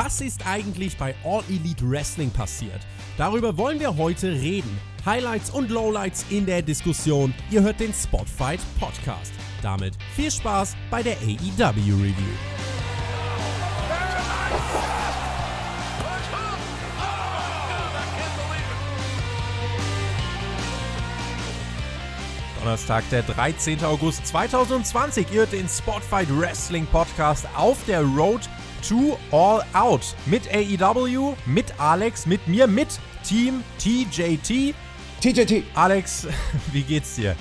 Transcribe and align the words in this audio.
Was 0.00 0.20
ist 0.20 0.46
eigentlich 0.46 0.96
bei 0.96 1.12
All 1.24 1.42
Elite 1.48 1.90
Wrestling 1.90 2.30
passiert? 2.30 2.86
Darüber 3.16 3.56
wollen 3.58 3.80
wir 3.80 3.96
heute 3.96 4.30
reden. 4.30 4.78
Highlights 5.04 5.50
und 5.50 5.70
Lowlights 5.70 6.24
in 6.30 6.46
der 6.46 6.62
Diskussion. 6.62 7.34
Ihr 7.50 7.62
hört 7.62 7.80
den 7.80 7.92
Spotfight 7.92 8.60
Podcast. 8.78 9.32
Damit 9.60 9.94
viel 10.14 10.30
Spaß 10.30 10.76
bei 10.88 11.02
der 11.02 11.16
AEW 11.16 11.94
Review. 11.96 12.14
Donnerstag, 22.60 23.02
der 23.10 23.24
13. 23.24 23.84
August 23.84 24.24
2020. 24.28 25.26
Ihr 25.32 25.40
hört 25.40 25.52
den 25.52 25.68
Spotfight 25.68 26.28
Wrestling 26.38 26.86
Podcast 26.86 27.48
auf 27.56 27.84
der 27.86 28.02
Road 28.02 28.42
to 28.82 29.18
All 29.30 29.62
Out. 29.72 30.14
Mit 30.26 30.42
AEW, 30.52 31.34
mit 31.46 31.78
Alex, 31.78 32.26
mit 32.26 32.46
mir, 32.46 32.66
mit 32.66 32.88
Team 33.24 33.62
TJT. 33.78 34.74
TJT. 35.20 35.64
Alex, 35.74 36.26
wie 36.72 36.82
geht's 36.82 37.16
dir? 37.16 37.36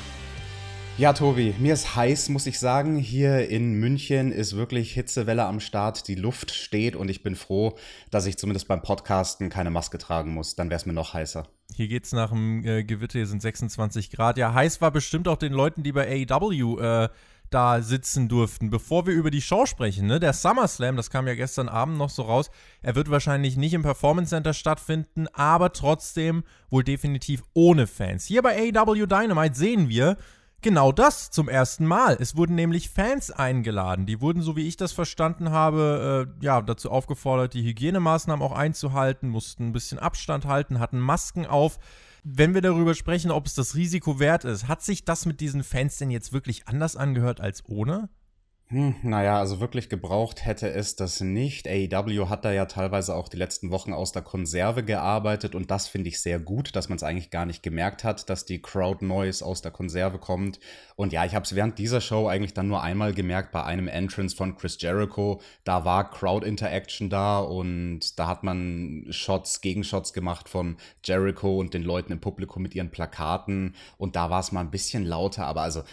Ja, 0.98 1.14
Tobi, 1.14 1.54
mir 1.60 1.76
ist 1.76 1.96
heiß, 1.96 2.30
muss 2.30 2.48
ich 2.48 2.58
sagen. 2.58 2.98
Hier 2.98 3.50
in 3.50 3.74
München 3.74 4.32
ist 4.32 4.56
wirklich 4.56 4.94
Hitzewelle 4.94 5.46
am 5.46 5.60
Start. 5.60 6.08
Die 6.08 6.16
Luft 6.16 6.50
steht 6.50 6.96
und 6.96 7.10
ich 7.10 7.22
bin 7.22 7.36
froh, 7.36 7.78
dass 8.10 8.26
ich 8.26 8.40
zumindest 8.40 8.68
beim 8.68 8.82
Podcasten 8.82 9.50
keine 9.50 9.70
Maske 9.70 10.00
tragen 10.00 10.34
muss. 10.34 10.56
Dann 10.56 10.72
wäre 10.72 10.80
es 10.80 10.88
mir 10.88 10.94
noch 10.94 11.14
heißer. 11.14 11.48
Hier 11.76 11.88
geht's 11.88 12.14
nach 12.14 12.32
dem 12.32 12.66
äh, 12.66 12.84
Gewitter, 12.84 13.20
hier 13.20 13.28
sind 13.28 13.44
26 13.44 14.10
Grad. 14.10 14.40
Ja, 14.40 14.56
heiß 14.56 14.82
war 14.82 14.90
bestimmt 14.90 15.28
auch 15.28 15.38
den 15.38 15.54
Leuten, 15.54 15.84
die 15.84 15.92
bei 15.92 16.26
AEW 16.28 16.80
äh, 16.80 17.10
da 17.50 17.82
sitzen 17.82 18.28
durften. 18.28 18.70
Bevor 18.70 19.06
wir 19.06 19.14
über 19.14 19.32
die 19.32 19.42
Show 19.42 19.66
sprechen, 19.66 20.08
ne, 20.08 20.20
der 20.20 20.34
SummerSlam, 20.34 20.96
das 20.96 21.10
kam 21.10 21.28
ja 21.28 21.36
gestern 21.36 21.70
Abend 21.70 21.98
noch 21.98 22.10
so 22.10 22.24
raus, 22.24 22.50
er 22.82 22.96
wird 22.96 23.10
wahrscheinlich 23.10 23.58
nicht 23.58 23.74
im 23.74 23.84
Performance 23.84 24.30
Center 24.30 24.54
stattfinden, 24.54 25.28
aber 25.34 25.74
trotzdem 25.74 26.44
wohl 26.70 26.84
definitiv 26.84 27.44
ohne 27.54 27.88
Fans. 27.88 28.26
Hier 28.26 28.42
bei 28.42 28.72
AEW 28.74 29.06
Dynamite 29.08 29.56
sehen 29.56 29.90
wir, 29.90 30.18
genau 30.62 30.92
das 30.92 31.32
zum 31.32 31.50
ersten 31.50 31.86
Mal. 31.86 32.18
Es 32.20 32.36
wurden 32.36 32.56
nämlich 32.56 32.90
Fans 32.90 33.32
eingeladen. 33.32 34.06
Die 34.06 34.22
wurden, 34.22 34.42
so 34.42 34.56
wie 34.56 34.68
ich 34.68 34.78
das 34.78 34.92
verstanden 34.92 35.52
habe, 35.52 36.28
äh, 36.42 36.46
ja, 36.46 36.62
dazu 36.62 36.92
aufgefordert, 36.92 37.54
die 37.54 37.64
Hygienemaßnahmen 37.64 38.46
auch 38.46 38.52
einzuhalten, 38.52 39.30
mussten 39.30 39.68
ein 39.68 39.74
bisschen 39.74 40.00
Abstand 40.00 40.46
halten, 40.46 40.80
hatten 40.80 41.00
Masken 41.00 41.46
auf. 41.46 41.80
Wenn 42.30 42.54
wir 42.54 42.62
darüber 42.62 42.94
sprechen, 42.94 43.32
ob 43.32 43.46
es 43.46 43.54
das 43.54 43.76
Risiko 43.76 44.20
wert 44.20 44.44
ist, 44.44 44.68
hat 44.68 44.84
sich 44.84 45.06
das 45.06 45.26
mit 45.26 45.40
diesen 45.40 45.64
Fans 45.64 45.98
denn 45.98 46.12
jetzt 46.12 46.34
wirklich 46.34 46.68
anders 46.68 46.98
angehört 46.98 47.40
als 47.40 47.64
ohne? 47.70 48.10
Hm, 48.70 48.96
naja, 49.02 49.40
also 49.40 49.62
wirklich 49.62 49.88
gebraucht 49.88 50.44
hätte 50.44 50.70
es 50.70 50.98
das 50.98 51.22
nicht. 51.22 51.70
AEW 51.70 52.28
hat 52.28 52.44
da 52.44 52.52
ja 52.52 52.66
teilweise 52.66 53.16
auch 53.16 53.30
die 53.30 53.38
letzten 53.38 53.72
Wochen 53.72 53.94
aus 53.94 54.12
der 54.12 54.24
Konserve 54.24 54.84
gearbeitet 54.84 55.56
und 55.56 55.72
das 55.72 55.88
finde 55.88 56.10
ich 56.10 56.20
sehr 56.20 56.38
gut, 56.38 56.76
dass 56.76 56.90
man 56.90 56.98
es 56.98 57.04
eigentlich 57.04 57.30
gar 57.30 57.46
nicht 57.46 57.64
gemerkt 57.64 58.04
hat, 58.04 58.30
dass 58.30 58.44
die 58.44 58.62
Crowd 58.62 59.06
Noise 59.06 59.46
aus 59.46 59.62
der 59.62 59.72
Konserve 59.72 60.18
kommt. 60.20 60.60
Und 60.98 61.14
ja, 61.14 61.24
ich 61.24 61.34
habe 61.34 61.46
es 61.46 61.56
während 61.56 61.80
dieser 61.80 62.02
Show 62.02 62.28
eigentlich 62.28 62.54
dann 62.54 62.68
nur 62.68 62.84
einmal 62.84 63.14
gemerkt 63.14 63.54
bei 63.54 63.64
einem 63.64 63.88
Entrance 63.88 64.36
von 64.36 64.58
Chris 64.58 64.78
Jericho. 64.82 65.40
Da 65.64 65.86
war 65.86 66.10
Crowd 66.12 66.46
Interaction 66.46 67.10
da 67.10 67.40
und 67.40 68.20
da 68.20 68.28
hat 68.28 68.44
man 68.44 69.06
Shots, 69.12 69.62
Gegenshots 69.62 70.12
gemacht 70.12 70.50
von 70.50 70.76
Jericho 71.06 71.58
und 71.58 71.74
den 71.74 71.84
Leuten 71.84 72.12
im 72.12 72.20
Publikum 72.20 72.64
mit 72.64 72.76
ihren 72.76 72.92
Plakaten 72.92 73.76
und 73.98 74.18
da 74.18 74.30
war 74.30 74.42
es 74.42 74.52
mal 74.52 74.60
ein 74.60 74.72
bisschen 74.72 75.06
lauter, 75.06 75.46
aber 75.46 75.62
also 75.62 75.84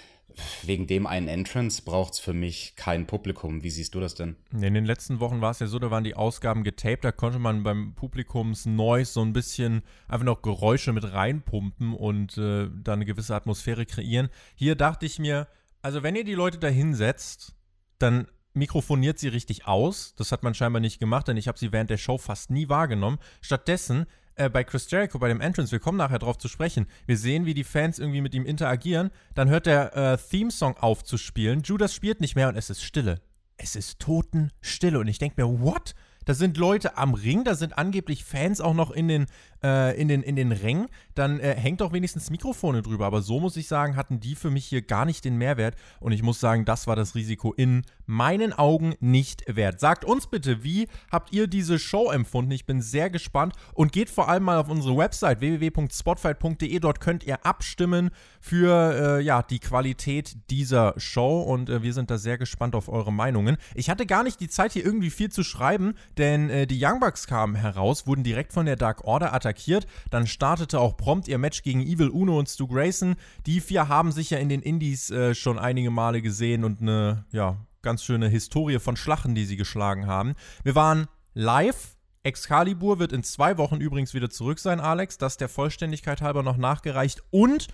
wegen 0.63 0.87
dem 0.87 1.07
einen 1.07 1.29
Entrance 1.29 1.83
braucht 1.83 2.15
es 2.15 2.19
für 2.19 2.33
mich 2.33 2.75
kein 2.77 3.07
Publikum. 3.07 3.63
Wie 3.63 3.71
siehst 3.71 3.95
du 3.95 4.01
das 4.01 4.15
denn? 4.15 4.37
In 4.53 4.75
den 4.75 4.85
letzten 4.85 5.21
Wochen 5.21 5.41
war 5.41 5.51
es 5.51 5.61
ja 5.61 5.67
so, 5.67 5.79
da 5.79 5.91
waren 5.91 6.05
die 6.05 6.15
Ausgaben 6.15 6.65
getaped, 6.65 7.05
da 7.05 7.13
konnte 7.13 7.39
man 7.39 7.63
beim 7.63 7.95
Publikums-Noise 7.95 9.13
so 9.13 9.23
ein 9.23 9.33
bisschen 9.33 9.83
einfach 10.09 10.25
noch 10.25 10.43
Geräusche 10.43 10.93
mit 10.93 11.13
reinpumpen 11.13 11.93
und 11.95 12.37
äh, 12.39 12.69
da 12.83 12.95
eine 12.95 13.05
gewisse 13.05 13.35
Atmosphäre 13.35 13.87
kreieren. 13.87 14.29
Hier 14.55 14.75
dachte 14.75 15.07
ich 15.07 15.19
mir, 15.19 15.49
also 15.83 16.03
wenn 16.03 16.17
ihr 16.17 16.25
die 16.25 16.35
Leute 16.35 16.59
da 16.59 16.69
hinsetzt, 16.69 17.55
dann 17.99 18.27
mikrofoniert 18.55 19.19
sie 19.19 19.29
richtig 19.29 19.67
aus. 19.67 20.15
Das 20.17 20.33
hat 20.33 20.43
man 20.43 20.55
scheinbar 20.55 20.81
nicht 20.81 21.01
gemacht, 21.01 21.29
denn 21.29 21.37
ich 21.37 21.49
habe 21.49 21.59
sie 21.59 21.73
während 21.73 21.91
der 21.91 21.99
Show 21.99 22.19
fast 22.19 22.51
nie 22.51 22.69
wahrgenommen. 22.69 23.19
Stattdessen 23.41 24.07
äh, 24.37 24.49
bei 24.49 24.65
Chris 24.65 24.91
Jericho, 24.91 25.19
bei 25.19 25.29
dem 25.29 25.41
Entrance, 25.41 25.73
wir 25.73 25.81
kommen 25.81 25.99
nachher 25.99 26.19
drauf 26.19 26.39
zu 26.39 26.49
sprechen, 26.49 26.87
wir 27.07 27.17
sehen, 27.17 27.47
wie 27.47 27.55
die 27.55 27.65
Fans 27.65 27.99
irgendwie 27.99 28.21
mit 28.21 28.35
ihm 28.35 28.47
interagieren, 28.47 29.11
dann 29.35 29.49
hört 29.49 29.67
der 29.67 29.97
äh, 29.97 30.17
Theme-Song 30.17 30.77
auf 30.77 31.05
zu 31.05 31.17
spielen, 31.17 31.63
Judas 31.63 31.95
spielt 31.95 32.21
nicht 32.21 32.37
mehr 32.37 32.49
und 32.49 32.57
es 32.57 32.71
ist 32.71 32.83
Stille. 32.83 33.21
Es 33.57 33.77
ist 33.77 34.01
Totenstille 34.01 34.99
und 34.99 35.07
ich 35.07 35.19
denke 35.19 35.41
mir, 35.41 35.61
what? 35.61 35.95
Da 36.25 36.33
sind 36.33 36.57
Leute 36.57 36.97
am 36.97 37.15
Ring, 37.15 37.45
da 37.45 37.55
sind 37.55 37.77
angeblich 37.77 38.25
Fans 38.25 38.61
auch 38.61 38.75
noch 38.75 38.91
in 38.91 39.09
den, 39.09 39.27
äh, 39.63 40.01
in 40.01 40.09
den, 40.09 40.23
in 40.23 40.37
den 40.37 40.53
Rängen. 40.53 40.87
Dann 41.15 41.39
äh, 41.39 41.55
hängt 41.55 41.81
doch 41.81 41.93
wenigstens 41.93 42.31
Mikrofone 42.31 42.83
drüber. 42.83 43.07
Aber 43.07 43.21
so 43.21 43.41
muss 43.41 43.57
ich 43.57 43.69
sagen, 43.69 43.97
hatten 43.97 44.21
die 44.21 44.35
für 44.35 44.51
mich 44.51 44.65
hier 44.65 44.83
gar 44.83 45.05
nicht 45.05 45.25
den 45.25 45.37
Mehrwert. 45.37 45.77
Und 46.01 46.13
ich 46.13 46.23
muss 46.23 46.41
sagen, 46.41 46.65
das 46.65 46.87
war 46.87 46.97
das 46.97 47.15
Risiko 47.15 47.53
in 47.53 47.83
meinen 48.07 48.53
Augen 48.53 48.95
nicht 49.01 49.45
wert. 49.47 49.81
Sagt 49.81 50.05
uns 50.05 50.27
bitte, 50.27 50.63
wie 50.65 50.89
habt 51.11 51.33
ihr 51.33 51.47
diese 51.47 51.79
Show 51.79 52.11
empfunden? 52.11 52.51
Ich 52.53 52.67
bin 52.67 52.83
sehr 52.83 53.11
gespannt 53.11 53.55
und 53.73 53.93
geht 53.93 54.11
vor 54.11 54.29
allem 54.29 54.45
mal 54.45 54.59
auf 54.59 54.69
unsere 54.69 54.97
Website 54.97 55.41
www.spotfight.de. 55.41 56.79
Dort 56.79 57.01
könnt 57.01 57.25
ihr 57.25 57.45
abstimmen 57.45 58.11
für 58.41 59.19
äh, 59.19 59.23
ja, 59.23 59.43
die 59.43 59.59
Qualität 59.59 60.37
dieser 60.51 60.95
Show 60.97 61.43
und 61.43 61.71
äh, 61.71 61.83
wir 61.83 61.93
sind 61.93 62.11
da 62.11 62.19
sehr 62.19 62.39
gespannt 62.39 62.75
auf 62.75 62.89
eure 62.89 63.13
Meinungen. 63.13 63.57
Ich 63.75 63.91
hatte 63.91 64.07
gar 64.07 64.23
nicht 64.23 64.41
die 64.41 64.49
Zeit, 64.49 64.73
hier 64.73 64.85
irgendwie 64.85 65.11
viel 65.11 65.31
zu 65.31 65.43
schreiben, 65.43 65.95
denn 66.19 66.51
äh, 66.51 66.67
die 66.67 66.79
Young 66.83 67.01
Bucks 67.01 67.27
kamen 67.27 67.55
heraus, 67.55 68.07
wurden 68.07 68.23
direkt 68.23 68.53
von 68.53 68.67
der 68.67 68.77
Dark 68.77 69.05
Order 69.05 69.33
attackiert. 69.33 69.87
Dann 70.11 70.27
startete 70.27 70.81
auch 70.81 70.97
prompt 70.97 71.29
ihr 71.29 71.39
Match 71.39 71.63
gegen 71.63 71.81
Evil 71.81 72.09
Uno 72.09 72.39
und 72.39 72.49
Stu 72.49 72.67
Grayson. 72.67 73.17
Die 73.47 73.61
vier 73.61 73.89
haben 73.89 74.13
sich 74.13 74.31
ja 74.31 74.39
in 74.39 74.49
den 74.49 74.63
Indies 74.63 75.11
äh, 75.11 75.35
schon 75.35 75.59
einige 75.59 75.91
Male 75.91 76.23
gesehen 76.23 76.65
und 76.65 76.81
eine, 76.81 77.25
ja, 77.31 77.57
ganz 77.85 78.03
schöne 78.03 78.29
Historie 78.29 78.81
von 78.81 78.97
Schlachten, 78.97 79.37
die 79.37 79.45
sie 79.45 79.57
geschlagen 79.57 80.09
haben. 80.09 80.35
Wir 80.65 80.75
waren 80.75 81.07
live. 81.35 81.97
Excalibur 82.25 82.99
wird 82.99 83.13
in 83.13 83.23
zwei 83.23 83.59
Wochen 83.59 83.77
übrigens 83.77 84.15
wieder 84.15 84.31
zurück 84.31 84.59
sein, 84.59 84.81
Alex. 84.81 85.19
Das 85.19 85.37
der 85.37 85.49
Vollständigkeit 85.49 86.23
halber 86.23 86.43
noch 86.43 86.57
nachgereicht. 86.57 87.23
Und 87.31 87.69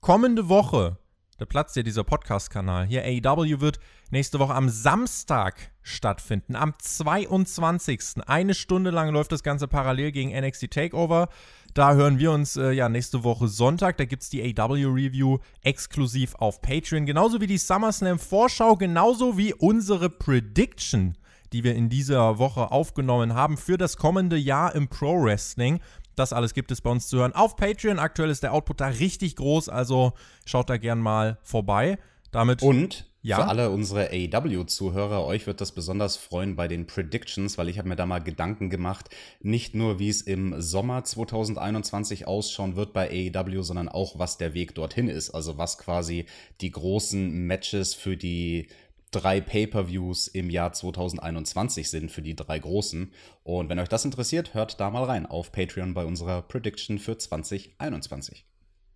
kommende 0.00 0.48
Woche, 0.48 0.98
da 1.38 1.44
platzt 1.46 1.76
ja 1.76 1.82
dieser 1.82 2.04
Podcast-Kanal. 2.04 2.86
Hier 2.86 3.04
AEW 3.04 3.60
wird 3.60 3.78
nächste 4.10 4.40
Woche 4.40 4.54
am 4.54 4.68
Samstag 4.68 5.70
stattfinden. 5.82 6.56
Am 6.56 6.74
22. 6.76 8.26
Eine 8.26 8.54
Stunde 8.54 8.90
lang 8.90 9.10
läuft 9.10 9.30
das 9.30 9.42
Ganze 9.42 9.68
parallel 9.68 10.10
gegen 10.10 10.36
NXT 10.36 10.70
Takeover. 10.70 11.28
Da 11.74 11.94
hören 11.94 12.20
wir 12.20 12.30
uns 12.30 12.56
äh, 12.56 12.70
ja 12.70 12.88
nächste 12.88 13.24
Woche 13.24 13.48
Sonntag. 13.48 13.96
Da 13.96 14.04
gibt 14.04 14.22
es 14.22 14.30
die 14.30 14.40
AW-Review 14.42 15.38
exklusiv 15.62 16.36
auf 16.36 16.62
Patreon. 16.62 17.04
Genauso 17.04 17.40
wie 17.40 17.48
die 17.48 17.58
SummerSlam-Vorschau, 17.58 18.76
genauso 18.76 19.36
wie 19.36 19.52
unsere 19.54 20.08
Prediction, 20.08 21.18
die 21.52 21.64
wir 21.64 21.74
in 21.74 21.88
dieser 21.88 22.38
Woche 22.38 22.70
aufgenommen 22.70 23.34
haben 23.34 23.56
für 23.56 23.76
das 23.76 23.96
kommende 23.96 24.36
Jahr 24.36 24.72
im 24.76 24.86
Pro 24.86 25.20
Wrestling. 25.20 25.80
Das 26.14 26.32
alles 26.32 26.54
gibt 26.54 26.70
es 26.70 26.80
bei 26.80 26.90
uns 26.90 27.08
zu 27.08 27.18
hören 27.18 27.32
auf 27.32 27.56
Patreon. 27.56 27.98
Aktuell 27.98 28.30
ist 28.30 28.44
der 28.44 28.52
Output 28.52 28.80
da 28.80 28.86
richtig 28.86 29.34
groß, 29.34 29.68
also 29.68 30.12
schaut 30.46 30.70
da 30.70 30.76
gern 30.76 31.00
mal 31.00 31.38
vorbei. 31.42 31.98
Damit 32.30 32.62
und 32.62 33.06
ja? 33.24 33.36
Für 33.36 33.48
alle 33.48 33.70
unsere 33.70 34.10
AEW-Zuhörer, 34.10 35.24
euch 35.24 35.46
wird 35.46 35.62
das 35.62 35.72
besonders 35.72 36.18
freuen 36.18 36.56
bei 36.56 36.68
den 36.68 36.86
Predictions, 36.86 37.56
weil 37.56 37.70
ich 37.70 37.78
habe 37.78 37.88
mir 37.88 37.96
da 37.96 38.04
mal 38.04 38.18
Gedanken 38.18 38.68
gemacht, 38.68 39.08
nicht 39.40 39.74
nur 39.74 39.98
wie 39.98 40.10
es 40.10 40.20
im 40.20 40.60
Sommer 40.60 41.04
2021 41.04 42.26
ausschauen 42.26 42.76
wird 42.76 42.92
bei 42.92 43.08
AEW, 43.08 43.62
sondern 43.62 43.88
auch 43.88 44.18
was 44.18 44.36
der 44.36 44.52
Weg 44.52 44.74
dorthin 44.74 45.08
ist. 45.08 45.30
Also 45.30 45.56
was 45.56 45.78
quasi 45.78 46.26
die 46.60 46.70
großen 46.70 47.46
Matches 47.46 47.94
für 47.94 48.18
die 48.18 48.68
drei 49.10 49.40
Pay-per-Views 49.40 50.28
im 50.28 50.50
Jahr 50.50 50.74
2021 50.74 51.88
sind 51.88 52.10
für 52.10 52.20
die 52.20 52.36
drei 52.36 52.58
großen. 52.58 53.10
Und 53.42 53.70
wenn 53.70 53.78
euch 53.78 53.88
das 53.88 54.04
interessiert, 54.04 54.52
hört 54.52 54.78
da 54.80 54.90
mal 54.90 55.04
rein 55.04 55.24
auf 55.24 55.50
Patreon 55.50 55.94
bei 55.94 56.04
unserer 56.04 56.42
Prediction 56.42 56.98
für 56.98 57.16
2021. 57.16 58.44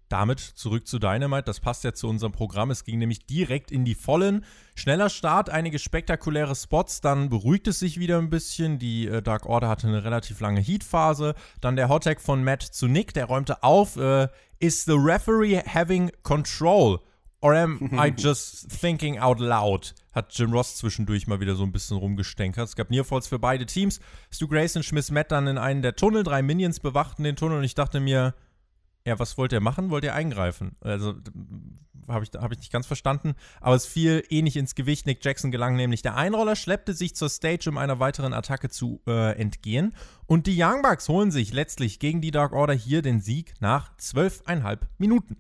Damit 0.09 0.41
zurück 0.41 0.87
zu 0.87 0.99
Dynamite. 0.99 1.45
Das 1.45 1.61
passt 1.61 1.85
ja 1.85 1.93
zu 1.93 2.09
unserem 2.09 2.33
Programm. 2.33 2.71
Es 2.71 2.85
ging 2.85 2.99
nämlich 2.99 3.27
direkt 3.27 3.71
in 3.71 3.85
die 3.85 3.95
Vollen. 3.95 4.45
Schneller 4.75 5.11
Start, 5.11 5.51
einige 5.51 5.79
spektakuläre 5.79 6.55
Spots. 6.55 7.01
Dann 7.01 7.29
beruhigt 7.29 7.69
es 7.69 7.79
sich 7.79 7.99
wieder 7.99 8.19
ein 8.19 8.31
bisschen. 8.31 8.79
Die 8.79 9.07
äh, 9.07 9.23
Dark 9.23 9.47
Order 9.47 9.69
hatte 9.69 9.87
eine 9.87 10.05
relativ 10.05 10.41
lange 10.41 10.61
Heat-Phase. 10.61 11.35
Dann 11.61 11.77
der 11.77 11.89
Hottag 11.89 12.21
von 12.21 12.43
Matt 12.43 12.63
zu 12.63 12.87
Nick. 12.87 13.13
Der 13.13 13.27
räumte 13.27 13.63
auf. 13.63 13.97
Äh, 13.97 14.29
Is 14.61 14.85
the 14.85 14.97
referee 14.97 15.63
having 15.63 16.11
control? 16.23 17.01
Or 17.41 17.55
am 17.55 17.79
I 17.93 18.09
just 18.17 18.69
thinking 18.81 19.19
out 19.19 19.39
loud? 19.39 19.95
Hat 20.13 20.33
Jim 20.37 20.53
Ross 20.53 20.77
zwischendurch 20.77 21.27
mal 21.27 21.39
wieder 21.39 21.55
so 21.55 21.63
ein 21.63 21.71
bisschen 21.71 21.97
rumgestänkert. 21.97 22.67
Es 22.67 22.77
gab 22.77 22.91
Nearfalls 22.91 23.29
für 23.29 23.39
beide 23.39 23.67
Teams. 23.67 24.01
Stu 24.33 24.49
Grayson 24.49 24.83
schmiss 24.83 25.11
Matt 25.11 25.31
dann 25.31 25.47
in 25.47 25.59
einen 25.59 25.83
der 25.83 25.95
Tunnel. 25.95 26.25
Drei 26.25 26.43
Minions 26.43 26.81
bewachten 26.81 27.23
den 27.23 27.37
Tunnel 27.37 27.59
und 27.59 27.65
ich 27.65 27.75
dachte 27.75 28.01
mir, 28.01 28.35
ja, 29.09 29.19
was 29.19 29.39
wollt 29.39 29.53
ihr 29.53 29.61
machen? 29.61 29.91
Wollt 29.91 30.05
ihr 30.05 30.15
eingreifen? 30.15 30.77
Also, 30.81 31.15
habe 32.09 32.25
ich, 32.25 32.31
hab 32.41 32.53
ich 32.53 32.59
nicht 32.59 32.73
ganz 32.73 32.87
verstanden. 32.87 33.35
Aber 33.61 33.75
es 33.75 33.87
fiel 33.87 34.25
ähnlich 34.31 34.57
ins 34.57 34.75
Gewicht. 34.75 35.07
Nick 35.07 35.25
Jackson 35.25 35.51
gelang 35.51 35.77
nämlich 35.77 36.03
der 36.03 36.17
Einroller, 36.17 36.57
schleppte 36.57 36.95
sich 36.95 37.15
zur 37.15 37.29
Stage, 37.29 37.69
um 37.69 37.79
einer 37.79 38.01
weiteren 38.01 38.33
Attacke 38.33 38.69
zu 38.71 39.01
äh, 39.07 39.39
entgehen. 39.39 39.95
Und 40.27 40.47
die 40.47 40.63
Young 40.63 40.83
Bucks 40.83 41.09
holen 41.09 41.31
sich 41.31 41.53
letztlich 41.53 41.99
gegen 41.99 42.21
die 42.21 42.31
Dark 42.31 42.53
Order 42.53 42.75
hier 42.75 43.03
den 43.03 43.21
Sieg 43.21 43.55
nach 43.61 43.97
zwölfeinhalb 43.97 44.87
Minuten. 44.99 45.37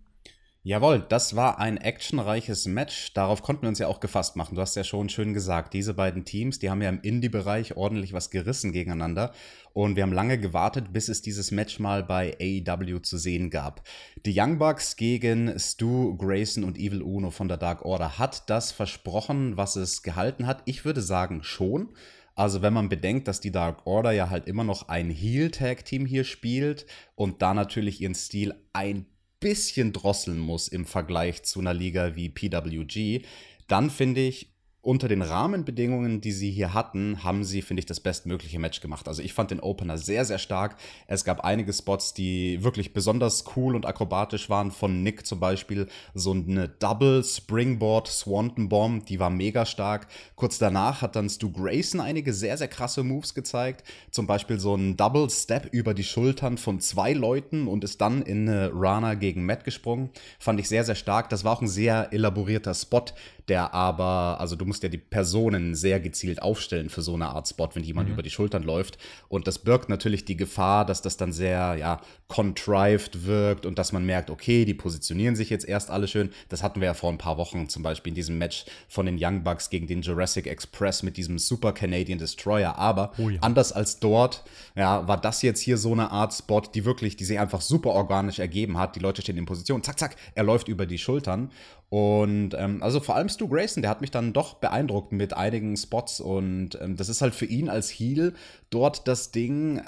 Jawohl, 0.68 1.02
das 1.08 1.34
war 1.34 1.58
ein 1.60 1.78
actionreiches 1.78 2.66
Match. 2.66 3.14
Darauf 3.14 3.40
konnten 3.40 3.62
wir 3.62 3.70
uns 3.70 3.78
ja 3.78 3.86
auch 3.86 4.00
gefasst 4.00 4.36
machen. 4.36 4.54
Du 4.54 4.60
hast 4.60 4.76
ja 4.76 4.84
schon 4.84 5.08
schön 5.08 5.32
gesagt, 5.32 5.72
diese 5.72 5.94
beiden 5.94 6.26
Teams, 6.26 6.58
die 6.58 6.68
haben 6.68 6.82
ja 6.82 6.90
im 6.90 7.00
Indie-Bereich 7.00 7.78
ordentlich 7.78 8.12
was 8.12 8.28
gerissen 8.28 8.72
gegeneinander. 8.72 9.32
Und 9.72 9.96
wir 9.96 10.02
haben 10.02 10.12
lange 10.12 10.36
gewartet, 10.38 10.92
bis 10.92 11.08
es 11.08 11.22
dieses 11.22 11.52
Match 11.52 11.78
mal 11.78 12.02
bei 12.02 12.36
AEW 12.38 12.98
zu 12.98 13.16
sehen 13.16 13.48
gab. 13.48 13.80
Die 14.26 14.38
Young 14.38 14.58
Bucks 14.58 14.96
gegen 14.96 15.58
Stu 15.58 16.14
Grayson 16.18 16.64
und 16.64 16.76
Evil 16.76 17.00
Uno 17.00 17.30
von 17.30 17.48
der 17.48 17.56
Dark 17.56 17.86
Order. 17.86 18.18
Hat 18.18 18.50
das 18.50 18.70
versprochen, 18.70 19.56
was 19.56 19.74
es 19.74 20.02
gehalten 20.02 20.46
hat? 20.46 20.60
Ich 20.66 20.84
würde 20.84 21.00
sagen 21.00 21.42
schon. 21.42 21.94
Also 22.34 22.60
wenn 22.60 22.74
man 22.74 22.90
bedenkt, 22.90 23.26
dass 23.26 23.40
die 23.40 23.52
Dark 23.52 23.86
Order 23.86 24.12
ja 24.12 24.28
halt 24.28 24.46
immer 24.46 24.64
noch 24.64 24.88
ein 24.88 25.08
Heel-Tag-Team 25.08 26.04
hier 26.04 26.24
spielt 26.24 26.84
und 27.14 27.40
da 27.40 27.54
natürlich 27.54 28.02
ihren 28.02 28.14
Stil 28.14 28.54
ein 28.74 29.06
bisschen 29.40 29.92
drosseln 29.92 30.38
muss 30.38 30.68
im 30.68 30.84
Vergleich 30.84 31.42
zu 31.42 31.60
einer 31.60 31.74
Liga 31.74 32.16
wie 32.16 32.28
PWG, 32.28 33.24
dann 33.66 33.90
finde 33.90 34.22
ich, 34.22 34.52
unter 34.88 35.06
den 35.06 35.20
Rahmenbedingungen, 35.20 36.22
die 36.22 36.32
sie 36.32 36.50
hier 36.50 36.72
hatten, 36.72 37.22
haben 37.22 37.44
sie, 37.44 37.60
finde 37.60 37.80
ich, 37.80 37.84
das 37.84 38.00
bestmögliche 38.00 38.58
Match 38.58 38.80
gemacht. 38.80 39.06
Also 39.06 39.20
ich 39.20 39.34
fand 39.34 39.50
den 39.50 39.60
Opener 39.60 39.98
sehr, 39.98 40.24
sehr 40.24 40.38
stark. 40.38 40.76
Es 41.06 41.24
gab 41.24 41.40
einige 41.40 41.74
Spots, 41.74 42.14
die 42.14 42.64
wirklich 42.64 42.94
besonders 42.94 43.44
cool 43.54 43.76
und 43.76 43.84
akrobatisch 43.84 44.48
waren. 44.48 44.70
Von 44.70 45.02
Nick 45.02 45.26
zum 45.26 45.40
Beispiel 45.40 45.88
so 46.14 46.32
eine 46.32 46.70
Double 46.70 47.22
Springboard 47.22 48.08
Swanton 48.08 48.70
Bomb, 48.70 49.04
die 49.04 49.20
war 49.20 49.28
mega 49.28 49.66
stark. 49.66 50.06
Kurz 50.36 50.56
danach 50.56 51.02
hat 51.02 51.16
dann 51.16 51.28
Stu 51.28 51.52
Grayson 51.52 52.00
einige 52.00 52.32
sehr, 52.32 52.56
sehr 52.56 52.68
krasse 52.68 53.02
Moves 53.02 53.34
gezeigt. 53.34 53.86
Zum 54.10 54.26
Beispiel 54.26 54.58
so 54.58 54.74
ein 54.74 54.96
Double 54.96 55.28
Step 55.28 55.68
über 55.70 55.92
die 55.92 56.02
Schultern 56.02 56.56
von 56.56 56.80
zwei 56.80 57.12
Leuten 57.12 57.68
und 57.68 57.84
ist 57.84 58.00
dann 58.00 58.22
in 58.22 58.48
eine 58.48 58.70
Rana 58.72 59.16
gegen 59.16 59.44
Matt 59.44 59.64
gesprungen. 59.64 60.08
Fand 60.38 60.58
ich 60.60 60.68
sehr, 60.70 60.84
sehr 60.84 60.94
stark. 60.94 61.28
Das 61.28 61.44
war 61.44 61.52
auch 61.52 61.60
ein 61.60 61.68
sehr 61.68 62.10
elaborierter 62.10 62.72
Spot 62.72 63.04
der 63.48 63.74
aber, 63.74 64.38
also 64.40 64.56
du 64.56 64.64
musst 64.64 64.82
ja 64.82 64.88
die 64.88 64.98
Personen 64.98 65.74
sehr 65.74 66.00
gezielt 66.00 66.42
aufstellen 66.42 66.88
für 66.90 67.02
so 67.02 67.14
eine 67.14 67.28
Art 67.28 67.48
Spot, 67.48 67.68
wenn 67.74 67.84
jemand 67.84 68.08
mhm. 68.08 68.14
über 68.14 68.22
die 68.22 68.30
Schultern 68.30 68.62
läuft. 68.62 68.98
Und 69.28 69.46
das 69.46 69.58
birgt 69.58 69.88
natürlich 69.88 70.24
die 70.24 70.36
Gefahr, 70.36 70.84
dass 70.84 71.02
das 71.02 71.16
dann 71.16 71.32
sehr, 71.32 71.76
ja, 71.76 72.00
contrived 72.28 73.26
wirkt 73.26 73.64
und 73.64 73.78
dass 73.78 73.92
man 73.92 74.04
merkt, 74.04 74.28
okay, 74.28 74.66
die 74.66 74.74
positionieren 74.74 75.34
sich 75.34 75.48
jetzt 75.48 75.66
erst 75.66 75.90
alle 75.90 76.06
schön. 76.06 76.30
Das 76.50 76.62
hatten 76.62 76.80
wir 76.80 76.86
ja 76.86 76.94
vor 76.94 77.10
ein 77.10 77.16
paar 77.16 77.38
Wochen, 77.38 77.68
zum 77.70 77.82
Beispiel 77.82 78.10
in 78.10 78.14
diesem 78.14 78.36
Match 78.36 78.66
von 78.86 79.06
den 79.06 79.16
Young 79.18 79.42
Bucks 79.42 79.70
gegen 79.70 79.86
den 79.86 80.02
Jurassic 80.02 80.46
Express 80.46 81.02
mit 81.02 81.16
diesem 81.16 81.38
Super 81.38 81.72
Canadian 81.72 82.18
Destroyer. 82.18 82.76
Aber 82.76 83.12
oh 83.16 83.30
ja. 83.30 83.40
anders 83.40 83.72
als 83.72 83.98
dort, 83.98 84.44
ja, 84.76 85.08
war 85.08 85.18
das 85.18 85.40
jetzt 85.40 85.60
hier 85.60 85.78
so 85.78 85.92
eine 85.92 86.10
Art 86.10 86.34
Spot, 86.34 86.60
die 86.60 86.84
wirklich, 86.84 87.16
die 87.16 87.24
sich 87.24 87.38
einfach 87.38 87.62
super 87.62 87.90
organisch 87.90 88.38
ergeben 88.38 88.78
hat. 88.78 88.94
Die 88.94 89.00
Leute 89.00 89.22
stehen 89.22 89.38
in 89.38 89.46
Position, 89.46 89.82
zack, 89.82 89.98
zack, 89.98 90.16
er 90.34 90.44
läuft 90.44 90.68
über 90.68 90.84
die 90.84 90.98
Schultern. 90.98 91.50
Und 91.90 92.50
ähm, 92.52 92.82
also 92.82 93.00
vor 93.00 93.16
allem 93.16 93.30
Stu 93.30 93.48
Grayson, 93.48 93.82
der 93.82 93.90
hat 93.90 94.02
mich 94.02 94.10
dann 94.10 94.34
doch 94.34 94.54
beeindruckt 94.54 95.12
mit 95.12 95.34
einigen 95.34 95.74
Spots 95.76 96.20
und 96.20 96.78
ähm, 96.82 96.96
das 96.96 97.08
ist 97.08 97.22
halt 97.22 97.34
für 97.34 97.46
ihn 97.46 97.70
als 97.70 97.88
Heel 97.88 98.34
dort 98.68 99.08
das 99.08 99.30
Ding, 99.30 99.80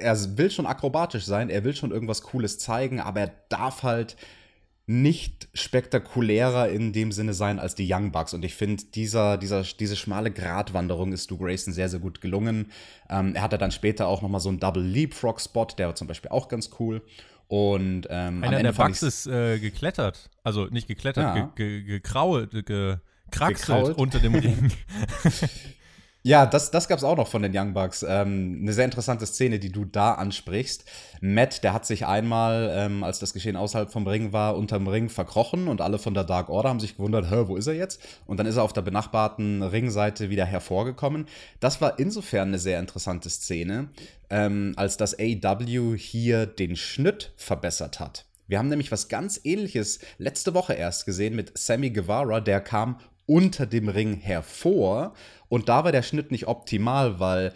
er 0.00 0.16
will 0.38 0.52
schon 0.52 0.66
akrobatisch 0.66 1.24
sein, 1.24 1.50
er 1.50 1.64
will 1.64 1.74
schon 1.74 1.90
irgendwas 1.90 2.22
Cooles 2.22 2.58
zeigen, 2.58 3.00
aber 3.00 3.22
er 3.22 3.32
darf 3.48 3.82
halt 3.82 4.16
nicht 4.86 5.48
spektakulärer 5.54 6.68
in 6.68 6.92
dem 6.92 7.12
Sinne 7.12 7.34
sein 7.34 7.58
als 7.58 7.74
die 7.74 7.88
Young 7.90 8.10
Bucks. 8.10 8.34
Und 8.34 8.44
ich 8.44 8.54
finde, 8.54 8.82
dieser, 8.94 9.38
dieser, 9.38 9.62
diese 9.62 9.96
schmale 9.96 10.30
Gratwanderung 10.30 11.12
ist 11.12 11.24
Stu 11.24 11.38
Grayson 11.38 11.72
sehr, 11.72 11.88
sehr 11.88 12.00
gut 12.00 12.20
gelungen. 12.20 12.70
Ähm, 13.08 13.34
er 13.34 13.42
hatte 13.42 13.58
dann 13.58 13.70
später 13.70 14.08
auch 14.08 14.22
nochmal 14.22 14.40
so 14.40 14.48
einen 14.48 14.58
Double 14.58 14.82
Leapfrog-Spot, 14.82 15.66
der 15.78 15.88
war 15.88 15.94
zum 15.94 16.08
Beispiel 16.08 16.30
auch 16.30 16.48
ganz 16.48 16.70
cool. 16.80 17.02
Und 17.52 18.06
ähm, 18.08 18.42
einer 18.42 18.62
der 18.62 18.72
Bugs 18.72 19.02
ist 19.02 19.26
äh, 19.26 19.58
geklettert, 19.58 20.30
also 20.42 20.68
nicht 20.68 20.88
geklettert, 20.88 21.36
ja. 21.36 21.52
ge, 21.54 21.82
ge, 21.82 21.82
gekrault, 21.82 22.50
gekraxelt 22.50 23.98
unter 23.98 24.20
dem 24.20 24.34
Ring. 24.36 24.72
Ja, 26.24 26.46
das, 26.46 26.70
das 26.70 26.86
gab 26.86 26.98
es 26.98 27.04
auch 27.04 27.16
noch 27.16 27.26
von 27.26 27.42
den 27.42 27.50
Young 27.52 27.74
Bucks. 27.74 28.04
Ähm, 28.08 28.60
eine 28.62 28.72
sehr 28.72 28.84
interessante 28.84 29.26
Szene, 29.26 29.58
die 29.58 29.72
du 29.72 29.84
da 29.84 30.12
ansprichst. 30.14 30.84
Matt, 31.20 31.64
der 31.64 31.72
hat 31.72 31.84
sich 31.84 32.06
einmal, 32.06 32.72
ähm, 32.72 33.02
als 33.02 33.18
das 33.18 33.32
Geschehen 33.32 33.56
außerhalb 33.56 33.90
vom 33.90 34.06
Ring 34.06 34.32
war, 34.32 34.56
unterm 34.56 34.86
Ring 34.86 35.08
verkrochen 35.08 35.66
und 35.66 35.80
alle 35.80 35.98
von 35.98 36.14
der 36.14 36.22
Dark 36.22 36.48
Order 36.48 36.68
haben 36.68 36.78
sich 36.78 36.96
gewundert, 36.96 37.28
hä, 37.28 37.44
wo 37.46 37.56
ist 37.56 37.66
er 37.66 37.74
jetzt? 37.74 38.00
Und 38.24 38.36
dann 38.36 38.46
ist 38.46 38.56
er 38.56 38.62
auf 38.62 38.72
der 38.72 38.82
benachbarten 38.82 39.64
Ringseite 39.64 40.30
wieder 40.30 40.44
hervorgekommen. 40.44 41.26
Das 41.58 41.80
war 41.80 41.98
insofern 41.98 42.48
eine 42.48 42.60
sehr 42.60 42.78
interessante 42.78 43.28
Szene, 43.28 43.88
ähm, 44.30 44.74
als 44.76 44.96
das 44.96 45.18
AW 45.18 45.96
hier 45.98 46.46
den 46.46 46.76
Schnitt 46.76 47.32
verbessert 47.36 47.98
hat. 47.98 48.26
Wir 48.46 48.58
haben 48.58 48.68
nämlich 48.68 48.92
was 48.92 49.08
ganz 49.08 49.40
ähnliches 49.42 49.98
letzte 50.18 50.54
Woche 50.54 50.74
erst 50.74 51.04
gesehen 51.04 51.34
mit 51.34 51.58
Sammy 51.58 51.90
Guevara, 51.90 52.40
der 52.40 52.60
kam 52.60 53.00
unter 53.26 53.66
dem 53.66 53.88
Ring 53.88 54.18
hervor. 54.18 55.14
Und 55.52 55.68
da 55.68 55.84
war 55.84 55.92
der 55.92 56.00
Schnitt 56.00 56.30
nicht 56.30 56.48
optimal, 56.48 57.20
weil 57.20 57.52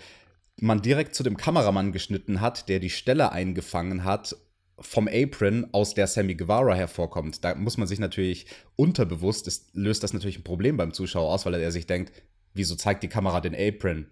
man 0.60 0.82
direkt 0.82 1.14
zu 1.14 1.22
dem 1.22 1.38
Kameramann 1.38 1.92
geschnitten 1.92 2.42
hat, 2.42 2.68
der 2.68 2.78
die 2.78 2.90
Stelle 2.90 3.32
eingefangen 3.32 4.04
hat 4.04 4.36
vom 4.78 5.08
Apron, 5.08 5.68
aus 5.72 5.94
der 5.94 6.06
Sammy 6.06 6.34
Guevara 6.34 6.74
hervorkommt. 6.74 7.42
Da 7.42 7.54
muss 7.54 7.78
man 7.78 7.88
sich 7.88 7.98
natürlich 7.98 8.48
unterbewusst, 8.76 9.46
das 9.46 9.70
löst 9.72 10.02
das 10.02 10.12
natürlich 10.12 10.38
ein 10.38 10.44
Problem 10.44 10.76
beim 10.76 10.92
Zuschauer 10.92 11.32
aus, 11.32 11.46
weil 11.46 11.54
er 11.54 11.72
sich 11.72 11.86
denkt, 11.86 12.12
wieso 12.52 12.74
zeigt 12.74 13.02
die 13.02 13.08
Kamera 13.08 13.40
den 13.40 13.54
Apron? 13.54 14.08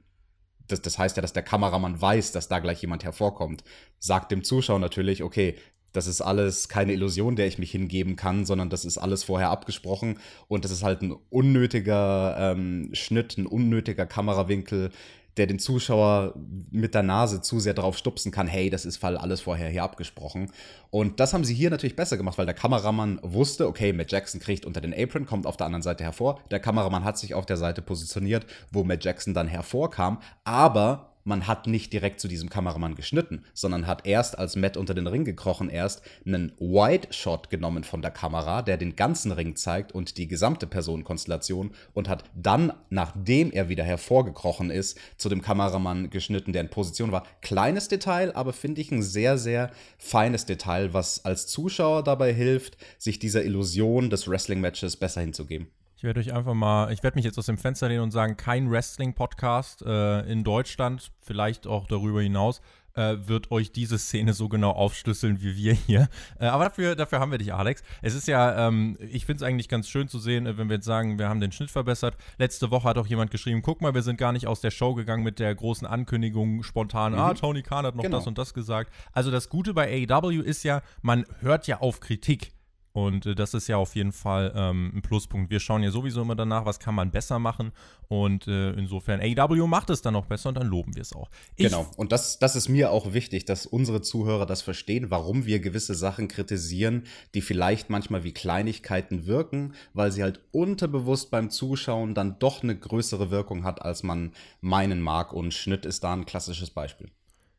Das, 0.66 0.80
das 0.80 0.96
heißt 0.96 1.18
ja, 1.18 1.20
dass 1.20 1.34
der 1.34 1.42
Kameramann 1.42 2.00
weiß, 2.00 2.32
dass 2.32 2.48
da 2.48 2.60
gleich 2.60 2.80
jemand 2.80 3.04
hervorkommt. 3.04 3.64
Sagt 3.98 4.32
dem 4.32 4.44
Zuschauer 4.44 4.78
natürlich, 4.78 5.22
okay, 5.22 5.58
das 5.94 6.08
ist 6.08 6.20
alles 6.20 6.68
keine 6.68 6.92
Illusion, 6.92 7.36
der 7.36 7.46
ich 7.46 7.58
mich 7.58 7.70
hingeben 7.70 8.16
kann, 8.16 8.44
sondern 8.44 8.68
das 8.68 8.84
ist 8.84 8.98
alles 8.98 9.24
vorher 9.24 9.48
abgesprochen 9.50 10.18
und 10.48 10.64
das 10.64 10.72
ist 10.72 10.82
halt 10.82 11.00
ein 11.00 11.14
unnötiger 11.30 12.36
ähm, 12.38 12.90
Schnitt, 12.92 13.38
ein 13.38 13.46
unnötiger 13.46 14.04
Kamerawinkel, 14.04 14.90
der 15.36 15.46
den 15.46 15.58
Zuschauer 15.58 16.34
mit 16.70 16.94
der 16.94 17.04
Nase 17.04 17.40
zu 17.40 17.60
sehr 17.60 17.74
drauf 17.74 17.96
stupsen 17.96 18.32
kann, 18.32 18.46
hey, 18.46 18.70
das 18.70 18.84
ist 18.84 18.96
Fall 18.96 19.16
alles 19.16 19.40
vorher 19.40 19.68
hier 19.68 19.82
abgesprochen. 19.82 20.50
Und 20.90 21.20
das 21.20 21.32
haben 21.32 21.44
sie 21.44 21.54
hier 21.54 21.70
natürlich 21.70 21.96
besser 21.96 22.16
gemacht, 22.16 22.38
weil 22.38 22.46
der 22.46 22.54
Kameramann 22.54 23.20
wusste, 23.22 23.66
okay, 23.66 23.92
Matt 23.92 24.12
Jackson 24.12 24.40
kriegt 24.40 24.66
unter 24.66 24.80
den 24.80 24.94
Apron, 24.94 25.26
kommt 25.26 25.46
auf 25.46 25.56
der 25.56 25.66
anderen 25.66 25.82
Seite 25.82 26.04
hervor. 26.04 26.40
Der 26.50 26.60
Kameramann 26.60 27.04
hat 27.04 27.18
sich 27.18 27.34
auf 27.34 27.46
der 27.46 27.56
Seite 27.56 27.82
positioniert, 27.82 28.46
wo 28.70 28.84
Matt 28.84 29.04
Jackson 29.04 29.34
dann 29.34 29.48
hervorkam, 29.48 30.20
aber 30.44 31.13
man 31.24 31.46
hat 31.46 31.66
nicht 31.66 31.92
direkt 31.92 32.20
zu 32.20 32.28
diesem 32.28 32.50
Kameramann 32.50 32.94
geschnitten, 32.94 33.44
sondern 33.54 33.86
hat 33.86 34.06
erst, 34.06 34.38
als 34.38 34.56
Matt 34.56 34.76
unter 34.76 34.94
den 34.94 35.06
Ring 35.06 35.24
gekrochen 35.24 35.70
erst, 35.70 36.02
einen 36.24 36.52
Wide 36.58 37.08
Shot 37.12 37.50
genommen 37.50 37.82
von 37.82 38.02
der 38.02 38.10
Kamera, 38.10 38.62
der 38.62 38.76
den 38.76 38.94
ganzen 38.94 39.32
Ring 39.32 39.56
zeigt 39.56 39.92
und 39.92 40.18
die 40.18 40.28
gesamte 40.28 40.66
Personenkonstellation 40.66 41.72
und 41.94 42.08
hat 42.08 42.24
dann, 42.34 42.72
nachdem 42.90 43.50
er 43.50 43.68
wieder 43.68 43.84
hervorgekrochen 43.84 44.70
ist, 44.70 44.98
zu 45.16 45.28
dem 45.28 45.40
Kameramann 45.40 46.10
geschnitten, 46.10 46.52
der 46.52 46.62
in 46.62 46.70
Position 46.70 47.10
war. 47.10 47.26
Kleines 47.40 47.88
Detail, 47.88 48.36
aber 48.36 48.52
finde 48.52 48.82
ich 48.82 48.92
ein 48.92 49.02
sehr, 49.02 49.38
sehr 49.38 49.70
feines 49.98 50.44
Detail, 50.44 50.92
was 50.92 51.24
als 51.24 51.46
Zuschauer 51.46 52.04
dabei 52.04 52.32
hilft, 52.34 52.76
sich 52.98 53.18
dieser 53.18 53.44
Illusion 53.44 54.10
des 54.10 54.28
Wrestling-Matches 54.28 54.96
besser 54.96 55.22
hinzugeben. 55.22 55.68
Ich 56.04 56.06
werde 56.06 56.20
euch 56.20 56.34
einfach 56.34 56.52
mal, 56.52 56.92
ich 56.92 57.02
werde 57.02 57.16
mich 57.16 57.24
jetzt 57.24 57.38
aus 57.38 57.46
dem 57.46 57.56
Fenster 57.56 57.88
lehnen 57.88 58.02
und 58.02 58.10
sagen, 58.10 58.36
kein 58.36 58.70
Wrestling-Podcast 58.70 59.80
äh, 59.86 60.20
in 60.30 60.44
Deutschland, 60.44 61.10
vielleicht 61.22 61.66
auch 61.66 61.86
darüber 61.86 62.20
hinaus, 62.20 62.60
äh, 62.92 63.16
wird 63.24 63.50
euch 63.50 63.72
diese 63.72 63.96
Szene 63.96 64.34
so 64.34 64.50
genau 64.50 64.72
aufschlüsseln 64.72 65.40
wie 65.40 65.56
wir 65.56 65.72
hier. 65.72 66.10
Äh, 66.38 66.48
aber 66.48 66.64
dafür, 66.64 66.94
dafür 66.94 67.20
haben 67.20 67.30
wir 67.30 67.38
dich, 67.38 67.54
Alex. 67.54 67.82
Es 68.02 68.14
ist 68.14 68.28
ja, 68.28 68.68
ähm, 68.68 68.98
ich 69.00 69.24
finde 69.24 69.42
es 69.42 69.48
eigentlich 69.48 69.70
ganz 69.70 69.88
schön 69.88 70.06
zu 70.06 70.18
sehen, 70.18 70.44
äh, 70.44 70.58
wenn 70.58 70.68
wir 70.68 70.76
jetzt 70.76 70.84
sagen, 70.84 71.18
wir 71.18 71.30
haben 71.30 71.40
den 71.40 71.52
Schnitt 71.52 71.70
verbessert. 71.70 72.18
Letzte 72.36 72.70
Woche 72.70 72.86
hat 72.86 72.98
auch 72.98 73.06
jemand 73.06 73.30
geschrieben, 73.30 73.62
guck 73.62 73.80
mal, 73.80 73.94
wir 73.94 74.02
sind 74.02 74.18
gar 74.18 74.32
nicht 74.32 74.46
aus 74.46 74.60
der 74.60 74.72
Show 74.72 74.92
gegangen 74.92 75.22
mit 75.22 75.38
der 75.38 75.54
großen 75.54 75.86
Ankündigung 75.86 76.64
spontan, 76.64 77.12
mhm. 77.12 77.18
ah, 77.18 77.32
Tony 77.32 77.62
Khan 77.62 77.86
hat 77.86 77.96
noch 77.96 78.02
genau. 78.02 78.18
das 78.18 78.26
und 78.26 78.36
das 78.36 78.52
gesagt. 78.52 78.92
Also 79.12 79.30
das 79.30 79.48
Gute 79.48 79.72
bei 79.72 80.06
AEW 80.06 80.42
ist 80.42 80.64
ja, 80.64 80.82
man 81.00 81.24
hört 81.40 81.66
ja 81.66 81.80
auf 81.80 82.00
Kritik. 82.00 82.52
Und 82.94 83.26
äh, 83.26 83.34
das 83.34 83.54
ist 83.54 83.66
ja 83.66 83.76
auf 83.76 83.96
jeden 83.96 84.12
Fall 84.12 84.52
ähm, 84.54 84.92
ein 84.94 85.02
Pluspunkt. 85.02 85.50
Wir 85.50 85.58
schauen 85.58 85.82
ja 85.82 85.90
sowieso 85.90 86.22
immer 86.22 86.36
danach, 86.36 86.64
was 86.64 86.78
kann 86.78 86.94
man 86.94 87.10
besser 87.10 87.40
machen. 87.40 87.72
Und 88.06 88.46
äh, 88.46 88.70
insofern, 88.70 89.20
AW 89.20 89.66
macht 89.66 89.90
es 89.90 90.00
dann 90.00 90.14
auch 90.14 90.26
besser 90.26 90.50
und 90.50 90.54
dann 90.54 90.68
loben 90.68 90.94
wir 90.94 91.02
es 91.02 91.12
auch. 91.12 91.28
Ich 91.56 91.66
genau, 91.66 91.90
und 91.96 92.12
das, 92.12 92.38
das 92.38 92.54
ist 92.54 92.68
mir 92.68 92.92
auch 92.92 93.12
wichtig, 93.12 93.46
dass 93.46 93.66
unsere 93.66 94.00
Zuhörer 94.00 94.46
das 94.46 94.62
verstehen, 94.62 95.10
warum 95.10 95.44
wir 95.44 95.58
gewisse 95.58 95.96
Sachen 95.96 96.28
kritisieren, 96.28 97.02
die 97.34 97.40
vielleicht 97.40 97.90
manchmal 97.90 98.22
wie 98.22 98.32
Kleinigkeiten 98.32 99.26
wirken, 99.26 99.74
weil 99.92 100.12
sie 100.12 100.22
halt 100.22 100.38
unterbewusst 100.52 101.32
beim 101.32 101.50
Zuschauen 101.50 102.14
dann 102.14 102.38
doch 102.38 102.62
eine 102.62 102.78
größere 102.78 103.32
Wirkung 103.32 103.64
hat, 103.64 103.82
als 103.82 104.04
man 104.04 104.32
meinen 104.60 105.00
mag. 105.00 105.32
Und 105.32 105.52
Schnitt 105.52 105.84
ist 105.84 106.04
da 106.04 106.12
ein 106.12 106.26
klassisches 106.26 106.70
Beispiel. 106.70 107.10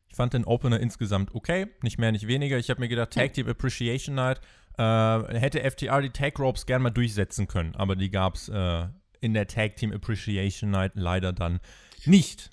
Ich 0.08 0.16
fand 0.16 0.32
den 0.32 0.46
Opener 0.46 0.80
insgesamt 0.80 1.34
okay, 1.34 1.66
nicht 1.82 1.98
mehr, 1.98 2.10
nicht 2.10 2.26
weniger. 2.26 2.56
Ich 2.56 2.70
habe 2.70 2.80
mir 2.80 2.88
gedacht, 2.88 3.10
Tag 3.10 3.34
Team 3.34 3.48
Appreciation 3.48 4.14
Night 4.14 4.40
Äh, 4.78 5.38
hätte 5.38 5.68
FTR 5.68 6.02
die 6.02 6.10
Tag 6.10 6.38
Ropes 6.38 6.66
gern 6.66 6.82
mal 6.82 6.90
durchsetzen 6.90 7.48
können, 7.48 7.74
aber 7.76 7.96
die 7.96 8.10
gab 8.10 8.34
es 8.34 8.48
äh, 8.48 8.86
in 9.20 9.34
der 9.34 9.46
Tag 9.46 9.76
Team 9.76 9.92
Appreciation 9.92 10.70
Night 10.70 10.92
leider 10.94 11.32
dann 11.32 11.60
nicht. 12.04 12.50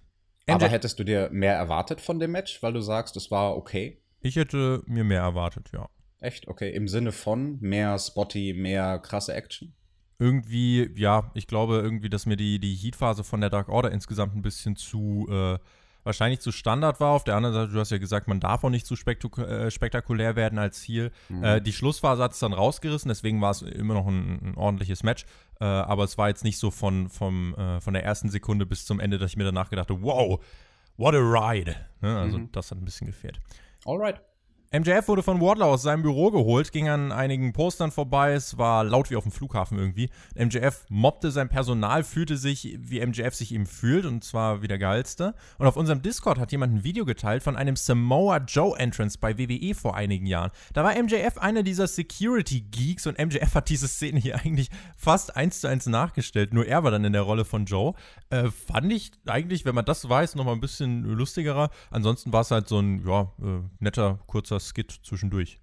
MJ 0.48 0.54
aber 0.54 0.70
hättest 0.70 1.00
du 1.00 1.04
dir 1.04 1.30
mehr 1.32 1.56
erwartet 1.56 2.02
von 2.02 2.20
dem 2.20 2.32
Match, 2.32 2.62
weil 2.64 2.74
du 2.74 2.82
sagst, 2.82 3.16
es 3.18 3.32
war 3.32 3.56
okay? 3.56 4.02
Ich 4.22 4.36
hätte 4.36 4.82
mir 4.86 5.04
mehr 5.04 5.22
erwartet, 5.22 5.70
ja. 5.74 5.90
Echt? 6.20 6.48
Okay. 6.48 6.74
Im 6.74 6.88
Sinne 6.88 7.12
von 7.12 7.58
mehr 7.60 8.00
Spotty, 8.00 8.54
mehr 8.54 9.00
krasse 9.00 9.34
Action? 9.34 9.74
Irgendwie, 10.20 10.90
ja, 10.96 11.32
ich 11.34 11.48
glaube 11.48 11.76
irgendwie, 11.76 12.10
dass 12.10 12.26
mir 12.26 12.38
die, 12.38 12.60
die 12.60 12.76
Heat-Phase 12.76 13.26
von 13.26 13.42
der 13.42 13.50
Dark 13.50 13.68
Order 13.68 13.92
insgesamt 13.92 14.34
ein 14.36 14.42
bisschen 14.42 14.78
zu 14.78 15.28
äh, 15.30 15.58
wahrscheinlich 16.04 16.40
zu 16.40 16.52
Standard 16.52 17.00
war. 17.00 17.12
Auf 17.12 17.24
der 17.24 17.36
anderen 17.36 17.56
Seite, 17.56 17.72
du 17.72 17.80
hast 17.80 17.92
ja 17.92 17.98
gesagt, 17.98 18.28
man 18.28 18.40
darf 18.40 18.64
auch 18.64 18.70
nicht 18.70 18.86
zu 18.86 18.96
äh, 18.96 19.72
spektakulär 19.72 20.36
werden 20.36 20.60
als 20.60 20.82
Ziel. 20.82 21.12
Mhm. 21.30 21.44
Äh, 21.44 21.62
die 21.62 21.74
Schlussphase 21.74 22.24
hat 22.24 22.34
es 22.34 22.40
dann 22.40 22.54
rausgerissen, 22.54 23.10
deswegen 23.10 23.42
war 23.42 23.52
es 23.52 23.62
immer 23.62 23.94
noch 23.94 24.08
ein, 24.08 24.40
ein 24.44 24.56
ordentliches 24.56 25.04
Match. 25.04 25.26
Äh, 25.60 25.66
aber 25.66 26.04
es 26.04 26.18
war 26.18 26.30
jetzt 26.30 26.44
nicht 26.44 26.58
so 26.58 26.72
von, 26.72 27.10
vom, 27.10 27.56
äh, 27.56 27.80
von 27.80 27.94
der 27.94 28.04
ersten 28.04 28.30
Sekunde 28.30 28.66
bis 28.66 28.86
zum 28.86 29.00
Ende, 29.00 29.18
dass 29.18 29.32
ich 29.32 29.38
mir 29.38 29.46
danach 29.46 29.70
gedacht 29.70 29.90
habe, 29.90 30.02
wow, 30.02 30.44
what 30.98 31.16
a 31.16 31.20
ride. 31.20 31.76
Ne? 32.02 32.18
Also 32.18 32.38
mhm. 32.38 32.52
das 32.52 32.72
hat 32.72 32.78
ein 32.78 32.86
bisschen 32.86 33.08
gefehlt. 33.08 33.40
Alright. 33.86 34.22
MJF 34.76 35.08
wurde 35.08 35.22
von 35.22 35.40
Wardlow 35.40 35.66
aus 35.66 35.84
seinem 35.84 36.02
Büro 36.02 36.32
geholt, 36.32 36.72
ging 36.72 36.90
an 36.90 37.12
einigen 37.12 37.54
Postern 37.54 37.92
vorbei, 37.92 38.34
es 38.34 38.58
war 38.58 38.84
laut 38.84 39.12
wie 39.12 39.16
auf 39.16 39.22
dem 39.22 39.32
Flughafen 39.32 39.78
irgendwie. 39.78 40.10
MJF 40.34 40.88
mobbte 40.90 41.30
sein 41.30 41.48
Personal, 41.48 42.04
fühlte 42.04 42.38
sich, 42.38 42.80
wie 42.80 43.06
MJF 43.06 43.36
sich 43.36 43.52
ihm 43.52 43.68
fühlt, 43.68 44.08
und 44.08 44.24
zwar 44.24 44.64
wie 44.64 44.68
der 44.68 44.80
Geilste. 44.80 45.36
Und 45.60 45.68
auf 45.68 45.78
unserem 45.78 46.02
Discord 46.02 46.40
hat 46.40 46.52
jemand 46.52 46.74
ein 46.74 46.84
Video 46.84 47.06
geteilt 47.06 47.44
von 47.44 47.56
einem 47.56 47.76
Samoa 47.76 48.38
Joe 48.38 48.76
Entrance 48.76 49.20
bei 49.22 49.38
WWE 49.38 49.76
vor 49.76 49.96
einigen 49.96 50.26
Jahren. 50.26 50.50
Da 50.74 50.84
war 50.84 51.00
MJF 51.00 51.38
einer 51.38 51.62
dieser 51.62 51.86
Security 51.86 52.62
Geeks 52.62 53.06
und 53.06 53.20
MJF 53.20 53.54
hat 53.54 53.70
diese 53.70 53.88
Szene 53.88 54.20
hier 54.20 54.38
eigentlich 54.40 54.72
fast 54.98 55.36
eins 55.36 55.62
zu 55.62 55.68
eins 55.68 55.86
nachgestellt. 55.86 56.52
Nur 56.52 56.66
er 56.66 56.84
war 56.84 56.90
dann 56.90 57.06
in 57.06 57.14
der 57.14 57.22
Rolle 57.22 57.46
von 57.46 57.66
Joe. 57.66 57.94
Äh, 58.32 58.50
fand 58.50 58.92
ich 58.92 59.12
eigentlich, 59.28 59.66
wenn 59.66 59.76
man 59.76 59.86
das 59.86 60.10
weiß, 60.10 60.34
nochmal 60.34 60.56
ein 60.56 60.62
bisschen 60.62 61.04
lustigerer. 61.04 61.70
Ansonsten 61.92 62.34
war 62.34 62.42
es 62.42 62.50
halt 62.50 62.68
so 62.68 62.80
ein, 62.80 63.06
ja, 63.06 63.32
äh, 63.40 63.62
netter, 63.78 64.18
kurzer 64.26 64.63
Skit 64.64 64.92
zwischendurch. 65.04 65.60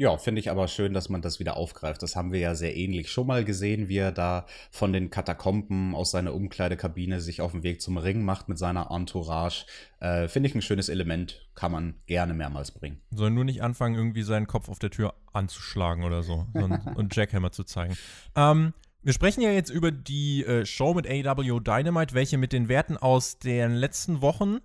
Ja, 0.00 0.16
finde 0.16 0.38
ich 0.38 0.48
aber 0.48 0.68
schön, 0.68 0.94
dass 0.94 1.08
man 1.08 1.22
das 1.22 1.40
wieder 1.40 1.56
aufgreift. 1.56 2.04
Das 2.04 2.14
haben 2.14 2.30
wir 2.30 2.38
ja 2.38 2.54
sehr 2.54 2.76
ähnlich 2.76 3.10
schon 3.10 3.26
mal 3.26 3.44
gesehen, 3.44 3.88
wie 3.88 3.96
er 3.96 4.12
da 4.12 4.46
von 4.70 4.92
den 4.92 5.10
Katakomben 5.10 5.92
aus 5.92 6.12
seiner 6.12 6.34
Umkleidekabine 6.34 7.20
sich 7.20 7.40
auf 7.40 7.50
den 7.50 7.64
Weg 7.64 7.82
zum 7.82 7.96
Ring 7.96 8.24
macht 8.24 8.48
mit 8.48 8.58
seiner 8.58 8.92
Entourage. 8.92 9.66
Äh, 9.98 10.28
finde 10.28 10.48
ich 10.48 10.54
ein 10.54 10.62
schönes 10.62 10.88
Element, 10.88 11.48
kann 11.56 11.72
man 11.72 11.94
gerne 12.06 12.32
mehrmals 12.32 12.70
bringen. 12.70 13.00
Soll 13.10 13.32
nur 13.32 13.44
nicht 13.44 13.60
anfangen, 13.60 13.96
irgendwie 13.96 14.22
seinen 14.22 14.46
Kopf 14.46 14.68
auf 14.68 14.78
der 14.78 14.90
Tür 14.90 15.14
anzuschlagen 15.32 16.04
oder 16.04 16.22
so 16.22 16.46
und 16.94 17.16
Jackhammer 17.16 17.50
zu 17.50 17.64
zeigen. 17.64 17.96
Ähm, 18.36 18.74
wir 19.02 19.12
sprechen 19.12 19.40
ja 19.40 19.50
jetzt 19.50 19.70
über 19.70 19.90
die 19.90 20.44
äh, 20.44 20.64
Show 20.64 20.94
mit 20.94 21.08
AW 21.08 21.58
Dynamite, 21.58 22.14
welche 22.14 22.38
mit 22.38 22.52
den 22.52 22.68
Werten 22.68 22.96
aus 22.96 23.40
den 23.40 23.74
letzten 23.74 24.22
Wochen 24.22 24.58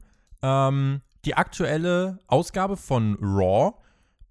ähm, 0.43 1.01
die 1.25 1.35
aktuelle 1.35 2.19
Ausgabe 2.27 2.77
von 2.77 3.17
Raw 3.21 3.73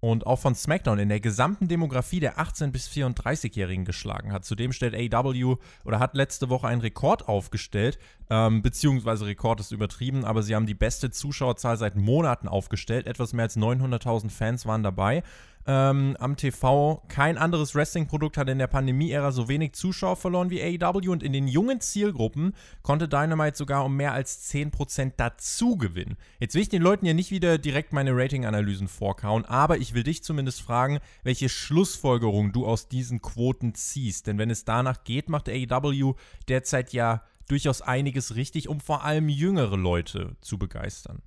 und 0.03 0.27
auch 0.27 0.39
von 0.39 0.53
SmackDown 0.53 0.99
in 0.99 1.07
der 1.07 1.21
gesamten 1.21 1.69
Demografie 1.69 2.19
der 2.19 2.37
18- 2.37 2.71
bis 2.71 2.89
34-Jährigen 2.89 3.85
geschlagen 3.85 4.33
hat. 4.33 4.43
Zudem 4.43 4.73
stellt 4.73 4.95
AW 4.95 5.55
oder 5.85 5.99
hat 5.99 6.13
letzte 6.13 6.49
Woche 6.49 6.67
einen 6.67 6.81
Rekord 6.81 7.29
aufgestellt, 7.29 7.97
ähm, 8.29 8.61
beziehungsweise 8.61 9.25
Rekord 9.25 9.61
ist 9.61 9.71
übertrieben, 9.71 10.25
aber 10.25 10.43
sie 10.43 10.55
haben 10.55 10.65
die 10.65 10.73
beste 10.73 11.09
Zuschauerzahl 11.09 11.77
seit 11.77 11.95
Monaten 11.95 12.49
aufgestellt. 12.49 13.07
Etwas 13.07 13.31
mehr 13.31 13.43
als 13.43 13.55
900.000 13.55 14.29
Fans 14.29 14.65
waren 14.65 14.83
dabei 14.83 15.23
ähm, 15.65 16.15
am 16.19 16.35
TV. 16.35 17.03
Kein 17.07 17.37
anderes 17.37 17.75
Wrestling-Produkt 17.75 18.37
hat 18.37 18.49
in 18.49 18.59
der 18.59 18.67
Pandemie-Ära 18.67 19.31
so 19.31 19.47
wenig 19.47 19.73
Zuschauer 19.73 20.15
verloren 20.15 20.49
wie 20.49 20.61
AEW 20.61 21.11
und 21.11 21.23
in 21.23 21.33
den 21.33 21.47
jungen 21.47 21.79
Zielgruppen 21.81 22.53
konnte 22.81 23.07
Dynamite 23.07 23.57
sogar 23.57 23.85
um 23.85 23.95
mehr 23.95 24.13
als 24.13 24.51
10% 24.51 25.13
dazu 25.17 25.77
gewinnen. 25.77 26.17
Jetzt 26.39 26.55
will 26.55 26.61
ich 26.61 26.69
den 26.69 26.81
Leuten 26.81 27.05
ja 27.05 27.13
nicht 27.13 27.31
wieder 27.31 27.57
direkt 27.57 27.93
meine 27.93 28.15
Rating-Analysen 28.15 28.87
vorkauen, 28.87 29.45
aber 29.45 29.77
ich 29.77 29.93
will 29.93 30.03
dich 30.03 30.23
zumindest 30.23 30.61
fragen, 30.61 30.99
welche 31.23 31.49
Schlussfolgerungen 31.49 32.51
du 32.51 32.65
aus 32.65 32.87
diesen 32.87 33.21
Quoten 33.21 33.75
ziehst. 33.75 34.27
Denn 34.27 34.37
wenn 34.37 34.49
es 34.49 34.65
danach 34.65 35.03
geht, 35.03 35.29
macht 35.29 35.49
AEW 35.49 36.15
derzeit 36.47 36.93
ja 36.93 37.23
durchaus 37.47 37.81
einiges 37.81 38.35
richtig, 38.35 38.69
um 38.69 38.79
vor 38.79 39.03
allem 39.03 39.29
jüngere 39.29 39.77
Leute 39.77 40.35
zu 40.41 40.57
begeistern. 40.57 41.21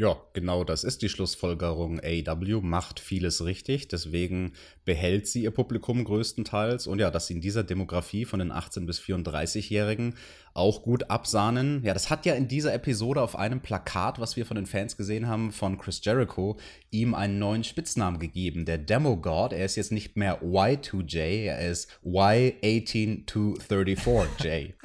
Ja, 0.00 0.16
genau 0.32 0.64
das 0.64 0.82
ist 0.82 1.02
die 1.02 1.10
Schlussfolgerung. 1.10 2.00
AW 2.00 2.62
macht 2.62 3.00
vieles 3.00 3.44
richtig, 3.44 3.88
deswegen 3.88 4.54
behält 4.86 5.26
sie 5.26 5.42
ihr 5.42 5.50
Publikum 5.50 6.04
größtenteils. 6.04 6.86
Und 6.86 7.00
ja, 7.00 7.10
dass 7.10 7.26
sie 7.26 7.34
in 7.34 7.42
dieser 7.42 7.64
Demografie 7.64 8.24
von 8.24 8.38
den 8.38 8.50
18- 8.50 8.86
bis 8.86 8.98
34-Jährigen 8.98 10.14
auch 10.54 10.84
gut 10.84 11.10
absahnen. 11.10 11.82
Ja, 11.84 11.92
das 11.92 12.08
hat 12.08 12.24
ja 12.24 12.32
in 12.32 12.48
dieser 12.48 12.72
Episode 12.72 13.20
auf 13.20 13.36
einem 13.36 13.60
Plakat, 13.60 14.18
was 14.18 14.36
wir 14.36 14.46
von 14.46 14.54
den 14.54 14.64
Fans 14.64 14.96
gesehen 14.96 15.26
haben, 15.26 15.52
von 15.52 15.76
Chris 15.76 16.00
Jericho, 16.02 16.56
ihm 16.90 17.14
einen 17.14 17.38
neuen 17.38 17.62
Spitznamen 17.62 18.18
gegeben. 18.18 18.64
Der 18.64 18.78
Demo 18.78 19.18
God. 19.18 19.52
Er 19.52 19.66
ist 19.66 19.76
jetzt 19.76 19.92
nicht 19.92 20.16
mehr 20.16 20.42
Y2J, 20.42 21.44
er 21.44 21.68
ist 21.68 21.90
Y18234J. 22.06 24.72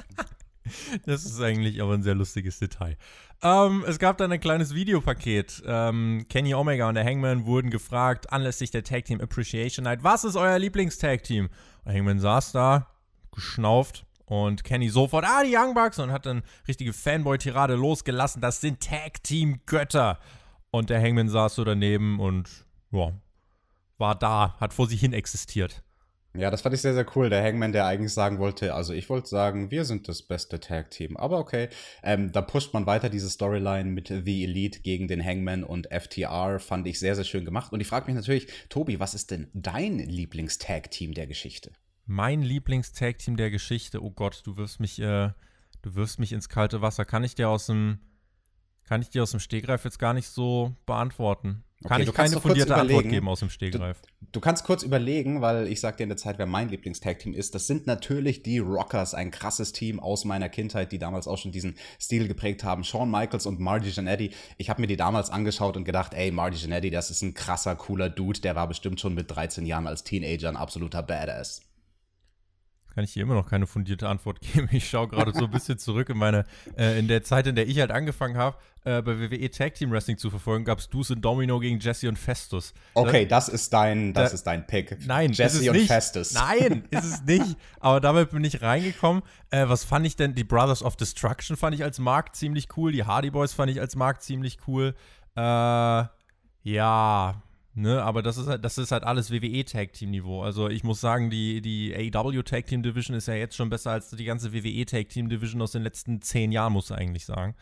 Das 1.05 1.25
ist 1.25 1.39
eigentlich 1.39 1.79
aber 1.79 1.93
ein 1.93 2.01
sehr 2.01 2.15
lustiges 2.15 2.57
Detail. 2.57 2.97
Ähm, 3.45 3.85
es 3.87 3.99
gab 3.99 4.17
dann 4.17 4.31
ein 4.31 4.39
kleines 4.39 4.73
Videopaket. 4.73 5.61
Ähm, 5.67 6.25
Kenny 6.29 6.55
Omega 6.55 6.89
und 6.89 6.95
der 6.95 7.05
Hangman 7.05 7.45
wurden 7.45 7.69
gefragt, 7.69 8.33
anlässlich 8.33 8.71
der 8.71 8.83
Tag 8.83 9.05
Team 9.05 9.21
Appreciation 9.21 9.83
Night, 9.83 10.03
was 10.03 10.23
ist 10.23 10.35
euer 10.35 10.57
Lieblingstag 10.57 11.21
Team? 11.21 11.49
Und 11.83 11.93
Hangman 11.93 12.19
saß 12.19 12.53
da, 12.53 12.87
geschnauft 13.31 14.03
und 14.25 14.63
Kenny 14.63 14.89
sofort, 14.89 15.25
ah, 15.25 15.43
die 15.43 15.55
Young 15.55 15.75
Bucks 15.75 15.99
und 15.99 16.11
hat 16.11 16.25
dann 16.25 16.41
richtige 16.67 16.91
Fanboy-Tirade 16.91 17.75
losgelassen. 17.75 18.41
Das 18.41 18.61
sind 18.61 18.81
Tag 18.81 19.21
Team 19.21 19.59
Götter. 19.67 20.17
Und 20.71 20.89
der 20.89 20.99
Hangman 20.99 21.29
saß 21.29 21.53
so 21.53 21.63
daneben 21.63 22.19
und 22.19 22.49
ja, 22.89 23.11
war 23.99 24.15
da, 24.15 24.55
hat 24.59 24.73
vor 24.73 24.87
sich 24.87 24.99
hin 24.99 25.13
existiert. 25.13 25.84
Ja, 26.37 26.51
das 26.51 26.61
fand 26.61 26.75
ich 26.75 26.81
sehr, 26.81 26.93
sehr 26.93 27.05
cool. 27.15 27.29
Der 27.29 27.43
Hangman, 27.43 27.71
der 27.71 27.85
eigentlich 27.85 28.13
sagen 28.13 28.39
wollte, 28.39 28.73
also 28.73 28.93
ich 28.93 29.09
wollte 29.09 29.27
sagen, 29.27 29.71
wir 29.71 29.85
sind 29.85 30.07
das 30.07 30.21
beste 30.21 30.59
Tag-Team. 30.59 31.15
Aber 31.17 31.39
okay, 31.39 31.69
ähm, 32.03 32.31
da 32.31 32.41
pusht 32.41 32.73
man 32.73 32.85
weiter 32.85 33.09
diese 33.09 33.29
Storyline 33.29 33.89
mit 33.89 34.07
The 34.07 34.43
Elite 34.43 34.81
gegen 34.81 35.07
den 35.07 35.23
Hangman 35.23 35.63
und 35.63 35.87
FTR. 35.87 36.59
Fand 36.59 36.87
ich 36.87 36.99
sehr, 36.99 37.15
sehr 37.15 37.23
schön 37.23 37.45
gemacht. 37.45 37.71
Und 37.71 37.79
ich 37.79 37.87
frage 37.87 38.07
mich 38.07 38.15
natürlich, 38.15 38.47
Tobi, 38.69 38.99
was 38.99 39.13
ist 39.13 39.31
denn 39.31 39.49
dein 39.53 39.99
Lieblings-Tag-Team 39.99 41.13
der 41.13 41.27
Geschichte? 41.27 41.71
Mein 42.05 42.41
Lieblings-Tag-Team 42.41 43.37
der 43.37 43.51
Geschichte? 43.51 44.03
Oh 44.03 44.11
Gott, 44.11 44.41
du 44.45 44.57
wirfst 44.57 44.79
mich, 44.79 44.99
äh, 44.99 45.31
du 45.81 45.95
wirfst 45.95 46.19
mich 46.19 46.33
ins 46.33 46.49
kalte 46.49 46.81
Wasser. 46.81 47.05
Kann 47.05 47.23
ich 47.23 47.35
dir 47.35 47.49
aus 47.49 47.67
dem, 47.67 47.99
kann 48.83 49.01
ich 49.01 49.09
dir 49.09 49.23
aus 49.23 49.31
dem 49.31 49.39
Stegreif 49.39 49.85
jetzt 49.85 49.99
gar 49.99 50.13
nicht 50.13 50.27
so 50.27 50.75
beantworten. 50.85 51.64
Kann 51.83 52.01
okay, 52.01 52.09
ich 52.09 52.15
keine 52.15 52.39
fundierte 52.39 52.75
Antwort 52.75 53.09
geben 53.09 53.27
aus 53.27 53.41
dem 53.41 53.49
Stegreif. 53.49 54.01
Du, 54.01 54.27
du, 54.33 54.39
kannst 54.39 54.63
kurz 54.63 54.81
überlegen, 54.81 55.41
weil 55.41 55.67
ich 55.67 55.81
sag 55.81 55.97
dir 55.97 56.03
in 56.03 56.09
der 56.09 56.17
Zeit, 56.17 56.39
wer 56.39 56.45
mein 56.45 56.69
Lieblingstag-Team 56.69 57.33
ist. 57.33 57.53
Das 57.53 57.67
sind 57.67 57.85
natürlich 57.85 58.43
die 58.43 58.59
Rockers, 58.59 59.13
ein 59.13 59.29
krasses 59.29 59.71
Team 59.71 59.99
aus 59.99 60.25
meiner 60.25 60.49
Kindheit, 60.49 60.91
die 60.91 60.99
damals 60.99 61.27
auch 61.27 61.37
schon 61.37 61.51
diesen 61.51 61.75
Stil 61.99 62.27
geprägt 62.27 62.63
haben. 62.63 62.83
Shawn 62.83 63.11
Michaels 63.11 63.45
und 63.45 63.59
Marty 63.59 63.89
Jannetty. 63.89 64.31
Ich 64.57 64.69
habe 64.69 64.81
mir 64.81 64.87
die 64.87 64.97
damals 64.97 65.29
angeschaut 65.29 65.77
und 65.77 65.83
gedacht, 65.83 66.13
ey, 66.13 66.31
Marty 66.31 66.57
Jannetty, 66.57 66.89
das 66.89 67.11
ist 67.11 67.21
ein 67.21 67.33
krasser, 67.33 67.75
cooler 67.75 68.09
Dude. 68.09 68.39
Der 68.39 68.55
war 68.55 68.67
bestimmt 68.67 68.99
schon 68.99 69.13
mit 69.13 69.29
13 69.29 69.65
Jahren 69.65 69.85
als 69.85 70.03
Teenager 70.03 70.49
ein 70.49 70.57
absoluter 70.57 71.03
Badass 71.03 71.64
kann 72.95 73.03
ich 73.03 73.11
hier 73.11 73.23
immer 73.23 73.35
noch 73.35 73.49
keine 73.49 73.67
fundierte 73.67 74.07
Antwort 74.07 74.39
geben. 74.41 74.69
Ich 74.71 74.89
schaue 74.89 75.09
gerade 75.09 75.33
so 75.33 75.45
ein 75.45 75.51
bisschen 75.51 75.77
zurück 75.77 76.09
in 76.09 76.17
meine, 76.17 76.45
äh, 76.77 76.97
in 76.97 77.09
der 77.09 77.23
Zeit, 77.23 77.45
in 77.45 77.55
der 77.55 77.67
ich 77.67 77.79
halt 77.79 77.91
angefangen 77.91 78.37
habe, 78.37 78.57
äh, 78.85 79.01
bei 79.01 79.19
WWE 79.19 79.51
Tag 79.51 79.75
Team 79.75 79.91
Wrestling 79.91 80.17
zu 80.17 80.29
verfolgen, 80.29 80.63
gab 80.63 80.79
es 80.79 80.89
Deuce 80.89 81.11
und 81.11 81.21
Domino 81.21 81.59
gegen 81.59 81.77
Jesse 81.79 82.07
und 82.07 82.17
Festus. 82.17 82.73
Okay, 82.93 83.25
das, 83.25 83.47
das 83.47 83.55
ist 83.55 83.73
dein, 83.73 84.13
das 84.13 84.31
da, 84.31 84.35
ist 84.35 84.43
dein 84.43 84.65
Pick. 84.65 85.05
Nein, 85.05 85.33
Jesse 85.33 85.69
und 85.69 85.75
nicht. 85.75 85.87
Festus. 85.87 86.33
Nein, 86.33 86.85
ist 86.89 87.03
es 87.03 87.23
nicht. 87.23 87.57
Aber 87.81 87.99
damit 87.99 88.31
bin 88.31 88.43
ich 88.45 88.61
reingekommen. 88.61 89.23
Äh, 89.49 89.67
was 89.67 89.83
fand 89.83 90.07
ich 90.07 90.15
denn? 90.15 90.33
Die 90.33 90.45
Brothers 90.45 90.81
of 90.81 90.95
Destruction 90.95 91.57
fand 91.57 91.75
ich 91.75 91.83
als 91.83 91.99
Markt 91.99 92.37
ziemlich 92.37 92.69
cool. 92.77 92.93
Die 92.93 93.03
Hardy 93.03 93.29
Boys 93.29 93.53
fand 93.53 93.71
ich 93.71 93.81
als 93.81 93.97
Markt 93.97 94.23
ziemlich 94.23 94.59
cool. 94.67 94.95
Äh, 95.35 95.41
ja, 95.41 97.43
Ne, 97.77 98.01
aber 98.01 98.21
das 98.21 98.37
ist 98.37 98.47
halt, 98.47 98.63
das 98.63 98.77
ist 98.77 98.93
halt 98.93 99.03
alles 99.03 99.31
WWE 99.31 99.65
Tag 99.65 99.91
Team 99.91 100.11
Niveau. 100.11 100.41
Also 100.41 100.69
ich 100.69 100.85
muss 100.85 101.01
sagen, 101.01 101.29
die, 101.29 101.61
die 101.61 101.93
AEW 101.93 102.41
Tag 102.43 102.67
Team 102.67 102.83
Division 102.83 103.17
ist 103.17 103.27
ja 103.27 103.33
jetzt 103.33 103.53
schon 103.57 103.69
besser 103.69 103.91
als 103.91 104.11
die 104.11 104.23
ganze 104.23 104.53
WWE 104.53 104.85
Tag 104.85 105.09
Team 105.09 105.27
Division 105.27 105.61
aus 105.61 105.73
den 105.73 105.83
letzten 105.83 106.21
zehn 106.21 106.53
Jahren, 106.53 106.71
muss 106.71 106.89
ich 106.89 106.95
eigentlich 106.95 107.25
sagen. 107.25 107.53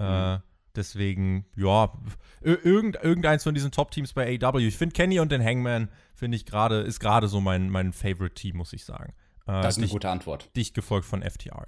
Äh, 0.00 0.02
mhm. 0.02 0.36
Äh, 0.36 0.40
deswegen, 0.74 1.46
ja, 1.54 1.92
irgend, 2.40 2.96
irgendeins 2.96 3.44
von 3.44 3.54
diesen 3.54 3.70
Top 3.70 3.92
Teams 3.92 4.12
bei 4.12 4.40
AEW. 4.42 4.58
Ich 4.58 4.76
finde 4.76 4.92
Kenny 4.92 5.20
und 5.20 5.30
den 5.30 5.44
Hangman, 5.44 5.88
finde 6.14 6.36
ich 6.36 6.46
gerade, 6.46 6.80
ist 6.80 6.98
gerade 6.98 7.28
so 7.28 7.40
mein, 7.40 7.70
mein 7.70 7.92
Favorite 7.92 8.34
Team, 8.34 8.56
muss 8.56 8.72
ich 8.72 8.84
sagen. 8.84 9.12
Äh, 9.46 9.62
das 9.62 9.74
ist 9.74 9.78
eine 9.78 9.86
dicht, 9.86 9.92
gute 9.92 10.10
Antwort. 10.10 10.50
Dicht 10.56 10.74
gefolgt 10.74 11.06
von 11.06 11.22
FTR. 11.22 11.66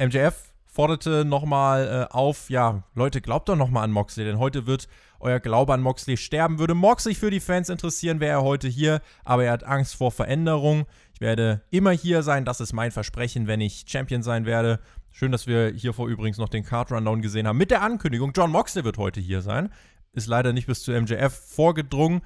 MJF 0.00 0.52
forderte 0.72 1.26
nochmal 1.26 2.08
äh, 2.10 2.12
auf, 2.12 2.48
ja, 2.48 2.84
Leute, 2.94 3.20
glaubt 3.20 3.50
doch 3.50 3.56
nochmal 3.56 3.84
an 3.84 3.92
Moxley, 3.92 4.24
denn 4.24 4.38
heute 4.38 4.66
wird 4.66 4.88
euer 5.20 5.38
Glaube 5.38 5.74
an 5.74 5.82
Moxley 5.82 6.16
sterben. 6.16 6.58
Würde 6.58 6.74
Moxley 6.74 7.14
für 7.14 7.30
die 7.30 7.40
Fans 7.40 7.68
interessieren, 7.68 8.20
wäre 8.20 8.38
er 8.38 8.42
heute 8.42 8.68
hier, 8.68 9.02
aber 9.22 9.44
er 9.44 9.52
hat 9.52 9.64
Angst 9.64 9.96
vor 9.96 10.10
Veränderung. 10.10 10.86
Ich 11.12 11.20
werde 11.20 11.60
immer 11.70 11.90
hier 11.90 12.22
sein, 12.22 12.46
das 12.46 12.60
ist 12.60 12.72
mein 12.72 12.90
Versprechen, 12.90 13.46
wenn 13.46 13.60
ich 13.60 13.84
Champion 13.86 14.22
sein 14.22 14.46
werde. 14.46 14.80
Schön, 15.10 15.30
dass 15.30 15.46
wir 15.46 15.72
hiervor 15.74 16.08
übrigens 16.08 16.38
noch 16.38 16.48
den 16.48 16.64
Card 16.64 16.90
Rundown 16.90 17.20
gesehen 17.20 17.46
haben 17.46 17.58
mit 17.58 17.70
der 17.70 17.82
Ankündigung, 17.82 18.32
John 18.34 18.50
Moxley 18.50 18.82
wird 18.82 18.96
heute 18.96 19.20
hier 19.20 19.42
sein. 19.42 19.70
Ist 20.14 20.26
leider 20.26 20.54
nicht 20.54 20.66
bis 20.66 20.82
zu 20.82 20.92
MJF 20.92 21.32
vorgedrungen. 21.32 22.22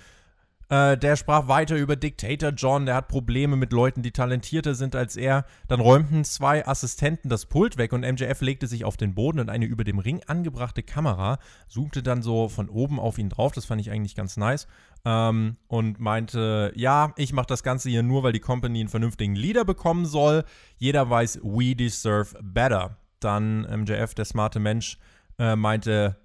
Äh, 0.68 0.98
der 0.98 1.14
sprach 1.14 1.46
weiter 1.46 1.76
über 1.76 1.94
Dictator 1.94 2.50
John, 2.50 2.86
der 2.86 2.96
hat 2.96 3.06
Probleme 3.06 3.54
mit 3.54 3.72
Leuten, 3.72 4.02
die 4.02 4.10
talentierter 4.10 4.74
sind 4.74 4.96
als 4.96 5.16
er. 5.16 5.44
Dann 5.68 5.78
räumten 5.78 6.24
zwei 6.24 6.66
Assistenten 6.66 7.28
das 7.28 7.46
Pult 7.46 7.76
weg 7.78 7.92
und 7.92 8.00
MJF 8.00 8.40
legte 8.40 8.66
sich 8.66 8.84
auf 8.84 8.96
den 8.96 9.14
Boden 9.14 9.38
und 9.38 9.48
eine 9.48 9.66
über 9.66 9.84
dem 9.84 10.00
Ring 10.00 10.22
angebrachte 10.26 10.82
Kamera 10.82 11.38
zoomte 11.68 12.02
dann 12.02 12.20
so 12.22 12.48
von 12.48 12.68
oben 12.68 12.98
auf 12.98 13.18
ihn 13.18 13.28
drauf. 13.28 13.52
Das 13.52 13.64
fand 13.64 13.80
ich 13.80 13.92
eigentlich 13.92 14.16
ganz 14.16 14.36
nice. 14.36 14.66
Ähm, 15.04 15.56
und 15.68 16.00
meinte, 16.00 16.72
ja, 16.74 17.12
ich 17.16 17.32
mache 17.32 17.46
das 17.46 17.62
Ganze 17.62 17.88
hier 17.88 18.02
nur, 18.02 18.24
weil 18.24 18.32
die 18.32 18.40
Company 18.40 18.80
einen 18.80 18.88
vernünftigen 18.88 19.36
Leader 19.36 19.64
bekommen 19.64 20.04
soll. 20.04 20.42
Jeder 20.78 21.08
weiß, 21.08 21.40
we 21.44 21.76
deserve 21.76 22.36
better. 22.42 22.96
Dann 23.20 23.60
MJF, 23.62 24.14
der 24.14 24.24
smarte 24.24 24.58
Mensch, 24.58 24.98
äh, 25.38 25.54
meinte, 25.54 26.16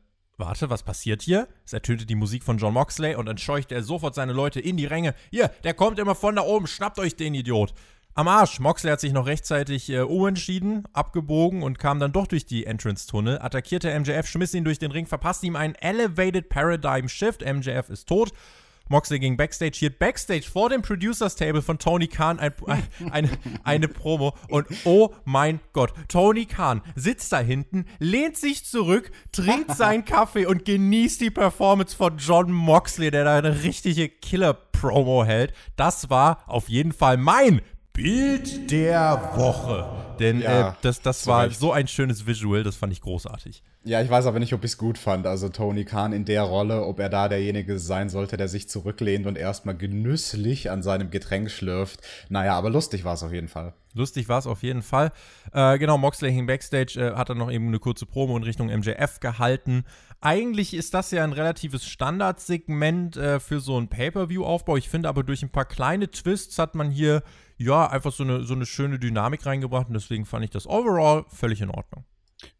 Warte, 0.41 0.71
was 0.71 0.81
passiert 0.81 1.21
hier? 1.21 1.47
Es 1.63 1.71
ertönte 1.71 2.07
die 2.07 2.15
Musik 2.15 2.43
von 2.43 2.57
John 2.57 2.73
Moxley 2.73 3.13
und 3.13 3.27
dann 3.27 3.37
scheuchte 3.37 3.75
er 3.75 3.83
sofort 3.83 4.15
seine 4.15 4.33
Leute 4.33 4.59
in 4.59 4.75
die 4.75 4.87
Ränge. 4.87 5.13
Hier, 5.29 5.49
der 5.63 5.75
kommt 5.75 5.99
immer 5.99 6.15
von 6.15 6.35
da 6.35 6.41
oben, 6.41 6.65
schnappt 6.65 6.97
euch 6.97 7.15
den 7.15 7.35
Idiot. 7.35 7.75
Am 8.15 8.27
Arsch. 8.27 8.59
Moxley 8.59 8.91
hat 8.91 8.99
sich 8.99 9.13
noch 9.13 9.27
rechtzeitig 9.27 9.91
äh, 9.91 9.99
umentschieden, 9.99 10.87
abgebogen 10.93 11.61
und 11.61 11.77
kam 11.77 11.99
dann 11.99 12.11
doch 12.11 12.25
durch 12.25 12.47
die 12.47 12.65
Entrance-Tunnel, 12.65 13.37
attackierte 13.39 13.97
MJF, 13.99 14.25
schmiss 14.25 14.55
ihn 14.55 14.63
durch 14.63 14.79
den 14.79 14.91
Ring, 14.91 15.05
verpasste 15.05 15.45
ihm 15.45 15.55
einen 15.55 15.75
Elevated 15.75 16.49
Paradigm 16.49 17.07
Shift. 17.07 17.45
MJF 17.45 17.89
ist 17.89 18.07
tot 18.07 18.31
Moxley 18.91 19.19
ging 19.19 19.37
Backstage, 19.37 19.71
hielt 19.75 19.97
Backstage 19.99 20.43
vor 20.43 20.69
dem 20.69 20.81
Producers 20.81 21.35
Table 21.35 21.61
von 21.61 21.79
Tony 21.79 22.07
Khan 22.07 22.39
ein, 22.39 22.53
ein, 22.67 22.83
eine, 23.11 23.29
eine 23.63 23.87
Promo. 23.87 24.35
Und 24.49 24.67
oh 24.83 25.13
mein 25.23 25.61
Gott, 25.73 25.93
Tony 26.09 26.45
Khan 26.45 26.81
sitzt 26.95 27.31
da 27.31 27.39
hinten, 27.39 27.85
lehnt 27.99 28.37
sich 28.37 28.65
zurück, 28.65 29.11
trinkt 29.31 29.75
seinen 29.75 30.05
Kaffee 30.05 30.45
und 30.45 30.65
genießt 30.65 31.21
die 31.21 31.31
Performance 31.31 31.95
von 31.95 32.17
John 32.17 32.51
Moxley, 32.51 33.09
der 33.09 33.23
da 33.23 33.37
eine 33.37 33.63
richtige 33.63 34.09
Killer-Promo 34.09 35.23
hält. 35.23 35.53
Das 35.77 36.09
war 36.09 36.43
auf 36.45 36.67
jeden 36.67 36.91
Fall 36.91 37.15
mein 37.15 37.61
Bild 37.93 38.69
der 38.71 39.31
Woche. 39.35 40.00
Denn 40.21 40.41
ja, 40.41 40.69
äh, 40.69 40.73
das, 40.81 41.01
das 41.01 41.25
war 41.27 41.45
recht. 41.45 41.59
so 41.59 41.71
ein 41.71 41.87
schönes 41.87 42.27
Visual, 42.27 42.63
das 42.63 42.75
fand 42.75 42.93
ich 42.93 43.01
großartig. 43.01 43.63
Ja, 43.83 43.99
ich 43.99 44.09
weiß 44.11 44.27
aber 44.27 44.37
nicht, 44.37 44.53
ob 44.53 44.63
ich 44.63 44.71
es 44.71 44.77
gut 44.77 44.99
fand. 44.99 45.25
Also 45.25 45.49
Tony 45.49 45.85
Khan 45.85 46.13
in 46.13 46.23
der 46.23 46.43
Rolle, 46.43 46.85
ob 46.85 46.99
er 46.99 47.09
da 47.09 47.27
derjenige 47.27 47.79
sein 47.79 48.09
sollte, 48.09 48.37
der 48.37 48.47
sich 48.47 48.69
zurücklehnt 48.69 49.25
und 49.25 49.39
erstmal 49.39 49.75
genüsslich 49.75 50.69
an 50.69 50.83
seinem 50.83 51.09
Getränk 51.09 51.49
schlürft. 51.49 51.99
Naja, 52.29 52.53
aber 52.53 52.69
lustig 52.69 53.03
war 53.03 53.15
es 53.15 53.23
auf 53.23 53.33
jeden 53.33 53.47
Fall. 53.47 53.73
Lustig 53.95 54.29
war 54.29 54.37
es 54.37 54.45
auf 54.45 54.61
jeden 54.61 54.83
Fall. 54.83 55.11
Äh, 55.51 55.79
genau, 55.79 55.97
Moxley 55.97 56.31
hing 56.31 56.45
Backstage, 56.45 56.99
äh, 56.99 57.17
hat 57.17 57.29
dann 57.29 57.39
noch 57.39 57.51
eben 57.51 57.67
eine 57.67 57.79
kurze 57.79 58.05
Promo 58.05 58.37
in 58.37 58.43
Richtung 58.43 58.67
MJF 58.67 59.19
gehalten. 59.19 59.83
Eigentlich 60.21 60.75
ist 60.75 60.93
das 60.93 61.09
ja 61.09 61.23
ein 61.23 61.33
relatives 61.33 61.83
Standardsegment 61.83 63.17
äh, 63.17 63.39
für 63.39 63.59
so 63.59 63.77
einen 63.77 63.87
Pay-Per-View-Aufbau. 63.87 64.77
Ich 64.77 64.89
finde 64.89 65.09
aber 65.09 65.23
durch 65.23 65.41
ein 65.41 65.49
paar 65.49 65.65
kleine 65.65 66.11
Twists 66.11 66.59
hat 66.59 66.75
man 66.75 66.91
hier 66.91 67.23
ja 67.63 67.87
einfach 67.87 68.11
so 68.11 68.23
eine, 68.23 68.43
so 68.43 68.53
eine 68.53 68.65
schöne 68.65 68.99
Dynamik 68.99 69.45
reingebracht 69.45 69.87
und 69.87 69.93
deswegen 69.93 70.25
fand 70.25 70.43
ich 70.45 70.51
das 70.51 70.67
overall 70.67 71.25
völlig 71.29 71.61
in 71.61 71.69
Ordnung. 71.69 72.05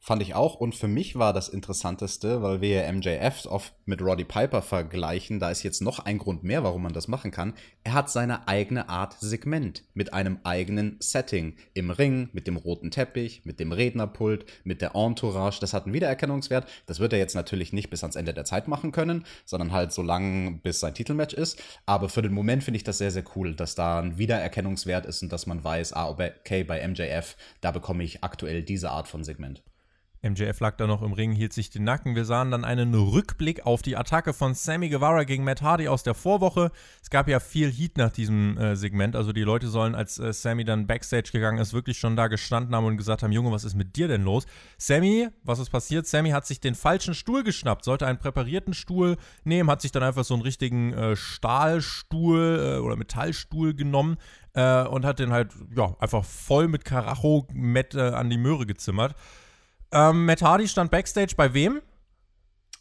Fand 0.04 0.24
ich 0.24 0.34
auch. 0.34 0.56
Und 0.56 0.74
für 0.74 0.88
mich 0.88 1.16
war 1.16 1.32
das 1.32 1.48
Interessanteste, 1.48 2.42
weil 2.42 2.60
wir 2.60 2.92
MJF 2.92 3.46
oft 3.46 3.72
mit 3.86 4.02
Roddy 4.02 4.24
Piper 4.24 4.64
vergleichen, 4.64 5.40
da 5.40 5.52
ist 5.52 5.62
jetzt 5.62 5.80
noch 5.80 6.00
ein 6.00 6.18
Grund 6.18 6.44
mehr, 6.44 6.64
warum 6.64 6.82
man 6.82 6.94
das 6.94 7.08
machen 7.08 7.30
kann. 7.30 7.54
Er 7.84 7.94
hat 7.94 8.10
seine 8.10 8.48
eigene 8.48 8.90
Art 8.90 9.16
Segment 9.20 9.84
mit 9.94 10.12
einem 10.12 10.40
eigenen 10.44 10.98
Setting. 11.00 11.56
Im 11.76 11.92
Ring, 11.92 12.30
mit 12.34 12.48
dem 12.48 12.58
roten 12.58 12.90
Teppich, 12.90 13.46
mit 13.46 13.60
dem 13.60 13.72
Rednerpult, 13.72 14.48
mit 14.64 14.82
der 14.82 14.96
Entourage. 14.96 15.60
Das 15.60 15.76
hat 15.76 15.86
einen 15.86 15.94
Wiedererkennungswert. 15.94 16.68
Das 16.88 17.00
wird 17.00 17.14
er 17.14 17.20
jetzt 17.20 17.36
natürlich 17.36 17.72
nicht 17.72 17.92
bis 17.92 18.04
ans 18.04 18.16
Ende 18.16 18.34
der 18.34 18.46
Zeit 18.46 18.68
machen 18.68 18.92
können, 18.92 19.24
sondern 19.46 19.72
halt 19.72 19.92
so 19.92 20.02
lange, 20.02 20.60
bis 20.64 20.80
sein 20.80 20.96
Titelmatch 20.96 21.36
ist. 21.36 21.62
Aber 21.86 22.10
für 22.10 22.24
den 22.24 22.34
Moment 22.34 22.64
finde 22.64 22.78
ich 22.78 22.84
das 22.84 22.98
sehr, 22.98 23.12
sehr 23.12 23.26
cool, 23.36 23.54
dass 23.54 23.76
da 23.76 24.00
ein 24.00 24.18
Wiedererkennungswert 24.18 25.06
ist 25.06 25.22
und 25.22 25.32
dass 25.32 25.46
man 25.46 25.64
weiß, 25.64 25.94
ah, 25.94 26.10
okay, 26.10 26.64
bei 26.64 26.88
MJF, 26.88 27.38
da 27.62 27.70
bekomme 27.70 28.04
ich 28.04 28.24
aktuell 28.24 28.64
diese 28.64 28.90
Art 28.90 29.08
von 29.08 29.24
Segment. 29.24 29.62
MJF 30.24 30.60
lag 30.60 30.78
da 30.78 30.86
noch 30.86 31.02
im 31.02 31.14
Ring, 31.14 31.32
hielt 31.32 31.52
sich 31.52 31.72
den 31.72 31.84
Nacken. 31.84 32.16
Wir 32.16 32.26
sahen 32.26 32.52
dann 32.52 32.64
einen 32.64 32.94
Rückblick 32.94 33.66
auf 33.66 33.82
die 33.82 33.98
Attacke 33.98 34.34
von 34.34 34.54
Sammy 34.54 34.90
Guevara 34.90 35.24
gegen 35.24 35.44
Matt 35.44 35.64
Hardy 35.64 35.88
aus 35.88 36.04
der 36.04 36.14
Vorwoche. 36.14 36.72
Es 37.02 37.10
gab 37.10 37.28
ja 37.28 37.40
viel 37.40 37.72
Heat 37.72 37.98
nach 37.98 38.12
diesem 38.12 38.56
äh, 38.58 38.76
Segment. 38.76 39.16
Also 39.16 39.34
die 39.34 39.42
Leute 39.42 39.68
sollen, 39.68 39.96
als 39.96 40.20
äh, 40.20 40.32
Sammy 40.32 40.64
dann 40.64 40.86
Backstage 40.86 41.32
gegangen 41.32 41.58
ist, 41.58 41.74
wirklich 41.74 41.98
schon 41.98 42.16
da 42.16 42.28
gestanden 42.28 42.76
haben 42.76 42.86
und 42.86 42.98
gesagt 42.98 43.24
haben, 43.24 43.32
Junge, 43.32 43.52
was 43.52 43.64
ist 43.64 43.74
mit 43.74 43.96
dir 43.96 44.08
denn 44.08 44.24
los? 44.24 44.46
Sammy, 44.78 45.30
was 45.44 45.58
ist 45.58 45.72
passiert? 45.72 46.06
Sammy 46.06 46.30
hat 46.30 46.46
sich 46.46 46.60
den 46.60 46.76
falschen 46.76 47.16
Stuhl 47.16 47.44
geschnappt, 47.44 47.84
sollte 47.84 48.06
einen 48.06 48.20
präparierten 48.20 48.76
Stuhl 48.76 49.18
nehmen, 49.44 49.72
hat 49.72 49.82
sich 49.82 49.92
dann 49.92 50.04
einfach 50.04 50.24
so 50.24 50.36
einen 50.36 50.44
richtigen 50.44 50.94
äh, 50.94 51.16
Stahlstuhl 51.16 52.76
äh, 52.78 52.80
oder 52.80 52.96
Metallstuhl 52.96 53.74
genommen 53.74 54.18
äh, 54.54 54.84
und 54.84 55.04
hat 55.04 55.18
den 55.18 55.32
halt, 55.32 55.52
ja, 55.76 55.96
einfach 56.00 56.24
voll 56.24 56.68
mit 56.68 56.86
Karacho 56.86 57.48
Matt 57.54 57.96
äh, 57.96 58.02
an 58.02 58.30
die 58.30 58.38
Möhre 58.38 58.68
gezimmert. 58.68 59.16
Ähm, 59.92 60.26
Matt 60.26 60.42
Hardy 60.42 60.68
stand 60.68 60.92
Backstage 60.92 61.34
bei 61.36 61.54
wem? 61.54 61.82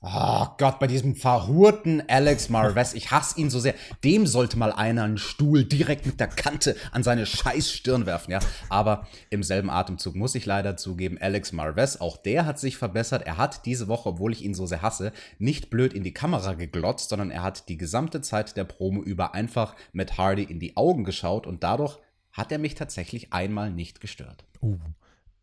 Oh 0.02 0.46
Gott, 0.56 0.78
bei 0.78 0.86
diesem 0.86 1.14
verhurten 1.14 2.02
Alex 2.08 2.48
Marvez, 2.48 2.94
ich 2.94 3.10
hasse 3.10 3.38
ihn 3.38 3.50
so 3.50 3.60
sehr. 3.60 3.74
Dem 4.02 4.26
sollte 4.26 4.56
mal 4.58 4.72
einer 4.72 5.02
einen 5.02 5.18
Stuhl 5.18 5.64
direkt 5.64 6.06
mit 6.06 6.18
der 6.20 6.28
Kante 6.28 6.74
an 6.90 7.02
seine 7.02 7.26
scheiß 7.26 7.70
Stirn 7.70 8.06
werfen, 8.06 8.30
ja. 8.30 8.38
Aber 8.70 9.06
im 9.28 9.42
selben 9.42 9.68
Atemzug 9.68 10.14
muss 10.16 10.34
ich 10.34 10.46
leider 10.46 10.78
zugeben, 10.78 11.18
Alex 11.20 11.52
Marvez, 11.52 11.96
auch 11.96 12.16
der 12.16 12.46
hat 12.46 12.58
sich 12.58 12.78
verbessert. 12.78 13.26
Er 13.26 13.36
hat 13.36 13.66
diese 13.66 13.88
Woche, 13.88 14.08
obwohl 14.08 14.32
ich 14.32 14.42
ihn 14.42 14.54
so 14.54 14.64
sehr 14.64 14.80
hasse, 14.80 15.12
nicht 15.38 15.68
blöd 15.68 15.92
in 15.92 16.02
die 16.02 16.14
Kamera 16.14 16.54
geglotzt, 16.54 17.10
sondern 17.10 17.30
er 17.30 17.42
hat 17.42 17.68
die 17.68 17.76
gesamte 17.76 18.22
Zeit 18.22 18.56
der 18.56 18.64
Promo 18.64 19.02
über 19.02 19.34
einfach 19.34 19.76
Matt 19.92 20.16
Hardy 20.16 20.44
in 20.44 20.60
die 20.60 20.78
Augen 20.78 21.04
geschaut 21.04 21.46
und 21.46 21.62
dadurch 21.62 21.98
hat 22.32 22.52
er 22.52 22.58
mich 22.58 22.74
tatsächlich 22.74 23.34
einmal 23.34 23.70
nicht 23.70 24.00
gestört. 24.00 24.46
Uh. 24.62 24.78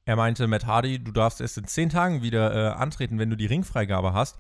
Er 0.08 0.16
meinte, 0.16 0.48
Matt 0.48 0.66
Hardy, 0.66 1.04
du 1.04 1.12
darfst 1.12 1.42
erst 1.42 1.58
in 1.58 1.68
zehn 1.68 1.90
Tagen 1.90 2.22
wieder 2.22 2.56
äh, 2.56 2.74
antreten, 2.76 3.20
wenn 3.20 3.30
du 3.30 3.36
die 3.36 3.46
Ringfreigabe 3.46 4.14
hast. 4.14 4.38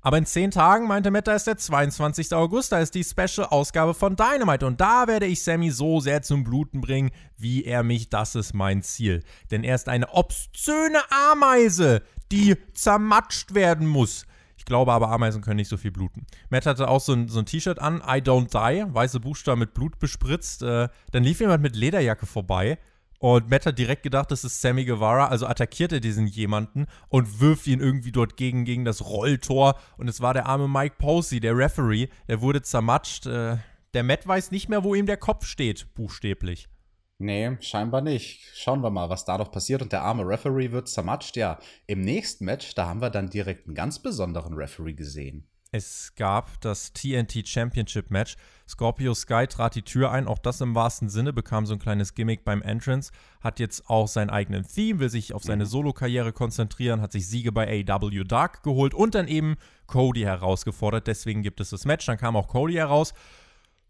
Aber 0.00 0.16
in 0.16 0.24
zehn 0.24 0.50
Tagen, 0.50 0.86
meinte 0.86 1.10
Matt, 1.10 1.26
da 1.26 1.34
ist 1.34 1.46
der 1.46 1.58
22. 1.58 2.32
August, 2.32 2.72
da 2.72 2.78
ist 2.78 2.94
die 2.94 3.04
Special-Ausgabe 3.04 3.92
von 3.92 4.16
Dynamite. 4.16 4.66
Und 4.66 4.80
da 4.80 5.08
werde 5.08 5.26
ich 5.26 5.42
Sammy 5.42 5.72
so 5.72 6.00
sehr 6.00 6.22
zum 6.22 6.42
Bluten 6.42 6.80
bringen, 6.80 7.10
wie 7.36 7.64
er 7.64 7.82
mich, 7.82 8.08
das 8.08 8.34
ist 8.34 8.54
mein 8.54 8.80
Ziel. 8.80 9.22
Denn 9.50 9.62
er 9.62 9.74
ist 9.74 9.90
eine 9.90 10.08
obszöne 10.08 11.00
Ameise, 11.10 12.00
die 12.32 12.56
zermatscht 12.72 13.52
werden 13.52 13.86
muss. 13.86 14.24
Ich 14.56 14.64
glaube 14.64 14.90
aber, 14.90 15.10
Ameisen 15.10 15.42
können 15.42 15.56
nicht 15.56 15.68
so 15.68 15.76
viel 15.76 15.92
bluten. 15.92 16.26
Matt 16.48 16.64
hatte 16.64 16.88
auch 16.88 17.00
so 17.00 17.12
ein, 17.12 17.28
so 17.28 17.40
ein 17.40 17.44
T-Shirt 17.44 17.78
an, 17.78 17.98
I 17.98 18.22
don't 18.22 18.48
die, 18.48 18.94
weiße 18.94 19.20
Buchstaben 19.20 19.58
mit 19.58 19.74
Blut 19.74 19.98
bespritzt. 19.98 20.62
Äh, 20.62 20.88
dann 21.10 21.24
lief 21.24 21.40
jemand 21.40 21.62
mit 21.62 21.76
Lederjacke 21.76 22.24
vorbei 22.24 22.78
und 23.20 23.50
Matt 23.50 23.66
hat 23.66 23.78
direkt 23.78 24.02
gedacht, 24.02 24.30
das 24.30 24.44
ist 24.44 24.62
Sammy 24.62 24.86
Guevara, 24.86 25.28
also 25.28 25.46
attackiert 25.46 25.92
er 25.92 26.00
diesen 26.00 26.26
jemanden 26.26 26.86
und 27.10 27.38
wirft 27.38 27.66
ihn 27.66 27.78
irgendwie 27.78 28.12
dort 28.12 28.38
gegen, 28.38 28.64
gegen 28.64 28.86
das 28.86 29.04
Rolltor. 29.04 29.78
Und 29.98 30.08
es 30.08 30.22
war 30.22 30.32
der 30.32 30.46
arme 30.46 30.68
Mike 30.68 30.96
Posey, 30.98 31.38
der 31.38 31.54
Referee, 31.54 32.08
der 32.28 32.40
wurde 32.40 32.62
zermatscht. 32.62 33.26
Äh, 33.26 33.58
der 33.92 34.04
Matt 34.04 34.26
weiß 34.26 34.52
nicht 34.52 34.70
mehr, 34.70 34.84
wo 34.84 34.94
ihm 34.94 35.04
der 35.04 35.18
Kopf 35.18 35.44
steht, 35.44 35.92
buchstäblich. 35.92 36.70
Nee, 37.18 37.58
scheinbar 37.60 38.00
nicht. 38.00 38.40
Schauen 38.54 38.80
wir 38.80 38.88
mal, 38.88 39.10
was 39.10 39.26
da 39.26 39.36
noch 39.36 39.52
passiert. 39.52 39.82
Und 39.82 39.92
der 39.92 40.00
arme 40.00 40.26
Referee 40.26 40.72
wird 40.72 40.88
zermatscht. 40.88 41.36
Ja, 41.36 41.58
im 41.86 42.00
nächsten 42.00 42.46
Match, 42.46 42.74
da 42.74 42.88
haben 42.88 43.02
wir 43.02 43.10
dann 43.10 43.28
direkt 43.28 43.66
einen 43.66 43.74
ganz 43.74 43.98
besonderen 43.98 44.54
Referee 44.54 44.94
gesehen. 44.94 45.46
Es 45.72 46.14
gab 46.16 46.60
das 46.62 46.92
TNT 46.92 47.46
Championship 47.46 48.10
Match. 48.10 48.36
Scorpio 48.68 49.14
Sky 49.14 49.46
trat 49.46 49.76
die 49.76 49.82
Tür 49.82 50.10
ein, 50.10 50.26
auch 50.26 50.38
das 50.38 50.60
im 50.60 50.74
wahrsten 50.74 51.08
Sinne, 51.08 51.32
bekam 51.32 51.64
so 51.64 51.74
ein 51.74 51.78
kleines 51.78 52.14
Gimmick 52.14 52.44
beim 52.44 52.60
Entrance, 52.60 53.12
hat 53.40 53.60
jetzt 53.60 53.88
auch 53.88 54.08
seinen 54.08 54.30
eigenen 54.30 54.66
Theme, 54.66 54.98
will 54.98 55.10
sich 55.10 55.32
auf 55.32 55.44
seine 55.44 55.64
mhm. 55.64 55.68
Solo-Karriere 55.68 56.32
konzentrieren, 56.32 57.00
hat 57.00 57.12
sich 57.12 57.28
Siege 57.28 57.52
bei 57.52 57.84
AW 57.88 58.24
Dark 58.24 58.64
geholt 58.64 58.94
und 58.94 59.14
dann 59.14 59.28
eben 59.28 59.54
Cody 59.86 60.22
herausgefordert. 60.22 61.06
Deswegen 61.06 61.42
gibt 61.42 61.60
es 61.60 61.70
das 61.70 61.84
Match. 61.84 62.04
Dann 62.04 62.18
kam 62.18 62.34
auch 62.34 62.48
Cody 62.48 62.74
heraus. 62.74 63.14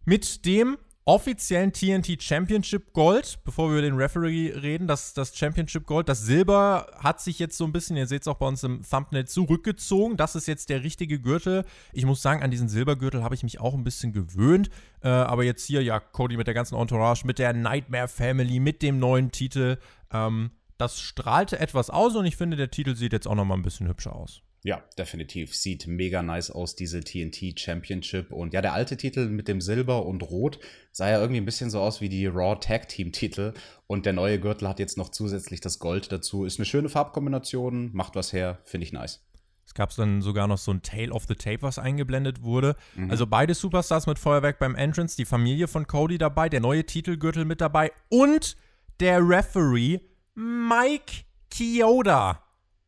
Mit 0.05 0.45
dem 0.45 0.77
offiziellen 1.05 1.73
TNT 1.73 2.23
Championship 2.23 2.93
Gold, 2.93 3.41
bevor 3.45 3.69
wir 3.69 3.79
über 3.79 3.83
den 3.83 3.97
Referee 3.97 4.53
reden, 4.53 4.87
das, 4.87 5.15
das 5.15 5.37
Championship 5.37 5.87
Gold, 5.87 6.09
das 6.09 6.23
Silber 6.23 6.87
hat 6.99 7.21
sich 7.21 7.39
jetzt 7.39 7.57
so 7.57 7.65
ein 7.65 7.73
bisschen, 7.73 7.97
ihr 7.97 8.07
seht 8.07 8.23
es 8.23 8.29
auch 8.29 8.37
bei 8.37 8.47
uns 8.47 8.63
im 8.63 8.83
Thumbnail, 8.83 9.27
zurückgezogen. 9.27 10.17
Das 10.17 10.35
ist 10.35 10.47
jetzt 10.47 10.69
der 10.69 10.83
richtige 10.83 11.19
Gürtel. 11.19 11.65
Ich 11.93 12.05
muss 12.05 12.23
sagen, 12.23 12.43
an 12.43 12.51
diesen 12.51 12.69
Silbergürtel 12.69 13.23
habe 13.23 13.35
ich 13.35 13.43
mich 13.43 13.61
auch 13.61 13.75
ein 13.75 13.85
bisschen 13.85 14.13
gewöhnt. 14.13 14.71
Äh, 15.03 15.09
aber 15.09 15.45
jetzt 15.45 15.65
hier, 15.67 15.83
ja, 15.83 16.01
Cody 16.01 16.37
mit 16.37 16.47
der 16.47 16.55
ganzen 16.55 16.77
Entourage, 16.77 17.27
mit 17.27 17.39
der 17.39 17.53
Nightmare 17.55 18.09
Family, 18.09 18.61
mit 18.61 18.83
dem 18.83 18.99
neuen 18.99 19.33
Titel. 19.33 19.79
Ähm, 20.13 20.51
das 20.79 21.01
strahlte 21.01 21.59
etwas 21.59 21.91
aus 21.91 22.15
und 22.17 22.25
ich 22.25 22.37
finde, 22.37 22.57
der 22.57 22.71
Titel 22.71 22.95
sieht 22.95 23.13
jetzt 23.13 23.27
auch 23.27 23.35
nochmal 23.35 23.59
ein 23.59 23.63
bisschen 23.63 23.89
hübscher 23.89 24.15
aus. 24.15 24.43
Ja, 24.63 24.83
definitiv. 24.99 25.55
Sieht 25.55 25.87
mega 25.87 26.23
nice 26.23 26.51
aus, 26.51 26.77
diese 26.77 27.01
TNT 27.01 27.59
Championship. 27.59 28.31
Und 28.31 28.53
ja, 28.53 28.61
der 28.61 28.75
alte 28.75 28.97
Titel 28.97 29.27
mit 29.29 29.49
dem 29.49 29.61
Silber 29.61 30.05
und 30.05 30.23
Rot 30.23 30.59
sah 30.93 31.09
ja 31.09 31.19
irgendwie 31.19 31.41
ein 31.41 31.47
bisschen 31.47 31.71
so 31.71 31.81
aus 31.81 32.03
wie 32.03 32.11
die 32.11 32.27
Raw 32.27 32.59
Tag 32.61 32.89
Team 32.89 33.13
Titel. 33.13 33.55
Und 33.87 34.05
der 34.05 34.13
neue 34.13 34.39
Gürtel 34.39 34.69
hat 34.69 34.79
jetzt 34.79 34.99
noch 34.99 35.09
zusätzlich 35.09 35.61
das 35.61 35.79
Gold 35.79 36.13
dazu. 36.13 36.45
Ist 36.45 36.59
eine 36.59 36.67
schöne 36.67 36.91
Farbkombination, 36.91 37.91
macht 37.95 38.17
was 38.17 38.33
her, 38.35 38.61
finde 38.65 38.85
ich 38.85 38.93
nice. 38.93 39.25
Es 39.71 39.75
gab 39.75 39.95
dann 39.95 40.21
sogar 40.21 40.49
noch 40.49 40.59
so 40.59 40.73
ein 40.73 40.83
Tail 40.83 41.13
of 41.13 41.27
the 41.27 41.37
Tape, 41.37 41.63
was 41.63 41.79
eingeblendet 41.79 42.43
wurde. 42.43 42.75
Mhm. 42.97 43.11
Also 43.11 43.27
beide 43.27 43.55
Superstars 43.55 44.07
mit 44.09 44.19
Feuerwerk 44.19 44.59
beim 44.59 44.75
Entrance, 44.75 45.17
die 45.17 45.25
Familie 45.25 45.69
von 45.69 45.87
Cody 45.87 46.19
dabei, 46.19 46.49
der 46.49 46.61
neue 46.61 46.85
Titelgürtel 46.85 47.45
mit 47.45 47.61
dabei 47.61 47.93
und 48.09 48.57
der 48.99 49.21
Referee 49.21 50.01
Mike 50.35 51.23
Chioda. 51.51 52.43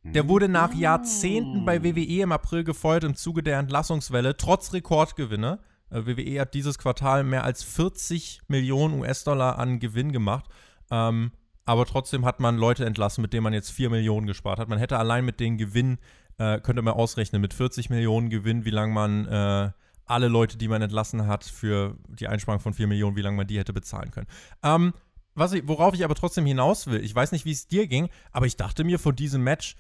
Der 0.05 0.29
wurde 0.29 0.49
nach 0.49 0.75
Jahrzehnten 0.75 1.65
bei 1.65 1.85
WWE 1.85 2.23
im 2.23 2.33
April 2.33 2.65
gefeuert 2.65 3.05
im 3.05 3.15
Zuge 3.15 3.43
der 3.43 3.59
Entlassungswelle, 3.59 4.37
trotz 4.37 4.73
Rekordgewinne. 4.73 5.61
Äh, 5.91 6.07
WWE 6.07 6.41
hat 6.41 6.55
dieses 6.55 6.79
Quartal 6.79 7.23
mehr 7.23 7.45
als 7.45 7.63
40 7.63 8.43
Millionen 8.49 9.01
US-Dollar 9.01 9.59
an 9.59 9.79
Gewinn 9.79 10.11
gemacht. 10.11 10.47
Ähm, 10.91 11.31
aber 11.65 11.87
trotzdem 11.87 12.25
hat 12.25 12.41
man 12.41 12.57
Leute 12.57 12.85
entlassen, 12.85 13.23
mit 13.23 13.33
denen 13.33 13.45
man 13.45 13.53
jetzt 13.53 13.71
4 13.71 13.91
Millionen 13.91 14.27
gespart 14.27 14.59
hat. 14.59 14.69
Man 14.69 14.79
hätte 14.79 14.99
allein 14.99 15.25
mit 15.25 15.39
den 15.39 15.57
Gewinn, 15.57 15.99
äh, 16.39 16.59
könnte 16.61 16.83
man 16.83 16.95
ausrechnen, 16.95 17.41
mit 17.41 17.55
40 17.55 17.89
Millionen 17.89 18.29
Gewinn, 18.29 18.65
wie 18.65 18.71
lange 18.71 18.93
man 18.93 19.27
äh, 19.27 19.71
alle 20.05 20.27
Leute, 20.29 20.59
die 20.59 20.67
man 20.67 20.83
entlassen 20.83 21.29
hat, 21.29 21.45
für 21.45 21.97
die 22.09 22.27
Einsparung 22.27 22.61
von 22.61 22.75
4 22.75 22.89
Millionen, 22.89 23.17
wie 23.17 23.23
lange 23.23 23.37
man 23.37 23.47
die 23.47 23.59
hätte 23.59 23.73
bezahlen 23.73 24.11
können. 24.11 24.27
Ähm, 24.65 24.93
was 25.35 25.53
ich, 25.53 25.67
worauf 25.67 25.95
ich 25.95 26.05
aber 26.05 26.17
trotzdem 26.17 26.45
hinaus 26.45 26.89
will, 26.89 27.03
ich 27.03 27.15
weiß 27.15 27.33
nicht, 27.33 27.45
wie 27.45 27.53
es 27.53 27.69
dir 27.69 27.87
ging, 27.87 28.09
aber 28.33 28.47
ich 28.47 28.57
dachte 28.57 28.83
mir 28.83 28.99
vor 28.99 29.13
diesem 29.13 29.45
Match, 29.45 29.77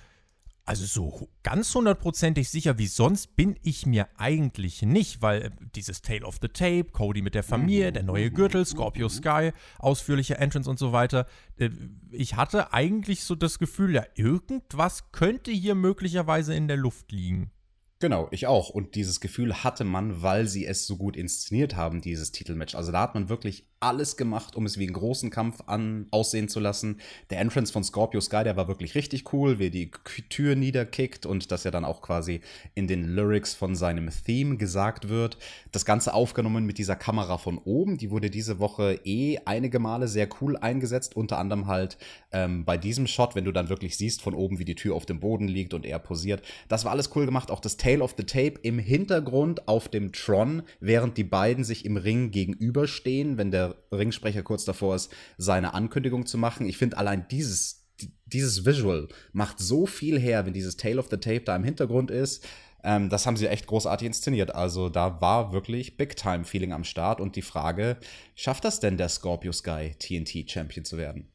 also 0.64 0.84
so 0.86 1.28
ganz 1.42 1.74
hundertprozentig 1.74 2.48
sicher 2.48 2.78
wie 2.78 2.86
sonst 2.86 3.34
bin 3.36 3.56
ich 3.62 3.84
mir 3.84 4.08
eigentlich 4.16 4.82
nicht, 4.82 5.20
weil 5.20 5.42
äh, 5.42 5.50
dieses 5.74 6.02
Tale 6.02 6.24
of 6.24 6.38
the 6.40 6.48
Tape, 6.48 6.84
Cody 6.92 7.22
mit 7.22 7.34
der 7.34 7.42
Familie, 7.42 7.92
der 7.92 8.04
neue 8.04 8.30
Gürtel, 8.30 8.64
Scorpio 8.64 9.08
Sky, 9.08 9.52
ausführliche 9.78 10.38
Entrance 10.38 10.70
und 10.70 10.78
so 10.78 10.92
weiter. 10.92 11.26
Äh, 11.56 11.70
ich 12.10 12.36
hatte 12.36 12.72
eigentlich 12.72 13.24
so 13.24 13.34
das 13.34 13.58
Gefühl, 13.58 13.94
ja, 13.94 14.04
irgendwas 14.14 15.10
könnte 15.10 15.50
hier 15.50 15.74
möglicherweise 15.74 16.54
in 16.54 16.68
der 16.68 16.76
Luft 16.76 17.10
liegen. 17.10 17.50
Genau, 17.98 18.28
ich 18.30 18.46
auch. 18.46 18.68
Und 18.68 18.96
dieses 18.96 19.20
Gefühl 19.20 19.62
hatte 19.62 19.84
man, 19.84 20.22
weil 20.22 20.48
sie 20.48 20.66
es 20.66 20.86
so 20.86 20.96
gut 20.96 21.16
inszeniert 21.16 21.76
haben, 21.76 22.00
dieses 22.00 22.32
Titelmatch. 22.32 22.74
Also 22.74 22.90
da 22.90 23.00
hat 23.02 23.14
man 23.14 23.28
wirklich 23.28 23.68
alles 23.82 24.16
gemacht, 24.16 24.56
um 24.56 24.66
es 24.66 24.78
wie 24.78 24.84
einen 24.84 24.94
großen 24.94 25.30
Kampf 25.30 25.62
an 25.66 26.06
aussehen 26.10 26.48
zu 26.48 26.60
lassen. 26.60 27.00
Der 27.30 27.40
Entrance 27.40 27.72
von 27.72 27.84
Scorpio 27.84 28.20
Sky, 28.20 28.44
der 28.44 28.56
war 28.56 28.68
wirklich 28.68 28.94
richtig 28.94 29.32
cool, 29.32 29.58
wie 29.58 29.70
die 29.70 29.90
Tür 30.28 30.54
niederkickt 30.54 31.26
und 31.26 31.50
dass 31.50 31.64
er 31.64 31.70
dann 31.70 31.84
auch 31.84 32.02
quasi 32.02 32.40
in 32.74 32.86
den 32.86 33.04
Lyrics 33.14 33.54
von 33.54 33.74
seinem 33.74 34.08
Theme 34.24 34.56
gesagt 34.56 35.08
wird. 35.08 35.36
Das 35.72 35.84
Ganze 35.84 36.14
aufgenommen 36.14 36.64
mit 36.64 36.78
dieser 36.78 36.96
Kamera 36.96 37.38
von 37.38 37.58
oben, 37.58 37.98
die 37.98 38.10
wurde 38.10 38.30
diese 38.30 38.58
Woche 38.58 39.00
eh 39.04 39.38
einige 39.44 39.78
Male 39.78 40.08
sehr 40.08 40.28
cool 40.40 40.56
eingesetzt, 40.56 41.16
unter 41.16 41.38
anderem 41.38 41.66
halt 41.66 41.98
ähm, 42.32 42.64
bei 42.64 42.78
diesem 42.78 43.06
Shot, 43.06 43.34
wenn 43.34 43.44
du 43.44 43.52
dann 43.52 43.68
wirklich 43.68 43.96
siehst 43.96 44.22
von 44.22 44.34
oben, 44.34 44.58
wie 44.58 44.64
die 44.64 44.74
Tür 44.74 44.94
auf 44.94 45.06
dem 45.06 45.20
Boden 45.20 45.48
liegt 45.48 45.74
und 45.74 45.84
er 45.84 45.98
posiert. 45.98 46.42
Das 46.68 46.84
war 46.84 46.92
alles 46.92 47.10
cool 47.16 47.26
gemacht. 47.26 47.50
Auch 47.50 47.60
das 47.60 47.76
Tale 47.76 48.02
of 48.02 48.14
the 48.16 48.24
Tape 48.24 48.54
im 48.62 48.78
Hintergrund 48.78 49.66
auf 49.68 49.88
dem 49.88 50.12
Tron, 50.12 50.62
während 50.80 51.16
die 51.16 51.24
beiden 51.24 51.64
sich 51.64 51.84
im 51.84 51.96
Ring 51.96 52.30
gegenüberstehen, 52.30 53.38
wenn 53.38 53.50
der 53.50 53.71
Ringsprecher 53.90 54.42
kurz 54.42 54.64
davor 54.64 54.94
ist, 54.94 55.12
seine 55.38 55.74
Ankündigung 55.74 56.26
zu 56.26 56.38
machen. 56.38 56.66
Ich 56.66 56.78
finde 56.78 56.98
allein 56.98 57.26
dieses, 57.30 57.86
dieses 58.26 58.64
Visual 58.64 59.08
macht 59.32 59.58
so 59.58 59.86
viel 59.86 60.18
her, 60.18 60.46
wenn 60.46 60.52
dieses 60.52 60.76
Tale 60.76 60.98
of 60.98 61.08
the 61.10 61.16
Tape 61.16 61.42
da 61.42 61.56
im 61.56 61.64
Hintergrund 61.64 62.10
ist. 62.10 62.46
Ähm, 62.84 63.08
das 63.08 63.26
haben 63.26 63.36
sie 63.36 63.46
echt 63.46 63.66
großartig 63.66 64.06
inszeniert. 64.06 64.54
Also 64.54 64.88
da 64.88 65.20
war 65.20 65.52
wirklich 65.52 65.96
Big-Time-Feeling 65.96 66.72
am 66.72 66.84
Start. 66.84 67.20
Und 67.20 67.36
die 67.36 67.42
Frage, 67.42 67.98
schafft 68.34 68.64
das 68.64 68.80
denn 68.80 68.96
der 68.96 69.08
Scorpio 69.08 69.52
Sky 69.52 69.94
TNT-Champion 69.98 70.84
zu 70.84 70.96
werden? 70.96 71.28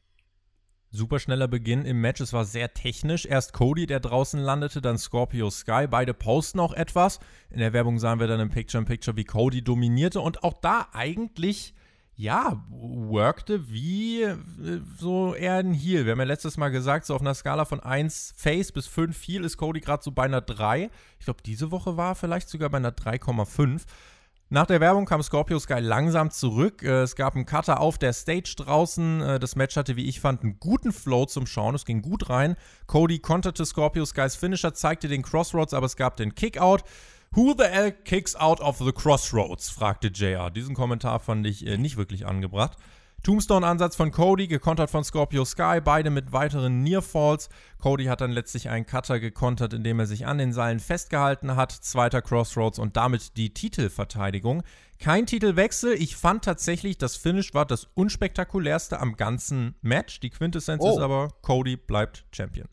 Super 0.90 1.18
schneller 1.18 1.48
Beginn 1.48 1.84
im 1.84 2.00
Match. 2.00 2.20
Es 2.20 2.32
war 2.32 2.46
sehr 2.46 2.72
technisch. 2.72 3.26
Erst 3.26 3.52
Cody, 3.52 3.86
der 3.86 4.00
draußen 4.00 4.40
landete, 4.40 4.80
dann 4.80 4.96
Scorpio 4.96 5.50
Sky. 5.50 5.86
Beide 5.86 6.14
posten 6.14 6.60
auch 6.60 6.72
etwas. 6.72 7.20
In 7.50 7.58
der 7.58 7.74
Werbung 7.74 7.98
sahen 7.98 8.20
wir 8.20 8.26
dann 8.26 8.40
im 8.40 8.48
Picture-in-Picture, 8.48 9.14
-Picture, 9.14 9.16
wie 9.18 9.24
Cody 9.24 9.62
dominierte 9.62 10.20
und 10.20 10.42
auch 10.44 10.54
da 10.54 10.88
eigentlich 10.92 11.74
ja, 12.18 12.60
workte 12.68 13.70
wie 13.70 14.22
äh, 14.22 14.36
so 14.98 15.36
eher 15.36 15.54
ein 15.54 15.72
Heal. 15.72 16.04
Wir 16.04 16.12
haben 16.12 16.18
ja 16.18 16.24
letztes 16.24 16.56
Mal 16.56 16.70
gesagt, 16.70 17.06
so 17.06 17.14
auf 17.14 17.20
einer 17.20 17.32
Skala 17.32 17.64
von 17.64 17.78
1 17.78 18.34
Face 18.36 18.72
bis 18.72 18.88
5 18.88 19.16
Heal 19.26 19.44
ist 19.44 19.56
Cody 19.56 19.80
gerade 19.80 20.02
so 20.02 20.10
bei 20.10 20.24
einer 20.24 20.40
3. 20.40 20.90
Ich 21.20 21.24
glaube, 21.24 21.42
diese 21.46 21.70
Woche 21.70 21.96
war 21.96 22.10
er 22.10 22.14
vielleicht 22.16 22.48
sogar 22.48 22.70
bei 22.70 22.78
einer 22.78 22.90
3,5. 22.90 23.82
Nach 24.50 24.66
der 24.66 24.80
Werbung 24.80 25.04
kam 25.06 25.22
Scorpio 25.22 25.60
Sky 25.60 25.78
langsam 25.78 26.32
zurück. 26.32 26.82
Äh, 26.82 27.02
es 27.02 27.14
gab 27.14 27.36
einen 27.36 27.46
Cutter 27.46 27.80
auf 27.80 27.98
der 27.98 28.12
Stage 28.12 28.54
draußen. 28.56 29.20
Äh, 29.20 29.38
das 29.38 29.54
Match 29.54 29.76
hatte, 29.76 29.94
wie 29.94 30.08
ich 30.08 30.18
fand, 30.18 30.42
einen 30.42 30.58
guten 30.58 30.92
Flow 30.92 31.24
zum 31.26 31.46
Schauen. 31.46 31.76
Es 31.76 31.84
ging 31.84 32.02
gut 32.02 32.30
rein. 32.30 32.56
Cody 32.88 33.20
konterte 33.20 33.64
Scorpio 33.64 34.04
Skys 34.04 34.34
Finisher, 34.34 34.74
zeigte 34.74 35.06
den 35.06 35.22
Crossroads, 35.22 35.72
aber 35.72 35.86
es 35.86 35.94
gab 35.94 36.16
den 36.16 36.34
Kickout. 36.34 36.82
Who 37.32 37.54
the 37.56 37.64
hell 37.64 37.92
kicks 37.92 38.34
out 38.34 38.60
of 38.60 38.78
the 38.78 38.92
crossroads? 38.92 39.68
fragte 39.68 40.08
JR. 40.08 40.50
Diesen 40.50 40.74
Kommentar 40.74 41.20
fand 41.20 41.46
ich 41.46 41.66
äh, 41.66 41.76
nicht 41.76 41.96
wirklich 41.96 42.26
angebracht. 42.26 42.76
Tombstone-Ansatz 43.24 43.96
von 43.96 44.12
Cody, 44.12 44.46
gekontert 44.46 44.90
von 44.90 45.02
Scorpio 45.02 45.44
Sky, 45.44 45.80
beide 45.82 46.10
mit 46.10 46.32
weiteren 46.32 46.82
Nearfalls. 46.82 47.48
Cody 47.78 48.04
hat 48.04 48.20
dann 48.20 48.30
letztlich 48.30 48.68
einen 48.68 48.86
Cutter 48.86 49.18
gekontert, 49.18 49.72
indem 49.72 49.98
er 49.98 50.06
sich 50.06 50.26
an 50.26 50.38
den 50.38 50.52
Seilen 50.52 50.78
festgehalten 50.78 51.56
hat. 51.56 51.72
Zweiter 51.72 52.22
Crossroads 52.22 52.78
und 52.78 52.96
damit 52.96 53.36
die 53.36 53.52
Titelverteidigung. 53.52 54.62
Kein 55.00 55.26
Titelwechsel. 55.26 55.94
Ich 55.94 56.16
fand 56.16 56.44
tatsächlich, 56.44 56.96
das 56.96 57.16
Finish 57.16 57.54
war 57.54 57.66
das 57.66 57.88
unspektakulärste 57.94 59.00
am 59.00 59.16
ganzen 59.16 59.74
Match. 59.82 60.20
Die 60.20 60.30
Quintessenz 60.30 60.82
oh. 60.82 60.92
ist 60.92 60.98
aber, 60.98 61.30
Cody 61.42 61.76
bleibt 61.76 62.24
Champion. 62.30 62.68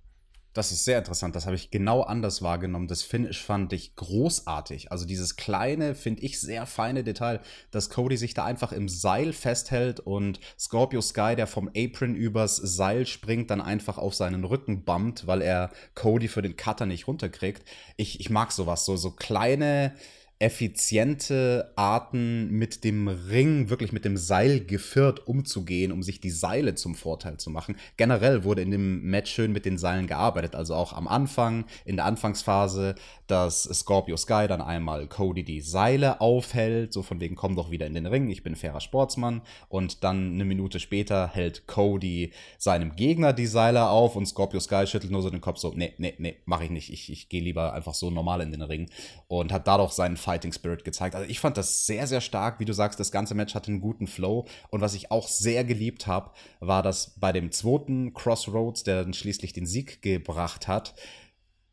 Das 0.55 0.71
ist 0.71 0.85
sehr 0.85 0.99
interessant. 0.99 1.35
Das 1.35 1.45
habe 1.45 1.57
ich 1.57 1.69
genau 1.69 2.01
anders 2.01 2.41
wahrgenommen. 2.41 2.87
Das 2.87 3.03
Finish 3.03 3.43
fand 3.43 3.73
ich 3.73 3.93
großartig. 3.97 4.89
Also 4.89 5.05
dieses 5.05 5.35
kleine, 5.35 5.95
finde 5.95 6.21
ich 6.21 6.39
sehr 6.39 6.65
feine 6.65 7.03
Detail, 7.03 7.41
dass 7.71 7.89
Cody 7.89 8.15
sich 8.15 8.33
da 8.35 8.45
einfach 8.45 8.71
im 8.71 8.87
Seil 8.87 9.33
festhält 9.33 9.99
und 9.99 10.39
Scorpio 10.57 11.01
Sky, 11.01 11.35
der 11.35 11.47
vom 11.47 11.69
Apron 11.75 12.15
übers 12.15 12.55
Seil 12.55 13.05
springt, 13.05 13.49
dann 13.49 13.59
einfach 13.59 13.97
auf 13.97 14.15
seinen 14.15 14.45
Rücken 14.45 14.85
bumpt, 14.85 15.27
weil 15.27 15.41
er 15.41 15.71
Cody 15.93 16.29
für 16.29 16.41
den 16.41 16.55
Cutter 16.55 16.85
nicht 16.85 17.09
runterkriegt. 17.09 17.67
Ich, 17.97 18.21
ich 18.21 18.29
mag 18.29 18.53
sowas. 18.53 18.85
So, 18.85 18.95
so 18.95 19.11
kleine 19.11 19.93
effiziente 20.37 21.71
Arten 21.77 22.49
mit 22.51 22.83
dem 22.83 23.07
Ring, 23.07 23.69
wirklich 23.69 23.93
mit 23.93 24.03
dem 24.03 24.17
Seil 24.17 24.59
geführt 24.59 25.27
umzugehen, 25.27 25.93
um 25.93 26.03
sich 26.03 26.19
die 26.19 26.29
Seile 26.29 26.75
zum 26.75 26.93
Vorteil 26.93 27.37
zu 27.37 27.49
machen. 27.49 27.77
Generell 27.95 28.43
wurde 28.43 28.61
in 28.61 28.71
dem 28.71 29.03
Match 29.03 29.31
schön 29.31 29.53
mit 29.53 29.65
den 29.65 29.77
Seilen 29.77 30.07
gearbeitet, 30.07 30.53
also 30.53 30.75
auch 30.75 30.91
am 30.91 31.07
Anfang, 31.07 31.65
in 31.85 31.95
der 31.95 32.05
Anfangsphase, 32.05 32.95
dass 33.27 33.63
Scorpio 33.63 34.17
Sky 34.17 34.47
dann 34.47 34.61
einmal 34.61 35.07
Cody 35.07 35.43
die 35.43 35.61
Seile 35.61 36.19
aufhält, 36.19 36.91
so 36.91 37.01
von 37.01 37.21
wegen 37.21 37.35
komm 37.35 37.55
doch 37.55 37.71
wieder 37.71 37.87
in 37.87 37.93
den 37.93 38.05
Ring, 38.05 38.29
ich 38.29 38.43
bin 38.43 38.55
fairer 38.55 38.81
Sportsmann. 38.81 39.41
Und 39.69 40.03
dann 40.03 40.33
eine 40.33 40.45
Minute 40.45 40.81
später 40.81 41.29
hält 41.29 41.65
Cody 41.65 42.33
seinem 42.57 42.95
Gegner 42.95 43.31
die 43.31 43.47
Seile 43.47 43.87
auf 43.87 44.15
und 44.15 44.25
Scorpio 44.25 44.59
Sky 44.59 44.85
schüttelt 44.85 45.11
nur 45.11 45.21
so 45.21 45.29
den 45.29 45.41
Kopf 45.41 45.59
so, 45.59 45.73
nee, 45.75 45.93
nee, 45.97 46.13
nee, 46.17 46.37
mach 46.45 46.61
ich 46.61 46.69
nicht, 46.69 46.91
ich, 46.91 47.09
ich 47.09 47.29
gehe 47.29 47.41
lieber 47.41 47.73
einfach 47.73 47.93
so 47.93 48.11
normal 48.11 48.41
in 48.41 48.51
den 48.51 48.61
Ring. 48.61 48.89
Und 49.27 49.53
hat 49.53 49.67
dadurch 49.67 49.93
seinen 49.93 50.17
Fighting 50.25 50.51
Spirit 50.51 50.83
gezeigt. 50.83 51.15
Also 51.15 51.29
ich 51.29 51.39
fand 51.39 51.55
das 51.55 51.85
sehr, 51.85 52.07
sehr 52.07 52.19
stark. 52.19 52.59
Wie 52.59 52.65
du 52.65 52.73
sagst, 52.73 52.99
das 52.99 53.11
ganze 53.11 53.35
Match 53.35 53.53
hatte 53.53 53.71
einen 53.71 53.79
guten 53.79 54.07
Flow. 54.07 54.47
Und 54.71 54.81
was 54.81 54.95
ich 54.95 55.11
auch 55.11 55.27
sehr 55.27 55.63
geliebt 55.63 56.07
habe, 56.07 56.31
war, 56.59 56.81
dass 56.81 57.19
bei 57.19 57.31
dem 57.31 57.51
zweiten 57.51 58.13
Crossroads, 58.13 58.83
der 58.83 59.03
dann 59.03 59.13
schließlich 59.13 59.53
den 59.53 59.67
Sieg 59.67 60.01
gebracht 60.01 60.67
hat, 60.67 60.95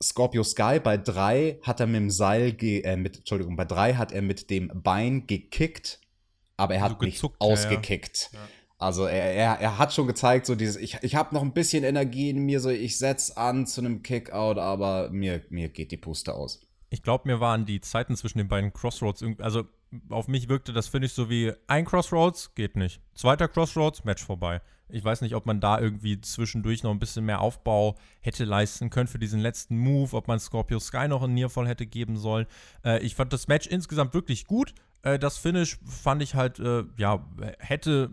Scorpio 0.02 0.42
Sky 0.42 0.80
bei 0.82 0.98
drei 0.98 1.58
hat 1.62 1.80
er 1.80 1.86
mit 1.86 1.96
dem 1.96 2.10
Seil, 2.10 2.56
äh, 2.60 2.96
mit, 2.96 3.18
Entschuldigung, 3.18 3.56
bei 3.56 3.64
drei 3.64 3.94
hat 3.94 4.12
er 4.12 4.20
mit 4.20 4.50
dem 4.50 4.70
Bein 4.74 5.26
gekickt, 5.26 6.00
aber 6.56 6.74
er 6.74 6.82
hat 6.82 6.98
so 6.98 7.06
nicht 7.06 7.24
ausgekickt. 7.38 8.30
Ja, 8.32 8.38
ja. 8.38 8.48
Also 8.78 9.04
er, 9.04 9.32
er, 9.32 9.60
er 9.60 9.78
hat 9.78 9.94
schon 9.94 10.08
gezeigt, 10.08 10.44
so 10.44 10.56
dieses, 10.56 10.76
ich, 10.76 10.98
ich 11.02 11.14
habe 11.14 11.32
noch 11.34 11.42
ein 11.42 11.52
bisschen 11.52 11.84
Energie 11.84 12.30
in 12.30 12.44
mir, 12.44 12.58
so 12.58 12.68
ich 12.68 12.98
setze 12.98 13.36
an 13.36 13.64
zu 13.64 13.80
einem 13.80 14.02
Kickout, 14.02 14.58
aber 14.58 15.08
mir, 15.10 15.42
mir 15.50 15.68
geht 15.68 15.92
die 15.92 15.96
Puste 15.96 16.34
aus. 16.34 16.60
Ich 16.92 17.02
glaube, 17.02 17.26
mir 17.26 17.40
waren 17.40 17.64
die 17.64 17.80
Zeiten 17.80 18.16
zwischen 18.16 18.36
den 18.36 18.48
beiden 18.48 18.74
Crossroads, 18.74 19.24
also 19.38 19.64
auf 20.10 20.28
mich 20.28 20.50
wirkte 20.50 20.74
das, 20.74 20.88
finde 20.88 21.06
ich, 21.06 21.14
so 21.14 21.30
wie 21.30 21.50
ein 21.66 21.86
Crossroads, 21.86 22.54
geht 22.54 22.76
nicht. 22.76 23.00
Zweiter 23.14 23.48
Crossroads, 23.48 24.04
Match 24.04 24.22
vorbei. 24.22 24.60
Ich 24.90 25.02
weiß 25.02 25.22
nicht, 25.22 25.34
ob 25.34 25.46
man 25.46 25.58
da 25.58 25.80
irgendwie 25.80 26.20
zwischendurch 26.20 26.82
noch 26.82 26.90
ein 26.90 26.98
bisschen 26.98 27.24
mehr 27.24 27.40
Aufbau 27.40 27.96
hätte 28.20 28.44
leisten 28.44 28.90
können 28.90 29.08
für 29.08 29.18
diesen 29.18 29.40
letzten 29.40 29.78
Move, 29.78 30.14
ob 30.14 30.28
man 30.28 30.38
Scorpio 30.38 30.78
Sky 30.78 31.08
noch 31.08 31.22
einen 31.22 31.32
Nearfall 31.32 31.66
hätte 31.66 31.86
geben 31.86 32.18
sollen. 32.18 32.46
Äh, 32.84 33.02
ich 33.02 33.14
fand 33.14 33.32
das 33.32 33.48
Match 33.48 33.66
insgesamt 33.66 34.12
wirklich 34.12 34.46
gut. 34.46 34.74
Äh, 35.00 35.18
das 35.18 35.38
Finish 35.38 35.78
fand 35.86 36.22
ich 36.22 36.34
halt, 36.34 36.58
äh, 36.58 36.84
ja, 36.98 37.26
hätte, 37.58 38.10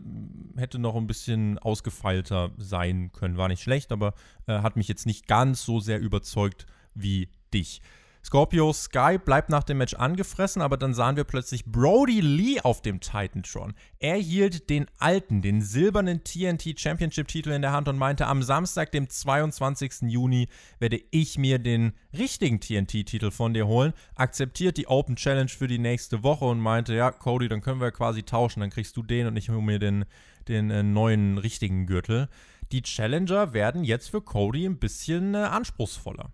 hätte 0.55 0.79
noch 0.79 0.95
ein 0.95 1.05
bisschen 1.05 1.59
ausgefeilter 1.59 2.51
sein 2.57 3.11
können. 3.11 3.35
War 3.35 3.49
nicht 3.49 3.61
schlecht, 3.61 3.91
aber 3.91 4.13
äh, 4.47 4.59
hat 4.59 4.77
mich 4.77 4.87
jetzt 4.87 5.05
nicht 5.05 5.27
ganz 5.27 5.65
so 5.65 5.81
sehr 5.81 5.99
überzeugt 5.99 6.65
wie 6.93 7.27
dich. 7.53 7.81
Scorpio 8.29 8.71
Sky 8.73 9.17
bleibt 9.17 9.49
nach 9.49 9.63
dem 9.63 9.79
Match 9.79 9.95
angefressen, 9.95 10.61
aber 10.61 10.77
dann 10.77 10.93
sahen 10.93 11.15
wir 11.15 11.23
plötzlich 11.23 11.65
Brody 11.65 12.21
Lee 12.21 12.61
auf 12.61 12.83
dem 12.83 12.99
Titantron. 12.99 13.73
Er 13.97 14.17
hielt 14.17 14.69
den 14.69 14.85
alten, 14.99 15.41
den 15.41 15.63
silbernen 15.63 16.23
TNT 16.23 16.79
Championship 16.79 17.27
Titel 17.27 17.49
in 17.49 17.63
der 17.63 17.71
Hand 17.71 17.87
und 17.87 17.97
meinte, 17.97 18.27
am 18.27 18.43
Samstag, 18.43 18.91
dem 18.91 19.09
22. 19.09 20.01
Juni, 20.03 20.47
werde 20.77 21.01
ich 21.09 21.39
mir 21.39 21.57
den 21.57 21.93
richtigen 22.15 22.59
TNT-Titel 22.59 23.31
von 23.31 23.55
dir 23.55 23.65
holen. 23.65 23.93
Akzeptiert 24.13 24.77
die 24.77 24.85
Open 24.85 25.15
Challenge 25.15 25.49
für 25.49 25.67
die 25.67 25.79
nächste 25.79 26.21
Woche 26.21 26.45
und 26.45 26.59
meinte, 26.59 26.93
ja, 26.93 27.09
Cody, 27.09 27.47
dann 27.47 27.61
können 27.61 27.81
wir 27.81 27.89
quasi 27.89 28.21
tauschen, 28.21 28.59
dann 28.59 28.69
kriegst 28.69 28.95
du 28.95 29.01
den 29.01 29.25
und 29.25 29.37
ich 29.37 29.49
hole 29.49 29.63
mir 29.63 29.79
den, 29.79 30.05
den 30.47 30.69
äh, 30.69 30.83
neuen 30.83 31.39
richtigen 31.39 31.87
Gürtel. 31.87 32.29
Die 32.71 32.83
Challenger 32.83 33.53
werden 33.53 33.83
jetzt 33.83 34.11
für 34.11 34.21
Cody 34.21 34.67
ein 34.67 34.77
bisschen 34.77 35.33
äh, 35.33 35.39
anspruchsvoller. 35.39 36.31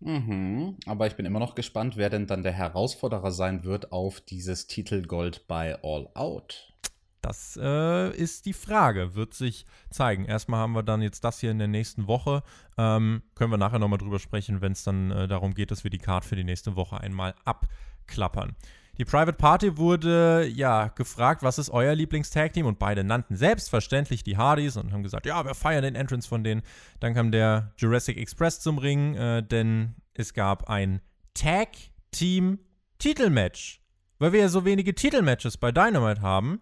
Mhm, 0.00 0.76
aber 0.86 1.06
ich 1.06 1.16
bin 1.16 1.26
immer 1.26 1.38
noch 1.38 1.54
gespannt, 1.54 1.96
wer 1.96 2.08
denn 2.08 2.26
dann 2.26 2.42
der 2.42 2.52
Herausforderer 2.52 3.30
sein 3.30 3.64
wird 3.64 3.92
auf 3.92 4.20
dieses 4.20 4.66
Titelgold 4.66 5.46
bei 5.46 5.78
All 5.82 6.08
Out. 6.14 6.72
Das 7.20 7.58
äh, 7.60 8.16
ist 8.16 8.46
die 8.46 8.54
Frage, 8.54 9.14
wird 9.14 9.34
sich 9.34 9.66
zeigen. 9.90 10.24
Erstmal 10.24 10.60
haben 10.60 10.72
wir 10.72 10.82
dann 10.82 11.02
jetzt 11.02 11.22
das 11.22 11.38
hier 11.38 11.50
in 11.50 11.58
der 11.58 11.68
nächsten 11.68 12.06
Woche. 12.06 12.42
Ähm, 12.78 13.22
können 13.34 13.50
wir 13.50 13.58
nachher 13.58 13.78
nochmal 13.78 13.98
drüber 13.98 14.18
sprechen, 14.18 14.62
wenn 14.62 14.72
es 14.72 14.84
dann 14.84 15.10
äh, 15.10 15.28
darum 15.28 15.52
geht, 15.52 15.70
dass 15.70 15.84
wir 15.84 15.90
die 15.90 15.98
Card 15.98 16.24
für 16.24 16.36
die 16.36 16.44
nächste 16.44 16.76
Woche 16.76 16.98
einmal 16.98 17.34
abklappern. 17.44 18.56
Die 19.00 19.04
Private 19.06 19.32
Party 19.32 19.78
wurde 19.78 20.46
ja 20.46 20.88
gefragt, 20.88 21.42
was 21.42 21.58
ist 21.58 21.70
euer 21.70 21.94
Lieblingstag-Team? 21.94 22.66
Und 22.66 22.78
beide 22.78 23.02
nannten 23.02 23.34
selbstverständlich 23.34 24.22
die 24.24 24.36
Hardys 24.36 24.76
und 24.76 24.92
haben 24.92 25.02
gesagt, 25.02 25.24
ja, 25.24 25.42
wir 25.42 25.54
feiern 25.54 25.84
den 25.84 25.94
Entrance 25.94 26.28
von 26.28 26.44
denen. 26.44 26.60
Dann 27.00 27.14
kam 27.14 27.32
der 27.32 27.72
Jurassic 27.78 28.18
Express 28.18 28.60
zum 28.60 28.76
Ring, 28.76 29.14
äh, 29.14 29.42
denn 29.42 29.94
es 30.12 30.34
gab 30.34 30.68
ein 30.68 31.00
Tag-Team-Titelmatch. 31.32 33.80
Weil 34.18 34.34
wir 34.34 34.40
ja 34.40 34.48
so 34.48 34.66
wenige 34.66 34.94
Titelmatches 34.94 35.56
bei 35.56 35.72
Dynamite 35.72 36.20
haben, 36.20 36.60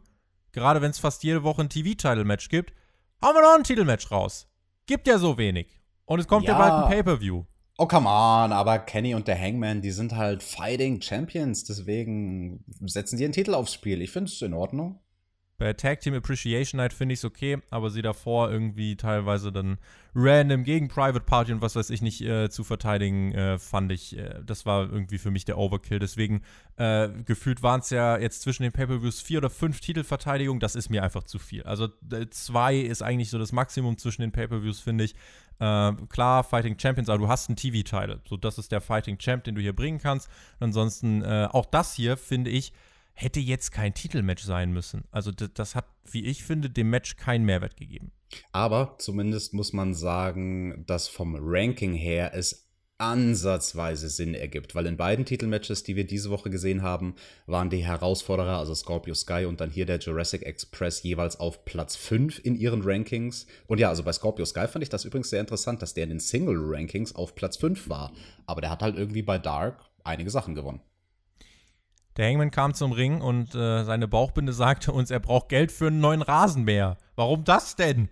gerade 0.53 0.81
wenn 0.81 0.93
es 0.93 1.01
fast 1.01 1.25
jede 1.25 1.43
Woche 1.43 1.63
ein 1.63 1.71
TV-Title-Match 1.71 2.51
gibt, 2.51 2.73
haben 3.21 3.35
wir 3.35 3.43
noch 3.43 3.57
ein 3.57 3.65
Titelmatch 3.65 4.13
raus. 4.13 4.47
Gibt 4.87 5.09
ja 5.09 5.19
so 5.19 5.39
wenig. 5.39 5.81
Und 6.05 6.21
es 6.21 6.29
kommt 6.29 6.47
ja, 6.47 6.53
ja 6.53 6.59
bald 6.59 6.85
ein 6.85 6.89
Pay-Per-View. 6.89 7.47
Oh, 7.81 7.87
come 7.87 8.09
on, 8.09 8.53
aber 8.53 8.81
Kenny 8.81 9.15
und 9.15 9.29
der 9.29 9.41
Hangman, 9.41 9.83
die 9.83 9.93
sind 9.93 10.17
halt 10.17 10.43
Fighting 10.43 11.01
Champions, 11.01 11.63
deswegen 11.63 12.65
setzen 12.85 13.19
die 13.19 13.25
einen 13.25 13.33
Titel 13.33 13.55
aufs 13.55 13.73
Spiel. 13.73 14.03
Ich 14.03 14.11
finde 14.11 14.31
es 14.33 14.43
in 14.43 14.53
Ordnung. 14.53 14.99
Bei 15.59 15.73
Tag 15.73 16.01
Team 16.01 16.15
Appreciation 16.15 16.79
Night 16.79 16.93
finde 16.93 17.15
ich 17.15 17.19
es 17.19 17.25
okay, 17.25 17.59
aber 17.71 17.91
sie 17.91 18.01
davor 18.01 18.49
irgendwie 18.49 18.95
teilweise 18.95 19.51
dann 19.51 19.79
random 20.15 20.63
gegen 20.63 20.87
Private 20.87 21.25
Party 21.25 21.53
und 21.53 21.61
was 21.61 21.75
weiß 21.75 21.91
ich 21.91 22.01
nicht 22.01 22.21
äh, 22.21 22.49
zu 22.49 22.63
verteidigen, 22.63 23.33
äh, 23.33 23.59
fand 23.59 23.91
ich, 23.91 24.17
äh, 24.17 24.41
das 24.47 24.67
war 24.67 24.83
irgendwie 24.83 25.19
für 25.19 25.33
mich 25.33 25.45
der 25.45 25.59
Overkill. 25.59 25.99
Deswegen 25.99 26.43
äh, 26.77 27.09
gefühlt 27.25 27.65
waren 27.65 27.81
es 27.81 27.91
ja 27.91 28.19
jetzt 28.19 28.43
zwischen 28.43 28.63
den 28.63 28.71
Pay-Per-Views 28.71 29.21
vier 29.21 29.39
oder 29.39 29.51
fünf 29.51 29.81
Titelverteidigungen, 29.81 30.61
das 30.61 30.77
ist 30.77 30.91
mir 30.91 31.03
einfach 31.03 31.25
zu 31.25 31.41
viel. 31.41 31.65
Also 31.65 31.89
zwei 32.31 32.77
ist 32.77 33.03
eigentlich 33.03 33.31
so 33.31 33.39
das 33.39 33.51
Maximum 33.51 33.99
zwischen 33.99 34.23
den 34.23 34.31
Pay-Per-Views, 34.31 34.79
finde 34.79 35.05
ich. 35.05 35.17
Äh, 35.59 35.93
klar, 36.09 36.45
Fighting 36.45 36.79
Champions, 36.79 37.09
aber 37.09 37.19
du 37.19 37.29
hast 37.29 37.49
einen 37.49 37.57
TV-Title. 37.57 38.21
So, 38.29 38.37
das 38.37 38.59
ist 38.59 38.71
der 38.71 38.81
Fighting 38.81 39.19
Champ, 39.19 39.43
den 39.43 39.57
du 39.57 39.61
hier 39.61 39.75
bringen 39.75 39.99
kannst. 39.99 40.29
Ansonsten, 40.61 41.23
äh, 41.23 41.49
auch 41.51 41.67
das 41.67 41.95
hier, 41.95 42.17
finde 42.17 42.51
ich, 42.51 42.73
hätte 43.21 43.41
jetzt 43.41 43.73
kein 43.73 43.95
Titelmatch 43.95 44.45
sein 44.45 44.73
müssen. 44.73 45.05
Also 45.11 45.33
das, 45.33 45.51
das, 45.53 45.75
hat, 45.75 45.87
wie 46.11 46.25
ich 46.25 46.45
finde, 46.45 46.71
dem 46.71 46.91
Match 46.91 47.17
keinen 47.17 47.45
Mehrwert 47.45 47.77
gegeben. 47.77 48.13
Aber 48.53 48.95
zumindest 48.99 49.55
muss 49.55 49.73
man 49.73 49.95
sagen, 49.95 50.85
dass 50.87 51.09
vom 51.09 51.37
Ranking 51.39 51.95
her 51.95 52.33
es 52.35 52.69
ansatzweise 52.99 54.09
Sinn 54.09 54.35
ergibt, 54.35 54.75
weil 54.75 54.87
in 54.87 54.97
beiden 54.97 55.25
Titelmatches, 55.25 55.85
die 55.85 55.95
wir 55.95 56.05
diese 56.05 56.31
Woche 56.31 56.51
gesehen 56.51 56.83
haben, 56.83 57.15
waren 57.47 57.71
die 57.71 57.85
Herausforderer, 57.85 58.59
also 58.59 58.75
Scorpio 58.75 59.15
Sky 59.15 59.47
und 59.47 59.61
dann 59.61 59.71
hier 59.71 59.87
der 59.87 59.99
Jurassic 59.99 60.43
Express 60.43 61.03
jeweils 61.05 61.39
auf 61.39 61.65
Platz 61.65 61.95
5 61.95 62.45
in 62.45 62.57
ihren 62.57 62.83
Rankings. 62.83 63.47
Und 63.69 63.79
ja, 63.79 63.89
also 63.89 64.03
bei 64.03 64.13
Scorpio 64.13 64.45
Sky 64.45 64.67
fand 64.67 64.83
ich 64.83 64.89
das 64.89 65.05
übrigens 65.05 65.31
sehr 65.31 65.41
interessant, 65.41 65.81
dass 65.81 65.95
der 65.95 66.05
in 66.05 66.11
den 66.11 66.21
Single 66.21 66.59
Rankings 66.59 67.15
auf 67.15 67.37
Platz 67.37 67.57
5 67.57 67.89
war, 67.89 68.13
aber 68.47 68.61
der 68.61 68.71
hat 68.71 68.83
halt 68.83 68.97
irgendwie 68.97 69.23
bei 69.23 69.39
Dark 69.39 69.81
einige 70.03 70.31
Sachen 70.31 70.57
gewonnen. 70.57 70.81
Der 72.19 72.27
Hangman 72.27 72.51
kam 72.51 72.75
zum 72.75 72.91
Ring 72.91 73.21
und 73.21 73.55
äh, 73.55 73.85
seine 73.85 74.09
Bauchbinde 74.09 74.53
sagte 74.53 74.91
uns, 74.91 75.13
er 75.13 75.21
braucht 75.21 75.49
Geld 75.49 75.71
für 75.71 75.87
einen 75.87 76.01
neuen 76.01 76.21
Rasenmäher. 76.21 76.99
Warum 77.15 77.45
das 77.45 77.77
denn? 77.77 78.09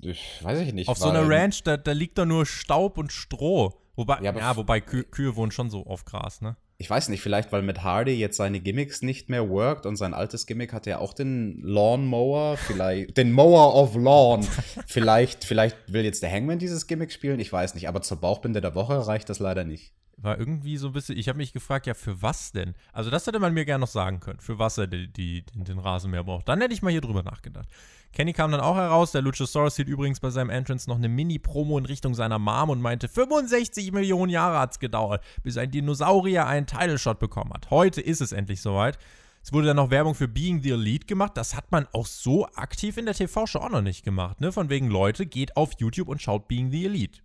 Ich 0.00 0.42
weiß 0.42 0.58
ich 0.58 0.74
nicht. 0.74 0.88
Auf 0.88 0.98
so 0.98 1.08
einer 1.08 1.26
Ranch, 1.26 1.62
da, 1.62 1.76
da 1.76 1.92
liegt 1.92 2.18
doch 2.18 2.26
nur 2.26 2.44
Staub 2.44 2.98
und 2.98 3.12
Stroh. 3.12 3.80
Wobei, 3.94 4.18
ja, 4.22 4.36
ja 4.36 4.56
wobei 4.56 4.80
Kü 4.80 5.04
Kühe 5.04 5.36
wohnen 5.36 5.52
schon 5.52 5.70
so 5.70 5.86
auf 5.86 6.04
Gras, 6.04 6.42
ne? 6.42 6.56
Ich 6.78 6.90
weiß 6.90 7.08
nicht, 7.08 7.22
vielleicht 7.22 7.52
weil 7.52 7.62
mit 7.62 7.84
Hardy 7.84 8.12
jetzt 8.12 8.36
seine 8.36 8.60
Gimmicks 8.60 9.00
nicht 9.00 9.30
mehr 9.30 9.48
worked 9.48 9.86
und 9.86 9.96
sein 9.96 10.12
altes 10.12 10.44
Gimmick 10.44 10.74
hat 10.74 10.84
ja 10.84 10.98
auch 10.98 11.14
den 11.14 11.60
Lawnmower, 11.62 12.58
vielleicht 12.58 13.16
den 13.16 13.32
Mower 13.32 13.74
of 13.76 13.94
Lawn. 13.94 14.42
vielleicht, 14.86 15.44
vielleicht 15.44 15.76
will 15.90 16.04
jetzt 16.04 16.22
der 16.22 16.30
Hangman 16.30 16.58
dieses 16.58 16.86
Gimmick 16.88 17.12
spielen, 17.12 17.38
ich 17.38 17.50
weiß 17.50 17.76
nicht, 17.76 17.88
aber 17.88 18.02
zur 18.02 18.20
Bauchbinde 18.20 18.60
der 18.60 18.74
Woche 18.74 19.06
reicht 19.06 19.30
das 19.30 19.38
leider 19.38 19.64
nicht 19.64 19.94
war 20.18 20.38
irgendwie 20.38 20.78
so 20.78 20.88
ein 20.88 20.92
bisschen, 20.92 21.18
ich 21.18 21.28
habe 21.28 21.36
mich 21.36 21.52
gefragt, 21.52 21.86
ja, 21.86 21.94
für 21.94 22.22
was 22.22 22.50
denn? 22.52 22.74
Also 22.92 23.10
das 23.10 23.26
hätte 23.26 23.38
man 23.38 23.52
mir 23.52 23.66
gerne 23.66 23.82
noch 23.82 23.88
sagen 23.88 24.20
können, 24.20 24.40
für 24.40 24.58
was 24.58 24.78
er 24.78 24.86
die, 24.86 25.12
die, 25.12 25.42
den 25.52 25.78
Rasenmäher 25.78 26.24
braucht. 26.24 26.48
Dann 26.48 26.60
hätte 26.60 26.72
ich 26.72 26.82
mal 26.82 26.90
hier 26.90 27.02
drüber 27.02 27.22
nachgedacht. 27.22 27.68
Kenny 28.12 28.32
kam 28.32 28.50
dann 28.50 28.60
auch 28.60 28.76
heraus, 28.76 29.12
der 29.12 29.20
Luchasaurus 29.20 29.76
hielt 29.76 29.88
übrigens 29.88 30.20
bei 30.20 30.30
seinem 30.30 30.48
Entrance 30.48 30.88
noch 30.88 30.96
eine 30.96 31.10
Mini-Promo 31.10 31.76
in 31.76 31.84
Richtung 31.84 32.14
seiner 32.14 32.38
Mom 32.38 32.70
und 32.70 32.80
meinte, 32.80 33.08
65 33.08 33.92
Millionen 33.92 34.30
Jahre 34.30 34.58
hat 34.58 34.72
es 34.72 34.78
gedauert, 34.78 35.22
bis 35.42 35.58
ein 35.58 35.70
Dinosaurier 35.70 36.46
einen 36.46 36.66
Title-Shot 36.66 37.18
bekommen 37.18 37.52
hat. 37.52 37.70
Heute 37.70 38.00
ist 38.00 38.22
es 38.22 38.32
endlich 38.32 38.62
soweit. 38.62 38.98
Es 39.42 39.52
wurde 39.52 39.68
dann 39.68 39.76
noch 39.76 39.90
Werbung 39.90 40.14
für 40.14 40.28
Being 40.28 40.62
the 40.62 40.70
Elite 40.70 41.06
gemacht. 41.06 41.36
Das 41.36 41.54
hat 41.54 41.70
man 41.70 41.86
auch 41.92 42.06
so 42.06 42.46
aktiv 42.54 42.96
in 42.96 43.04
der 43.04 43.14
TV-Show 43.14 43.58
auch 43.58 43.70
noch 43.70 43.82
nicht 43.82 44.02
gemacht. 44.02 44.40
Ne? 44.40 44.50
Von 44.50 44.70
wegen 44.70 44.88
Leute, 44.88 45.26
geht 45.26 45.56
auf 45.56 45.72
YouTube 45.78 46.08
und 46.08 46.22
schaut 46.22 46.48
Being 46.48 46.70
the 46.70 46.86
Elite. 46.86 47.20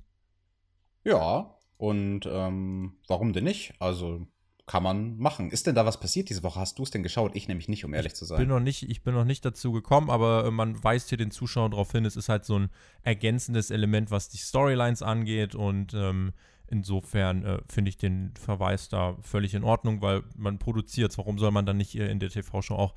Ja, 1.04 1.56
und 1.82 2.28
ähm, 2.32 2.94
warum 3.08 3.34
denn 3.34 3.46
nicht? 3.46 3.74
Also 3.80 4.28
kann 4.67 4.84
man 4.84 5.17
machen. 5.17 5.50
Ist 5.50 5.65
denn 5.65 5.74
da 5.74 5.84
was 5.84 6.00
passiert 6.00 6.30
diese 6.30 6.44
Woche? 6.44 6.60
Hast 6.60 6.78
du 6.78 6.84
es 6.84 6.91
denn 6.91 7.02
geschaut? 7.02 7.36
Ich 7.36 7.48
nämlich 7.48 7.67
nicht, 7.70 7.84
um 7.84 7.96
ehrlich 7.96 8.13
zu 8.13 8.24
sein. 8.24 8.38
Bin 8.38 8.50
noch 8.50 8.60
nicht, 8.60 8.88
ich 8.88 9.02
bin 9.02 9.15
noch 9.15 9.26
nicht 9.26 9.44
dazu 9.44 9.72
gekommen, 9.72 10.12
aber 10.12 10.46
äh, 10.46 10.52
man 10.52 10.84
weist 10.84 11.10
hier 11.10 11.17
den 11.17 11.32
Zuschauern 11.32 11.72
darauf 11.72 11.91
hin, 11.91 12.06
es 12.06 12.15
ist 12.15 12.30
halt 12.30 12.46
so 12.46 12.60
ein 12.60 12.70
ergänzendes 13.02 13.72
Element, 13.72 14.12
was 14.12 14.30
die 14.30 14.38
Storylines 14.38 15.02
angeht 15.02 15.56
und 15.56 15.96
ähm, 15.96 16.34
insofern 16.67 17.44
äh, 17.44 17.58
finde 17.67 17.89
ich 17.89 17.98
den 17.98 18.32
Verweis 18.39 18.88
da 18.88 19.17
völlig 19.22 19.56
in 19.56 19.63
Ordnung, 19.63 20.04
weil 20.04 20.22
man 20.38 20.60
produziert 20.60 21.17
Warum 21.17 21.39
soll 21.39 21.50
man 21.50 21.65
dann 21.65 21.78
nicht 21.78 21.96
in 21.96 22.20
der 22.20 22.30
TV-Show 22.30 22.76
auch 22.76 22.94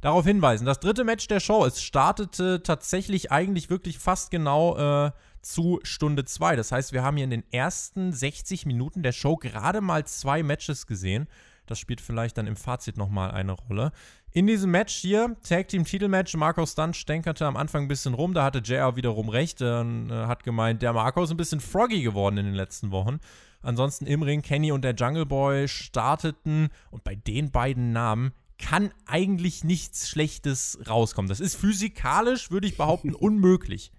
darauf 0.00 0.26
hinweisen? 0.26 0.66
Das 0.66 0.80
dritte 0.80 1.04
Match 1.04 1.28
der 1.28 1.38
Show, 1.38 1.64
es 1.64 1.80
startete 1.80 2.64
tatsächlich 2.64 3.30
eigentlich 3.30 3.70
wirklich 3.70 4.00
fast 4.00 4.32
genau 4.32 4.76
äh, 4.76 5.12
zu 5.44 5.80
Stunde 5.82 6.24
2. 6.24 6.56
Das 6.56 6.72
heißt, 6.72 6.92
wir 6.92 7.02
haben 7.02 7.16
hier 7.16 7.24
in 7.24 7.30
den 7.30 7.44
ersten 7.52 8.12
60 8.12 8.66
Minuten 8.66 9.02
der 9.02 9.12
Show 9.12 9.36
gerade 9.36 9.80
mal 9.80 10.06
zwei 10.06 10.42
Matches 10.42 10.86
gesehen. 10.86 11.28
Das 11.66 11.78
spielt 11.78 12.00
vielleicht 12.00 12.36
dann 12.36 12.46
im 12.46 12.56
Fazit 12.56 12.96
nochmal 12.96 13.30
eine 13.30 13.52
Rolle. 13.52 13.92
In 14.32 14.46
diesem 14.46 14.70
Match 14.70 14.94
hier, 14.96 15.36
Tag 15.48 15.68
Team 15.68 15.84
Titelmatch, 15.84 16.34
Marco 16.34 16.66
Stunt 16.66 16.96
stänkerte 16.96 17.46
am 17.46 17.56
Anfang 17.56 17.84
ein 17.84 17.88
bisschen 17.88 18.14
rum. 18.14 18.34
Da 18.34 18.44
hatte 18.44 18.58
JR 18.58 18.96
wiederum 18.96 19.28
recht. 19.28 19.60
Er 19.60 19.82
äh, 19.82 20.26
hat 20.26 20.42
gemeint, 20.42 20.82
der 20.82 20.92
Marco 20.92 21.22
ist 21.22 21.30
ein 21.30 21.36
bisschen 21.36 21.60
froggy 21.60 22.02
geworden 22.02 22.36
in 22.38 22.46
den 22.46 22.54
letzten 22.54 22.90
Wochen. 22.90 23.20
Ansonsten 23.62 24.06
im 24.06 24.22
Ring 24.22 24.42
Kenny 24.42 24.72
und 24.72 24.82
der 24.82 24.94
Jungle 24.94 25.24
Boy 25.24 25.68
starteten 25.68 26.68
und 26.90 27.04
bei 27.04 27.14
den 27.14 27.50
beiden 27.50 27.92
Namen 27.92 28.32
kann 28.64 28.92
eigentlich 29.04 29.62
nichts 29.62 30.08
Schlechtes 30.08 30.78
rauskommen. 30.88 31.28
Das 31.28 31.38
ist 31.38 31.54
physikalisch, 31.54 32.50
würde 32.50 32.66
ich 32.66 32.78
behaupten, 32.78 33.14
unmöglich. 33.14 33.92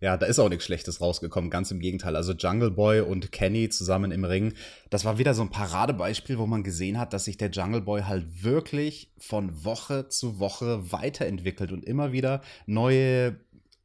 Ja, 0.00 0.16
da 0.16 0.26
ist 0.26 0.38
auch 0.38 0.48
nichts 0.48 0.64
Schlechtes 0.64 1.00
rausgekommen, 1.00 1.50
ganz 1.50 1.72
im 1.72 1.80
Gegenteil. 1.80 2.14
Also 2.14 2.32
Jungle 2.32 2.70
Boy 2.70 3.00
und 3.00 3.32
Kenny 3.32 3.68
zusammen 3.68 4.12
im 4.12 4.24
Ring, 4.24 4.54
das 4.90 5.04
war 5.04 5.18
wieder 5.18 5.34
so 5.34 5.42
ein 5.42 5.50
Paradebeispiel, 5.50 6.38
wo 6.38 6.46
man 6.46 6.62
gesehen 6.62 7.00
hat, 7.00 7.12
dass 7.12 7.24
sich 7.24 7.36
der 7.36 7.50
Jungle 7.50 7.80
Boy 7.80 8.02
halt 8.02 8.44
wirklich 8.44 9.10
von 9.18 9.64
Woche 9.64 10.08
zu 10.08 10.38
Woche 10.38 10.92
weiterentwickelt 10.92 11.72
und 11.72 11.84
immer 11.84 12.12
wieder 12.12 12.42
neue 12.66 13.40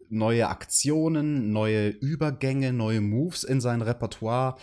neue 0.09 0.47
Aktionen, 0.47 1.51
neue 1.51 1.89
Übergänge, 1.89 2.71
neue 2.71 3.01
Moves 3.01 3.43
in 3.43 3.59
sein 3.59 3.81
Repertoire 3.81 4.55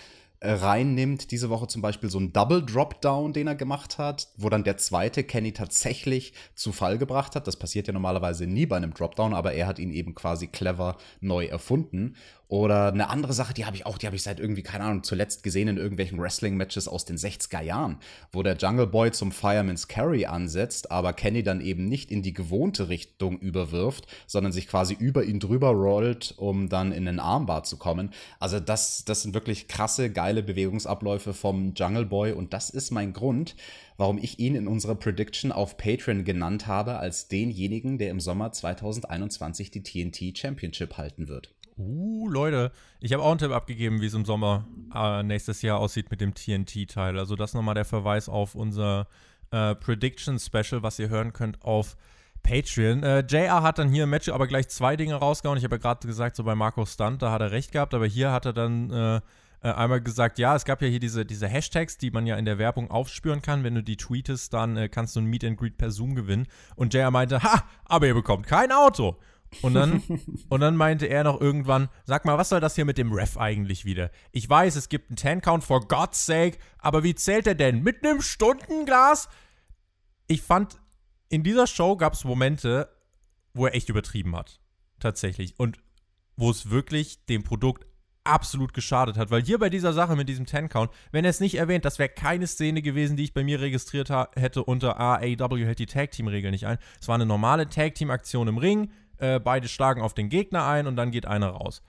reinnimmt. 0.45 1.31
Diese 1.31 1.51
Woche 1.51 1.67
zum 1.67 1.83
Beispiel 1.83 2.11
so 2.11 2.21
ein 2.21 2.33
Double 2.33 2.63
Dropdown, 2.65 3.33
den 3.33 3.47
er 3.47 3.55
gemacht 3.55 3.99
hat, 3.99 4.29
wo 4.37 4.49
dann 4.49 4.65
der 4.65 4.77
zweite 4.77 5.25
Kenny 5.25 5.53
tatsächlich 5.53 6.33
zu 6.55 6.73
Fall 6.73 6.99
gebracht 6.99 7.35
hat. 7.35 7.47
Das 7.47 7.57
passiert 7.57 7.87
ja 7.87 7.93
normalerweise 7.93 8.47
nie 8.47 8.67
bei 8.67 8.77
einem 8.77 8.95
Dropdown, 8.95 9.35
aber 9.35 9.55
er 9.55 9.67
hat 9.67 9.79
ihn 9.79 9.91
eben 9.91 10.15
quasi 10.15 10.47
clever 10.47 10.97
neu 11.21 11.47
erfunden. 11.47 12.17
Oder 12.49 12.93
eine 12.93 13.09
andere 13.09 13.33
Sache, 13.33 13.55
die 13.55 13.65
habe 13.65 13.77
ich 13.77 13.87
auch, 13.87 13.97
die 13.97 14.07
habe 14.07 14.17
ich 14.17 14.23
seit 14.23 14.39
irgendwie, 14.39 14.63
keine 14.63 14.85
Ahnung, 14.85 15.03
zuletzt 15.03 15.43
gesehen 15.43 15.69
in 15.69 15.79
irgendwelchen 15.79 16.21
Wrestling-Matches 16.21 16.89
aus 16.89 17.05
den 17.05 17.17
60er 17.17 17.63
Jahren, 17.63 17.99
wo 18.33 18.43
der 18.43 18.57
Jungle 18.57 18.87
Boy 18.87 19.13
zum 19.13 19.33
Fireman's 19.33 19.89
Carry 19.89 20.27
ansetzt, 20.27 20.91
aber 20.91 21.15
Kenny 21.15 21.43
dann 21.43 21.61
eben 21.63 21.87
nicht 21.87 22.11
in 22.11 22.23
die 22.23 22.35
gewohnte 22.35 22.89
Richtung 22.91 23.39
überwirft, 23.39 24.07
sondern 24.27 24.53
sich 24.53 24.69
quasi 24.69 24.95
über 24.95 25.25
ihn 25.25 25.41
drüber 25.41 25.71
rollt, 25.71 26.35
um 26.37 26.69
dann 26.69 26.93
in 26.93 27.07
den 27.07 27.19
Armbar 27.19 27.65
zu 27.65 27.79
kommen. 27.79 28.11
Also 28.39 28.61
das, 28.61 29.05
das 29.07 29.23
sind 29.23 29.35
wirklich 29.35 29.67
krasse, 29.67 30.11
geile 30.11 30.43
Bewegungsabläufe 30.43 31.33
vom 31.33 31.73
Jungle 31.75 32.07
Boy 32.07 32.33
und 32.33 32.53
das 32.53 32.69
ist 32.69 32.91
mein 32.91 33.15
Grund, 33.15 33.57
warum 33.97 34.19
ich 34.19 34.39
ihn 34.39 34.55
in 34.55 34.69
unserer 34.69 34.97
Prediction 34.97 35.53
auf 35.53 35.77
Patreon 35.77 36.25
genannt 36.25 36.67
habe 36.67 36.99
als 36.99 37.29
denjenigen, 37.29 37.97
der 37.97 38.11
im 38.11 38.21
Sommer 38.21 38.53
2021 38.53 39.71
die 39.71 39.83
TNT 39.83 40.37
Championship 40.37 40.99
halten 40.99 41.29
wird. 41.29 41.54
Uh, 41.77 42.29
Leute, 42.29 42.71
ich 43.01 43.13
habe 43.13 43.23
auch 43.23 43.31
einen 43.31 43.39
Tipp 43.39 43.51
abgegeben, 43.51 44.01
wie 44.01 44.07
es 44.07 44.15
im 44.15 44.25
Sommer 44.25 44.67
äh, 44.95 45.23
nächstes 45.23 45.63
Jahr 45.63 45.79
aussieht 45.79 46.11
mit 46.11 46.21
dem 46.21 46.35
TNT-Teil. 46.35 47.19
Also 47.19 47.35
das 47.35 47.55
nochmal 47.55 47.75
der 47.75 47.85
Verweis 47.85 48.29
auf 48.29 48.55
unser 48.55 49.09
äh, 49.51 49.75
Prediction-Special, 49.75 50.83
was 50.83 50.99
ihr 50.99 51.09
hören 51.09 51.33
könnt 51.33 51.63
auf 51.63 51.97
Patreon. 52.45 53.03
Äh, 53.03 53.25
JR 53.29 53.63
hat 53.63 53.79
dann 53.79 53.89
hier 53.89 54.05
im 54.05 54.11
Match 54.11 54.29
aber 54.29 54.47
gleich 54.47 54.69
zwei 54.69 54.95
Dinge 54.97 55.17
rausgehauen. 55.17 55.59
Ich 55.59 55.65
habe 55.65 55.77
ja 55.77 55.81
gerade 55.81 56.07
gesagt, 56.07 56.37
so 56.37 56.45
bei 56.45 56.55
Marco 56.55 56.87
Stunt, 56.87 57.23
da 57.23 57.33
hat 57.33 57.41
er 57.41 57.51
recht 57.51 57.73
gehabt, 57.73 57.95
aber 57.95 58.07
hier 58.07 58.31
hat 58.31 58.47
er 58.47 58.53
dann 58.53 58.91
äh, 58.91 59.21
äh, 59.65 59.73
einmal 59.73 60.03
gesagt, 60.03 60.39
ja, 60.39 60.55
es 60.55 60.67
gab 60.67 60.83
ja 60.83 60.89
hier 60.89 61.01
diese, 61.01 61.25
diese 61.25 61.49
Hashtags, 61.49 61.97
die 61.97 62.11
man 62.11 62.27
ja 62.27 62.37
in 62.37 62.45
der 62.45 62.59
Werbung 62.59 62.91
aufspüren 62.91 63.41
kann. 63.41 63.65
Wenn 63.65 63.75
du 63.75 63.83
die 63.83 63.97
tweetest, 63.97 64.53
dann 64.53 64.77
äh, 64.77 64.89
kannst 64.91 65.17
du 65.17 65.21
ein 65.21 65.25
Meet 65.25 65.45
and 65.45 65.59
Greet 65.59 65.79
per 65.79 65.91
Zoom 65.91 66.15
gewinnen. 66.15 66.47
Und 66.77 66.93
JR 66.93 67.11
meinte, 67.11 67.43
ha, 67.43 67.65
aber 67.87 68.07
ihr 68.07 68.15
bekommt 68.15 68.47
kein 68.47 68.71
Auto. 68.71 69.17
Und 69.63 69.75
dann, 69.75 70.03
und 70.49 70.61
dann 70.61 70.77
meinte 70.77 71.07
er 71.07 71.25
noch 71.25 71.41
irgendwann, 71.41 71.89
sag 72.05 72.25
mal, 72.25 72.39
was 72.39 72.49
soll 72.49 72.61
das 72.61 72.75
hier 72.75 72.85
mit 72.85 72.99
dem 72.99 73.13
Ref 73.13 73.37
eigentlich 73.37 73.85
wieder? 73.85 74.11
Ich 74.33 74.49
weiß, 74.49 74.77
es 74.77 74.89
gibt 74.89 75.11
einen 75.11 75.17
Ten-Count, 75.17 75.65
for 75.65 75.87
God's 75.87 76.25
sake, 76.27 76.59
aber 76.79 77.03
wie 77.03 77.15
zählt 77.15 77.47
er 77.47 77.55
denn? 77.55 77.83
Mit 77.83 78.05
einem 78.05 78.21
Stundenglas? 78.21 79.29
Ich 80.27 80.43
fand, 80.43 80.81
in 81.29 81.43
dieser 81.43 81.67
Show 81.67 81.97
gab 81.97 82.15
es 82.15 82.25
Momente, 82.25 82.89
wo 83.55 83.67
er 83.67 83.75
echt 83.75 83.89
übertrieben 83.89 84.37
hat. 84.37 84.61
Tatsächlich. 85.01 85.59
Und 85.59 85.79
wo 86.37 86.51
es 86.51 86.71
wirklich 86.71 87.25
dem 87.27 87.43
Produkt 87.43 87.87
absolut 88.25 88.73
geschadet 88.73 89.17
hat. 89.17 89.31
Weil 89.31 89.43
hier 89.43 89.59
bei 89.59 89.69
dieser 89.69 89.93
Sache 89.93 90.17
mit 90.17 90.29
diesem 90.29 90.47
Ten-Count, 90.47 90.91
wenn 91.13 91.25
er 91.25 91.31
es 91.31 91.41
nicht 91.41 91.57
erwähnt, 91.57 91.85
das 91.85 91.99
wäre 91.99 92.09
keine 92.09 92.47
Szene 92.47 92.83
gewesen, 92.83 93.17
die 93.17 93.25
ich 93.25 93.35
bei 93.35 93.45
mir 93.45 93.61
registriert 93.61 94.11
hätte 94.35 94.65
unter 94.65 94.99
AAW 94.99 95.65
hält 95.65 95.79
die 95.79 95.87
Tag-Team-Regel 95.87 96.51
nicht 96.51 96.67
ein. 96.67 96.79
Es 97.01 97.09
war 97.09 97.15
eine 97.15 97.27
normale 97.27 97.69
Tag-Team-Aktion 97.69 98.49
im 98.49 98.59
Ring 98.59 98.91
äh, 99.19 99.41
beide 99.41 99.69
schlagen 99.69 100.03
auf 100.03 100.15
den 100.15 100.29
Gegner 100.29 100.67
ein 100.67 100.87
und 100.87 100.97
dann 100.97 101.11
geht 101.11 101.27
einer 101.27 101.49
raus. 101.49 101.83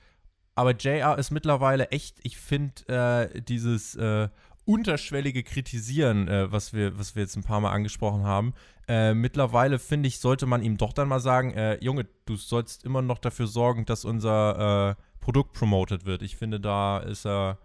Aber 0.56 0.72
JR 0.72 1.18
ist 1.18 1.32
mittlerweile 1.32 1.90
echt, 1.90 2.18
ich 2.24 2.38
finde, 2.38 3.30
äh, 3.34 3.42
dieses 3.42 3.96
äh, 3.96 4.30
unterschwellige 4.66 5.44
Kritisieren, 5.44 6.28
äh, 6.28 6.52
was, 6.52 6.74
wir, 6.74 6.98
was 6.98 7.16
wir 7.16 7.24
jetzt 7.24 7.36
ein 7.36 7.44
paar 7.44 7.60
Mal 7.60 7.72
angesprochen 7.72 8.24
haben, 8.24 8.54
äh, 8.88 9.14
mittlerweile 9.14 9.80
finde 9.80 10.08
ich, 10.08 10.20
sollte 10.20 10.46
man 10.46 10.64
ihm 10.64 10.78
doch 10.78 10.94
dann 10.94 11.08
mal 11.08 11.20
sagen, 11.20 11.54
Junge, 11.82 12.06
du 12.26 12.36
sollst 12.36 12.84
immer 12.86 13.02
noch 13.02 13.18
dafür 13.18 13.48
sorgen, 13.48 13.86
dass 13.86 14.06
unser 14.06 14.96
Produkt 15.20 15.54
promoted 15.54 16.06
wird. 16.06 16.22
Ich 16.22 16.38
finde, 16.38 16.60
da 16.60 17.00
ist 17.00 17.26
er 17.26 17.58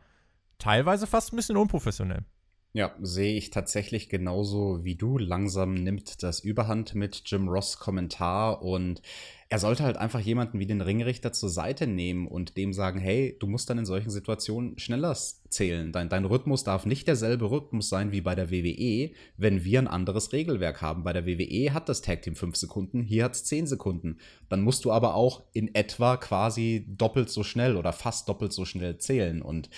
teilweise 0.58 1.06
fast 1.06 1.32
ein 1.32 1.36
bisschen 1.36 1.58
unprofessionell. 1.58 2.24
Ja, 2.72 2.94
sehe 3.02 3.36
ich 3.36 3.50
tatsächlich 3.50 4.08
genauso 4.08 4.84
wie 4.84 4.94
du. 4.94 5.18
Langsam 5.18 5.74
nimmt 5.74 6.22
das 6.22 6.38
Überhand 6.38 6.94
mit 6.94 7.22
Jim 7.26 7.48
Ross 7.48 7.80
Kommentar 7.80 8.62
und 8.62 9.02
er 9.48 9.58
sollte 9.58 9.82
halt 9.82 9.96
einfach 9.96 10.20
jemanden 10.20 10.60
wie 10.60 10.66
den 10.66 10.80
Ringrichter 10.80 11.32
zur 11.32 11.48
Seite 11.48 11.88
nehmen 11.88 12.28
und 12.28 12.56
dem 12.56 12.72
sagen, 12.72 13.00
hey, 13.00 13.36
du 13.40 13.48
musst 13.48 13.68
dann 13.68 13.78
in 13.78 13.86
solchen 13.86 14.10
Situationen 14.10 14.78
schneller 14.78 15.16
zählen. 15.48 15.90
Dein, 15.90 16.08
dein 16.08 16.24
Rhythmus 16.24 16.62
darf 16.62 16.86
nicht 16.86 17.08
derselbe 17.08 17.50
Rhythmus 17.50 17.88
sein 17.88 18.12
wie 18.12 18.20
bei 18.20 18.36
der 18.36 18.52
WWE, 18.52 19.10
wenn 19.36 19.64
wir 19.64 19.80
ein 19.80 19.88
anderes 19.88 20.32
Regelwerk 20.32 20.80
haben. 20.80 21.02
Bei 21.02 21.12
der 21.12 21.26
WWE 21.26 21.74
hat 21.74 21.88
das 21.88 22.02
Tag 22.02 22.22
Team 22.22 22.36
5 22.36 22.54
Sekunden, 22.54 23.02
hier 23.02 23.24
hat 23.24 23.34
es 23.34 23.42
10 23.46 23.66
Sekunden. 23.66 24.18
Dann 24.48 24.62
musst 24.62 24.84
du 24.84 24.92
aber 24.92 25.16
auch 25.16 25.42
in 25.52 25.74
etwa 25.74 26.16
quasi 26.18 26.86
doppelt 26.86 27.30
so 27.30 27.42
schnell 27.42 27.76
oder 27.76 27.92
fast 27.92 28.28
doppelt 28.28 28.52
so 28.52 28.64
schnell 28.64 28.98
zählen. 28.98 29.42
Und 29.42 29.68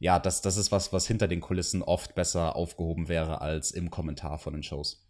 ja, 0.00 0.18
das, 0.18 0.40
das 0.40 0.56
ist 0.56 0.72
was, 0.72 0.92
was 0.92 1.06
hinter 1.06 1.28
den 1.28 1.40
Kulissen 1.40 1.82
oft 1.82 2.14
besser 2.14 2.56
aufgehoben 2.56 3.08
wäre 3.08 3.42
als 3.42 3.70
im 3.70 3.90
Kommentar 3.90 4.38
von 4.38 4.54
den 4.54 4.62
Shows. 4.62 5.06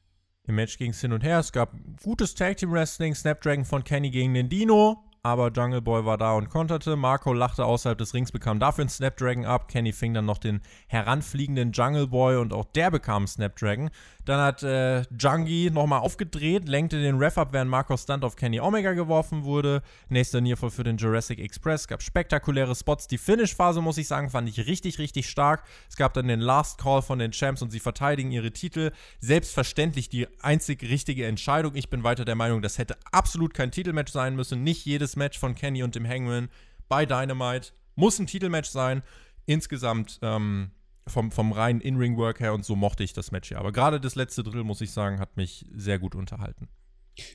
Im 0.47 0.57
Match 0.57 0.79
ging 0.79 0.91
es 0.91 1.01
hin 1.01 1.13
und 1.13 1.23
her. 1.23 1.39
Es 1.39 1.53
gab 1.53 1.73
gutes 2.03 2.35
Tag 2.35 2.57
Team 2.57 2.73
Wrestling. 2.73 3.15
Snapdragon 3.15 3.65
von 3.65 3.85
Kenny 3.85 4.11
gegen 4.11 4.35
den 4.35 4.49
Dino 4.49 5.05
aber 5.23 5.51
Jungle 5.51 5.83
Boy 5.83 6.05
war 6.05 6.19
da 6.19 6.33
und 6.33 6.49
konterte. 6.49 6.97
Marco 6.97 7.33
lachte 7.33 7.65
außerhalb 7.65 7.99
des 7.99 8.15
Rings, 8.15 8.33
bekam 8.33 8.59
dafür 8.59 8.83
einen 8.83 8.89
Snapdragon 8.89 9.45
ab. 9.45 9.69
Kenny 9.69 9.93
fing 9.93 10.15
dann 10.15 10.25
noch 10.25 10.39
den 10.39 10.61
heranfliegenden 10.87 11.73
Jungle 11.73 12.07
Boy 12.07 12.37
und 12.37 12.53
auch 12.53 12.65
der 12.65 12.91
bekam 12.91 13.23
einen 13.23 13.27
Snapdragon. 13.27 13.91
Dann 14.25 14.41
hat 14.41 14.63
äh, 14.63 15.03
Jungie 15.19 15.71
nochmal 15.71 16.01
aufgedreht, 16.01 16.69
lenkte 16.69 17.01
den 17.01 17.17
Ref 17.17 17.39
ab, 17.39 17.49
während 17.53 17.71
Marco 17.71 17.97
Stunt 17.97 18.23
auf 18.23 18.37
Kenny 18.37 18.61
Omega 18.61 18.93
geworfen 18.93 19.45
wurde. 19.45 19.83
Nächster 20.09 20.41
Nearfall 20.41 20.71
für 20.71 20.85
den 20.85 20.99
Jurassic 20.99 21.39
Express. 21.39 21.89
Gab 21.89 22.03
spektakuläre 22.03 22.75
Spots. 22.75 23.09
Die 23.09 23.19
Finish-Phase, 23.19 23.81
muss 23.81 23.99
ich 23.99 24.07
sagen, 24.07 24.31
fand 24.31 24.49
ich 24.49 24.67
richtig, 24.67 24.99
richtig 24.99 25.29
stark. 25.29 25.65
Es 25.89 25.97
gab 25.97 26.15
dann 26.15 26.29
den 26.29 26.41
Last 26.41 26.79
Call 26.79 27.03
von 27.03 27.19
den 27.19 27.33
Champs 27.33 27.63
und 27.63 27.71
sie 27.71 27.81
verteidigen 27.81 28.31
ihre 28.31 28.53
Titel. 28.53 28.93
Selbstverständlich 29.21 30.09
die 30.09 30.29
einzig 30.43 30.83
richtige 30.83 31.27
Entscheidung. 31.27 31.75
Ich 31.75 31.91
bin 31.91 32.05
weiter 32.05 32.25
der 32.25 32.35
Meinung, 32.35 32.63
das 32.63 32.79
hätte 32.79 32.97
absolut 33.11 33.55
kein 33.55 33.71
Titelmatch 33.71 34.13
sein 34.13 34.37
müssen. 34.37 34.63
Nicht 34.63 34.85
jedes 34.85 35.10
dieses 35.11 35.17
Match 35.17 35.39
von 35.39 35.55
Kenny 35.55 35.83
und 35.83 35.95
dem 35.95 36.07
Hangman 36.07 36.49
bei 36.89 37.05
Dynamite. 37.05 37.73
Muss 37.97 38.19
ein 38.19 38.27
Titelmatch 38.27 38.69
sein. 38.69 39.03
Insgesamt 39.47 40.19
ähm, 40.23 40.71
vom, 41.07 41.33
vom 41.33 41.53
reinen 41.53 41.81
In-Ring-Work 41.81 42.41
her 42.41 42.55
und 42.55 42.65
so 42.65 42.77
mochte 42.77 43.03
ich 43.03 43.13
das 43.13 43.33
Match 43.33 43.51
ja. 43.51 43.59
Aber 43.59 43.73
gerade 43.73 44.01
das 44.01 44.15
letzte 44.15 44.45
Drill, 44.45 44.63
muss 44.63 44.81
ich 44.81 44.93
sagen, 44.93 45.19
hat 45.19 45.37
mich 45.37 45.67
sehr 45.75 45.99
gut 45.99 46.15
unterhalten. 46.15 46.69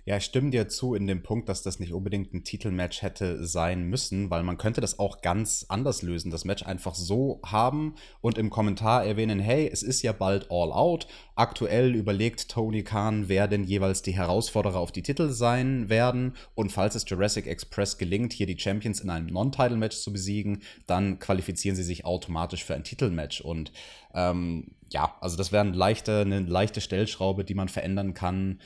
Ja, 0.06 0.18
ich 0.18 0.26
stimme 0.26 0.52
dir 0.52 0.68
zu 0.68 0.96
in 0.96 1.08
dem 1.08 1.24
Punkt, 1.24 1.50
dass 1.50 1.64
das 1.64 1.80
nicht 1.80 1.94
unbedingt 1.94 2.34
ein 2.34 2.44
Titelmatch 2.44 3.02
hätte 3.02 3.46
sein 3.46 3.84
müssen, 3.84 4.30
weil 4.30 4.44
man 4.44 4.58
könnte 4.58 4.82
das 4.82 5.00
auch 5.00 5.22
ganz 5.22 5.66
anders 5.70 6.02
lösen. 6.02 6.32
Das 6.32 6.46
Match 6.46 6.64
einfach 6.64 6.96
so 6.96 7.40
haben 7.46 7.96
und 8.22 8.38
im 8.38 8.50
Kommentar 8.50 9.06
erwähnen, 9.06 9.40
hey, 9.40 9.70
es 9.72 9.84
ist 9.84 10.02
ja 10.02 10.12
bald 10.12 10.50
All 10.50 10.72
Out. 10.72 11.08
Aktuell 11.36 11.96
überlegt 11.96 12.50
Tony 12.50 12.84
Khan, 12.84 13.28
wer 13.28 13.48
denn 13.48 13.64
jeweils 13.64 14.02
die 14.02 14.16
Herausforderer 14.16 14.80
auf 14.80 14.92
die 14.92 15.04
Titel 15.04 15.30
sein 15.30 15.90
werden. 15.90 16.36
Und 16.56 16.72
falls 16.72 16.96
es 16.96 17.06
Jurassic 17.08 17.48
Express 17.48 17.98
gelingt, 17.98 18.34
hier 18.34 18.48
die 18.48 18.60
Champions 18.60 19.02
in 19.02 19.10
einem 19.10 19.28
Non-Title-Match 19.28 19.98
zu 19.98 20.14
besiegen, 20.14 20.62
dann 20.88 21.20
qualifizieren 21.20 21.76
sie 21.76 21.84
sich 21.84 22.06
automatisch 22.06 22.64
für 22.64 22.76
ein 22.76 22.84
Titelmatch. 22.84 23.42
Und 23.42 23.72
ähm, 24.14 24.72
ja, 24.90 25.16
also 25.20 25.36
das 25.36 25.52
wäre 25.52 25.64
eine 25.64 25.76
eine 25.76 26.40
leichte 26.40 26.82
Stellschraube, 26.82 27.44
die 27.44 27.54
man 27.54 27.70
verändern 27.70 28.14
kann 28.14 28.60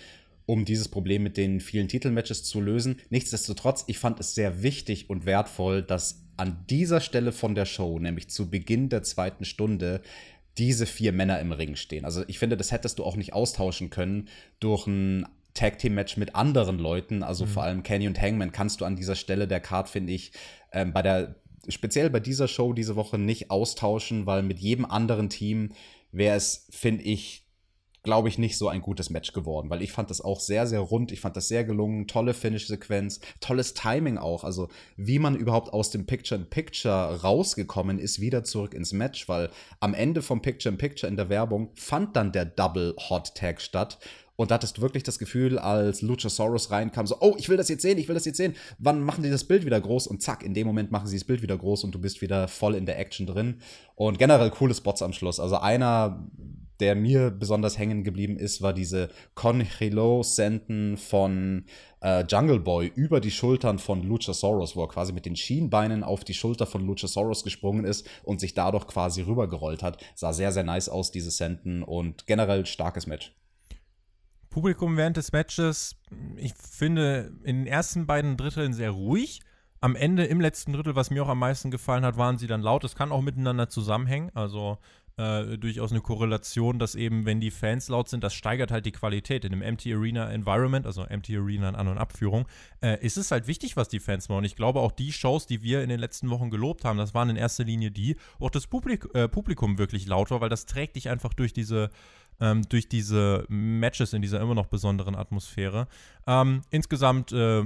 um 0.49 0.65
dieses 0.65 0.87
Problem 0.87 1.21
mit 1.21 1.37
den 1.37 1.59
vielen 1.59 1.87
Titelmatches 1.87 2.43
zu 2.43 2.59
lösen. 2.59 2.97
Nichtsdestotrotz, 3.11 3.83
ich 3.85 3.99
fand 3.99 4.19
es 4.19 4.33
sehr 4.33 4.63
wichtig 4.63 5.07
und 5.07 5.27
wertvoll, 5.27 5.83
dass 5.83 6.23
an 6.37 6.65
dieser 6.71 7.01
Stelle 7.01 7.31
von 7.31 7.53
der 7.53 7.65
Show, 7.65 7.99
nämlich 7.99 8.31
zu 8.31 8.49
Beginn 8.49 8.89
der 8.89 9.03
zweiten 9.03 9.45
Stunde, 9.45 10.01
diese 10.57 10.87
vier 10.87 11.11
Männer 11.11 11.39
im 11.39 11.51
Ring 11.51 11.75
stehen. 11.75 12.03
Also 12.03 12.23
ich 12.27 12.39
finde, 12.39 12.57
das 12.57 12.71
hättest 12.71 12.97
du 12.97 13.03
auch 13.03 13.15
nicht 13.15 13.33
austauschen 13.33 13.91
können 13.91 14.27
durch 14.59 14.87
ein 14.87 15.27
Tag 15.53 15.77
Team 15.77 15.93
Match 15.93 16.17
mit 16.17 16.33
anderen 16.33 16.79
Leuten. 16.79 17.21
Also 17.21 17.45
mhm. 17.45 17.49
vor 17.49 17.61
allem 17.61 17.83
Kenny 17.83 18.07
und 18.07 18.19
Hangman 18.19 18.51
kannst 18.51 18.81
du 18.81 18.85
an 18.85 18.95
dieser 18.95 19.15
Stelle 19.15 19.47
der 19.47 19.59
Card, 19.59 19.87
finde 19.87 20.13
ich, 20.13 20.31
ähm, 20.73 20.93
bei 20.93 21.03
der 21.03 21.35
speziell 21.67 22.09
bei 22.09 22.21
dieser 22.21 22.47
Show 22.47 22.73
diese 22.73 22.95
Woche 22.95 23.19
nicht 23.19 23.51
austauschen, 23.51 24.25
weil 24.25 24.41
mit 24.41 24.57
jedem 24.57 24.85
anderen 24.85 25.29
Team 25.29 25.73
wäre 26.11 26.35
es, 26.35 26.65
finde 26.71 27.03
ich, 27.03 27.45
glaube 28.03 28.29
ich, 28.29 28.37
nicht 28.37 28.57
so 28.57 28.69
ein 28.69 28.81
gutes 28.81 29.09
Match 29.09 29.33
geworden, 29.33 29.69
weil 29.69 29.81
ich 29.81 29.91
fand 29.91 30.09
das 30.09 30.21
auch 30.21 30.39
sehr, 30.39 30.67
sehr 30.67 30.79
rund. 30.79 31.11
Ich 31.11 31.19
fand 31.19 31.35
das 31.35 31.47
sehr 31.47 31.63
gelungen. 31.63 32.07
Tolle 32.07 32.33
Finish-Sequenz, 32.33 33.19
tolles 33.39 33.73
Timing 33.73 34.17
auch. 34.17 34.43
Also, 34.43 34.69
wie 34.95 35.19
man 35.19 35.35
überhaupt 35.35 35.73
aus 35.73 35.89
dem 35.89 36.05
Picture-in-Picture 36.05 37.21
rausgekommen 37.21 37.99
ist, 37.99 38.19
wieder 38.19 38.43
zurück 38.43 38.73
ins 38.73 38.93
Match, 38.93 39.27
weil 39.27 39.49
am 39.79 39.93
Ende 39.93 40.21
vom 40.21 40.41
Picture-in-Picture 40.41 41.09
in 41.09 41.17
der 41.17 41.29
Werbung 41.29 41.71
fand 41.75 42.15
dann 42.15 42.31
der 42.31 42.45
Double 42.45 42.95
Hot 43.09 43.35
Tag 43.35 43.61
statt. 43.61 43.99
Und 44.39 44.51
da 44.51 44.55
hattest 44.55 44.77
du 44.77 44.81
wirklich 44.81 45.03
das 45.03 45.19
Gefühl, 45.19 45.59
als 45.59 46.01
Luchasaurus 46.01 46.71
reinkam, 46.71 47.05
so, 47.05 47.17
oh, 47.19 47.35
ich 47.37 47.49
will 47.49 47.57
das 47.57 47.67
jetzt 47.67 47.81
sehen, 47.81 47.97
ich 47.97 48.07
will 48.07 48.15
das 48.15 48.23
jetzt 48.23 48.37
sehen. 48.37 48.55
Wann 48.77 49.01
machen 49.01 49.21
die 49.21 49.29
das 49.29 49.43
Bild 49.43 49.65
wieder 49.65 49.81
groß? 49.81 50.07
Und 50.07 50.21
zack, 50.21 50.43
in 50.43 50.53
dem 50.53 50.65
Moment 50.65 50.91
machen 50.91 51.07
sie 51.07 51.17
das 51.17 51.25
Bild 51.25 51.41
wieder 51.41 51.57
groß 51.57 51.83
und 51.83 51.93
du 51.93 51.99
bist 51.99 52.21
wieder 52.21 52.47
voll 52.47 52.75
in 52.75 52.85
der 52.85 52.97
Action 52.97 53.27
drin. 53.27 53.59
Und 53.95 54.17
generell 54.17 54.49
coole 54.49 54.73
Spots 54.73 55.01
am 55.01 55.11
Schluss. 55.11 55.41
Also 55.41 55.57
einer 55.57 56.25
der 56.79 56.95
mir 56.95 57.31
besonders 57.31 57.77
hängen 57.77 58.03
geblieben 58.03 58.37
ist, 58.37 58.61
war 58.61 58.73
diese 58.73 59.09
Congelo-Senden 59.35 60.97
von 60.97 61.65
äh, 62.01 62.23
Jungle 62.25 62.59
Boy 62.59 62.91
über 62.95 63.19
die 63.19 63.31
Schultern 63.31 63.79
von 63.79 64.03
Luchasaurus, 64.03 64.75
wo 64.75 64.83
er 64.83 64.87
quasi 64.87 65.13
mit 65.13 65.25
den 65.25 65.35
Schienbeinen 65.35 66.03
auf 66.03 66.23
die 66.23 66.33
Schulter 66.33 66.65
von 66.65 66.85
Luchasaurus 66.85 67.43
gesprungen 67.43 67.85
ist 67.85 68.07
und 68.23 68.39
sich 68.39 68.53
dadurch 68.53 68.87
quasi 68.87 69.21
rübergerollt 69.21 69.83
hat. 69.83 70.03
Sah 70.15 70.33
sehr, 70.33 70.51
sehr 70.51 70.63
nice 70.63 70.89
aus, 70.89 71.11
diese 71.11 71.31
Senden 71.31 71.83
und 71.83 72.27
generell 72.27 72.65
starkes 72.65 73.07
Match. 73.07 73.33
Publikum 74.49 74.97
während 74.97 75.17
des 75.17 75.31
Matches, 75.31 75.95
ich 76.37 76.53
finde 76.55 77.31
in 77.43 77.57
den 77.57 77.67
ersten 77.67 78.07
beiden 78.07 78.35
Dritteln 78.35 78.73
sehr 78.73 78.91
ruhig. 78.91 79.41
Am 79.81 79.95
Ende, 79.95 80.25
im 80.25 80.41
letzten 80.41 80.73
Drittel, 80.73 80.95
was 80.95 81.09
mir 81.09 81.23
auch 81.23 81.29
am 81.29 81.39
meisten 81.39 81.71
gefallen 81.71 82.03
hat, 82.03 82.17
waren 82.17 82.37
sie 82.37 82.47
dann 82.47 82.61
laut. 82.61 82.83
Es 82.83 82.95
kann 82.95 83.13
auch 83.13 83.21
miteinander 83.21 83.69
zusammenhängen. 83.69 84.29
Also 84.33 84.77
äh, 85.19 85.57
durchaus 85.57 85.91
eine 85.91 85.99
Korrelation, 85.99 86.79
dass 86.79 86.95
eben, 86.95 87.25
wenn 87.25 87.41
die 87.41 87.51
Fans 87.51 87.89
laut 87.89 88.07
sind, 88.07 88.23
das 88.23 88.33
steigert 88.33 88.71
halt 88.71 88.85
die 88.85 88.93
Qualität. 88.93 89.43
In 89.43 89.51
einem 89.51 89.61
Empty 89.61 89.93
Arena 89.93 90.31
Environment, 90.31 90.85
also 90.85 91.03
Empty 91.03 91.35
Arena 91.35 91.67
in 91.69 91.75
An- 91.75 91.89
und 91.89 91.97
Abführung, 91.97 92.47
äh, 92.81 93.05
ist 93.05 93.17
es 93.17 93.29
halt 93.29 93.45
wichtig, 93.45 93.75
was 93.75 93.89
die 93.89 93.99
Fans 93.99 94.29
machen. 94.29 94.39
Und 94.39 94.45
ich 94.45 94.55
glaube, 94.55 94.79
auch 94.79 94.93
die 94.93 95.11
Shows, 95.11 95.45
die 95.45 95.61
wir 95.61 95.83
in 95.83 95.89
den 95.89 95.99
letzten 95.99 96.29
Wochen 96.29 96.49
gelobt 96.49 96.85
haben, 96.85 96.97
das 96.97 97.13
waren 97.13 97.29
in 97.29 97.35
erster 97.35 97.65
Linie 97.65 97.91
die, 97.91 98.15
wo 98.39 98.45
auch 98.45 98.51
das 98.51 98.67
Publik 98.67 99.07
äh, 99.13 99.27
Publikum 99.27 99.77
wirklich 99.77 100.07
laut 100.07 100.31
war, 100.31 100.39
weil 100.39 100.49
das 100.49 100.65
trägt 100.65 100.95
dich 100.95 101.09
einfach 101.09 101.33
durch 101.33 101.51
diese 101.51 101.89
ähm, 102.41 102.61
durch 102.69 102.87
diese 102.87 103.45
Matches 103.49 104.13
in 104.13 104.21
dieser 104.21 104.39
immer 104.39 104.55
noch 104.55 104.67
besonderen 104.67 105.15
Atmosphäre. 105.15 105.87
Ähm, 106.27 106.61
insgesamt 106.69 107.33
äh, 107.33 107.65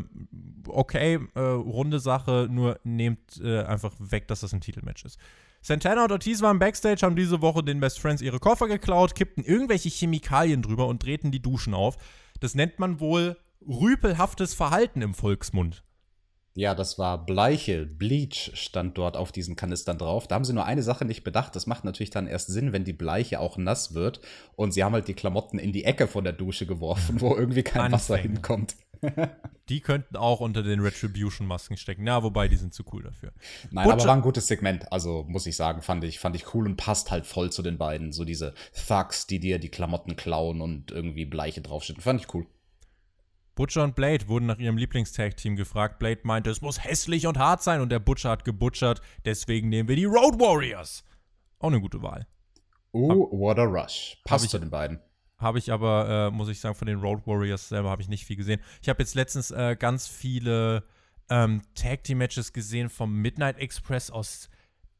okay, 0.67 1.19
äh, 1.35 1.39
runde 1.39 1.99
Sache, 1.99 2.47
nur 2.49 2.79
nehmt 2.83 3.39
äh, 3.43 3.61
einfach 3.63 3.93
weg, 3.99 4.27
dass 4.27 4.39
das 4.39 4.53
ein 4.53 4.61
Titelmatch 4.61 5.05
ist. 5.05 5.19
Santana 5.65 6.03
und 6.03 6.11
Ortiz 6.11 6.41
waren 6.41 6.59
backstage, 6.59 7.05
haben 7.05 7.15
diese 7.15 7.41
Woche 7.41 7.63
den 7.63 7.79
Best 7.79 7.99
Friends 7.99 8.21
ihre 8.21 8.39
Koffer 8.39 8.67
geklaut, 8.67 9.15
kippten 9.15 9.45
irgendwelche 9.45 9.87
Chemikalien 9.87 10.61
drüber 10.61 10.87
und 10.87 11.03
drehten 11.03 11.31
die 11.31 11.41
Duschen 11.41 11.73
auf. 11.73 11.95
Das 12.41 12.53
nennt 12.53 12.79
man 12.79 12.99
wohl 12.99 13.37
rüpelhaftes 13.65 14.53
Verhalten 14.53 15.01
im 15.01 15.13
Volksmund. 15.13 15.81
Ja, 16.55 16.75
das 16.75 16.99
war 16.99 17.25
Bleiche, 17.25 17.85
Bleach 17.85 18.51
stand 18.55 18.97
dort 18.97 19.15
auf 19.15 19.31
diesen 19.31 19.55
Kanistern 19.55 19.97
drauf. 19.97 20.27
Da 20.27 20.35
haben 20.35 20.43
sie 20.43 20.53
nur 20.53 20.65
eine 20.65 20.83
Sache 20.83 21.05
nicht 21.05 21.23
bedacht. 21.23 21.55
Das 21.55 21.65
macht 21.65 21.85
natürlich 21.85 22.11
dann 22.11 22.27
erst 22.27 22.49
Sinn, 22.49 22.73
wenn 22.73 22.83
die 22.83 22.93
Bleiche 22.93 23.39
auch 23.39 23.57
nass 23.57 23.93
wird. 23.93 24.19
Und 24.57 24.73
sie 24.73 24.83
haben 24.83 24.93
halt 24.93 25.07
die 25.07 25.15
Klamotten 25.15 25.59
in 25.59 25.71
die 25.71 25.85
Ecke 25.85 26.07
von 26.07 26.25
der 26.25 26.33
Dusche 26.33 26.67
geworfen, 26.67 27.21
wo 27.21 27.35
irgendwie 27.35 27.63
kein. 27.63 27.91
Wasser 27.93 28.17
hinkommt. 28.17 28.75
Die 29.69 29.81
könnten 29.81 30.15
auch 30.15 30.39
unter 30.39 30.63
den 30.63 30.79
Retribution-Masken 30.79 31.77
stecken. 31.77 32.05
Ja, 32.05 32.23
wobei, 32.23 32.47
die 32.47 32.55
sind 32.55 32.73
zu 32.73 32.83
cool 32.91 33.03
dafür. 33.03 33.31
Nein, 33.71 33.85
Butcher 33.85 33.93
aber 33.93 34.05
war 34.05 34.15
ein 34.15 34.21
gutes 34.21 34.47
Segment. 34.47 34.91
Also, 34.91 35.25
muss 35.27 35.45
ich 35.45 35.55
sagen, 35.55 35.81
fand 35.81 36.03
ich, 36.03 36.19
fand 36.19 36.35
ich 36.35 36.53
cool 36.53 36.65
und 36.65 36.77
passt 36.77 37.11
halt 37.11 37.25
voll 37.25 37.51
zu 37.51 37.61
den 37.61 37.77
beiden. 37.77 38.11
So 38.11 38.25
diese 38.25 38.53
Thugs, 38.87 39.27
die 39.27 39.39
dir 39.39 39.59
die 39.59 39.69
Klamotten 39.69 40.15
klauen 40.15 40.61
und 40.61 40.91
irgendwie 40.91 41.25
Bleiche 41.25 41.61
draufstehen. 41.61 42.01
Fand 42.01 42.21
ich 42.21 42.33
cool. 42.33 42.45
Butcher 43.55 43.83
und 43.83 43.95
Blade 43.95 44.27
wurden 44.27 44.47
nach 44.47 44.57
ihrem 44.57 44.77
Lieblingstag-Team 44.77 45.55
gefragt. 45.55 45.99
Blade 45.99 46.21
meinte, 46.23 46.49
es 46.49 46.61
muss 46.61 46.83
hässlich 46.83 47.27
und 47.27 47.37
hart 47.37 47.61
sein 47.61 47.81
und 47.81 47.91
der 47.91 47.99
Butcher 47.99 48.31
hat 48.31 48.45
gebutchert. 48.45 49.01
Deswegen 49.25 49.69
nehmen 49.69 49.87
wir 49.87 49.95
die 49.95 50.05
Road 50.05 50.39
Warriors. 50.39 51.03
Auch 51.59 51.67
eine 51.67 51.79
gute 51.79 52.01
Wahl. 52.01 52.27
Oh, 52.91 53.29
what 53.31 53.59
a 53.59 53.63
rush. 53.63 54.17
Passt 54.23 54.49
zu 54.49 54.59
den 54.59 54.69
beiden. 54.69 54.99
Habe 55.43 55.59
ich 55.59 55.71
aber, 55.71 56.29
äh, 56.31 56.35
muss 56.35 56.49
ich 56.49 56.59
sagen, 56.59 56.75
von 56.75 56.87
den 56.87 56.99
Road 56.99 57.27
Warriors 57.27 57.69
selber 57.69 57.89
habe 57.89 58.01
ich 58.01 58.09
nicht 58.09 58.25
viel 58.25 58.37
gesehen. 58.37 58.59
Ich 58.81 58.89
habe 58.89 59.01
jetzt 59.03 59.13
letztens 59.13 59.51
äh, 59.51 59.75
ganz 59.77 60.07
viele 60.07 60.83
ähm, 61.29 61.61
Tag-Team-Matches 61.75 62.53
gesehen 62.53 62.89
vom 62.89 63.13
Midnight 63.13 63.59
Express 63.59 64.09
aus 64.09 64.49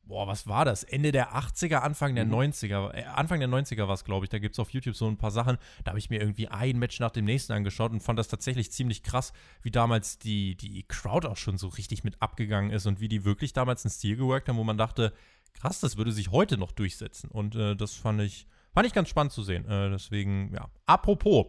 boah, 0.06 0.28
was 0.28 0.48
war 0.48 0.66
das? 0.66 0.84
Ende 0.84 1.12
der 1.12 1.34
80er, 1.34 1.78
Anfang 1.78 2.16
der 2.16 2.26
mhm. 2.26 2.34
90er. 2.34 2.94
Äh, 2.94 3.04
Anfang 3.06 3.40
der 3.40 3.50
90er 3.50 3.88
war 3.88 3.94
es, 3.94 4.04
glaube 4.04 4.26
ich. 4.26 4.30
Da 4.30 4.40
gibt 4.40 4.54
es 4.56 4.60
auf 4.60 4.70
YouTube 4.72 4.96
so 4.96 5.08
ein 5.08 5.18
paar 5.18 5.32
Sachen. 5.32 5.58
Da 5.84 5.90
habe 5.90 6.00
ich 6.00 6.10
mir 6.10 6.20
irgendwie 6.20 6.48
ein 6.48 6.78
Match 6.78 7.00
nach 7.00 7.12
dem 7.12 7.26
nächsten 7.26 7.54
angeschaut 7.54 7.92
und 7.92 8.02
fand 8.02 8.20
das 8.20 8.28
tatsächlich 8.28 8.72
ziemlich 8.72 9.04
krass, 9.04 9.34
wie 9.62 9.72
damals 9.72 10.20
die, 10.20 10.56
die 10.56 10.84
Crowd 10.84 11.28
auch 11.28 11.38
schon 11.38 11.58
so 11.58 11.68
richtig 11.68 12.04
mit 12.04 12.22
abgegangen 12.22 12.72
ist 12.72 12.86
und 12.86 13.00
wie 13.00 13.08
die 13.08 13.26
wirklich 13.26 13.54
damals 13.54 13.86
einen 13.86 13.92
Stil 13.92 14.18
geworkt 14.18 14.50
haben, 14.50 14.58
wo 14.58 14.64
man 14.64 14.78
dachte, 14.78 15.14
krass, 15.54 15.80
das 15.80 15.98
würde 15.98 16.12
sich 16.12 16.32
heute 16.32 16.58
noch 16.58 16.72
durchsetzen. 16.72 17.30
Und 17.30 17.56
äh, 17.56 17.76
das 17.76 17.94
fand 17.94 18.22
ich, 18.22 18.48
fand 18.74 18.88
ich 18.88 18.94
ganz 18.94 19.10
spannend 19.10 19.34
zu 19.34 19.44
sehen. 19.44 19.66
Äh, 19.70 19.90
deswegen, 19.90 20.54
ja. 20.54 20.70
Apropos 20.86 21.48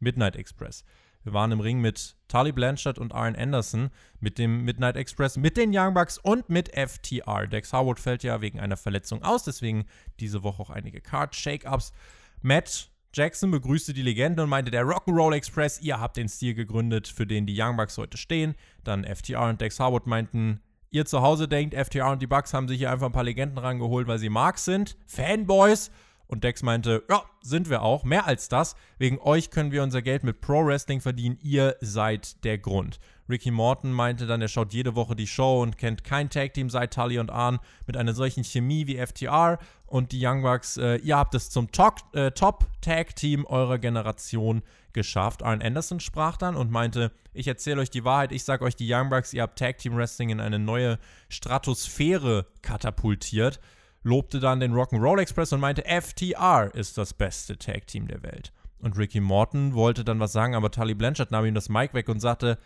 Midnight 0.00 0.36
Express. 0.36 0.84
Wir 1.24 1.32
waren 1.32 1.52
im 1.52 1.60
Ring 1.60 1.80
mit 1.80 2.16
Tully 2.28 2.52
Blanchard 2.52 2.98
und 2.98 3.12
Arn 3.12 3.36
Anderson, 3.36 3.90
mit 4.20 4.38
dem 4.38 4.64
Midnight 4.64 4.96
Express, 4.96 5.36
mit 5.36 5.56
den 5.56 5.70
Young 5.76 5.92
Bucks 5.92 6.16
und 6.16 6.48
mit 6.48 6.70
FTR. 6.74 7.46
Dex 7.46 7.72
Howard 7.72 8.00
fällt 8.00 8.22
ja 8.22 8.40
wegen 8.40 8.60
einer 8.60 8.76
Verletzung 8.76 9.22
aus, 9.22 9.44
deswegen 9.44 9.84
diese 10.20 10.42
Woche 10.42 10.62
auch 10.62 10.70
einige 10.70 11.00
Card-Shake-Ups. 11.00 11.92
Matt 12.40 12.90
Jackson 13.12 13.50
begrüßte 13.50 13.94
die 13.94 14.02
Legende 14.02 14.42
und 14.42 14.48
meinte, 14.48 14.70
der 14.70 14.84
Rock'n'Roll 14.84 15.34
Express, 15.34 15.80
ihr 15.80 15.98
habt 15.98 16.16
den 16.16 16.28
Stil 16.28 16.54
gegründet, 16.54 17.08
für 17.08 17.26
den 17.26 17.46
die 17.46 17.60
Young 17.60 17.76
Bucks 17.76 17.98
heute 17.98 18.16
stehen. 18.16 18.54
Dann 18.84 19.04
FTR 19.04 19.48
und 19.48 19.60
Dex 19.60 19.80
Howard 19.80 20.06
meinten, 20.06 20.60
ihr 20.90 21.04
zu 21.04 21.20
Hause 21.20 21.48
denkt, 21.48 21.74
FTR 21.74 22.12
und 22.12 22.22
die 22.22 22.26
Bucks 22.26 22.54
haben 22.54 22.68
sich 22.68 22.78
hier 22.78 22.90
einfach 22.90 23.06
ein 23.06 23.12
paar 23.12 23.24
Legenden 23.24 23.58
rangeholt, 23.58 24.06
weil 24.06 24.18
sie 24.18 24.28
Marks 24.28 24.64
sind. 24.64 24.96
Fanboys. 25.06 25.90
Und 26.28 26.44
Dex 26.44 26.62
meinte, 26.62 27.02
ja, 27.08 27.22
sind 27.40 27.70
wir 27.70 27.82
auch. 27.82 28.04
Mehr 28.04 28.26
als 28.26 28.48
das. 28.48 28.76
Wegen 28.98 29.18
euch 29.18 29.50
können 29.50 29.72
wir 29.72 29.82
unser 29.82 30.02
Geld 30.02 30.24
mit 30.24 30.42
Pro 30.42 30.64
Wrestling 30.64 31.00
verdienen. 31.00 31.38
Ihr 31.42 31.76
seid 31.80 32.44
der 32.44 32.58
Grund. 32.58 33.00
Ricky 33.30 33.50
Morton 33.50 33.92
meinte 33.92 34.26
dann, 34.26 34.42
er 34.42 34.48
schaut 34.48 34.72
jede 34.72 34.94
Woche 34.94 35.16
die 35.16 35.26
Show 35.26 35.62
und 35.62 35.78
kennt 35.78 36.04
kein 36.04 36.30
Tag-Team 36.30 36.70
seit 36.70 36.94
Tully 36.94 37.18
und 37.18 37.30
Arn 37.30 37.58
mit 37.86 37.96
einer 37.96 38.12
solchen 38.14 38.44
Chemie 38.44 38.86
wie 38.86 39.04
FTR. 39.04 39.58
Und 39.86 40.12
die 40.12 40.24
Young 40.24 40.42
Bucks, 40.42 40.76
äh, 40.76 40.96
ihr 40.96 41.16
habt 41.16 41.34
es 41.34 41.48
zum 41.48 41.68
äh, 42.12 42.30
Top-Tag-Team 42.30 43.46
eurer 43.46 43.78
Generation 43.78 44.62
geschafft. 44.92 45.42
Arn 45.42 45.62
Anderson 45.62 45.98
sprach 45.98 46.36
dann 46.36 46.56
und 46.56 46.70
meinte, 46.70 47.10
ich 47.32 47.48
erzähle 47.48 47.80
euch 47.80 47.90
die 47.90 48.04
Wahrheit, 48.04 48.32
ich 48.32 48.44
sage 48.44 48.64
euch 48.64 48.76
die 48.76 48.92
Young 48.92 49.08
Bucks, 49.08 49.32
ihr 49.32 49.42
habt 49.42 49.58
Tag 49.58 49.78
Team 49.78 49.96
Wrestling 49.96 50.28
in 50.28 50.40
eine 50.40 50.58
neue 50.58 50.98
Stratosphäre 51.28 52.46
katapultiert 52.60 53.60
lobte 54.02 54.40
dann 54.40 54.60
den 54.60 54.72
Rock'n'Roll 54.72 55.20
Express 55.20 55.52
und 55.52 55.60
meinte, 55.60 55.84
FTR 55.84 56.70
ist 56.74 56.98
das 56.98 57.14
beste 57.14 57.58
Tag 57.58 57.86
Team 57.86 58.08
der 58.08 58.22
Welt. 58.22 58.52
Und 58.78 58.96
Ricky 58.96 59.20
Morton 59.20 59.74
wollte 59.74 60.04
dann 60.04 60.20
was 60.20 60.32
sagen, 60.32 60.54
aber 60.54 60.70
Tully 60.70 60.94
Blanchard 60.94 61.30
nahm 61.30 61.44
ihm 61.44 61.54
das 61.54 61.68
Mic 61.68 61.94
weg 61.94 62.08
und 62.08 62.20
sagte, 62.20 62.58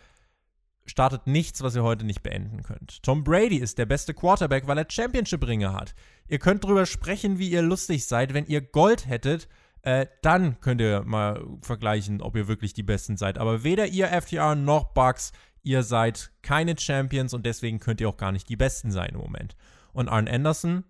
startet 0.85 1.27
nichts, 1.27 1.61
was 1.61 1.75
ihr 1.75 1.83
heute 1.83 2.05
nicht 2.05 2.23
beenden 2.23 2.61
könnt. 2.61 3.01
Tom 3.03 3.23
Brady 3.23 3.57
ist 3.57 3.77
der 3.77 3.85
beste 3.85 4.13
Quarterback, 4.13 4.67
weil 4.67 4.77
er 4.77 4.85
Championship-Ringe 4.87 5.73
hat. 5.73 5.95
Ihr 6.27 6.39
könnt 6.39 6.63
drüber 6.63 6.85
sprechen, 6.85 7.39
wie 7.39 7.49
ihr 7.49 7.61
lustig 7.61 8.05
seid. 8.05 8.33
Wenn 8.33 8.45
ihr 8.45 8.61
Gold 8.61 9.07
hättet, 9.07 9.47
äh, 9.81 10.07
dann 10.21 10.59
könnt 10.59 10.81
ihr 10.81 11.03
mal 11.03 11.45
vergleichen, 11.61 12.21
ob 12.21 12.35
ihr 12.35 12.47
wirklich 12.47 12.73
die 12.73 12.83
Besten 12.83 13.17
seid. 13.17 13.37
Aber 13.37 13.63
weder 13.63 13.87
ihr 13.87 14.09
FTR 14.09 14.55
noch 14.55 14.93
Bucks, 14.93 15.31
ihr 15.61 15.83
seid 15.83 16.31
keine 16.41 16.77
Champions 16.77 17.33
und 17.33 17.45
deswegen 17.45 17.79
könnt 17.79 18.01
ihr 18.01 18.09
auch 18.09 18.17
gar 18.17 18.31
nicht 18.31 18.49
die 18.49 18.57
Besten 18.57 18.91
sein 18.91 19.11
im 19.13 19.19
Moment. 19.19 19.55
Und 19.93 20.09
Arn 20.09 20.27
Anderson 20.27 20.83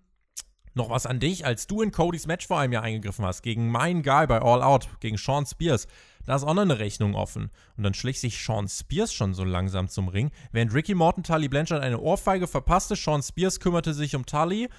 noch 0.73 0.89
was 0.89 1.05
an 1.05 1.19
dich, 1.19 1.45
als 1.45 1.67
du 1.67 1.81
in 1.81 1.91
Codys 1.91 2.27
Match 2.27 2.47
vor 2.47 2.59
einem 2.59 2.73
Jahr 2.73 2.83
eingegriffen 2.83 3.25
hast, 3.25 3.41
gegen 3.41 3.69
meinen 3.69 4.03
Guy 4.03 4.27
bei 4.27 4.41
All 4.41 4.61
Out, 4.61 4.89
gegen 4.99 5.17
Sean 5.17 5.45
Spears. 5.45 5.87
Da 6.25 6.35
ist 6.35 6.43
auch 6.43 6.53
noch 6.53 6.61
eine 6.61 6.79
Rechnung 6.79 7.15
offen. 7.15 7.51
Und 7.77 7.83
dann 7.83 7.93
schlich 7.93 8.19
sich 8.19 8.43
Sean 8.43 8.67
Spears 8.67 9.13
schon 9.13 9.33
so 9.33 9.43
langsam 9.43 9.89
zum 9.89 10.07
Ring. 10.07 10.31
Während 10.51 10.73
Ricky 10.73 10.95
Morton 10.95 11.23
Tully 11.23 11.49
Blanchard 11.49 11.83
eine 11.83 11.99
Ohrfeige 11.99 12.47
verpasste, 12.47 12.95
Sean 12.95 13.21
Spears 13.21 13.59
kümmerte 13.59 13.93
sich 13.93 14.15
um 14.15 14.25
Tully, 14.25 14.69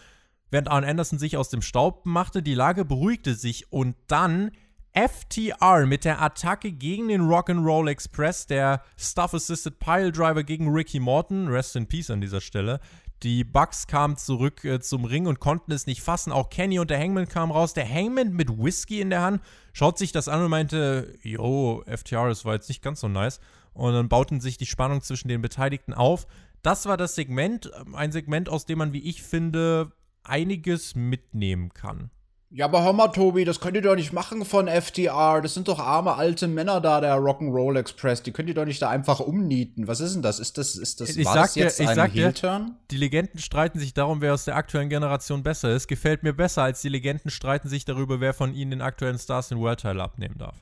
während 0.51 0.69
Arn 0.69 0.85
Anderson 0.85 1.19
sich 1.19 1.37
aus 1.37 1.51
dem 1.51 1.63
Staub 1.63 2.07
machte. 2.07 2.43
Die 2.43 2.55
Lage 2.55 2.85
beruhigte 2.85 3.35
sich 3.35 3.71
und 3.73 3.97
dann 4.07 4.51
FTR 4.95 5.87
mit 5.87 6.05
der 6.05 6.23
Attacke 6.23 6.71
gegen 6.71 7.09
den 7.09 7.23
Rock'n'Roll 7.23 7.91
Express, 7.91 8.47
der 8.47 8.81
Stuff-Assisted 8.97 9.81
Pile 9.81 10.13
Driver 10.13 10.45
gegen 10.45 10.69
Ricky 10.73 11.01
Morton, 11.01 11.49
Rest 11.49 11.75
in 11.75 11.89
Peace 11.89 12.11
an 12.11 12.21
dieser 12.21 12.41
Stelle, 12.41 12.79
die 13.25 13.43
Bucks 13.43 13.87
kamen 13.87 14.17
zurück 14.17 14.65
äh, 14.65 14.81
zum 14.81 15.07
Ring 15.07 15.27
und 15.27 15.41
konnten 15.41 15.73
es 15.73 15.87
nicht 15.87 16.03
fassen. 16.03 16.31
Auch 16.31 16.51
Kenny 16.51 16.79
und 16.79 16.91
der 16.91 17.01
Hangman 17.01 17.27
kamen 17.27 17.51
raus. 17.51 17.73
Der 17.73 17.89
Hangman 17.89 18.35
mit 18.35 18.59
Whisky 18.59 19.01
in 19.01 19.11
der 19.11 19.23
Hand 19.23 19.43
schaut 19.73 19.99
sich 19.99 20.13
das 20.13 20.29
an 20.29 20.43
und 20.43 20.51
meinte, 20.51 21.19
yo, 21.23 21.83
FTR, 21.87 22.29
das 22.29 22.45
war 22.45 22.55
jetzt 22.55 22.69
nicht 22.69 22.83
ganz 22.83 23.01
so 23.01 23.09
nice. 23.09 23.41
Und 23.73 23.95
dann 23.95 24.09
bauten 24.09 24.41
sich 24.41 24.59
die 24.59 24.67
Spannung 24.67 25.01
zwischen 25.01 25.29
den 25.29 25.41
Beteiligten 25.41 25.95
auf. 25.95 26.27
Das 26.63 26.87
war 26.87 26.97
das 26.97 27.15
Segment, 27.15 27.71
ähm, 27.81 27.95
ein 27.95 28.13
Segment, 28.13 28.49
aus 28.49 28.67
dem 28.67 28.79
man, 28.79 28.93
wie 28.93 29.03
ich 29.03 29.23
finde, 29.23 29.93
einiges 30.23 30.95
mitnehmen 30.95 31.73
kann. 31.73 32.11
Ja, 32.57 32.67
aber 32.67 32.85
hör 32.85 32.93
mal, 32.93 33.09
Tobi, 33.09 33.45
das 33.45 33.59
könnt 33.59 33.75
ihr 33.75 33.83
doch 33.83 33.97
nicht 33.97 34.13
machen 34.13 34.45
von 34.45 34.69
FTR. 34.69 35.43
Das 35.43 35.55
sind 35.55 35.67
doch 35.67 35.81
arme 35.81 36.15
alte 36.15 36.47
Männer 36.47 36.81
da, 36.81 37.01
der 37.01 37.17
Rock'n'Roll 37.17 37.77
Express. 37.77 38.23
Die 38.23 38.31
könnt 38.31 38.49
ihr 38.49 38.55
doch 38.55 38.65
nicht 38.65 38.81
da 38.81 38.91
einfach 38.91 39.19
umnieten. 39.19 39.89
Was 39.89 39.99
ist 39.99 40.15
denn 40.15 40.23
das? 40.23 40.39
Ist 40.39 40.57
das, 40.57 40.77
ist 40.77 41.01
das, 41.01 41.17
ich 41.17 41.27
war 41.27 41.35
das 41.35 41.57
jetzt 41.57 41.81
dir, 41.81 41.91
ich 41.91 41.99
ein 41.99 42.11
Heel-Turn? 42.13 42.77
Die 42.93 42.97
Legenden 42.97 43.41
streiten 43.41 43.81
sich 43.81 43.93
darum, 43.93 44.21
wer 44.21 44.33
aus 44.33 44.45
der 44.45 44.55
aktuellen 44.55 44.89
Generation 44.89 45.43
besser 45.43 45.75
ist. 45.75 45.89
Gefällt 45.89 46.23
mir 46.23 46.33
besser, 46.33 46.63
als 46.63 46.81
die 46.81 46.91
Legenden 46.91 47.29
streiten 47.33 47.69
sich 47.69 47.87
darüber, 47.87 48.21
wer 48.21 48.33
von 48.33 48.55
ihnen 48.55 48.71
den 48.71 48.83
aktuellen 48.83 49.19
Stars 49.19 49.49
den 49.49 49.59
World 49.59 49.81
Title 49.81 50.01
abnehmen 50.01 50.39
darf. 50.39 50.55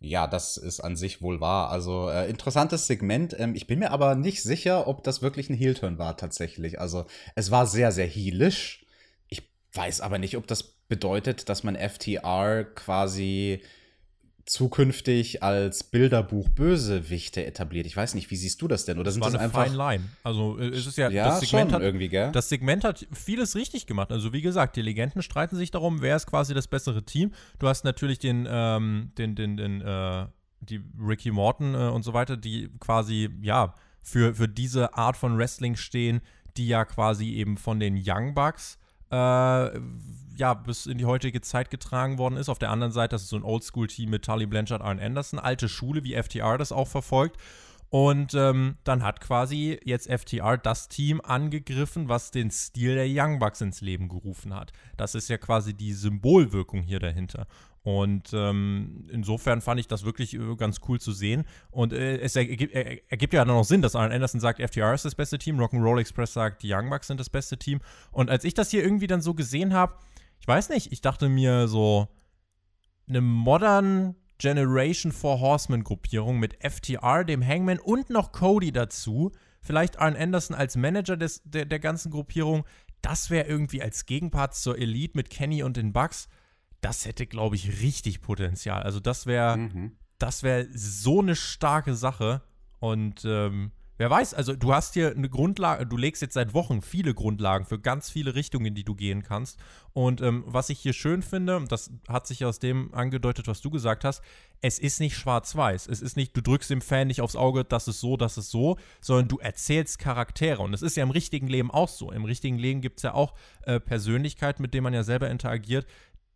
Ja, 0.00 0.26
das 0.26 0.58
ist 0.58 0.80
an 0.80 0.96
sich 0.96 1.22
wohl 1.22 1.40
wahr. 1.40 1.70
Also 1.70 2.10
äh, 2.10 2.28
interessantes 2.28 2.86
Segment. 2.86 3.34
Ähm, 3.38 3.54
ich 3.54 3.66
bin 3.66 3.78
mir 3.78 3.90
aber 3.90 4.16
nicht 4.16 4.42
sicher, 4.42 4.86
ob 4.86 5.02
das 5.02 5.22
wirklich 5.22 5.48
ein 5.48 5.56
Heel-Turn 5.56 5.96
war 5.96 6.18
tatsächlich. 6.18 6.78
Also 6.78 7.06
es 7.36 7.50
war 7.50 7.66
sehr, 7.66 7.90
sehr 7.90 8.06
heelisch. 8.06 8.84
Ich 9.28 9.48
weiß 9.72 10.02
aber 10.02 10.18
nicht, 10.18 10.36
ob 10.36 10.46
das 10.46 10.73
bedeutet, 10.88 11.48
dass 11.48 11.64
man 11.64 11.76
FTR 11.76 12.64
quasi 12.64 13.62
zukünftig 14.46 15.42
als 15.42 15.84
Bilderbuch 15.84 16.48
Bösewichte 16.50 17.44
etabliert. 17.46 17.86
Ich 17.86 17.96
weiß 17.96 18.14
nicht, 18.14 18.30
wie 18.30 18.36
siehst 18.36 18.60
du 18.60 18.68
das 18.68 18.84
denn? 18.84 18.98
Oder 18.98 19.06
Das 19.06 19.14
sind 19.14 19.22
war 19.22 19.30
das 19.30 19.40
eine 19.40 19.44
einfach 19.44 19.64
fine 19.64 19.76
line. 19.76 20.04
Also 20.22 20.58
äh, 20.58 20.68
es 20.68 20.86
ist 20.86 20.98
ja, 20.98 21.08
ja, 21.08 21.26
das 21.26 21.40
Segment 21.40 21.72
hat 21.72 21.80
irgendwie, 21.80 22.08
gell? 22.08 22.30
Das 22.32 22.48
Segment 22.48 22.84
hat 22.84 23.06
vieles 23.12 23.56
richtig 23.56 23.86
gemacht. 23.86 24.12
Also 24.12 24.32
wie 24.32 24.42
gesagt, 24.42 24.76
die 24.76 24.82
Legenden 24.82 25.22
streiten 25.22 25.56
sich 25.56 25.70
darum, 25.70 26.02
wer 26.02 26.16
ist 26.16 26.26
quasi 26.26 26.52
das 26.52 26.66
bessere 26.66 27.02
Team. 27.04 27.32
Du 27.58 27.68
hast 27.68 27.84
natürlich 27.84 28.18
den, 28.18 28.46
ähm, 28.48 29.12
den, 29.16 29.34
den, 29.34 29.56
den, 29.56 29.80
äh, 29.80 30.26
die 30.60 30.82
Ricky 31.00 31.30
Morton 31.30 31.74
äh, 31.74 31.88
und 31.88 32.02
so 32.02 32.12
weiter, 32.12 32.36
die 32.36 32.70
quasi, 32.80 33.30
ja, 33.40 33.74
für, 34.02 34.34
für 34.34 34.48
diese 34.48 34.94
Art 34.94 35.16
von 35.16 35.38
Wrestling 35.38 35.76
stehen, 35.76 36.20
die 36.58 36.68
ja 36.68 36.84
quasi 36.84 37.32
eben 37.32 37.56
von 37.56 37.80
den 37.80 37.96
Young 37.96 38.34
Bucks 38.34 38.78
äh, 39.10 39.70
ja, 40.36 40.54
bis 40.54 40.86
in 40.86 40.98
die 40.98 41.04
heutige 41.04 41.40
Zeit 41.40 41.70
getragen 41.70 42.18
worden 42.18 42.36
ist. 42.36 42.48
Auf 42.48 42.58
der 42.58 42.70
anderen 42.70 42.92
Seite, 42.92 43.14
das 43.14 43.22
ist 43.22 43.28
so 43.28 43.36
ein 43.36 43.44
Oldschool-Team 43.44 44.10
mit 44.10 44.24
Tully 44.24 44.46
Blanchard, 44.46 44.82
Arn 44.82 45.00
Anderson, 45.00 45.38
alte 45.38 45.68
Schule, 45.68 46.04
wie 46.04 46.14
FTR 46.14 46.58
das 46.58 46.72
auch 46.72 46.88
verfolgt. 46.88 47.38
Und 47.90 48.34
ähm, 48.34 48.76
dann 48.82 49.04
hat 49.04 49.20
quasi 49.20 49.78
jetzt 49.84 50.10
FTR 50.10 50.58
das 50.58 50.88
Team 50.88 51.20
angegriffen, 51.22 52.08
was 52.08 52.32
den 52.32 52.50
Stil 52.50 52.96
der 52.96 53.06
Young 53.08 53.38
Bucks 53.38 53.60
ins 53.60 53.82
Leben 53.82 54.08
gerufen 54.08 54.52
hat. 54.52 54.72
Das 54.96 55.14
ist 55.14 55.28
ja 55.28 55.38
quasi 55.38 55.74
die 55.74 55.92
Symbolwirkung 55.92 56.82
hier 56.82 56.98
dahinter. 56.98 57.46
Und 57.84 58.32
ähm, 58.32 59.06
insofern 59.12 59.60
fand 59.60 59.78
ich 59.78 59.86
das 59.86 60.04
wirklich 60.04 60.34
äh, 60.34 60.56
ganz 60.56 60.80
cool 60.88 60.98
zu 60.98 61.12
sehen. 61.12 61.44
Und 61.70 61.92
äh, 61.92 62.16
es 62.16 62.34
ergibt, 62.34 62.74
er, 62.74 62.98
ergibt 63.12 63.34
ja 63.34 63.44
dann 63.44 63.54
noch 63.54 63.64
Sinn, 63.64 63.82
dass 63.82 63.94
Arn 63.94 64.10
Anderson 64.10 64.40
sagt, 64.40 64.58
FTR 64.60 64.94
ist 64.94 65.04
das 65.04 65.14
beste 65.14 65.38
Team, 65.38 65.60
Rock'n'Roll 65.60 66.00
Express 66.00 66.32
sagt, 66.32 66.62
die 66.62 66.72
Young 66.72 66.90
Bucks 66.90 67.06
sind 67.06 67.20
das 67.20 67.30
beste 67.30 67.58
Team. 67.58 67.80
Und 68.10 68.30
als 68.30 68.44
ich 68.44 68.54
das 68.54 68.70
hier 68.70 68.82
irgendwie 68.82 69.06
dann 69.06 69.20
so 69.20 69.34
gesehen 69.34 69.74
habe, 69.74 69.94
ich 70.44 70.48
weiß 70.48 70.68
nicht, 70.68 70.92
ich 70.92 71.00
dachte 71.00 71.30
mir 71.30 71.68
so, 71.68 72.06
eine 73.08 73.22
modern 73.22 74.14
Generation 74.36 75.10
Four 75.10 75.40
Horsemen 75.40 75.84
Gruppierung 75.84 76.38
mit 76.38 76.58
FTR, 76.62 77.24
dem 77.24 77.42
Hangman 77.42 77.78
und 77.78 78.10
noch 78.10 78.30
Cody 78.30 78.70
dazu, 78.70 79.32
vielleicht 79.62 79.98
Arn 79.98 80.14
Anderson 80.14 80.54
als 80.54 80.76
Manager 80.76 81.16
des, 81.16 81.40
der, 81.44 81.64
der 81.64 81.78
ganzen 81.78 82.10
Gruppierung, 82.10 82.66
das 83.00 83.30
wäre 83.30 83.46
irgendwie 83.48 83.80
als 83.80 84.04
Gegenpart 84.04 84.54
zur 84.54 84.76
Elite 84.78 85.16
mit 85.16 85.30
Kenny 85.30 85.62
und 85.62 85.78
den 85.78 85.94
Bucks, 85.94 86.28
das 86.82 87.06
hätte, 87.06 87.26
glaube 87.26 87.56
ich, 87.56 87.80
richtig 87.80 88.20
Potenzial. 88.20 88.82
Also 88.82 89.00
das 89.00 89.24
wäre, 89.24 89.56
Mhm. 89.56 89.96
das 90.18 90.42
wäre 90.42 90.68
so 90.74 91.20
eine 91.22 91.36
starke 91.36 91.94
Sache. 91.94 92.42
Und 92.80 93.24
ähm, 93.24 93.72
wer 94.04 94.10
weiß, 94.10 94.34
also 94.34 94.54
du 94.54 94.74
hast 94.74 94.92
hier 94.92 95.12
eine 95.16 95.30
Grundlage, 95.30 95.86
du 95.86 95.96
legst 95.96 96.20
jetzt 96.20 96.34
seit 96.34 96.52
Wochen 96.52 96.82
viele 96.82 97.14
Grundlagen 97.14 97.64
für 97.64 97.78
ganz 97.78 98.10
viele 98.10 98.34
Richtungen, 98.34 98.66
in 98.66 98.74
die 98.74 98.84
du 98.84 98.94
gehen 98.94 99.22
kannst. 99.22 99.58
Und 99.94 100.20
ähm, 100.20 100.44
was 100.46 100.68
ich 100.68 100.78
hier 100.78 100.92
schön 100.92 101.22
finde, 101.22 101.64
das 101.70 101.90
hat 102.06 102.26
sich 102.26 102.44
aus 102.44 102.58
dem 102.58 102.92
angedeutet, 102.92 103.46
was 103.46 103.62
du 103.62 103.70
gesagt 103.70 104.04
hast, 104.04 104.22
es 104.60 104.78
ist 104.78 105.00
nicht 105.00 105.16
schwarz-weiß. 105.16 105.86
Es 105.86 106.02
ist 106.02 106.18
nicht, 106.18 106.36
du 106.36 106.42
drückst 106.42 106.68
dem 106.68 106.82
Fan 106.82 107.06
nicht 107.06 107.22
aufs 107.22 107.34
Auge, 107.34 107.64
das 107.64 107.88
ist 107.88 108.00
so, 108.00 108.18
das 108.18 108.36
ist 108.36 108.50
so, 108.50 108.76
sondern 109.00 109.28
du 109.28 109.38
erzählst 109.38 109.98
Charaktere. 109.98 110.60
Und 110.60 110.74
es 110.74 110.82
ist 110.82 110.98
ja 110.98 111.02
im 111.02 111.10
richtigen 111.10 111.48
Leben 111.48 111.70
auch 111.70 111.88
so. 111.88 112.12
Im 112.12 112.26
richtigen 112.26 112.58
Leben 112.58 112.82
gibt 112.82 112.98
es 112.98 113.04
ja 113.04 113.14
auch 113.14 113.32
äh, 113.62 113.80
Persönlichkeiten, 113.80 114.60
mit 114.60 114.74
denen 114.74 114.84
man 114.84 114.92
ja 114.92 115.02
selber 115.02 115.30
interagiert, 115.30 115.86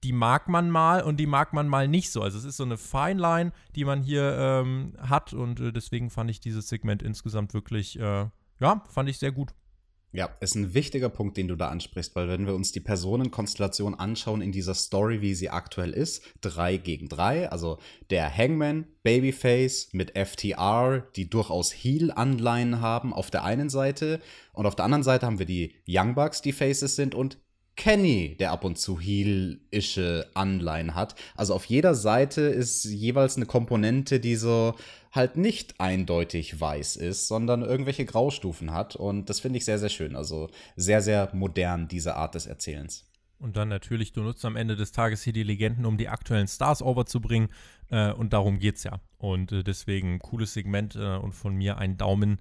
die 0.04 0.12
mag 0.12 0.48
man 0.48 0.70
mal 0.70 1.02
und 1.02 1.18
die 1.18 1.26
mag 1.26 1.52
man 1.52 1.68
mal 1.68 1.88
nicht 1.88 2.10
so. 2.10 2.22
Also 2.22 2.38
es 2.38 2.44
ist 2.44 2.56
so 2.56 2.64
eine 2.64 2.78
Fine 2.78 3.20
Line, 3.20 3.52
die 3.74 3.84
man 3.84 4.02
hier 4.02 4.36
ähm, 4.38 4.94
hat 4.98 5.32
und 5.32 5.60
äh, 5.60 5.72
deswegen 5.72 6.10
fand 6.10 6.30
ich 6.30 6.40
dieses 6.40 6.68
Segment 6.68 7.02
insgesamt 7.02 7.54
wirklich, 7.54 7.98
äh, 7.98 8.26
ja, 8.60 8.84
fand 8.88 9.08
ich 9.08 9.18
sehr 9.18 9.32
gut. 9.32 9.54
Ja, 10.10 10.30
ist 10.40 10.54
ein 10.54 10.72
wichtiger 10.72 11.10
Punkt, 11.10 11.36
den 11.36 11.48
du 11.48 11.56
da 11.56 11.68
ansprichst, 11.68 12.16
weil 12.16 12.28
wenn 12.28 12.46
wir 12.46 12.54
uns 12.54 12.72
die 12.72 12.80
Personenkonstellation 12.80 13.94
anschauen 13.94 14.40
in 14.40 14.52
dieser 14.52 14.72
Story, 14.72 15.20
wie 15.20 15.34
sie 15.34 15.50
aktuell 15.50 15.92
ist, 15.92 16.22
drei 16.40 16.78
gegen 16.78 17.10
drei, 17.10 17.50
also 17.50 17.78
der 18.08 18.34
Hangman, 18.34 18.86
Babyface 19.02 19.90
mit 19.92 20.18
FTR, 20.18 21.06
die 21.14 21.28
durchaus 21.28 21.72
Heel-Anleihen 21.72 22.80
haben 22.80 23.12
auf 23.12 23.30
der 23.30 23.44
einen 23.44 23.68
Seite 23.68 24.20
und 24.54 24.64
auf 24.64 24.76
der 24.76 24.86
anderen 24.86 25.04
Seite 25.04 25.26
haben 25.26 25.38
wir 25.38 25.46
die 25.46 25.74
Young 25.86 26.14
Bucks, 26.14 26.40
die 26.40 26.52
Faces 26.52 26.96
sind 26.96 27.14
und 27.14 27.38
Kenny, 27.78 28.36
der 28.38 28.50
ab 28.50 28.64
und 28.64 28.76
zu 28.76 28.98
heel-ische 28.98 30.26
Anleihen 30.34 30.96
hat. 30.96 31.14
Also 31.36 31.54
auf 31.54 31.64
jeder 31.64 31.94
Seite 31.94 32.42
ist 32.42 32.84
jeweils 32.84 33.36
eine 33.36 33.46
Komponente, 33.46 34.18
die 34.18 34.34
so 34.34 34.74
halt 35.12 35.36
nicht 35.36 35.80
eindeutig 35.80 36.60
weiß 36.60 36.96
ist, 36.96 37.28
sondern 37.28 37.62
irgendwelche 37.62 38.04
Graustufen 38.04 38.74
hat. 38.74 38.96
Und 38.96 39.30
das 39.30 39.38
finde 39.38 39.58
ich 39.58 39.64
sehr, 39.64 39.78
sehr 39.78 39.88
schön. 39.90 40.16
Also 40.16 40.50
sehr, 40.74 41.00
sehr 41.00 41.30
modern, 41.32 41.86
diese 41.86 42.16
Art 42.16 42.34
des 42.34 42.46
Erzählens. 42.46 43.06
Und 43.38 43.56
dann 43.56 43.68
natürlich, 43.68 44.12
du 44.12 44.22
nutzt 44.22 44.44
am 44.44 44.56
Ende 44.56 44.74
des 44.74 44.90
Tages 44.90 45.22
hier 45.22 45.32
die 45.32 45.44
Legenden, 45.44 45.86
um 45.86 45.96
die 45.96 46.08
aktuellen 46.08 46.48
Stars 46.48 46.82
overzubringen. 46.82 47.48
Äh, 47.90 48.10
und 48.10 48.32
darum 48.32 48.58
geht's 48.58 48.82
ja. 48.82 49.00
Und 49.18 49.52
äh, 49.52 49.62
deswegen 49.62 50.18
cooles 50.18 50.52
Segment 50.52 50.96
äh, 50.96 51.16
und 51.16 51.32
von 51.32 51.54
mir 51.54 51.78
ein 51.78 51.96
Daumen 51.96 52.40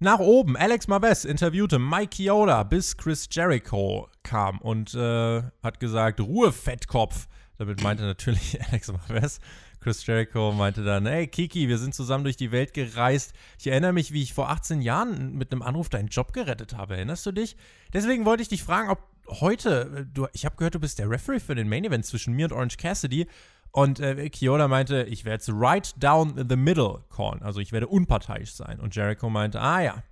nach 0.00 0.18
oben. 0.18 0.56
Alex 0.56 0.88
Marvez 0.88 1.24
interviewte 1.24 1.78
Mike 1.78 2.14
Chioda, 2.16 2.62
bis 2.62 2.96
Chris 2.96 3.28
Jericho 3.30 4.08
kam 4.22 4.58
und 4.60 4.94
äh, 4.94 5.42
hat 5.62 5.80
gesagt, 5.80 6.20
Ruhe, 6.20 6.52
Fettkopf. 6.52 7.28
Damit 7.58 7.82
meinte 7.82 8.04
natürlich 8.04 8.58
Alex 8.68 8.92
Marvez. 8.92 9.40
Chris 9.80 10.04
Jericho 10.06 10.52
meinte 10.52 10.82
dann, 10.82 11.06
hey 11.06 11.28
Kiki, 11.28 11.68
wir 11.68 11.78
sind 11.78 11.94
zusammen 11.94 12.24
durch 12.24 12.36
die 12.36 12.50
Welt 12.50 12.74
gereist. 12.74 13.32
Ich 13.58 13.68
erinnere 13.68 13.92
mich, 13.92 14.12
wie 14.12 14.22
ich 14.22 14.34
vor 14.34 14.50
18 14.50 14.82
Jahren 14.82 15.34
mit 15.34 15.52
einem 15.52 15.62
Anruf 15.62 15.88
deinen 15.88 16.08
Job 16.08 16.32
gerettet 16.32 16.76
habe. 16.76 16.96
Erinnerst 16.96 17.26
du 17.26 17.32
dich? 17.32 17.56
Deswegen 17.92 18.24
wollte 18.24 18.42
ich 18.42 18.48
dich 18.48 18.62
fragen, 18.62 18.90
ob 18.90 19.00
heute, 19.28 20.08
du, 20.12 20.26
ich 20.32 20.44
habe 20.44 20.56
gehört, 20.56 20.74
du 20.74 20.80
bist 20.80 20.98
der 20.98 21.10
Referee 21.10 21.40
für 21.40 21.54
den 21.54 21.68
Main 21.68 21.84
Event 21.84 22.06
zwischen 22.06 22.34
mir 22.34 22.46
und 22.46 22.52
Orange 22.52 22.76
Cassidy. 22.76 23.26
Und 23.70 24.00
äh, 24.00 24.28
Kyoda 24.30 24.66
meinte, 24.68 25.04
ich 25.04 25.24
werde 25.24 25.34
jetzt 25.34 25.50
right 25.52 25.94
down 26.02 26.34
the 26.48 26.56
middle 26.56 27.04
callen. 27.10 27.42
Also 27.42 27.60
ich 27.60 27.72
werde 27.72 27.86
unparteiisch 27.86 28.52
sein. 28.52 28.80
Und 28.80 28.94
Jericho 28.96 29.28
meinte, 29.30 29.60
ah 29.60 29.80
ja, 29.80 30.02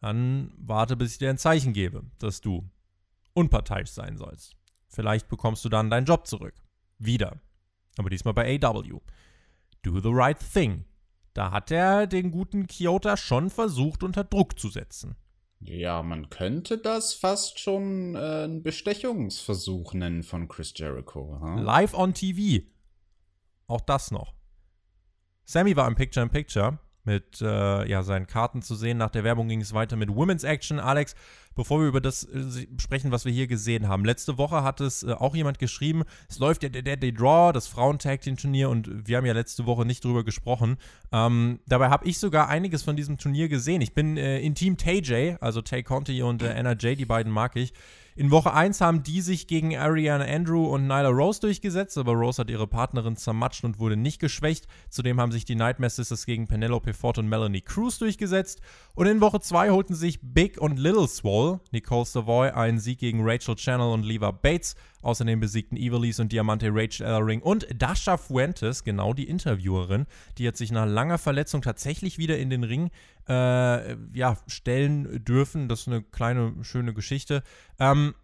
dann 0.00 0.52
warte, 0.56 0.96
bis 0.96 1.12
ich 1.12 1.18
dir 1.18 1.30
ein 1.30 1.38
Zeichen 1.38 1.72
gebe, 1.72 2.04
dass 2.18 2.40
du 2.40 2.68
unparteiisch 3.34 3.90
sein 3.90 4.16
sollst. 4.16 4.56
Vielleicht 4.88 5.28
bekommst 5.28 5.64
du 5.64 5.68
dann 5.68 5.90
deinen 5.90 6.06
Job 6.06 6.26
zurück. 6.26 6.54
Wieder. 6.98 7.40
Aber 7.98 8.10
diesmal 8.10 8.34
bei 8.34 8.58
AW. 8.62 9.00
Do 9.82 10.00
the 10.00 10.10
right 10.12 10.38
thing. 10.38 10.84
Da 11.32 11.50
hat 11.50 11.70
er 11.70 12.06
den 12.06 12.30
guten 12.30 12.66
Kyoto 12.66 13.16
schon 13.16 13.50
versucht, 13.50 14.02
unter 14.02 14.24
Druck 14.24 14.58
zu 14.58 14.68
setzen. 14.68 15.16
Ja, 15.60 16.02
man 16.02 16.30
könnte 16.30 16.78
das 16.78 17.14
fast 17.14 17.58
schon 17.58 18.14
äh, 18.14 18.18
einen 18.18 18.62
Bestechungsversuch 18.62 19.94
nennen 19.94 20.22
von 20.22 20.48
Chris 20.48 20.72
Jericho. 20.76 21.38
Huh? 21.40 21.60
Live 21.60 21.94
on 21.94 22.14
TV. 22.14 22.66
Auch 23.66 23.80
das 23.80 24.10
noch. 24.10 24.34
Sammy 25.44 25.76
war 25.76 25.86
im 25.86 25.94
Picture 25.94 26.24
in 26.24 26.30
Picture 26.30 26.78
mit 27.06 27.40
äh, 27.40 27.88
ja, 27.88 28.02
seinen 28.02 28.26
Karten 28.26 28.62
zu 28.62 28.74
sehen. 28.74 28.98
Nach 28.98 29.10
der 29.10 29.22
Werbung 29.22 29.48
ging 29.48 29.60
es 29.60 29.72
weiter 29.72 29.96
mit 29.96 30.08
Women's 30.08 30.42
Action. 30.42 30.80
Alex, 30.80 31.14
bevor 31.54 31.80
wir 31.80 31.86
über 31.86 32.00
das 32.00 32.24
äh, 32.24 32.66
sprechen, 32.78 33.12
was 33.12 33.24
wir 33.24 33.32
hier 33.32 33.46
gesehen 33.46 33.86
haben. 33.86 34.04
Letzte 34.04 34.38
Woche 34.38 34.64
hat 34.64 34.80
es 34.80 35.04
äh, 35.04 35.12
auch 35.12 35.36
jemand 35.36 35.60
geschrieben, 35.60 36.02
es 36.28 36.40
läuft 36.40 36.64
ja 36.64 36.68
der 36.68 36.82
Deadly 36.82 37.14
Draw, 37.14 37.52
das 37.52 37.68
Frauen-Tag-Team-Turnier 37.68 38.68
und 38.68 39.06
wir 39.06 39.16
haben 39.16 39.24
ja 39.24 39.34
letzte 39.34 39.66
Woche 39.66 39.86
nicht 39.86 40.04
drüber 40.04 40.24
gesprochen. 40.24 40.78
Ähm, 41.12 41.60
dabei 41.66 41.90
habe 41.90 42.06
ich 42.06 42.18
sogar 42.18 42.48
einiges 42.48 42.82
von 42.82 42.96
diesem 42.96 43.18
Turnier 43.18 43.48
gesehen. 43.48 43.80
Ich 43.80 43.94
bin 43.94 44.16
äh, 44.16 44.40
in 44.40 44.56
Team 44.56 44.76
TJ, 44.76 45.36
also 45.40 45.62
Tay 45.62 45.84
Conti 45.84 46.22
und 46.22 46.42
äh, 46.42 46.52
NRJ, 46.54 46.96
die 46.96 47.06
beiden 47.06 47.32
mag 47.32 47.54
ich. 47.54 47.72
In 48.18 48.30
Woche 48.30 48.54
1 48.54 48.80
haben 48.80 49.02
die 49.02 49.20
sich 49.20 49.46
gegen 49.46 49.76
Ariana 49.76 50.24
Andrew 50.24 50.64
und 50.74 50.84
Nyla 50.86 51.10
Rose 51.10 51.38
durchgesetzt, 51.38 51.98
aber 51.98 52.12
Rose 52.14 52.40
hat 52.40 52.48
ihre 52.48 52.66
Partnerin 52.66 53.14
zermatscht 53.14 53.62
und 53.62 53.78
wurde 53.78 53.98
nicht 53.98 54.20
geschwächt. 54.20 54.66
Zudem 54.88 55.20
haben 55.20 55.32
sich 55.32 55.44
die 55.44 55.54
Nightmare 55.54 55.90
Sisters 55.90 56.24
gegen 56.24 56.48
Penelope 56.48 56.94
Ford 56.94 57.18
und 57.18 57.28
Melanie 57.28 57.60
Cruz 57.60 57.98
durchgesetzt. 57.98 58.62
Und 58.94 59.06
in 59.06 59.20
Woche 59.20 59.40
2 59.40 59.68
holten 59.68 59.94
sich 59.94 60.20
Big 60.22 60.58
und 60.58 60.78
Little 60.78 61.08
Swole, 61.08 61.60
Nicole 61.72 62.06
Savoy, 62.06 62.48
einen 62.52 62.78
Sieg 62.78 63.00
gegen 63.00 63.20
Rachel 63.22 63.54
Channel 63.54 63.92
und 63.92 64.02
Leva 64.02 64.30
Bates. 64.30 64.76
Außerdem 65.06 65.38
besiegten 65.38 65.76
Evilise 65.76 66.20
und 66.20 66.32
Diamante 66.32 66.68
Rachel 66.72 67.06
Ellering 67.06 67.40
und 67.40 67.64
Dasha 67.72 68.16
Fuentes, 68.16 68.82
genau 68.82 69.14
die 69.14 69.28
Interviewerin, 69.28 70.06
die 70.36 70.48
hat 70.48 70.56
sich 70.56 70.72
nach 70.72 70.84
langer 70.84 71.16
Verletzung 71.18 71.62
tatsächlich 71.62 72.18
wieder 72.18 72.38
in 72.38 72.50
den 72.50 72.64
Ring 72.64 72.90
äh, 73.28 73.96
ja, 74.12 74.36
stellen 74.48 75.24
dürfen. 75.24 75.68
Das 75.68 75.82
ist 75.82 75.86
eine 75.86 76.02
kleine, 76.02 76.54
schöne 76.62 76.92
Geschichte. 76.92 77.44
Ähm, 77.78 78.16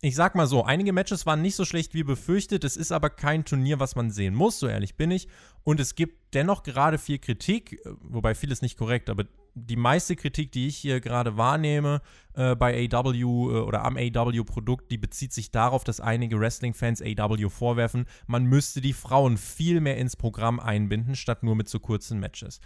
ich 0.00 0.14
sag 0.14 0.34
mal 0.34 0.46
so, 0.46 0.64
einige 0.64 0.94
Matches 0.94 1.26
waren 1.26 1.42
nicht 1.42 1.54
so 1.54 1.66
schlecht 1.66 1.92
wie 1.92 2.02
befürchtet. 2.02 2.64
Es 2.64 2.78
ist 2.78 2.92
aber 2.92 3.10
kein 3.10 3.44
Turnier, 3.44 3.78
was 3.78 3.94
man 3.94 4.10
sehen 4.10 4.34
muss, 4.34 4.58
so 4.58 4.68
ehrlich 4.68 4.96
bin 4.96 5.10
ich. 5.10 5.28
Und 5.64 5.80
es 5.80 5.96
gibt 5.96 6.32
dennoch 6.32 6.62
gerade 6.62 6.96
viel 6.96 7.18
Kritik, 7.18 7.74
äh, 7.84 7.90
wobei 8.00 8.34
vieles 8.34 8.62
nicht 8.62 8.78
korrekt, 8.78 9.10
aber 9.10 9.26
die 9.56 9.76
meiste 9.76 10.14
Kritik, 10.14 10.52
die 10.52 10.68
ich 10.68 10.76
hier 10.76 11.00
gerade 11.00 11.36
wahrnehme 11.36 12.02
äh, 12.34 12.54
bei 12.54 12.88
AW 12.92 13.18
äh, 13.18 13.24
oder 13.24 13.84
am 13.84 13.96
AW-Produkt, 13.96 14.90
die 14.90 14.98
bezieht 14.98 15.32
sich 15.32 15.50
darauf, 15.50 15.82
dass 15.82 16.00
einige 16.00 16.38
Wrestling-Fans 16.38 17.02
AW 17.02 17.48
vorwerfen, 17.48 18.06
man 18.26 18.44
müsste 18.44 18.80
die 18.80 18.92
Frauen 18.92 19.38
viel 19.38 19.80
mehr 19.80 19.96
ins 19.96 20.16
Programm 20.16 20.60
einbinden, 20.60 21.16
statt 21.16 21.42
nur 21.42 21.56
mit 21.56 21.68
so 21.68 21.80
kurzen 21.80 22.20
Matches. 22.20 22.60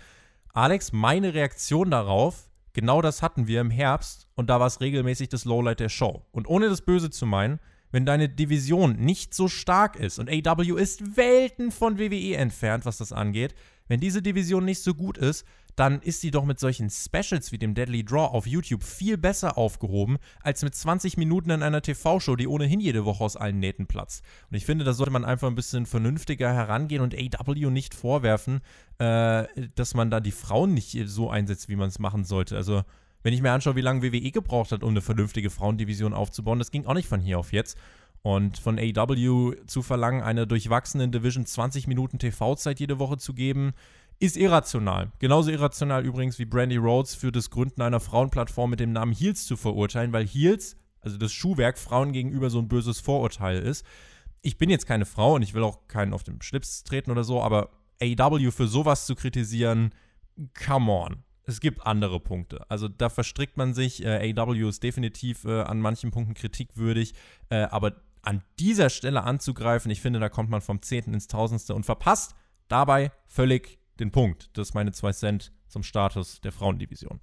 Alex, 0.53 0.93
meine 0.93 1.33
Reaktion 1.33 1.91
darauf 1.91 2.51
Genau 2.73 3.03
das 3.03 3.21
hatten 3.21 3.49
wir 3.49 3.61
im 3.61 3.71
Herbst 3.71 4.29
und 4.37 4.49
da 4.49 4.61
war 4.61 4.67
es 4.67 4.81
regelmäßig 4.81 5.29
das 5.29 5.45
Lowlight 5.45 5.81
der 5.81 5.89
Show. 5.89 6.25
Und 6.31 6.49
ohne 6.49 6.69
das 6.69 6.83
Böse 6.83 7.11
zu 7.11 7.27
meinen, 7.27 7.59
wenn 7.91 8.07
deine 8.07 8.29
Division 8.29 8.97
nicht 8.97 9.35
so 9.35 9.49
stark 9.49 9.97
ist 9.97 10.21
und 10.21 10.31
AW 10.31 10.81
ist 10.81 11.17
Welten 11.17 11.73
von 11.73 11.99
WWE 11.99 12.37
entfernt, 12.37 12.87
was 12.87 12.99
das 12.99 13.13
angeht, 13.13 13.55
wenn 13.89 13.99
diese 13.99 14.23
Division 14.23 14.65
nicht 14.65 14.83
so 14.83 14.95
gut 14.95 15.19
ist, 15.19 15.45
dann 15.77 16.01
ist 16.01 16.21
sie 16.21 16.31
doch 16.31 16.45
mit 16.45 16.59
solchen 16.59 16.91
Specials 16.91 17.53
wie 17.53 17.59
dem 17.59 17.75
Deadly 17.75 18.05
Draw 18.05 18.27
auf 18.35 18.47
YouTube 18.47 18.83
viel 18.83 19.17
besser 19.17 19.57
aufgehoben, 19.57 20.19
als 20.43 20.63
mit 20.63 20.75
20 20.75 21.17
Minuten 21.17 21.51
in 21.51 21.63
einer 21.63 21.83
TV-Show, 21.83 22.37
die 22.37 22.49
ohnehin 22.49 22.81
jede 22.81 23.05
Woche 23.05 23.25
aus 23.25 23.37
allen 23.37 23.59
Nähten 23.59 23.87
platzt. 23.87 24.25
Und 24.51 24.57
ich 24.57 24.67
finde, 24.67 24.85
da 24.85 24.93
sollte 24.93 25.13
man 25.13 25.25
einfach 25.25 25.49
ein 25.49 25.55
bisschen 25.55 25.87
vernünftiger 25.87 26.53
herangehen 26.53 27.03
und 27.03 27.15
AW 27.15 27.71
nicht 27.71 27.95
vorwerfen, 27.95 28.61
äh, 28.99 29.47
dass 29.75 29.95
man 29.95 30.11
da 30.11 30.21
die 30.21 30.33
Frauen 30.33 30.75
nicht 30.75 30.97
so 31.07 31.31
einsetzt, 31.31 31.69
wie 31.69 31.77
man 31.77 31.89
es 31.89 31.99
machen 31.99 32.25
sollte. 32.25 32.57
Also, 32.57 32.83
wenn 33.23 33.35
ich 33.35 33.43
mir 33.43 33.53
anschaue, 33.53 33.77
wie 33.77 33.83
lange 33.83 34.03
WWE 34.03 34.31
gebraucht 34.31 34.73
hat, 34.73 34.83
um 34.83 34.91
eine 34.91 35.03
vernünftige 35.03 35.51
Frauendivision 35.51 36.15
aufzubauen, 36.15 36.59
das 36.59 36.71
ging 36.71 36.87
auch 36.87 36.95
nicht 36.95 37.09
von 37.09 37.21
hier 37.21 37.39
auf 37.39 37.53
jetzt. 37.53 37.77
Und 38.23 38.59
von 38.59 38.79
AW 38.79 39.57
zu 39.67 39.83
verlangen, 39.83 40.23
einer 40.23 40.45
durchwachsenen 40.45 41.11
Division 41.11 41.47
20 41.47 41.87
Minuten 41.87 42.19
TV-Zeit 42.19 42.79
jede 42.79 42.99
Woche 42.99 43.17
zu 43.17 43.33
geben, 43.33 43.73
ist 44.21 44.37
irrational. 44.37 45.11
Genauso 45.19 45.51
irrational 45.51 46.05
übrigens 46.05 46.39
wie 46.39 46.45
Brandy 46.45 46.77
Rhodes 46.77 47.15
für 47.15 47.33
das 47.33 47.51
Gründen 47.51 47.81
einer 47.81 48.01
Frauenplattform 48.01 48.71
mit 48.71 48.81
dem 48.81 48.93
Namen 48.93 49.13
Heels 49.13 49.47
zu 49.47 49.57
verurteilen, 49.57 50.13
weil 50.13 50.27
Heels, 50.27 50.77
also 51.01 51.17
das 51.17 51.33
Schuhwerk, 51.33 51.79
Frauen 51.79 52.13
gegenüber 52.13 52.51
so 52.51 52.59
ein 52.59 52.69
böses 52.69 53.01
Vorurteil 53.01 53.59
ist. 53.59 53.85
Ich 54.43 54.59
bin 54.59 54.69
jetzt 54.69 54.87
keine 54.87 55.07
Frau 55.07 55.35
und 55.35 55.43
ich 55.43 55.55
will 55.55 55.65
auch 55.65 55.89
keinen 55.89 56.13
auf 56.13 56.23
den 56.23 56.41
Schlips 56.43 56.85
treten 56.85 57.11
oder 57.11 57.25
so, 57.25 57.43
aber 57.43 57.71
AW 58.03 58.51
für 58.51 58.69
sowas 58.69 59.07
zu 59.07 59.15
kritisieren, 59.15 59.95
come 60.67 60.93
on. 60.93 61.25
Es 61.45 61.61
gibt 61.61 61.85
andere 61.87 62.21
Punkte. 62.21 62.71
Also 62.71 62.89
da 62.89 63.09
verstrickt 63.09 63.57
man 63.57 63.75
sich. 63.75 64.05
Äh, 64.05 64.35
AW 64.37 64.69
ist 64.69 64.83
definitiv 64.83 65.45
äh, 65.47 65.63
an 65.63 65.81
manchen 65.81 66.11
Punkten 66.11 66.35
kritikwürdig, 66.35 67.15
äh, 67.49 67.63
aber 67.63 67.97
an 68.23 68.43
dieser 68.59 68.91
Stelle 68.91 69.23
anzugreifen, 69.23 69.91
ich 69.91 70.03
finde, 70.03 70.21
da 70.21 70.29
kommt 70.29 70.51
man 70.51 70.61
vom 70.61 70.83
Zehnten 70.83 71.15
ins 71.15 71.27
Tausendste 71.27 71.75
und 71.75 71.87
verpasst 71.87 72.35
dabei 72.69 73.13
völlig 73.27 73.80
den 74.01 74.11
Punkt. 74.11 74.51
Das 74.55 74.69
ist 74.69 74.75
meine 74.75 74.93
zwei 74.93 75.13
Cent 75.13 75.53
zum 75.69 75.83
Status 75.83 76.41
der 76.41 76.53
Frauendivision. 76.53 77.21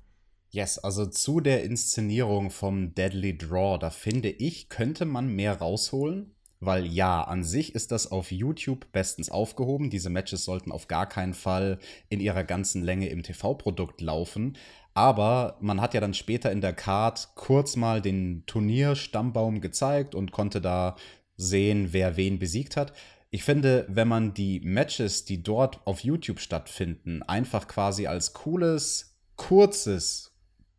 Yes, 0.49 0.77
also 0.79 1.05
zu 1.05 1.41
der 1.41 1.63
Inszenierung 1.63 2.51
vom 2.51 2.95
Deadly 2.95 3.37
Draw, 3.37 3.77
da 3.77 3.89
finde 3.89 4.29
ich, 4.29 4.69
könnte 4.69 5.05
man 5.05 5.27
mehr 5.27 5.57
rausholen. 5.57 6.33
Weil 6.59 6.87
ja, 6.87 7.21
an 7.21 7.43
sich 7.43 7.75
ist 7.75 7.91
das 7.91 8.09
auf 8.09 8.31
YouTube 8.31 8.91
bestens 8.91 9.29
aufgehoben. 9.29 9.91
Diese 9.91 10.09
Matches 10.09 10.43
sollten 10.43 10.71
auf 10.71 10.87
gar 10.87 11.07
keinen 11.07 11.35
Fall 11.35 11.77
in 12.09 12.19
ihrer 12.19 12.43
ganzen 12.43 12.81
Länge 12.81 13.09
im 13.09 13.21
TV-Produkt 13.21 14.01
laufen. 14.01 14.57
Aber 14.95 15.57
man 15.59 15.81
hat 15.81 15.93
ja 15.93 16.01
dann 16.01 16.15
später 16.15 16.51
in 16.51 16.61
der 16.61 16.73
Card 16.73 17.35
kurz 17.35 17.75
mal 17.75 18.01
den 18.01 18.43
Turnierstammbaum 18.47 19.61
gezeigt 19.61 20.15
und 20.15 20.31
konnte 20.31 20.59
da 20.59 20.95
sehen, 21.35 21.89
wer 21.91 22.17
wen 22.17 22.39
besiegt 22.39 22.75
hat. 22.75 22.93
Ich 23.29 23.43
finde, 23.43 23.85
wenn 23.89 24.07
man 24.07 24.33
die 24.33 24.61
Matches, 24.61 25.25
die 25.25 25.43
dort 25.43 25.85
auf 25.85 26.01
YouTube 26.01 26.39
stattfinden, 26.39 27.23
einfach 27.23 27.67
quasi 27.67 28.07
als 28.07 28.33
cooles, 28.33 29.17
kurzes, 29.35 30.36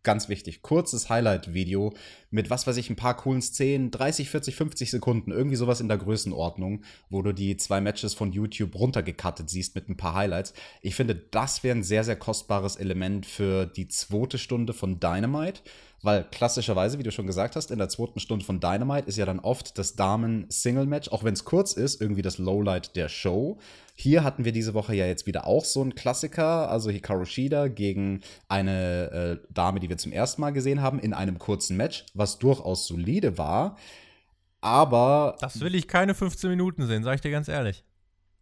ganz 0.09 0.31
wichtig, 0.31 0.63
kurzes 0.63 1.11
Highlight-Video 1.11 1.93
mit 2.31 2.49
was 2.49 2.67
weiß 2.67 2.79
ich, 2.79 2.89
ein 2.89 2.97
paar 2.97 3.15
coolen 3.15 3.43
Szenen, 3.43 3.91
30, 3.91 4.31
40, 4.31 4.57
50 4.57 4.91
Sekunden, 4.91 5.33
irgendwie 5.33 5.57
sowas 5.57 5.83
in 5.83 5.89
der 5.89 5.99
Größenordnung, 5.99 6.83
wo 7.11 7.21
du 7.21 7.35
die 7.35 7.59
zwei 7.59 7.83
Matches 7.83 8.15
von 8.15 8.33
YouTube 8.33 8.75
runtergecuttet 8.75 9.51
siehst 9.51 9.75
mit 9.75 9.91
ein 9.91 9.99
paar 9.99 10.15
Highlights. 10.15 10.55
Ich 10.81 10.95
finde, 10.95 11.15
das 11.15 11.63
wäre 11.63 11.77
ein 11.77 11.83
sehr, 11.83 12.05
sehr 12.05 12.17
kostbares 12.17 12.77
Element 12.77 13.27
für 13.27 13.67
die 13.67 13.89
zweite 13.89 14.39
Stunde 14.39 14.73
von 14.73 14.99
Dynamite. 14.99 15.61
Weil 16.01 16.25
klassischerweise, 16.31 16.99
wie 16.99 17.03
du 17.03 17.11
schon 17.11 17.27
gesagt 17.27 17.57
hast, 17.57 17.73
in 17.73 17.79
der 17.79 17.89
zweiten 17.89 18.21
Stunde 18.21 18.45
von 18.45 18.61
Dynamite 18.61 19.09
ist 19.09 19.19
ja 19.19 19.27
dann 19.27 19.41
oft 19.41 19.77
das 19.79 19.97
Damen-Single-Match, 19.97 21.09
auch 21.09 21.25
wenn 21.25 21.35
es 21.35 21.45
kurz 21.45 21.73
ist, 21.73 22.01
irgendwie 22.01 22.23
das 22.23 22.39
Lowlight 22.39 22.95
der 22.95 23.09
Show. 23.09 23.59
Hier 24.01 24.23
hatten 24.23 24.45
wir 24.45 24.53
diese 24.53 24.75
Woche 24.75 24.95
ja 24.95 25.07
jetzt 25.07 25.27
wieder 25.27 25.49
auch 25.49 25.65
so 25.65 25.83
einen 25.83 25.97
Klassiker, 25.97 26.71
also 26.71 26.89
Hikaru 26.89 27.25
Shida 27.25 27.67
gegen 27.67 28.21
eine 28.47 29.41
äh, 29.43 29.53
Dame, 29.53 29.81
die 29.81 29.89
wir 29.89 29.99
zum 29.99 30.13
ersten 30.13 30.41
Mal 30.41 30.53
gesehen 30.53 30.81
haben, 30.81 31.01
in 31.01 31.13
einem 31.13 31.41
kurzen 31.41 31.77
Match, 31.77 32.07
was 32.15 32.39
durchaus 32.39 32.87
solide 32.87 33.39
war. 33.39 33.77
Aber. 34.61 35.37
Das 35.41 35.59
will 35.61 35.75
ich 35.75 35.89
keine 35.89 36.15
15 36.15 36.49
Minuten 36.49 36.87
sehen, 36.87 37.03
sag 37.03 37.17
ich 37.17 37.23
dir 37.23 37.33
ganz 37.33 37.49
ehrlich. 37.49 37.83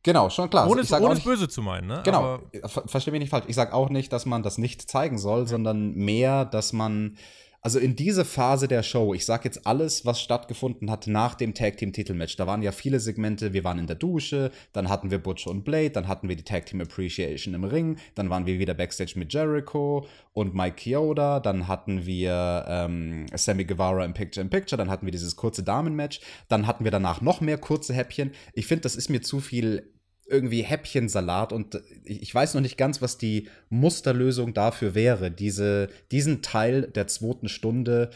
Genau, 0.02 0.28
schon 0.28 0.50
klar. 0.50 0.68
Ohne, 0.68 0.82
ohne 1.00 1.14
es 1.14 1.24
böse 1.24 1.48
zu 1.48 1.62
meinen, 1.62 1.86
ne? 1.86 2.02
Genau, 2.04 2.38
ver 2.66 2.86
versteh 2.86 3.10
mich 3.10 3.20
nicht 3.20 3.30
falsch. 3.30 3.46
Ich 3.48 3.56
sag 3.56 3.72
auch 3.72 3.88
nicht, 3.88 4.12
dass 4.12 4.26
man 4.26 4.42
das 4.42 4.58
nicht 4.58 4.90
zeigen 4.90 5.16
soll, 5.16 5.48
sondern 5.48 5.94
mehr, 5.94 6.44
dass 6.44 6.74
man 6.74 7.16
also 7.60 7.78
in 7.78 7.96
diese 7.96 8.24
Phase 8.24 8.68
der 8.68 8.82
Show, 8.82 9.14
ich 9.14 9.24
sag 9.24 9.44
jetzt 9.44 9.66
alles, 9.66 10.06
was 10.06 10.20
stattgefunden 10.20 10.90
hat 10.90 11.06
nach 11.06 11.34
dem 11.34 11.54
Tag 11.54 11.76
Team 11.76 11.92
Titelmatch. 11.92 12.36
Da 12.36 12.46
waren 12.46 12.62
ja 12.62 12.72
viele 12.72 13.00
Segmente. 13.00 13.52
Wir 13.52 13.64
waren 13.64 13.78
in 13.78 13.86
der 13.86 13.96
Dusche, 13.96 14.50
dann 14.72 14.88
hatten 14.88 15.10
wir 15.10 15.18
Butcher 15.18 15.50
und 15.50 15.64
Blade, 15.64 15.90
dann 15.90 16.08
hatten 16.08 16.28
wir 16.28 16.36
die 16.36 16.44
Tag 16.44 16.66
Team 16.66 16.80
Appreciation 16.80 17.54
im 17.54 17.64
Ring, 17.64 17.96
dann 18.14 18.30
waren 18.30 18.46
wir 18.46 18.58
wieder 18.58 18.74
backstage 18.74 19.14
mit 19.16 19.32
Jericho 19.32 20.06
und 20.32 20.54
Mike 20.54 20.76
Chioda, 20.76 21.40
dann 21.40 21.68
hatten 21.68 22.06
wir 22.06 22.64
ähm, 22.68 23.26
Sammy 23.34 23.64
Guevara 23.64 24.04
im 24.04 24.14
Picture 24.14 24.42
in 24.42 24.50
Picture, 24.50 24.78
dann 24.78 24.90
hatten 24.90 25.06
wir 25.06 25.12
dieses 25.12 25.36
kurze 25.36 25.62
Damenmatch, 25.62 26.20
dann 26.48 26.66
hatten 26.66 26.84
wir 26.84 26.90
danach 26.90 27.20
noch 27.20 27.40
mehr 27.40 27.58
kurze 27.58 27.94
Häppchen. 27.94 28.32
Ich 28.52 28.66
finde, 28.66 28.82
das 28.82 28.96
ist 28.96 29.10
mir 29.10 29.22
zu 29.22 29.40
viel 29.40 29.95
irgendwie 30.28 30.62
Häppchensalat 30.62 31.52
und 31.52 31.80
ich 32.04 32.34
weiß 32.34 32.54
noch 32.54 32.60
nicht 32.60 32.76
ganz, 32.76 33.00
was 33.00 33.18
die 33.18 33.48
Musterlösung 33.68 34.54
dafür 34.54 34.94
wäre, 34.94 35.30
diese, 35.30 35.88
diesen 36.10 36.42
Teil 36.42 36.82
der 36.82 37.06
zweiten 37.06 37.48
Stunde 37.48 38.10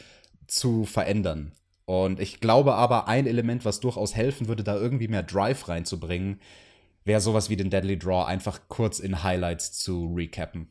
zu 0.47 0.85
verändern. 0.85 1.53
Und 1.85 2.21
ich 2.21 2.41
glaube 2.41 2.75
aber, 2.75 3.09
ein 3.09 3.27
Element, 3.27 3.65
was 3.65 3.81
durchaus 3.81 4.15
helfen 4.15 4.49
würde, 4.49 4.65
da 4.65 4.77
irgendwie 4.77 5.09
mehr 5.09 5.23
Drive 5.23 5.69
reinzubringen, 5.69 6.41
wäre 7.05 7.21
sowas 7.21 7.51
wie 7.51 7.57
den 7.57 7.71
Deadly 7.71 7.99
Draw 7.99 8.27
einfach 8.27 8.61
kurz 8.69 8.99
in 8.99 9.23
Highlights 9.23 9.73
zu 9.73 10.13
recappen. 10.15 10.69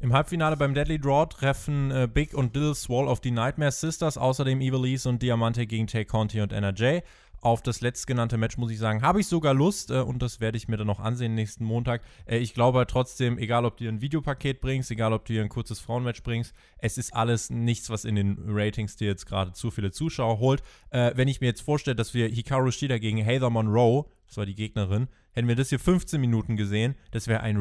Im 0.00 0.12
Halbfinale 0.12 0.56
beim 0.56 0.74
Deadly 0.74 0.98
Draw 0.98 1.26
treffen 1.26 1.90
äh, 1.90 2.08
Big 2.12 2.34
und 2.34 2.56
Dill 2.56 2.74
Swall 2.74 3.06
of 3.06 3.20
the 3.22 3.30
Nightmare 3.30 3.70
Sisters, 3.70 4.18
außerdem 4.18 4.60
Evil 4.60 4.84
Ease 4.84 5.08
und 5.08 5.22
Diamante 5.22 5.66
gegen 5.66 5.86
Tay 5.86 6.04
Conti 6.04 6.40
und 6.40 6.52
NRJ 6.52 7.00
auf 7.42 7.60
das 7.60 7.80
letztgenannte 7.80 8.38
Match, 8.38 8.56
muss 8.56 8.70
ich 8.70 8.78
sagen, 8.78 9.02
habe 9.02 9.20
ich 9.20 9.26
sogar 9.26 9.52
Lust 9.52 9.90
äh, 9.90 9.98
und 9.98 10.22
das 10.22 10.40
werde 10.40 10.56
ich 10.56 10.68
mir 10.68 10.76
dann 10.76 10.86
noch 10.86 11.00
ansehen 11.00 11.34
nächsten 11.34 11.64
Montag. 11.64 12.00
Äh, 12.24 12.38
ich 12.38 12.54
glaube 12.54 12.78
halt 12.78 12.88
trotzdem, 12.88 13.36
egal 13.36 13.64
ob 13.64 13.76
du 13.76 13.88
ein 13.88 14.00
Videopaket 14.00 14.60
bringst, 14.60 14.92
egal 14.92 15.12
ob 15.12 15.24
du 15.24 15.38
ein 15.40 15.48
kurzes 15.48 15.80
Frauenmatch 15.80 16.22
bringst, 16.22 16.54
es 16.78 16.96
ist 16.96 17.12
alles 17.12 17.50
nichts, 17.50 17.90
was 17.90 18.04
in 18.04 18.14
den 18.14 18.38
Ratings 18.46 18.96
dir 18.96 19.08
jetzt 19.08 19.26
gerade 19.26 19.52
zu 19.52 19.72
viele 19.72 19.90
Zuschauer 19.90 20.38
holt. 20.38 20.62
Äh, 20.90 21.12
wenn 21.16 21.26
ich 21.26 21.40
mir 21.40 21.48
jetzt 21.48 21.62
vorstelle, 21.62 21.96
dass 21.96 22.14
wir 22.14 22.28
Hikaru 22.28 22.70
Shida 22.70 22.98
gegen 22.98 23.18
Heather 23.18 23.50
Monroe, 23.50 24.04
das 24.28 24.36
war 24.36 24.46
die 24.46 24.54
Gegnerin, 24.54 25.08
hätten 25.32 25.48
wir 25.48 25.56
das 25.56 25.70
hier 25.70 25.80
15 25.80 26.20
Minuten 26.20 26.56
gesehen, 26.56 26.94
das 27.10 27.26
wäre 27.26 27.40
ein 27.40 27.56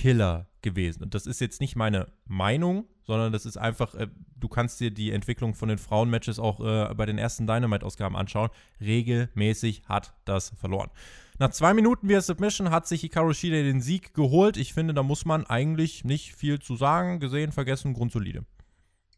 Ratings-Killer 0.00 0.46
gewesen. 0.62 1.02
Und 1.02 1.14
das 1.14 1.26
ist 1.26 1.40
jetzt 1.40 1.60
nicht 1.60 1.76
meine 1.76 2.12
Meinung, 2.26 2.86
sondern 3.02 3.32
das 3.32 3.46
ist 3.46 3.56
einfach, 3.56 3.94
äh, 3.94 4.08
du 4.36 4.48
kannst 4.48 4.80
dir 4.80 4.90
die 4.90 5.10
Entwicklung 5.10 5.54
von 5.54 5.68
den 5.68 5.78
Frauenmatches 5.78 6.38
auch 6.38 6.60
äh, 6.60 6.94
bei 6.94 7.06
den 7.06 7.18
ersten 7.18 7.46
Dynamite-Ausgaben 7.46 8.16
anschauen. 8.16 8.50
Regelmäßig 8.80 9.82
hat 9.86 10.14
das 10.24 10.50
verloren. 10.58 10.90
Nach 11.38 11.50
zwei 11.50 11.72
Minuten 11.72 12.08
via 12.08 12.20
Submission 12.20 12.70
hat 12.70 12.86
sich 12.86 13.00
Hikaru 13.00 13.32
Shida 13.32 13.62
den 13.62 13.80
Sieg 13.80 14.12
geholt. 14.12 14.58
Ich 14.58 14.74
finde, 14.74 14.92
da 14.92 15.02
muss 15.02 15.24
man 15.24 15.46
eigentlich 15.46 16.04
nicht 16.04 16.34
viel 16.34 16.58
zu 16.58 16.76
sagen. 16.76 17.20
Gesehen, 17.20 17.52
vergessen, 17.52 17.94
grundsolide. 17.94 18.44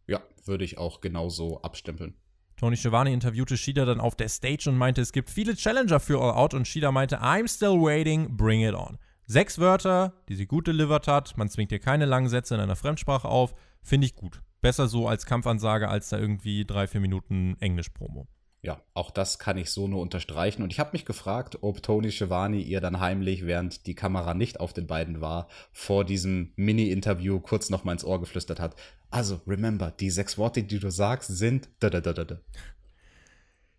Ja, 0.06 0.20
würde 0.44 0.64
ich 0.64 0.78
auch 0.78 1.00
genauso 1.00 1.60
abstempeln. 1.62 2.14
Tony 2.56 2.76
Schiavone 2.76 3.12
interviewte 3.12 3.56
Shida 3.56 3.84
dann 3.84 3.98
auf 3.98 4.14
der 4.14 4.28
Stage 4.28 4.70
und 4.70 4.78
meinte, 4.78 5.00
es 5.00 5.10
gibt 5.10 5.30
viele 5.30 5.56
Challenger 5.56 5.98
für 5.98 6.20
All 6.20 6.30
Out 6.30 6.54
und 6.54 6.68
Shida 6.68 6.92
meinte, 6.92 7.20
I'm 7.20 7.52
still 7.52 7.80
waiting, 7.80 8.36
bring 8.36 8.60
it 8.60 8.74
on. 8.74 8.98
Sechs 9.32 9.58
Wörter, 9.58 10.12
die 10.28 10.34
sie 10.34 10.44
gut 10.44 10.66
delivered 10.66 11.08
hat. 11.08 11.38
Man 11.38 11.48
zwingt 11.48 11.72
ihr 11.72 11.78
keine 11.78 12.04
langen 12.04 12.28
Sätze 12.28 12.54
in 12.54 12.60
einer 12.60 12.76
Fremdsprache 12.76 13.26
auf. 13.26 13.54
Finde 13.82 14.06
ich 14.06 14.14
gut. 14.14 14.42
Besser 14.60 14.88
so 14.88 15.08
als 15.08 15.24
Kampfansage 15.24 15.88
als 15.88 16.10
da 16.10 16.18
irgendwie 16.18 16.66
drei, 16.66 16.86
vier 16.86 17.00
Minuten 17.00 17.56
Englisch-Promo. 17.58 18.28
Ja, 18.60 18.82
auch 18.92 19.10
das 19.10 19.38
kann 19.38 19.56
ich 19.56 19.70
so 19.70 19.88
nur 19.88 20.02
unterstreichen. 20.02 20.62
Und 20.62 20.70
ich 20.70 20.78
habe 20.78 20.90
mich 20.92 21.06
gefragt, 21.06 21.60
ob 21.62 21.82
Tony 21.82 22.12
Schiavone 22.12 22.58
ihr 22.58 22.82
dann 22.82 23.00
heimlich, 23.00 23.46
während 23.46 23.86
die 23.86 23.94
Kamera 23.94 24.34
nicht 24.34 24.60
auf 24.60 24.74
den 24.74 24.86
beiden 24.86 25.22
war, 25.22 25.48
vor 25.72 26.04
diesem 26.04 26.52
Mini-Interview 26.56 27.40
kurz 27.40 27.70
noch 27.70 27.84
mal 27.84 27.92
ins 27.92 28.04
Ohr 28.04 28.20
geflüstert 28.20 28.60
hat. 28.60 28.76
Also, 29.08 29.40
remember, 29.46 29.90
die 29.92 30.10
sechs 30.10 30.36
Worte, 30.36 30.62
die 30.62 30.78
du 30.78 30.90
sagst, 30.90 31.34
sind 31.34 31.70
da 31.80 31.88
da 31.88 32.02
da 32.02 32.12
da. 32.12 32.38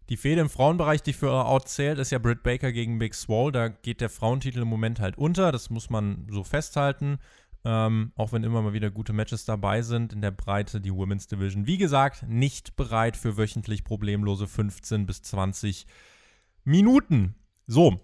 Die 0.09 0.17
Fehde 0.17 0.41
im 0.41 0.49
Frauenbereich, 0.49 1.01
die 1.01 1.13
für 1.13 1.31
Out 1.31 1.69
zählt, 1.69 1.97
ist 1.97 2.11
ja 2.11 2.19
Britt 2.19 2.43
Baker 2.43 2.71
gegen 2.71 2.99
Big 2.99 3.13
Swole. 3.13 3.51
Da 3.51 3.67
geht 3.69 4.01
der 4.01 4.09
Frauentitel 4.09 4.61
im 4.61 4.67
Moment 4.67 4.99
halt 4.99 5.17
unter. 5.17 5.51
Das 5.51 5.69
muss 5.69 5.89
man 5.89 6.27
so 6.29 6.43
festhalten. 6.43 7.19
Ähm, 7.65 8.11
auch 8.15 8.33
wenn 8.33 8.43
immer 8.43 8.61
mal 8.61 8.73
wieder 8.73 8.91
gute 8.91 9.13
Matches 9.13 9.45
dabei 9.45 9.81
sind 9.81 10.11
in 10.11 10.21
der 10.21 10.31
Breite, 10.31 10.81
die 10.81 10.93
Women's 10.93 11.27
Division. 11.27 11.65
Wie 11.65 11.77
gesagt, 11.77 12.27
nicht 12.27 12.75
bereit 12.75 13.15
für 13.15 13.37
wöchentlich 13.37 13.85
problemlose 13.85 14.47
15 14.47 15.05
bis 15.05 15.21
20 15.21 15.87
Minuten. 16.65 17.35
So, 17.65 18.01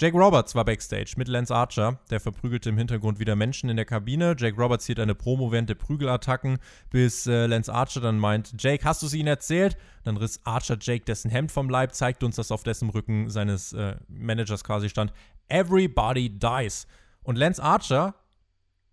Jake 0.00 0.16
Roberts 0.16 0.54
war 0.54 0.64
backstage 0.64 1.12
mit 1.18 1.28
Lance 1.28 1.54
Archer. 1.54 1.98
Der 2.08 2.20
verprügelte 2.20 2.70
im 2.70 2.78
Hintergrund 2.78 3.18
wieder 3.18 3.36
Menschen 3.36 3.68
in 3.68 3.76
der 3.76 3.84
Kabine. 3.84 4.34
Jake 4.38 4.56
Roberts 4.56 4.86
hielt 4.86 4.98
eine 4.98 5.14
Promo 5.14 5.52
während 5.52 5.68
der 5.68 5.74
Prügelattacken, 5.74 6.58
bis 6.88 7.26
äh, 7.26 7.44
Lance 7.44 7.70
Archer 7.70 8.00
dann 8.00 8.18
meint: 8.18 8.54
Jake, 8.58 8.82
hast 8.82 9.02
du 9.02 9.06
es 9.06 9.12
ihnen 9.12 9.28
erzählt? 9.28 9.76
Dann 10.04 10.16
riss 10.16 10.40
Archer 10.44 10.78
Jake 10.80 11.04
dessen 11.04 11.30
Hemd 11.30 11.52
vom 11.52 11.68
Leib, 11.68 11.92
zeigte 11.94 12.24
uns, 12.24 12.36
dass 12.36 12.50
auf 12.50 12.62
dessen 12.62 12.88
Rücken 12.88 13.28
seines 13.28 13.74
äh, 13.74 13.96
Managers 14.08 14.64
quasi 14.64 14.88
stand: 14.88 15.12
Everybody 15.48 16.30
dies. 16.30 16.86
Und 17.22 17.36
Lance 17.36 17.62
Archer 17.62 18.14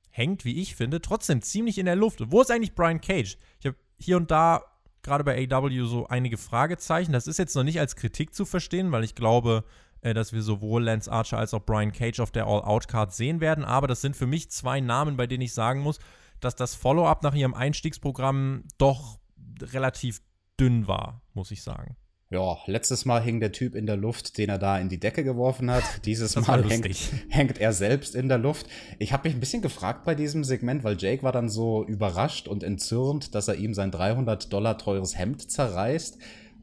hängt, 0.09 0.43
wie 0.43 0.61
ich 0.61 0.75
finde, 0.75 0.99
trotzdem 0.99 1.41
ziemlich 1.41 1.77
in 1.77 1.85
der 1.85 1.95
Luft. 1.95 2.19
Wo 2.33 2.41
ist 2.41 2.51
eigentlich 2.51 2.75
Brian 2.75 2.99
Cage? 2.99 3.37
Ich 3.61 3.65
habe 3.65 3.77
hier 3.97 4.17
und 4.17 4.29
da 4.29 4.61
gerade 5.03 5.23
bei 5.23 5.47
AW 5.49 5.85
so 5.85 6.05
einige 6.07 6.37
Fragezeichen. 6.37 7.13
Das 7.13 7.27
ist 7.27 7.39
jetzt 7.39 7.55
noch 7.55 7.63
nicht 7.63 7.79
als 7.79 7.95
Kritik 7.95 8.35
zu 8.35 8.43
verstehen, 8.43 8.91
weil 8.91 9.05
ich 9.05 9.15
glaube, 9.15 9.63
dass 10.01 10.33
wir 10.33 10.41
sowohl 10.41 10.83
Lance 10.83 11.11
Archer 11.11 11.37
als 11.37 11.53
auch 11.53 11.65
Brian 11.65 11.91
Cage 11.91 12.19
auf 12.19 12.31
der 12.31 12.45
All-Out-Card 12.45 13.13
sehen 13.13 13.41
werden. 13.41 13.65
Aber 13.65 13.87
das 13.87 14.01
sind 14.01 14.15
für 14.15 14.27
mich 14.27 14.49
zwei 14.51 14.79
Namen, 14.79 15.17
bei 15.17 15.27
denen 15.27 15.41
ich 15.41 15.53
sagen 15.53 15.81
muss, 15.81 15.99
dass 16.39 16.55
das 16.55 16.75
Follow-up 16.75 17.23
nach 17.23 17.33
ihrem 17.33 17.53
Einstiegsprogramm 17.53 18.63
doch 18.77 19.19
relativ 19.61 20.21
dünn 20.59 20.87
war, 20.87 21.21
muss 21.33 21.51
ich 21.51 21.63
sagen. 21.63 21.95
Ja, 22.29 22.57
letztes 22.65 23.05
Mal 23.05 23.21
hing 23.21 23.39
der 23.39 23.53
Typ 23.53 23.73
in 23.73 23.85
der 23.85 23.95
Luft, 23.95 24.37
den 24.37 24.49
er 24.49 24.57
da 24.57 24.77
in 24.77 24.89
die 24.89 24.99
Decke 24.99 25.23
geworfen 25.23 25.71
hat. 25.71 25.83
Dieses 26.05 26.35
Mal 26.35 26.61
hängt, 26.69 26.85
hängt, 27.29 27.57
er 27.57 27.71
selbst 27.71 28.15
in 28.15 28.27
der 28.27 28.37
Luft. 28.37 28.67
Ich 28.99 29.13
habe 29.13 29.27
mich 29.27 29.37
ein 29.37 29.39
bisschen 29.39 29.61
gefragt 29.61 30.03
bei 30.03 30.13
diesem 30.13 30.43
Segment, 30.43 30.83
weil 30.83 30.97
Jake 30.99 31.23
war 31.23 31.31
dann 31.31 31.47
so 31.47 31.85
überrascht 31.85 32.49
und 32.49 32.63
entzürnt, 32.63 33.33
dass 33.33 33.47
er 33.47 33.55
ihm 33.55 33.73
sein 33.73 33.91
300 33.91 34.51
Dollar 34.51 34.77
teures 34.77 35.17
Hemd 35.17 35.49
zerreißt. 35.49 36.17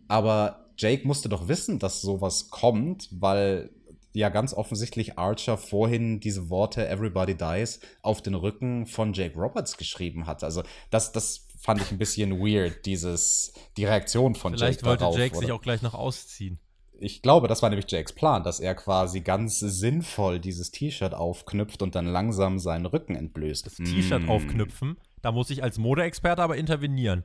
Aber 0.07 0.64
Jake 0.77 1.07
musste 1.07 1.29
doch 1.29 1.49
wissen, 1.49 1.79
dass 1.79 2.01
sowas 2.01 2.51
kommt, 2.51 3.09
weil 3.13 3.71
ja 4.13 4.29
ganz 4.29 4.55
offensichtlich 4.55 5.19
Archer 5.19 5.59
vorhin 5.59 6.21
diese 6.21 6.49
Worte 6.49 6.89
Everybody 6.89 7.35
Dies 7.35 7.81
auf 8.03 8.23
den 8.23 8.35
Rücken 8.35 8.87
von 8.87 9.13
Jake 9.13 9.39
Roberts 9.39 9.77
geschrieben 9.77 10.27
hat. 10.27 10.45
Also 10.45 10.63
das, 10.91 11.13
das 11.13 11.49
fand 11.59 11.83
ich 11.83 11.91
ein 11.91 11.99
bisschen 11.99 12.39
weird, 12.39 12.87
dieses, 12.87 13.53
die 13.77 13.85
Reaktion 13.85 14.35
von 14.35 14.53
Vielleicht 14.53 14.83
Jake 14.83 15.01
wollte 15.01 15.19
Jake 15.19 15.37
sich 15.37 15.51
auch 15.51 15.63
gleich 15.63 15.83
noch 15.83 15.95
ausziehen. 15.95 16.59
Ich 17.01 17.23
glaube, 17.23 17.49
das 17.49 17.61
war 17.61 17.71
nämlich 17.71 17.91
Jakes 17.91 18.13
Plan, 18.13 18.45
dass 18.45 18.61
er 18.61 18.75
quasi 18.77 19.21
ganz 19.21 19.59
sinnvoll 19.59 20.39
dieses 20.39 20.71
T-Shirt 20.71 21.13
aufknüpft 21.13 21.83
und 21.83 21.97
dann 21.97 22.07
langsam 22.07 22.61
seinen 22.61 22.87
Rücken 22.87 23.17
entblößt. 23.17 23.67
Das 23.67 23.75
T-Shirt 23.75 24.23
mm. 24.23 24.31
aufknüpfen, 24.31 24.97
da 25.21 25.33
muss 25.33 25.51
ich 25.51 25.63
als 25.63 25.79
Modeexperte 25.79 26.41
aber 26.41 26.57
intervenieren. 26.57 27.25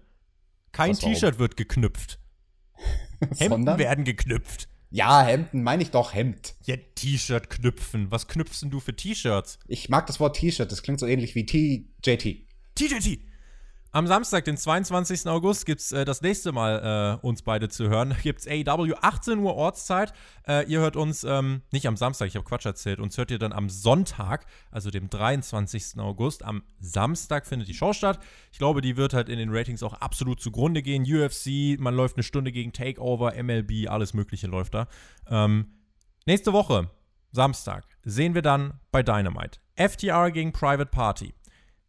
Kein 0.72 0.94
T-Shirt 0.94 1.38
wird 1.38 1.56
geknüpft. 1.56 2.20
Hemden 3.38 3.78
werden 3.78 4.06
geknüpft. 4.06 4.70
Ja, 4.92 5.22
Hemden 5.22 5.62
meine 5.62 5.84
ich 5.84 5.92
doch 5.92 6.14
Hemd. 6.14 6.56
Ja, 6.66 6.76
T-Shirt 6.96 7.50
knüpfen. 7.50 8.10
Was 8.10 8.28
knüpfst 8.28 8.62
denn 8.64 8.72
du 8.72 8.80
für 8.80 8.96
T-Shirts? 8.96 9.60
Ich 9.68 9.90
mag 9.90 10.08
das 10.08 10.20
Wort 10.20 10.36
T-Shirt, 10.38 10.72
das 10.72 10.82
klingt 10.82 11.00
so 11.00 11.06
ähnlich 11.06 11.36
wie 11.36 11.46
TJT. 11.46 12.48
TJT. 12.76 13.29
Am 13.92 14.06
Samstag, 14.06 14.46
den 14.46 14.56
22. 14.56 15.26
August, 15.26 15.66
gibt 15.66 15.82
es 15.82 15.92
äh, 15.92 16.06
das 16.06 16.22
nächste 16.22 16.52
Mal 16.52 17.20
äh, 17.24 17.26
uns 17.26 17.42
beide 17.42 17.70
zu 17.70 17.90
hören. 17.90 18.12
Da 18.12 18.18
gibt 18.18 18.42
es 18.42 18.48
AEW 18.48 18.94
18 19.02 19.40
Uhr 19.40 19.56
Ortszeit. 19.56 20.14
Äh, 20.48 20.70
ihr 20.70 20.80
hört 20.80 20.96
uns 20.96 21.24
ähm, 21.24 21.64
nicht 21.72 21.88
am 21.88 21.98
Samstag, 21.98 22.28
ich 22.28 22.36
habe 22.36 22.46
Quatsch 22.46 22.68
erzählt. 22.68 23.00
Uns 23.00 23.18
hört 23.18 23.32
ihr 23.32 23.40
dann 23.40 23.52
am 23.52 23.68
Sonntag, 23.68 24.46
also 24.70 24.92
dem 24.92 25.10
23. 25.10 25.98
August. 25.98 26.46
Am 26.46 26.62
Samstag 26.80 27.48
findet 27.48 27.68
die 27.68 27.74
Show 27.74 27.92
statt. 27.94 28.20
Ich 28.52 28.60
glaube, 28.60 28.82
die 28.82 28.96
wird 28.96 29.16
halt 29.16 29.28
in 29.28 29.40
den 29.40 29.50
Ratings 29.52 29.82
auch 29.82 29.94
absolut 29.94 30.40
zugrunde 30.40 30.84
gehen. 30.84 31.02
UFC, 31.02 31.80
man 31.80 31.96
läuft 31.96 32.16
eine 32.16 32.24
Stunde 32.24 32.52
gegen 32.52 32.72
Takeover, 32.72 33.34
MLB, 33.42 33.90
alles 33.90 34.14
Mögliche 34.14 34.46
läuft 34.46 34.76
da. 34.76 34.88
Ähm, 35.28 35.66
nächste 36.28 36.54
Woche, 36.54 36.92
Samstag, 37.32 37.88
sehen 38.04 38.36
wir 38.36 38.44
dann 38.44 38.80
bei 38.92 39.02
Dynamite. 39.02 39.60
FTR 39.76 40.30
gegen 40.30 40.54
Private 40.54 40.92
Party. 40.92 41.34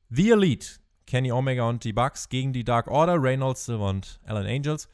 The 0.08 0.30
Elite 0.30 0.80
Kenny 1.10 1.32
Omega 1.32 1.68
und 1.68 1.82
die 1.82 1.92
Bucks 1.92 2.28
gegen 2.28 2.52
die 2.52 2.62
Dark 2.62 2.86
Order, 2.86 3.20
Reynolds, 3.20 3.64
Silver 3.64 3.88
und 3.88 4.20
Alan 4.24 4.46
Angels. 4.46 4.88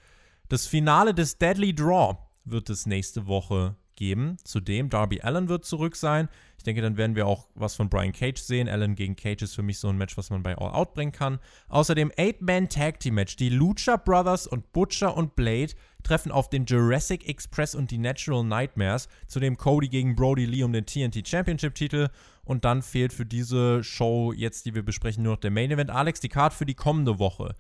Das 0.49 0.67
Finale 0.67 1.13
des 1.13 1.37
Deadly 1.37 1.75
Draw 1.75 2.17
wird 2.47 2.71
es 2.71 2.87
nächste 2.87 3.27
Woche 3.27 3.77
geben. 3.97 4.39
Zudem, 4.43 4.89
Darby 4.89 5.21
Allen 5.21 5.51
wird 5.51 5.67
zurück 5.67 5.95
sein. 5.95 6.31
Ich 6.57 6.65
denke, 6.65 6.81
dann 6.81 6.97
werden 6.97 7.17
wir 7.17 7.27
auch 7.27 7.49
was 7.55 7.75
von 7.75 7.91
Brian 7.91 8.13
Cage 8.13 8.41
sehen. 8.41 8.67
Allen 8.67 8.95
gegen 8.95 9.15
Cage 9.15 9.43
ist 9.43 9.55
für 9.55 9.63
mich 9.63 9.79
so 9.79 9.89
ein 9.89 9.99
Match, 9.99 10.17
was 10.17 10.31
man 10.31 10.43
bei 10.43 10.57
All 10.57 10.73
Out 10.73 10.95
bringen 10.95 11.13
kann. 11.13 11.39
Außerdem 11.69 12.11
Eight-Man 12.17 12.71
Tag 12.71 12.99
Team 13.01 13.17
Match. 13.17 13.37
Die 13.37 13.51
Lucha 13.51 13.99
Brothers 13.99 14.47
und 14.47 14.73
Butcher 14.73 15.15
und 15.19 15.37
Blade 15.37 15.75
treffen 16.03 16.33
auf 16.33 16.49
den 16.49 16.65
Jurassic 16.65 17.29
Express 17.29 17.75
und 17.75 17.91
die 17.91 17.99
Natural 17.99 18.43
Nightmares. 18.43 19.09
Zudem 19.27 19.59
Cody 19.59 19.89
gegen 19.89 20.17
Brody 20.17 20.47
Lee 20.47 20.63
um 20.63 20.73
den 20.73 20.87
TNT 20.87 21.29
Championship 21.29 21.75
Titel. 21.75 22.09
Und 22.47 22.65
dann 22.65 22.81
fehlt 22.81 23.13
für 23.13 23.27
diese 23.27 23.85
Show 23.85 24.33
jetzt, 24.33 24.65
die 24.65 24.75
wir 24.75 24.85
besprechen, 24.85 25.25
nur 25.25 25.35
noch 25.35 25.41
der 25.41 25.51
Main 25.51 25.71
Event. 25.71 25.91
Alex, 25.91 26.21
die 26.21 26.29
Card 26.29 26.55
für 26.55 26.65
die 26.65 26.75
kommende 26.75 27.19
Woche. 27.19 27.55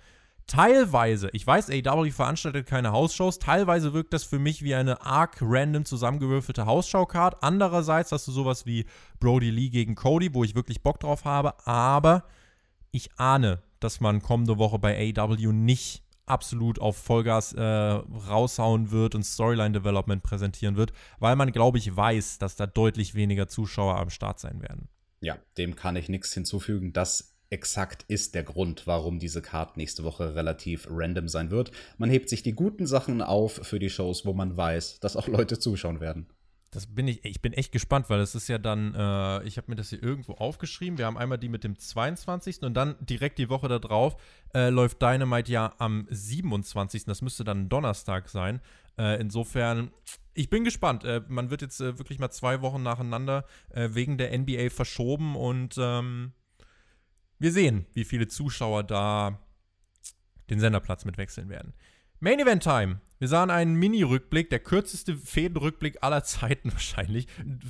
Teilweise, 0.47 1.29
ich 1.33 1.45
weiß, 1.45 1.71
AW 1.71 2.09
veranstaltet 2.13 2.69
keine 2.69 2.93
Hausshows, 2.93 3.41
teilweise 3.41 3.93
wirkt 3.93 4.13
das 4.13 4.23
für 4.23 4.39
mich 4.39 4.63
wie 4.63 4.77
eine 4.77 5.05
arg 5.05 5.39
random 5.41 5.85
zusammengewürfelte 5.85 6.67
Hausschau-Card. 6.67 7.43
Andererseits 7.43 8.13
hast 8.13 8.29
du 8.29 8.33
sowas 8.33 8.65
wie 8.65 8.87
Brody 9.19 9.51
Lee 9.51 9.71
gegen 9.71 9.97
Cody, 9.97 10.33
wo 10.33 10.45
ich 10.45 10.55
wirklich 10.55 10.85
Bock 10.85 11.01
drauf 11.01 11.25
habe, 11.25 11.67
aber 11.67 12.23
ich 12.93 13.11
ahne, 13.17 13.61
dass 13.81 14.01
man 14.01 14.23
kommende 14.23 14.57
Woche 14.57 14.79
bei 14.79 15.13
AW 15.17 15.53
nicht 15.53 16.05
absolut 16.27 16.81
auf 16.81 16.97
Vollgas 16.97 17.53
äh, 17.53 17.63
raushauen 17.63 18.91
wird 18.91 19.15
und 19.15 19.23
Storyline-Development 19.23 20.23
präsentieren 20.23 20.77
wird, 20.77 20.93
weil 21.19 21.37
man, 21.37 21.53
glaube 21.53 21.79
ich, 21.79 21.97
weiß, 21.97 22.39
dass 22.39 22.57
da 22.57 22.67
deutlich 22.67 23.15
weniger 23.15 23.49
Zuschauer 23.49 23.97
am 23.97 24.11
Start 24.11 24.39
sein 24.41 24.61
werden. 24.61 24.89
Ja, 25.21 25.39
dem 25.57 25.77
kann 25.77 25.97
ich 25.97 26.09
nichts 26.09 26.33
hinzufügen. 26.35 26.93
Das 26.93 27.37
exakt 27.51 28.05
ist 28.09 28.35
der 28.35 28.43
Grund, 28.43 28.87
warum 28.87 29.19
diese 29.19 29.41
Card 29.41 29.77
nächste 29.77 30.05
Woche 30.05 30.35
relativ 30.35 30.89
random 30.91 31.29
sein 31.29 31.51
wird. 31.51 31.71
Man 31.97 32.11
hebt 32.11 32.29
sich 32.29 32.43
die 32.43 32.55
guten 32.55 32.87
Sachen 32.87 33.23
auf 33.23 33.61
für 33.63 33.79
die 33.79 33.91
Shows, 33.91 34.27
wo 34.27 34.33
man 34.33 34.57
weiß, 34.57 35.01
dass 35.01 35.17
auch 35.17 35.29
Leute 35.29 35.59
zuschauen 35.59 36.01
werden. 36.01 36.27
Das 36.71 36.87
bin 36.87 37.09
ich, 37.09 37.25
ich 37.25 37.41
bin 37.41 37.53
echt 37.53 37.73
gespannt, 37.73 38.11
weil 38.11 38.19
das 38.19 38.35
ist 38.35 38.49
ja 38.49 38.59
dann, 38.59 38.95
äh, 38.95 39.43
ich 39.45 39.57
habe 39.57 39.71
mir 39.71 39.77
das 39.77 39.91
hier 39.91 40.03
irgendwo 40.03 40.35
aufgeschrieben. 40.35 40.99
Wir 40.99 41.07
haben 41.07 41.17
einmal 41.17 41.39
die 41.39 41.49
mit 41.49 41.65
dem 41.65 41.79
22. 41.79 42.63
und 42.63 42.75
dann 42.75 42.97
direkt 43.01 43.39
die 43.39 43.49
Woche 43.49 43.69
darauf 43.69 44.17
äh, 44.53 44.69
läuft 44.69 45.01
Dynamite 45.01 45.51
ja 45.51 45.75
am 45.79 46.07
27. 46.11 47.05
Das 47.05 47.23
müsste 47.23 47.45
dann 47.45 47.69
Donnerstag 47.69 48.29
sein. 48.29 48.61
Äh, 48.99 49.21
insofern, 49.21 49.91
ich 50.35 50.51
bin 50.51 50.65
gespannt. 50.65 51.05
Äh, 51.05 51.23
man 51.29 51.51
wird 51.51 51.63
jetzt 51.63 51.81
äh, 51.81 51.99
wirklich 51.99 52.19
mal 52.19 52.31
zwei 52.31 52.61
Wochen 52.63 52.83
nacheinander 52.83 53.47
äh, 53.71 53.91
wegen 53.93 54.19
der 54.19 54.37
NBA 54.37 54.71
verschoben 54.71 55.37
und 55.37 55.77
ähm, 55.79 56.33
wir 57.39 57.53
sehen, 57.53 57.87
wie 57.93 58.05
viele 58.05 58.29
Zuschauer 58.29 58.83
da 58.83 59.39
den 60.51 60.61
Senderplatz 60.61 61.05
mitwechseln 61.05 61.49
werden. 61.49 61.75
Main 62.21 62.41
Event 62.41 62.63
Time. 62.63 63.01
Wir 63.19 63.29
sahen 63.29 63.51
einen 63.51 63.75
Mini-Rückblick, 63.77 64.51
der 64.51 64.59
kürzeste 64.59 65.17
Fädenrückblick 65.17 66.03
aller 66.03 66.23
Zeiten 66.25 66.73
wahrscheinlich. 66.73 67.27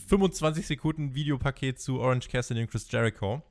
25 0.09 0.67
Sekunden 0.67 1.15
Videopaket 1.15 1.81
zu 1.81 2.01
Orange 2.01 2.29
Cassidy 2.29 2.63
und 2.63 2.71
Chris 2.71 2.91
Jericho. 2.91 3.43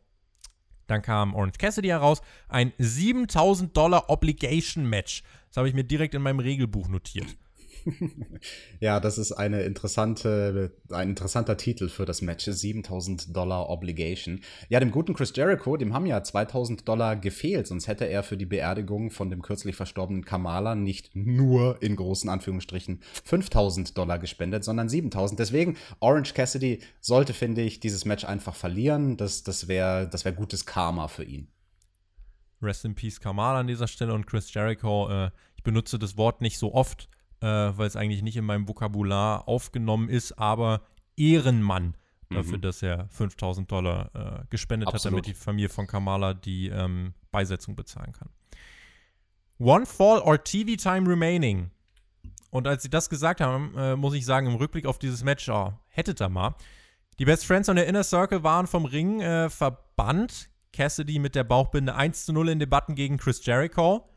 Dann 0.88 1.02
kam 1.02 1.34
Orange 1.34 1.58
Cassidy 1.58 1.88
heraus, 1.88 2.22
ein 2.48 2.74
7000 2.78 3.76
Dollar 3.76 4.10
Obligation 4.10 4.88
Match. 4.88 5.24
Das 5.48 5.58
habe 5.58 5.68
ich 5.68 5.74
mir 5.74 5.84
direkt 5.84 6.14
in 6.14 6.22
meinem 6.22 6.40
Regelbuch 6.40 6.88
notiert. 6.90 7.36
Ja, 8.80 9.00
das 9.00 9.18
ist 9.18 9.32
eine 9.32 9.62
interessante, 9.62 10.72
ein 10.90 11.10
interessanter 11.10 11.58
Titel 11.58 11.90
für 11.90 12.06
das 12.06 12.22
Match. 12.22 12.46
7000 12.46 13.36
Dollar 13.36 13.70
Obligation. 13.70 14.42
Ja, 14.70 14.80
dem 14.80 14.92
guten 14.92 15.14
Chris 15.14 15.34
Jericho, 15.36 15.78
dem 15.78 15.94
haben 15.94 16.06
ja 16.06 16.24
2000 16.24 16.88
Dollar 16.88 17.16
gefehlt, 17.16 17.68
sonst 17.68 17.88
hätte 17.88 18.06
er 18.06 18.24
für 18.24 18.38
die 18.38 18.46
Beerdigung 18.46 19.12
von 19.12 19.30
dem 19.30 19.42
kürzlich 19.42 19.76
verstorbenen 19.76 20.26
Kamala 20.26 20.76
nicht 20.76 21.16
nur 21.16 21.82
in 21.82 21.96
großen 21.96 22.30
Anführungsstrichen 22.30 23.02
5000 23.24 23.98
Dollar 23.98 24.20
gespendet, 24.20 24.64
sondern 24.64 24.90
7000. 24.90 25.40
Deswegen, 25.40 25.78
Orange 26.00 26.34
Cassidy 26.34 26.82
sollte, 27.02 27.34
finde 27.34 27.62
ich, 27.62 27.80
dieses 27.80 28.06
Match 28.06 28.26
einfach 28.26 28.56
verlieren. 28.56 29.18
Das, 29.18 29.44
das 29.44 29.68
wäre 29.68 30.08
das 30.08 30.26
wär 30.26 30.34
gutes 30.34 30.66
Karma 30.66 31.08
für 31.08 31.24
ihn. 31.24 31.48
Rest 32.62 32.86
in 32.86 32.96
Peace 32.96 33.20
Kamala 33.20 33.60
an 33.60 33.68
dieser 33.68 33.88
Stelle 33.88 34.14
und 34.14 34.28
Chris 34.28 34.54
Jericho. 34.54 35.10
Äh, 35.10 35.32
ich 35.56 35.64
benutze 35.64 36.00
das 36.00 36.18
Wort 36.18 36.42
nicht 36.42 36.58
so 36.58 36.74
oft, 36.74 37.10
äh, 37.42 37.48
weil 37.48 37.88
es 37.88 37.96
eigentlich 37.96 38.22
nicht 38.22 38.38
in 38.38 38.46
meinem 38.46 38.68
Vokabular 38.68 39.48
aufgenommen 39.48 40.10
ist, 40.10 40.34
aber 40.34 40.82
Ehrenmann 41.18 41.96
dafür, 42.30 42.58
mhm. 42.58 42.62
dass 42.62 42.82
er 42.82 43.08
5000 43.10 43.72
Dollar 43.72 44.10
äh, 44.14 44.46
gespendet 44.50 44.90
Absolut. 44.90 45.06
hat, 45.06 45.12
damit 45.12 45.26
die 45.28 45.40
Familie 45.40 45.70
von 45.70 45.88
Kamala 45.88 46.34
die 46.34 46.70
ähm, 46.70 47.14
Beisetzung 47.32 47.76
bezahlen 47.76 48.14
kann. 48.14 48.30
One 49.60 49.86
Fall 49.86 50.20
or 50.20 50.44
TV 50.44 50.76
Time 50.76 51.10
Remaining. 51.10 51.72
Und 52.52 52.68
als 52.68 52.84
sie 52.84 52.90
das 52.90 53.10
gesagt 53.10 53.42
haben, 53.42 53.74
äh, 53.78 53.96
muss 53.96 54.14
ich 54.14 54.26
sagen, 54.26 54.48
im 54.48 54.56
Rückblick 54.56 54.86
auf 54.86 55.00
dieses 55.00 55.24
Match, 55.24 55.48
oh, 55.50 55.74
hättet 55.88 56.22
ihr 56.22 56.30
mal. 56.30 56.56
Die 57.20 57.26
Best 57.26 57.46
Friends 57.46 57.70
und 57.70 57.78
der 57.78 57.88
Inner 57.88 58.04
Circle 58.04 58.44
waren 58.44 58.68
vom 58.68 58.86
Ring 58.86 59.22
äh, 59.22 59.50
verbannt. 59.50 60.50
Cassidy 60.74 61.20
mit 61.20 61.36
der 61.36 61.46
Bauchbinde 61.46 61.96
1 61.96 62.26
zu 62.26 62.34
0 62.34 62.50
in 62.50 62.60
Debatten 62.60 62.96
gegen 62.96 63.18
Chris 63.18 63.46
Jericho. 63.46 64.10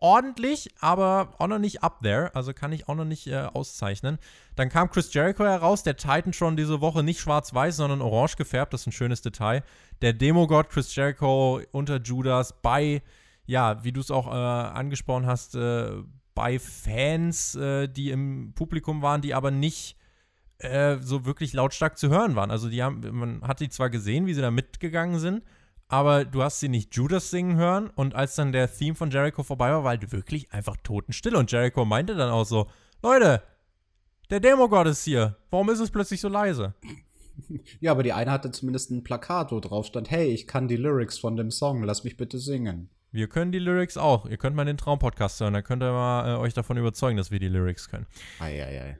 Ordentlich, 0.00 0.70
aber 0.80 1.34
auch 1.38 1.46
noch 1.46 1.58
nicht 1.58 1.82
up 1.82 2.00
there. 2.02 2.34
Also 2.34 2.52
kann 2.52 2.72
ich 2.72 2.88
auch 2.88 2.94
noch 2.94 3.04
nicht 3.04 3.26
äh, 3.26 3.42
auszeichnen. 3.52 4.18
Dann 4.56 4.70
kam 4.70 4.90
Chris 4.90 5.12
Jericho 5.12 5.44
heraus, 5.44 5.82
der 5.82 5.96
Titan 5.96 6.32
schon 6.32 6.56
diese 6.56 6.80
Woche 6.80 7.02
nicht 7.02 7.20
schwarz-weiß, 7.20 7.76
sondern 7.76 8.00
orange 8.00 8.36
gefärbt. 8.36 8.72
Das 8.72 8.82
ist 8.82 8.86
ein 8.88 8.92
schönes 8.92 9.22
Detail. 9.22 9.62
Der 10.00 10.12
Demogod 10.12 10.70
Chris 10.70 10.94
Jericho 10.94 11.60
unter 11.72 12.00
Judas 12.00 12.54
bei 12.62 13.02
ja, 13.50 13.82
wie 13.82 13.90
du 13.90 14.00
es 14.00 14.12
auch 14.12 14.28
äh, 14.28 14.30
angesprochen 14.30 15.26
hast, 15.26 15.56
äh, 15.56 15.90
bei 16.34 16.60
Fans, 16.60 17.56
äh, 17.56 17.88
die 17.88 18.10
im 18.10 18.52
Publikum 18.54 19.02
waren, 19.02 19.22
die 19.22 19.34
aber 19.34 19.50
nicht 19.50 19.96
äh, 20.58 20.98
so 21.00 21.26
wirklich 21.26 21.52
lautstark 21.52 21.98
zu 21.98 22.10
hören 22.10 22.36
waren. 22.36 22.52
Also 22.52 22.68
die 22.68 22.80
haben, 22.80 23.00
man 23.10 23.42
hat 23.42 23.58
die 23.58 23.68
zwar 23.68 23.90
gesehen, 23.90 24.26
wie 24.26 24.34
sie 24.34 24.40
da 24.40 24.52
mitgegangen 24.52 25.18
sind, 25.18 25.42
aber 25.90 26.24
du 26.24 26.42
hast 26.42 26.60
sie 26.60 26.68
nicht 26.68 26.94
Judas 26.94 27.30
singen 27.30 27.56
hören 27.56 27.90
und 27.90 28.14
als 28.14 28.36
dann 28.36 28.52
der 28.52 28.72
Theme 28.72 28.94
von 28.94 29.10
Jericho 29.10 29.42
vorbei 29.42 29.70
war, 29.70 29.82
war 29.82 29.90
halt 29.90 30.12
wirklich 30.12 30.52
einfach 30.52 30.76
totenstill 30.82 31.34
und 31.34 31.50
Jericho 31.50 31.84
meinte 31.84 32.14
dann 32.14 32.30
auch 32.30 32.44
so, 32.44 32.68
Leute, 33.02 33.42
der 34.30 34.40
Demogod 34.40 34.86
ist 34.86 35.04
hier, 35.04 35.36
warum 35.50 35.68
ist 35.70 35.80
es 35.80 35.90
plötzlich 35.90 36.20
so 36.20 36.28
leise? 36.28 36.74
Ja, 37.80 37.92
aber 37.92 38.02
die 38.02 38.12
eine 38.12 38.30
hatte 38.30 38.50
zumindest 38.50 38.90
ein 38.90 39.02
Plakat, 39.02 39.50
wo 39.50 39.60
drauf 39.60 39.86
stand, 39.86 40.10
hey, 40.10 40.28
ich 40.28 40.46
kann 40.46 40.68
die 40.68 40.76
Lyrics 40.76 41.18
von 41.18 41.36
dem 41.36 41.50
Song, 41.50 41.82
lass 41.84 42.04
mich 42.04 42.18
bitte 42.18 42.38
singen. 42.38 42.90
Wir 43.12 43.28
können 43.28 43.50
die 43.50 43.58
Lyrics 43.58 43.96
auch. 43.96 44.26
Ihr 44.26 44.36
könnt 44.36 44.54
mal 44.54 44.66
den 44.66 44.76
Traumpodcast 44.76 45.40
hören, 45.40 45.54
dann 45.54 45.64
könnt 45.64 45.82
ihr 45.82 45.90
mal 45.90 46.34
äh, 46.34 46.38
euch 46.38 46.52
davon 46.52 46.76
überzeugen, 46.76 47.16
dass 47.16 47.30
wir 47.30 47.40
die 47.40 47.48
Lyrics 47.48 47.88
können. 47.88 48.06
Eieiei. 48.40 48.66
Ei, 48.66 48.80
ei. 48.90 48.98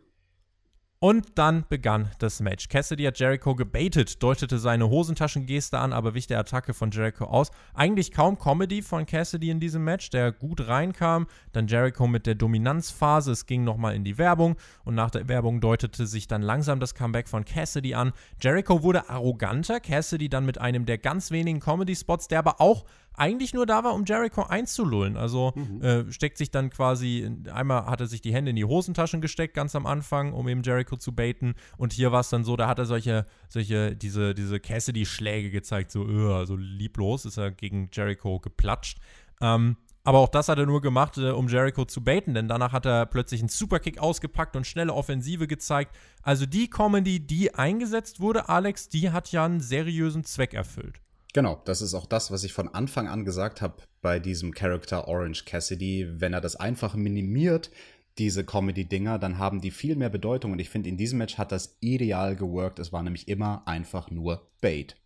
Und 1.03 1.39
dann 1.39 1.65
begann 1.67 2.11
das 2.19 2.41
Match. 2.41 2.69
Cassidy 2.69 3.05
hat 3.05 3.19
Jericho 3.19 3.55
gebaitet, 3.55 4.23
deutete 4.23 4.59
seine 4.59 4.91
Hosentaschengeste 4.91 5.79
an, 5.79 5.95
aber 5.95 6.13
wich 6.13 6.27
der 6.27 6.39
Attacke 6.39 6.75
von 6.75 6.91
Jericho 6.91 7.25
aus. 7.25 7.51
Eigentlich 7.73 8.13
kaum 8.13 8.39
Comedy 8.39 8.83
von 8.83 9.07
Cassidy 9.07 9.49
in 9.49 9.61
diesem 9.61 9.83
Match, 9.83 10.11
der 10.11 10.31
gut 10.31 10.69
reinkam. 10.69 11.27
Dann 11.53 11.69
Jericho 11.69 12.07
mit 12.07 12.27
der 12.27 12.35
Dominanzphase. 12.35 13.33
Es 13.33 13.47
ging 13.47 13.65
nochmal 13.65 13.95
in 13.95 14.05
die 14.05 14.19
Werbung 14.19 14.57
und 14.85 14.95
nach 14.95 15.11
der 15.11 15.27
Werbung 15.27 15.63
deutete 15.63 16.07
sich 16.07 16.27
dann 16.27 16.43
langsam 16.43 16.81
das 16.81 16.95
Comeback 16.95 17.31
von 17.31 17.47
Cassidy 17.47 17.95
an. 17.95 18.13
Jericho 18.39 18.83
wurde 18.83 19.09
arroganter, 19.09 19.81
Cassidy 19.81 20.29
dann 20.29 20.45
mit 20.45 20.59
einem 20.59 20.85
der 20.85 20.99
ganz 20.99 21.31
wenigen 21.31 21.61
Comedy-Spots, 21.61 22.29
der 22.29 22.41
aber 22.41 22.61
auch 22.61 22.85
eigentlich 23.15 23.53
nur 23.53 23.67
da 23.67 23.85
war, 23.85 23.95
um 23.95 24.05
Jericho 24.05 24.43
einzulullen. 24.43 25.17
Also 25.17 25.53
mhm. 25.55 25.83
äh, 25.83 26.13
steckt 26.13 26.39
sich 26.39 26.51
dann 26.51 26.71
quasi, 26.71 27.31
einmal 27.53 27.87
hat 27.87 28.01
er 28.01 28.07
sich 28.07 28.21
die 28.21 28.33
Hände 28.33 28.51
in 28.51 28.57
die 28.57 28.65
Hosentaschen 28.65 29.21
gesteckt, 29.21 29.55
ganz 29.55 29.75
am 29.75 29.87
Anfang, 29.87 30.33
um 30.33 30.49
eben 30.49 30.63
Jericho 30.63 30.97
zu 30.97 31.15
baiten. 31.15 31.55
Und 31.77 31.93
hier 31.93 32.13
war 32.13 32.21
es 32.21 32.31
dann 32.31 32.45
so, 32.45 32.57
da 32.57 32.69
hat 32.69 32.79
er 32.79 32.87
solche, 32.87 33.27
solche, 33.49 33.95
diese, 33.97 34.35
diese 34.35 34.61
Cassidy-Schläge 34.61 35.51
gezeigt, 35.51 35.91
so, 35.91 36.07
öh, 36.07 36.33
also 36.33 36.57
lieblos 36.57 37.25
ist 37.25 37.37
er 37.37 37.51
gegen 37.51 37.91
Jericho 37.93 38.41
geplatscht. 38.41 38.99
Ähm, 39.41 39.77
aber 40.03 40.19
auch 40.19 40.29
das 40.29 40.49
hat 40.49 40.59
er 40.59 40.67
nur 40.67 40.81
gemacht, 40.81 41.19
äh, 41.19 41.31
um 41.31 41.49
Jericho 41.49 41.85
zu 41.85 42.03
baiten, 42.03 42.33
denn 42.35 42.49
danach 42.49 42.73
hat 42.73 42.87
er 42.87 43.07
plötzlich 43.07 43.41
einen 43.41 43.49
Superkick 43.49 43.99
ausgepackt 43.99 44.57
und 44.57 44.67
schnelle 44.67 44.95
Offensive 44.95 45.47
gezeigt. 45.47 45.95
Also 46.23 46.47
die 46.47 46.71
Comedy, 46.71 47.21
die 47.21 47.55
eingesetzt 47.55 48.21
wurde, 48.21 48.49
Alex, 48.49 48.89
die 48.89 49.11
hat 49.11 49.31
ja 49.33 49.45
einen 49.45 49.61
seriösen 49.61 50.25
Zweck 50.25 50.55
erfüllt. 50.55 51.01
Genau, 51.33 51.61
das 51.65 51.81
ist 51.81 51.95
auch 51.95 52.07
das, 52.07 52.31
was 52.31 52.43
ich 52.43 52.53
von 52.53 52.69
Anfang 52.69 53.07
an 53.07 53.25
gesagt 53.25 53.63
habe 53.63 53.83
bei 54.03 54.19
diesem 54.19 54.53
Charakter 54.53 55.07
Orange 55.07 55.45
Cassidy. 55.45 56.09
Wenn 56.21 56.33
er 56.33 56.41
das 56.41 56.57
einfach 56.57 56.95
minimiert, 56.95 57.71
diese 58.19 58.45
Comedy-Dinger, 58.45 59.19
dann 59.19 59.39
haben 59.39 59.61
die 59.61 59.71
viel 59.71 59.95
mehr 59.95 60.11
Bedeutung. 60.11 60.53
Und 60.53 60.59
ich 60.59 60.71
finde, 60.71 60.89
in 60.89 60.97
diesem 60.97 61.19
Match 61.19 61.39
hat 61.39 61.53
das 61.53 61.77
ideal 61.81 62.35
geworkt. 62.35 62.81
Es 62.81 62.93
war 62.93 63.03
nämlich 63.03 63.29
immer 63.29 63.63
einfach 63.67 64.11
nur 64.11 64.51
Bait. 64.61 64.97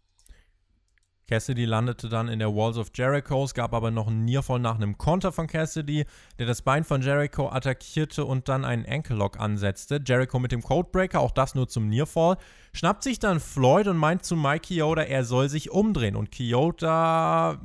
Cassidy 1.27 1.65
landete 1.65 2.09
dann 2.09 2.29
in 2.29 2.39
der 2.39 2.55
Walls 2.55 2.77
of 2.77 2.91
Jericho. 2.95 3.45
Es 3.45 3.55
gab 3.55 3.73
aber 3.73 3.91
noch 3.91 4.09
einen 4.09 4.25
Nearfall 4.25 4.61
nach 4.61 4.75
einem 4.75 4.99
Konter 4.99 5.33
von 5.33 5.47
Cassidy, 5.47 6.05
der 6.39 6.47
das 6.47 6.63
Bein 6.63 6.85
von 6.85 7.01
Jericho 7.01 7.49
attackierte 7.49 8.25
und 8.25 8.49
dann 8.49 8.65
einen 8.65 8.85
Ankle 8.87 9.17
Lock 9.17 9.41
ansetzte. 9.41 10.01
Jericho 10.05 10.39
mit 10.39 10.53
dem 10.53 10.63
Codebreaker, 10.63 11.21
auch 11.21 11.31
das 11.31 11.55
nur 11.55 11.69
zum 11.69 11.89
Nearfall. 11.89 12.37
Schnappt 12.73 13.03
sich 13.03 13.19
dann 13.19 13.41
Floyd 13.41 13.89
und 13.89 13.97
meint 13.97 14.25
zu 14.25 14.37
Mike 14.37 14.67
Chioda, 14.67 15.03
er 15.03 15.25
soll 15.25 15.49
sich 15.49 15.71
umdrehen. 15.71 16.17
Und 16.17 16.33
Chioda 16.33 17.59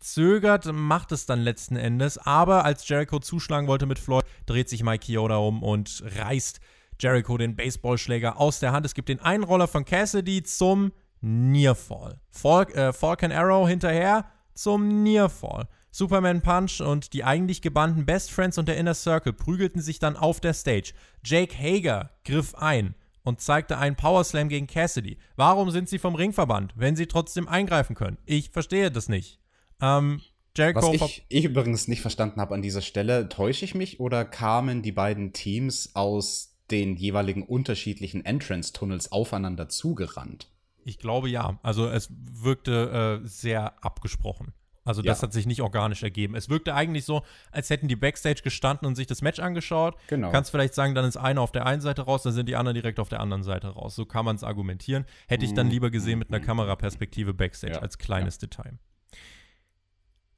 zögert, 0.00 0.72
macht 0.72 1.12
es 1.12 1.26
dann 1.26 1.40
letzten 1.40 1.76
Endes. 1.76 2.18
Aber 2.18 2.64
als 2.64 2.88
Jericho 2.88 3.18
zuschlagen 3.18 3.68
wollte 3.68 3.86
mit 3.86 3.98
Floyd, 3.98 4.24
dreht 4.46 4.68
sich 4.68 4.82
Mike 4.82 5.04
Chioda 5.04 5.36
um 5.36 5.62
und 5.62 6.02
reißt 6.16 6.60
Jericho 7.00 7.36
den 7.36 7.54
Baseballschläger 7.54 8.40
aus 8.40 8.60
der 8.60 8.72
Hand. 8.72 8.86
Es 8.86 8.94
gibt 8.94 9.08
den 9.08 9.20
Einroller 9.20 9.68
von 9.68 9.84
Cassidy 9.84 10.42
zum 10.42 10.92
Nearfall. 11.20 12.20
Fal 12.30 12.70
äh, 12.72 12.92
Falcon 12.92 13.32
Arrow 13.32 13.68
hinterher 13.68 14.26
zum 14.54 15.02
Nearfall. 15.02 15.68
Superman 15.90 16.42
Punch 16.42 16.80
und 16.80 17.12
die 17.12 17.24
eigentlich 17.24 17.62
gebannten 17.62 18.06
Best 18.06 18.30
Friends 18.30 18.58
und 18.58 18.68
der 18.68 18.76
Inner 18.76 18.94
Circle 18.94 19.32
prügelten 19.32 19.80
sich 19.80 19.98
dann 19.98 20.16
auf 20.16 20.40
der 20.40 20.54
Stage. 20.54 20.92
Jake 21.24 21.56
Hager 21.56 22.10
griff 22.24 22.54
ein 22.54 22.94
und 23.22 23.40
zeigte 23.40 23.78
einen 23.78 23.96
Powerslam 23.96 24.48
gegen 24.48 24.66
Cassidy. 24.66 25.18
Warum 25.36 25.70
sind 25.70 25.88
sie 25.88 25.98
vom 25.98 26.14
Ring 26.14 26.32
verbannt, 26.32 26.72
wenn 26.76 26.96
sie 26.96 27.06
trotzdem 27.06 27.48
eingreifen 27.48 27.96
können? 27.96 28.18
Ich 28.26 28.50
verstehe 28.50 28.90
das 28.90 29.08
nicht. 29.08 29.40
Ähm, 29.80 30.20
Jericho 30.56 30.92
Was 30.92 30.94
ich, 30.94 31.24
ich 31.28 31.44
übrigens 31.44 31.88
nicht 31.88 32.00
verstanden 32.00 32.40
habe 32.40 32.54
an 32.54 32.62
dieser 32.62 32.80
Stelle, 32.80 33.28
täusche 33.28 33.64
ich 33.64 33.74
mich 33.74 34.00
oder 34.00 34.24
kamen 34.24 34.82
die 34.82 34.92
beiden 34.92 35.32
Teams 35.32 35.94
aus 35.94 36.56
den 36.70 36.96
jeweiligen 36.96 37.42
unterschiedlichen 37.42 38.24
Entrance-Tunnels 38.24 39.12
aufeinander 39.12 39.68
zugerannt? 39.68 40.48
Ich 40.88 40.98
glaube 40.98 41.28
ja. 41.28 41.58
Also 41.62 41.86
es 41.86 42.10
wirkte 42.10 43.20
äh, 43.22 43.28
sehr 43.28 43.84
abgesprochen. 43.84 44.54
Also 44.86 45.02
das 45.02 45.20
ja. 45.20 45.24
hat 45.24 45.34
sich 45.34 45.44
nicht 45.44 45.60
organisch 45.60 46.02
ergeben. 46.02 46.34
Es 46.34 46.48
wirkte 46.48 46.74
eigentlich 46.74 47.04
so, 47.04 47.22
als 47.52 47.68
hätten 47.68 47.88
die 47.88 47.96
Backstage 47.96 48.40
gestanden 48.42 48.88
und 48.88 48.94
sich 48.94 49.06
das 49.06 49.20
Match 49.20 49.38
angeschaut. 49.38 49.96
Genau. 50.06 50.30
Kannst 50.30 50.50
vielleicht 50.50 50.72
sagen, 50.72 50.94
dann 50.94 51.04
ist 51.04 51.18
einer 51.18 51.42
auf 51.42 51.52
der 51.52 51.66
einen 51.66 51.82
Seite 51.82 52.02
raus, 52.02 52.22
dann 52.22 52.32
sind 52.32 52.48
die 52.48 52.56
anderen 52.56 52.74
direkt 52.74 52.98
auf 52.98 53.10
der 53.10 53.20
anderen 53.20 53.42
Seite 53.42 53.68
raus. 53.68 53.94
So 53.96 54.06
kann 54.06 54.24
man 54.24 54.36
es 54.36 54.44
argumentieren. 54.44 55.04
Hätte 55.26 55.44
ich 55.44 55.52
dann 55.52 55.66
mhm. 55.66 55.72
lieber 55.72 55.90
gesehen 55.90 56.18
mit 56.18 56.30
einer 56.30 56.40
Kameraperspektive 56.40 57.34
Backstage 57.34 57.74
ja. 57.74 57.80
als 57.80 57.98
kleines 57.98 58.36
ja. 58.36 58.40
Detail. 58.48 58.78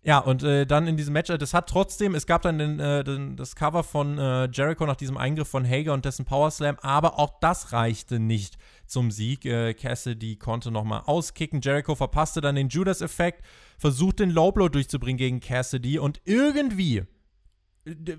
Ja, 0.02 0.18
und 0.18 0.42
äh, 0.42 0.66
dann 0.66 0.86
in 0.86 0.96
diesem 0.96 1.12
Match, 1.12 1.28
äh, 1.28 1.36
das 1.36 1.52
hat 1.52 1.68
trotzdem, 1.68 2.14
es 2.14 2.26
gab 2.26 2.42
dann 2.42 2.58
den, 2.58 2.80
äh, 2.80 3.04
den, 3.04 3.36
das 3.36 3.54
Cover 3.54 3.84
von 3.84 4.18
äh, 4.18 4.48
Jericho 4.50 4.86
nach 4.86 4.96
diesem 4.96 5.18
Eingriff 5.18 5.48
von 5.48 5.68
Hager 5.68 5.92
und 5.92 6.06
dessen 6.06 6.24
Power 6.24 6.50
Slam, 6.50 6.76
aber 6.80 7.18
auch 7.18 7.38
das 7.40 7.72
reichte 7.72 8.18
nicht 8.18 8.56
zum 8.90 9.10
Sieg. 9.10 9.44
Äh, 9.44 9.74
Cassidy 9.74 10.36
konnte 10.36 10.70
nochmal 10.70 11.02
auskicken. 11.06 11.60
Jericho 11.60 11.94
verpasste 11.94 12.40
dann 12.40 12.54
den 12.54 12.68
Judas-Effekt, 12.68 13.44
versucht 13.78 14.18
den 14.18 14.30
Lowblow 14.30 14.68
durchzubringen 14.68 15.18
gegen 15.18 15.40
Cassidy 15.40 15.98
und 15.98 16.20
irgendwie, 16.24 17.04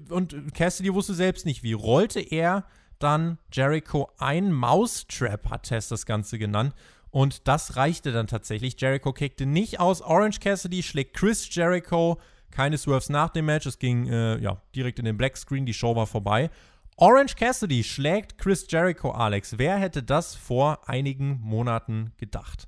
und 0.10 0.54
Cassidy 0.54 0.94
wusste 0.94 1.14
selbst 1.14 1.46
nicht 1.46 1.64
wie, 1.64 1.74
rollte 1.74 2.20
er 2.20 2.66
dann 3.00 3.38
Jericho 3.52 4.10
ein. 4.18 4.52
Mousetrap 4.52 5.50
hat 5.50 5.64
Tess 5.64 5.90
das 5.90 6.06
Ganze 6.06 6.40
genannt. 6.40 6.74
Und 7.10 7.48
das 7.48 7.76
reichte 7.76 8.14
dann 8.14 8.28
tatsächlich. 8.28 8.80
Jericho 8.80 9.12
kickte 9.12 9.46
nicht 9.46 9.80
aus. 9.80 10.02
Orange 10.02 10.40
Cassidy 10.40 10.82
schlägt 10.82 11.16
Chris 11.16 11.54
Jericho. 11.54 12.20
Keine 12.52 12.78
Swerves 12.78 13.10
nach 13.10 13.30
dem 13.30 13.46
Match. 13.46 13.66
Es 13.66 13.80
ging 13.80 14.08
äh, 14.08 14.38
ja, 14.38 14.62
direkt 14.76 15.00
in 15.00 15.06
den 15.06 15.18
Black 15.18 15.36
Screen. 15.36 15.66
Die 15.66 15.74
Show 15.74 15.96
war 15.96 16.08
vorbei. 16.08 16.50
Orange 16.98 17.36
Cassidy 17.36 17.84
schlägt 17.84 18.38
Chris 18.38 18.66
Jericho, 18.70 19.12
Alex. 19.12 19.58
Wer 19.58 19.78
hätte 19.78 20.04
das 20.04 20.36
vor 20.36 20.88
einigen 20.88 21.40
Monaten 21.42 22.14
gedacht? 22.18 22.68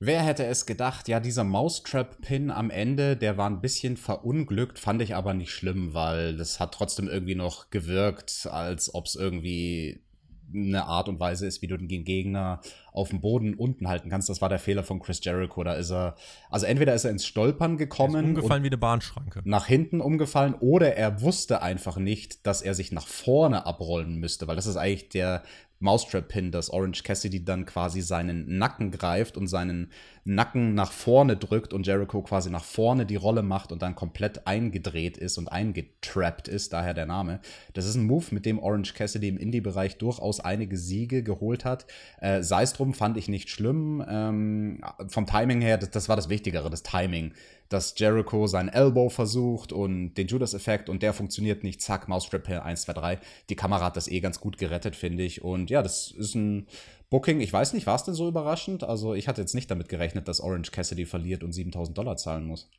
Wer 0.00 0.22
hätte 0.22 0.46
es 0.46 0.64
gedacht? 0.64 1.08
Ja, 1.08 1.18
dieser 1.18 1.42
Mousetrap-Pin 1.42 2.50
am 2.52 2.70
Ende, 2.70 3.16
der 3.16 3.36
war 3.36 3.50
ein 3.50 3.60
bisschen 3.60 3.96
verunglückt, 3.96 4.78
fand 4.78 5.02
ich 5.02 5.16
aber 5.16 5.34
nicht 5.34 5.50
schlimm, 5.50 5.92
weil 5.92 6.36
das 6.36 6.60
hat 6.60 6.72
trotzdem 6.72 7.08
irgendwie 7.08 7.34
noch 7.34 7.70
gewirkt, 7.70 8.48
als 8.50 8.94
ob 8.94 9.06
es 9.06 9.16
irgendwie 9.16 10.04
eine 10.52 10.84
Art 10.84 11.08
und 11.08 11.20
Weise 11.20 11.46
ist, 11.46 11.62
wie 11.62 11.66
du 11.66 11.76
den 11.76 12.04
Gegner 12.04 12.60
auf 12.92 13.10
dem 13.10 13.20
Boden 13.20 13.54
unten 13.54 13.88
halten 13.88 14.10
kannst. 14.10 14.28
Das 14.28 14.40
war 14.40 14.48
der 14.48 14.58
Fehler 14.58 14.82
von 14.82 15.00
Chris 15.00 15.20
Jericho. 15.22 15.62
Da 15.62 15.74
ist 15.74 15.90
er, 15.90 16.16
also 16.50 16.66
entweder 16.66 16.94
ist 16.94 17.04
er 17.04 17.10
ins 17.10 17.26
Stolpern 17.26 17.76
gekommen. 17.76 18.24
Umgefallen 18.24 18.62
wie 18.62 18.68
eine 18.68 18.78
Bahnschranke. 18.78 19.42
Nach 19.44 19.66
hinten 19.66 20.00
umgefallen 20.00 20.54
oder 20.54 20.96
er 20.96 21.20
wusste 21.20 21.62
einfach 21.62 21.96
nicht, 21.96 22.46
dass 22.46 22.62
er 22.62 22.74
sich 22.74 22.92
nach 22.92 23.06
vorne 23.06 23.66
abrollen 23.66 24.16
müsste, 24.16 24.46
weil 24.46 24.56
das 24.56 24.66
ist 24.66 24.76
eigentlich 24.76 25.08
der, 25.10 25.42
Mousetrap-Pin, 25.80 26.50
dass 26.50 26.70
Orange 26.70 27.02
Cassidy 27.02 27.44
dann 27.44 27.64
quasi 27.64 28.00
seinen 28.00 28.58
Nacken 28.58 28.90
greift 28.90 29.36
und 29.36 29.46
seinen 29.46 29.92
Nacken 30.28 30.74
nach 30.74 30.92
vorne 30.92 31.36
drückt 31.36 31.72
und 31.72 31.86
Jericho 31.86 32.20
quasi 32.20 32.50
nach 32.50 32.64
vorne 32.64 33.06
die 33.06 33.16
Rolle 33.16 33.42
macht 33.42 33.72
und 33.72 33.80
dann 33.80 33.94
komplett 33.94 34.46
eingedreht 34.46 35.16
ist 35.16 35.38
und 35.38 35.48
eingetrappt 35.48 36.48
ist, 36.48 36.74
daher 36.74 36.92
der 36.92 37.06
Name. 37.06 37.40
Das 37.72 37.86
ist 37.86 37.94
ein 37.94 38.04
Move, 38.04 38.26
mit 38.30 38.44
dem 38.44 38.58
Orange 38.58 38.92
Cassidy 38.92 39.28
im 39.28 39.38
Indie-Bereich 39.38 39.96
durchaus 39.96 40.40
einige 40.40 40.76
Siege 40.76 41.22
geholt 41.22 41.64
hat. 41.64 41.86
Äh, 42.20 42.42
Sei 42.42 42.62
es 42.62 42.74
drum, 42.74 42.92
fand 42.92 43.16
ich 43.16 43.28
nicht 43.28 43.48
schlimm. 43.48 44.04
Ähm, 44.06 44.82
vom 45.08 45.24
Timing 45.24 45.62
her, 45.62 45.78
das, 45.78 45.90
das 45.90 46.08
war 46.10 46.16
das 46.16 46.28
Wichtigere, 46.28 46.68
das 46.68 46.82
Timing 46.82 47.32
dass 47.68 47.94
Jericho 47.98 48.46
seinen 48.46 48.68
Elbow 48.68 49.10
versucht 49.10 49.72
und 49.72 50.14
den 50.14 50.26
Judas-Effekt 50.26 50.88
und 50.88 51.02
der 51.02 51.12
funktioniert 51.12 51.64
nicht. 51.64 51.82
Zack, 51.82 52.08
Mousetrap 52.08 52.48
1, 52.48 52.82
2, 52.82 52.92
3. 52.94 53.18
Die 53.50 53.56
Kamera 53.56 53.84
hat 53.86 53.96
das 53.96 54.08
eh 54.08 54.20
ganz 54.20 54.40
gut 54.40 54.58
gerettet, 54.58 54.96
finde 54.96 55.22
ich. 55.22 55.44
Und 55.44 55.68
ja, 55.70 55.82
das 55.82 56.10
ist 56.10 56.34
ein 56.34 56.66
Booking. 57.10 57.40
Ich 57.40 57.52
weiß 57.52 57.72
nicht, 57.72 57.86
war 57.86 57.96
es 57.96 58.04
denn 58.04 58.14
so 58.14 58.28
überraschend? 58.28 58.84
Also, 58.84 59.14
ich 59.14 59.28
hatte 59.28 59.40
jetzt 59.40 59.54
nicht 59.54 59.70
damit 59.70 59.88
gerechnet, 59.88 60.28
dass 60.28 60.40
Orange 60.40 60.70
Cassidy 60.70 61.06
verliert 61.06 61.42
und 61.42 61.52
7000 61.52 61.96
Dollar 61.96 62.16
zahlen 62.16 62.46
muss. 62.46 62.70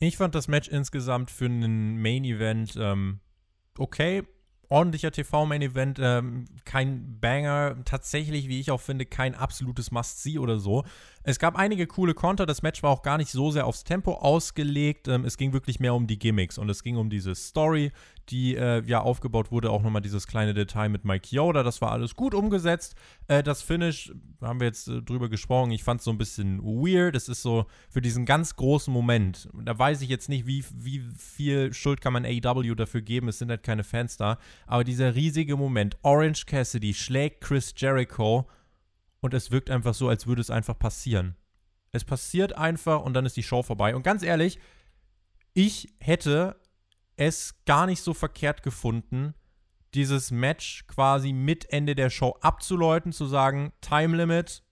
Ich 0.00 0.16
fand 0.16 0.34
das 0.34 0.48
Match 0.48 0.68
insgesamt 0.68 1.30
für 1.30 1.46
einen 1.46 2.00
Main-Event 2.00 2.76
ähm, 2.76 3.20
okay 3.78 4.24
ordentlicher 4.68 5.10
TV-Main-Event, 5.10 5.98
ähm, 6.00 6.44
kein 6.64 7.18
Banger, 7.20 7.76
tatsächlich, 7.84 8.48
wie 8.48 8.60
ich 8.60 8.70
auch 8.70 8.80
finde, 8.80 9.06
kein 9.06 9.34
absolutes 9.34 9.90
Must-See 9.90 10.38
oder 10.38 10.58
so. 10.58 10.84
Es 11.22 11.38
gab 11.38 11.56
einige 11.56 11.86
coole 11.86 12.14
Konter, 12.14 12.44
das 12.44 12.62
Match 12.62 12.82
war 12.82 12.90
auch 12.90 13.02
gar 13.02 13.16
nicht 13.16 13.30
so 13.30 13.50
sehr 13.50 13.66
aufs 13.66 13.84
Tempo 13.84 14.14
ausgelegt. 14.14 15.08
Ähm, 15.08 15.24
es 15.24 15.38
ging 15.38 15.52
wirklich 15.52 15.80
mehr 15.80 15.94
um 15.94 16.06
die 16.06 16.18
Gimmicks 16.18 16.58
und 16.58 16.68
es 16.68 16.82
ging 16.82 16.96
um 16.96 17.08
diese 17.08 17.34
Story, 17.34 17.92
die 18.30 18.56
äh, 18.56 18.82
ja 18.84 19.00
aufgebaut 19.00 19.50
wurde. 19.50 19.70
Auch 19.70 19.82
nochmal 19.82 20.02
dieses 20.02 20.26
kleine 20.26 20.54
Detail 20.54 20.88
mit 20.88 21.04
Mike 21.04 21.28
Yoda, 21.34 21.62
das 21.62 21.80
war 21.80 21.92
alles 21.92 22.14
gut 22.14 22.34
umgesetzt. 22.34 22.94
Äh, 23.26 23.42
das 23.42 23.62
Finish, 23.62 24.12
haben 24.40 24.60
wir 24.60 24.66
jetzt 24.66 24.88
äh, 24.88 25.02
drüber 25.02 25.28
gesprochen, 25.28 25.70
ich 25.70 25.84
fand 25.84 26.00
es 26.00 26.04
so 26.04 26.10
ein 26.10 26.18
bisschen 26.18 26.62
weird. 26.62 27.16
Es 27.16 27.28
ist 27.28 27.42
so 27.42 27.66
für 27.88 28.00
diesen 28.00 28.26
ganz 28.26 28.56
großen 28.56 28.92
Moment. 28.92 29.48
Da 29.64 29.78
weiß 29.78 30.02
ich 30.02 30.08
jetzt 30.08 30.28
nicht, 30.28 30.46
wie, 30.46 30.64
wie 30.74 31.02
viel 31.16 31.72
Schuld 31.72 32.00
kann 32.00 32.12
man 32.12 32.24
AEW 32.24 32.74
dafür 32.74 33.00
geben. 33.00 33.28
Es 33.28 33.38
sind 33.38 33.50
halt 33.50 33.62
keine 33.62 33.84
Fans 33.84 34.16
da. 34.16 34.38
Aber 34.66 34.84
dieser 34.84 35.14
riesige 35.14 35.56
Moment, 35.56 35.96
Orange 36.02 36.46
Cassidy 36.46 36.94
schlägt 36.94 37.40
Chris 37.40 37.74
Jericho 37.76 38.48
und 39.20 39.34
es 39.34 39.50
wirkt 39.50 39.70
einfach 39.70 39.94
so, 39.94 40.08
als 40.08 40.26
würde 40.26 40.40
es 40.40 40.50
einfach 40.50 40.78
passieren. 40.78 41.34
Es 41.92 42.04
passiert 42.04 42.56
einfach 42.56 43.02
und 43.02 43.14
dann 43.14 43.26
ist 43.26 43.36
die 43.36 43.42
Show 43.42 43.62
vorbei. 43.62 43.96
Und 43.96 44.02
ganz 44.02 44.22
ehrlich, 44.22 44.58
ich 45.54 45.94
hätte 46.00 46.56
es 47.18 47.62
gar 47.66 47.86
nicht 47.86 48.00
so 48.00 48.14
verkehrt 48.14 48.62
gefunden, 48.62 49.34
dieses 49.94 50.30
Match 50.30 50.86
quasi 50.86 51.32
mit 51.32 51.70
Ende 51.72 51.94
der 51.94 52.10
Show 52.10 52.36
abzuläuten, 52.40 53.12
zu 53.12 53.26
sagen, 53.26 53.72
Time 53.80 54.16
Limit, 54.16 54.62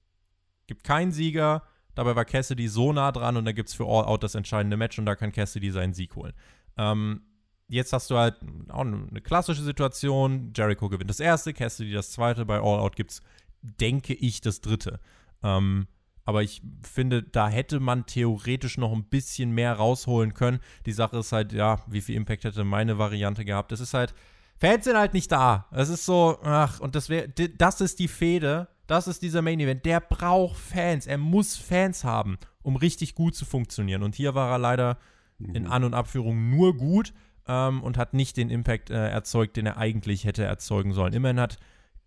gibt 0.66 0.84
keinen 0.84 1.12
Sieger. 1.12 1.62
Dabei 1.94 2.14
war 2.14 2.24
Cassidy 2.24 2.68
so 2.68 2.92
nah 2.92 3.10
dran 3.12 3.36
und 3.36 3.46
da 3.46 3.52
gibt 3.52 3.68
es 3.68 3.74
für 3.74 3.84
All 3.84 4.04
Out 4.04 4.22
das 4.22 4.34
entscheidende 4.34 4.76
Match 4.76 4.98
und 4.98 5.06
da 5.06 5.16
kann 5.16 5.32
Cassidy 5.32 5.70
seinen 5.70 5.94
Sieg 5.94 6.14
holen. 6.14 6.34
Ähm, 6.76 7.22
jetzt 7.68 7.92
hast 7.92 8.10
du 8.10 8.16
halt 8.16 8.36
auch 8.68 8.82
eine 8.82 9.20
klassische 9.22 9.62
Situation. 9.62 10.52
Jericho 10.54 10.88
gewinnt 10.88 11.10
das 11.10 11.20
erste, 11.20 11.54
Cassidy 11.54 11.92
das 11.92 12.12
zweite. 12.12 12.44
Bei 12.44 12.56
All 12.56 12.80
Out 12.80 12.96
gibt 12.96 13.12
es, 13.12 13.22
denke 13.62 14.14
ich, 14.14 14.40
das 14.40 14.60
dritte. 14.60 15.00
Ähm, 15.42 15.86
aber 16.26 16.42
ich 16.42 16.60
finde, 16.82 17.22
da 17.22 17.48
hätte 17.48 17.80
man 17.80 18.04
theoretisch 18.04 18.76
noch 18.76 18.92
ein 18.92 19.04
bisschen 19.04 19.52
mehr 19.52 19.72
rausholen 19.74 20.34
können. 20.34 20.58
Die 20.84 20.92
Sache 20.92 21.18
ist 21.18 21.32
halt, 21.32 21.52
ja, 21.52 21.78
wie 21.86 22.00
viel 22.00 22.16
Impact 22.16 22.44
hätte 22.44 22.64
meine 22.64 22.98
Variante 22.98 23.44
gehabt? 23.44 23.70
Das 23.70 23.80
ist 23.80 23.94
halt, 23.94 24.12
Fans 24.58 24.84
sind 24.84 24.96
halt 24.96 25.14
nicht 25.14 25.30
da. 25.30 25.66
Es 25.70 25.88
ist 25.88 26.04
so, 26.04 26.38
ach, 26.42 26.80
und 26.80 26.96
das 26.96 27.08
wäre, 27.08 27.28
das 27.28 27.80
ist 27.80 28.00
die 28.00 28.08
Fehde, 28.08 28.68
das 28.88 29.06
ist 29.06 29.22
dieser 29.22 29.40
Main 29.40 29.60
Event. 29.60 29.86
Der 29.86 30.00
braucht 30.00 30.56
Fans. 30.56 31.06
Er 31.06 31.18
muss 31.18 31.56
Fans 31.56 32.02
haben, 32.02 32.38
um 32.62 32.74
richtig 32.74 33.14
gut 33.14 33.36
zu 33.36 33.44
funktionieren. 33.44 34.02
Und 34.02 34.16
hier 34.16 34.34
war 34.34 34.50
er 34.50 34.58
leider 34.58 34.98
in 35.38 35.64
mhm. 35.64 35.70
An- 35.70 35.84
und 35.84 35.94
Abführung 35.94 36.50
nur 36.50 36.76
gut 36.76 37.12
ähm, 37.46 37.82
und 37.84 37.98
hat 37.98 38.14
nicht 38.14 38.36
den 38.36 38.50
Impact 38.50 38.90
äh, 38.90 39.08
erzeugt, 39.08 39.56
den 39.56 39.66
er 39.66 39.76
eigentlich 39.76 40.24
hätte 40.24 40.42
erzeugen 40.42 40.92
sollen. 40.92 41.12
Immerhin 41.12 41.38
hat 41.38 41.58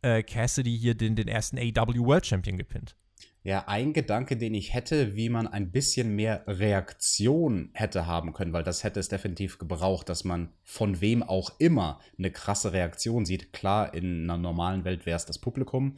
äh, 0.02 0.24
Cassidy 0.24 0.78
hier 0.78 0.96
den, 0.96 1.16
den 1.16 1.30
ersten 1.30 1.58
AW 1.58 2.00
World 2.00 2.26
Champion 2.26 2.58
gepinnt. 2.58 2.96
Ja, 3.42 3.64
ein 3.68 3.94
Gedanke, 3.94 4.36
den 4.36 4.54
ich 4.54 4.74
hätte, 4.74 5.16
wie 5.16 5.30
man 5.30 5.48
ein 5.48 5.72
bisschen 5.72 6.14
mehr 6.14 6.44
Reaktion 6.46 7.70
hätte 7.72 8.06
haben 8.06 8.34
können, 8.34 8.52
weil 8.52 8.64
das 8.64 8.84
hätte 8.84 9.00
es 9.00 9.08
definitiv 9.08 9.58
gebraucht, 9.58 10.10
dass 10.10 10.26
man 10.26 10.50
von 10.64 11.00
wem 11.00 11.24
auch 11.24 11.52
immer 11.58 12.02
eine 12.18 12.32
krasse 12.32 12.74
Reaktion 12.74 13.26
sieht. 13.26 13.54
Klar, 13.54 13.94
in 13.94 14.24
einer 14.24 14.38
normalen 14.38 14.84
Welt 14.84 15.06
wäre 15.06 15.16
es 15.16 15.26
das 15.26 15.40
Publikum 15.40 15.96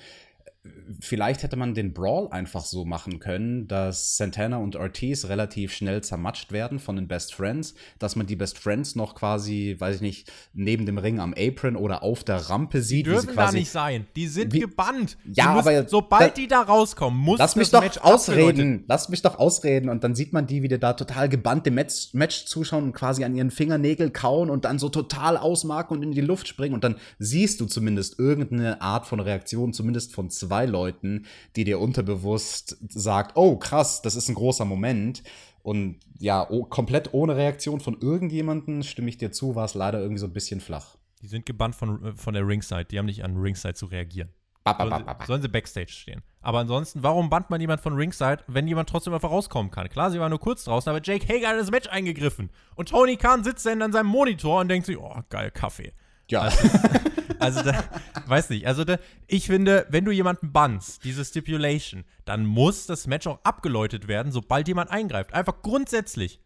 vielleicht 1.00 1.42
hätte 1.42 1.56
man 1.56 1.74
den 1.74 1.94
Brawl 1.94 2.28
einfach 2.30 2.64
so 2.64 2.86
machen 2.86 3.20
können, 3.20 3.68
dass 3.68 4.18
Santana 4.18 4.58
und 4.58 4.76
Ortiz 4.76 5.26
relativ 5.26 5.74
schnell 5.74 6.04
zermatscht 6.04 6.52
werden 6.52 6.80
von 6.80 6.96
den 6.96 7.08
Best 7.08 7.34
Friends, 7.34 7.74
dass 7.98 8.16
man 8.16 8.28
die 8.28 8.36
Best 8.36 8.60
Friends 8.60 8.96
noch 8.96 9.16
quasi, 9.16 9.76
weiß 9.78 9.96
ich 9.96 10.02
nicht, 10.02 10.32
neben 10.54 10.86
dem 10.86 11.00
Ring 11.00 11.20
am 11.20 11.34
Apron 11.36 11.76
oder 11.76 12.04
auf 12.04 12.24
der 12.24 12.38
Rampe 12.50 12.82
sieht. 12.82 13.08
Die 13.08 13.12
dürfen 13.12 13.36
da 13.36 13.52
nicht 13.52 13.72
sein. 13.72 14.06
Die 14.16 14.28
sind 14.28 14.54
wie, 14.54 14.60
gebannt. 14.60 15.18
Ja, 15.34 15.54
müssen, 15.56 15.68
aber 15.68 15.90
sobald 15.90 16.22
da, 16.22 16.42
die 16.42 16.48
da 16.48 16.62
rauskommen, 16.62 17.20
muss 17.20 17.40
lass 17.40 17.56
mich 17.56 17.72
doch 17.72 17.82
Match 17.82 17.98
ausreden. 17.98 18.84
Lass 18.88 19.10
mich 19.10 19.22
doch 19.24 19.40
ausreden 19.40 19.90
und 19.90 20.04
dann 20.04 20.14
sieht 20.14 20.32
man 20.32 20.46
die 20.46 20.62
wieder 20.62 20.78
da 20.78 20.94
total 20.94 21.28
gebannt 21.28 21.66
dem 21.66 21.76
Match, 21.76 22.14
Match 22.14 22.46
zuschauen 22.46 22.84
und 22.84 22.94
quasi 22.94 23.24
an 23.24 23.36
ihren 23.36 23.50
Fingernägel 23.50 24.12
kauen 24.12 24.52
und 24.52 24.66
dann 24.66 24.78
so 24.78 24.90
total 24.90 25.38
ausmarken 25.38 25.98
und 25.98 26.04
in 26.04 26.12
die 26.12 26.22
Luft 26.22 26.48
springen 26.48 26.76
und 26.76 26.84
dann 26.84 26.96
siehst 27.18 27.60
du 27.62 27.66
zumindest 27.66 28.20
irgendeine 28.20 28.82
Art 28.82 29.08
von 29.08 29.20
Reaktion, 29.20 29.74
zumindest 29.74 30.14
von 30.14 30.30
zwei 30.30 30.51
zwei 30.52 30.66
Leuten, 30.66 31.28
die 31.56 31.64
dir 31.64 31.80
unterbewusst 31.80 32.78
sagt, 32.90 33.38
oh 33.38 33.56
krass, 33.56 34.02
das 34.02 34.18
ist 34.18 34.28
ein 34.28 34.36
großer 34.36 34.66
Moment. 34.66 35.24
Und 35.64 36.00
ja, 36.20 36.46
oh, 36.50 36.66
komplett 36.66 37.14
ohne 37.14 37.38
Reaktion 37.38 37.80
von 37.80 37.98
irgendjemandem, 38.02 38.84
stimme 38.84 39.08
ich 39.08 39.18
dir 39.18 39.32
zu, 39.32 39.56
war 39.56 39.64
es 39.64 39.76
leider 39.76 40.00
irgendwie 40.00 40.20
so 40.20 40.26
ein 40.26 40.34
bisschen 40.34 40.60
flach. 40.60 40.98
Die 41.22 41.28
sind 41.28 41.46
gebannt 41.46 41.76
von, 41.76 42.04
äh, 42.04 42.14
von 42.14 42.34
der 42.34 42.46
Ringside, 42.46 42.86
die 42.86 43.00
haben 43.00 43.06
nicht 43.06 43.24
an 43.24 43.38
Ringside 43.38 43.76
zu 43.76 43.86
reagieren. 43.86 44.30
Ba, 44.66 44.74
ba, 44.74 44.86
ba, 44.86 44.98
sollen, 44.98 45.18
sollen 45.26 45.42
sie 45.42 45.48
Backstage 45.48 45.92
stehen. 45.92 46.22
Aber 46.42 46.60
ansonsten, 46.60 47.02
warum 47.02 47.30
bannt 47.30 47.50
man 47.50 47.62
jemand 47.62 47.80
von 47.80 47.94
Ringside, 47.94 48.44
wenn 48.48 48.68
jemand 48.68 48.90
trotzdem 48.90 49.14
einfach 49.14 49.32
rauskommen 49.32 49.72
kann? 49.72 49.88
Klar, 49.88 50.12
sie 50.12 50.20
war 50.20 50.28
nur 50.28 50.40
kurz 50.40 50.66
draußen, 50.66 50.90
aber 50.90 51.00
Jake 51.02 51.26
Hager 51.28 51.48
hat 51.48 51.58
das 51.58 51.72
Match 51.72 51.88
eingegriffen. 51.88 52.50
Und 52.76 52.90
Tony 52.90 53.16
Khan 53.16 53.46
sitzt 53.46 53.66
dann 53.66 53.82
an 53.82 53.94
seinem 53.94 54.08
Monitor 54.08 54.60
und 54.60 54.68
denkt 54.68 54.86
sich, 54.86 54.98
oh, 54.98 55.22
geil, 55.30 55.50
Kaffee. 55.52 55.94
Ja. 56.30 56.42
Also, 56.42 56.68
also 57.42 57.62
da, 57.64 57.84
weiß 58.28 58.50
nicht. 58.52 58.68
Also 58.68 58.84
da, 58.84 58.98
ich 59.28 59.48
finde, 59.48 59.86
wenn 59.90 60.06
du 60.06 60.12
jemanden 60.12 60.52
bannst, 60.52 61.04
diese 61.04 61.26
Stipulation, 61.26 62.06
dann 62.26 62.46
muss 62.46 62.86
das 62.86 63.08
Match 63.08 63.28
auch 63.28 63.40
abgeläutet 63.44 64.08
werden, 64.08 64.32
sobald 64.32 64.68
jemand 64.68 64.92
eingreift. 64.92 65.34
Einfach 65.34 65.62
grundsätzlich. 65.62 66.40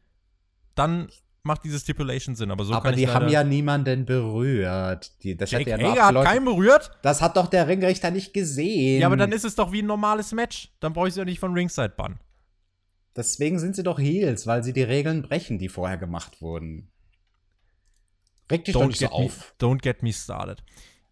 Dann 0.73 1.09
macht 1.43 1.63
diese 1.63 1.79
Stipulation 1.79 2.35
Sinn. 2.35 2.51
Aber 2.51 2.65
so 2.65 2.73
aber 2.73 2.89
kann 2.89 2.97
die 2.97 3.07
haben 3.07 3.29
ja 3.29 3.43
niemanden 3.43 4.05
berührt. 4.05 5.23
Die, 5.23 5.37
das 5.37 5.51
Jake 5.51 5.69
ja 5.69 5.77
Hager 5.77 6.05
hat 6.05 6.25
keinen 6.25 6.45
berührt? 6.45 6.91
Das 7.03 7.21
hat 7.21 7.37
doch 7.37 7.47
der 7.47 7.67
Ringrichter 7.67 8.11
nicht 8.11 8.33
gesehen. 8.33 9.01
Ja, 9.01 9.07
aber 9.07 9.17
dann 9.17 9.31
ist 9.31 9.45
es 9.45 9.55
doch 9.55 9.71
wie 9.71 9.81
ein 9.81 9.85
normales 9.85 10.31
Match. 10.33 10.73
Dann 10.79 10.93
brauche 10.93 11.07
ich 11.07 11.13
sie 11.13 11.19
ja 11.19 11.25
nicht 11.25 11.39
von 11.39 11.53
Ringside 11.53 11.93
bannen. 11.95 12.19
Deswegen 13.15 13.59
sind 13.59 13.75
sie 13.77 13.83
doch 13.83 13.97
Heels, 13.97 14.45
weil 14.45 14.63
sie 14.63 14.73
die 14.73 14.83
Regeln 14.83 15.21
brechen, 15.21 15.57
die 15.57 15.69
vorher 15.69 15.97
gemacht 15.97 16.41
wurden. 16.41 16.91
Reg 18.51 18.65
dich 18.65 18.75
don't 18.75 18.79
doch 18.81 18.87
nicht 18.87 18.99
so 18.99 19.07
auf. 19.07 19.55
Me, 19.61 19.67
don't 19.67 19.81
get 19.81 20.03
me 20.03 20.13
started. 20.13 20.63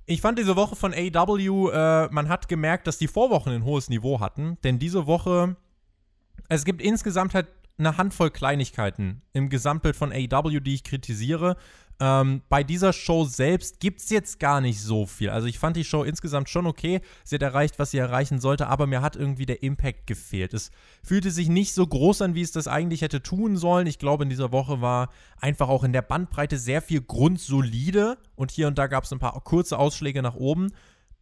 Ich 0.06 0.22
fand 0.22 0.38
diese 0.38 0.56
Woche 0.56 0.76
von 0.76 0.94
AW, 0.94 1.70
äh, 1.72 2.10
man 2.12 2.28
hat 2.28 2.48
gemerkt, 2.50 2.88
dass 2.88 2.98
die 2.98 3.08
Vorwochen 3.08 3.54
ein 3.54 3.64
hohes 3.64 3.90
Niveau 3.90 4.20
hatten, 4.20 4.58
denn 4.64 4.78
diese 4.78 5.08
Woche, 5.08 5.56
es 6.50 6.66
gibt 6.66 6.82
insgesamt 6.82 7.34
halt 7.34 7.48
eine 7.78 7.98
Handvoll 7.98 8.30
Kleinigkeiten 8.30 9.22
im 9.32 9.50
Gesamtbild 9.50 9.96
von 9.96 10.12
AW, 10.12 10.60
die 10.60 10.76
ich 10.76 10.84
kritisiere. 10.84 11.58
Ähm, 12.00 12.42
bei 12.50 12.64
dieser 12.64 12.92
Show 12.92 13.24
selbst 13.26 13.80
gibt 13.80 14.02
es 14.02 14.10
jetzt 14.10 14.40
gar 14.40 14.62
nicht 14.62 14.82
so 14.82 15.06
viel. 15.06 15.30
Also 15.30 15.48
ich 15.48 15.60
fand 15.60 15.78
die 15.78 15.84
Show 15.84 16.04
insgesamt 16.04 16.50
schon 16.50 16.66
okay. 16.66 17.02
Sie 17.24 17.36
hat 17.36 17.42
erreicht, 17.42 17.80
was 17.80 17.92
sie 17.92 17.98
erreichen 17.98 18.40
sollte, 18.40 18.68
aber 18.68 18.88
mir 18.88 19.02
hat 19.02 19.16
irgendwie 19.16 19.46
der 19.46 19.64
Impact 19.64 20.08
gefehlt. 20.08 20.54
Es 20.54 20.72
fühlte 21.04 21.32
sich 21.32 21.50
nicht 21.50 21.74
so 21.74 21.86
groß 21.86 22.24
an, 22.24 22.36
wie 22.36 22.42
es 22.42 22.52
das 22.52 22.68
eigentlich 22.68 23.02
hätte 23.02 23.22
tun 23.22 23.58
sollen. 23.58 23.88
Ich 23.88 24.00
glaube, 24.00 24.24
in 24.24 24.30
dieser 24.30 24.52
Woche 24.52 24.82
war 24.82 25.10
einfach 25.40 25.70
auch 25.70 25.84
in 25.84 25.94
der 25.94 26.02
Bandbreite 26.02 26.58
sehr 26.58 26.82
viel 26.82 27.02
grundsolide 27.02 28.18
und 28.36 28.52
hier 28.52 28.68
und 28.68 28.78
da 28.78 28.88
gab 28.88 29.04
es 29.04 29.14
ein 29.14 29.20
paar 29.20 29.40
kurze 29.44 29.78
Ausschläge 29.78 30.22
nach 30.22 30.36
oben. 30.36 30.72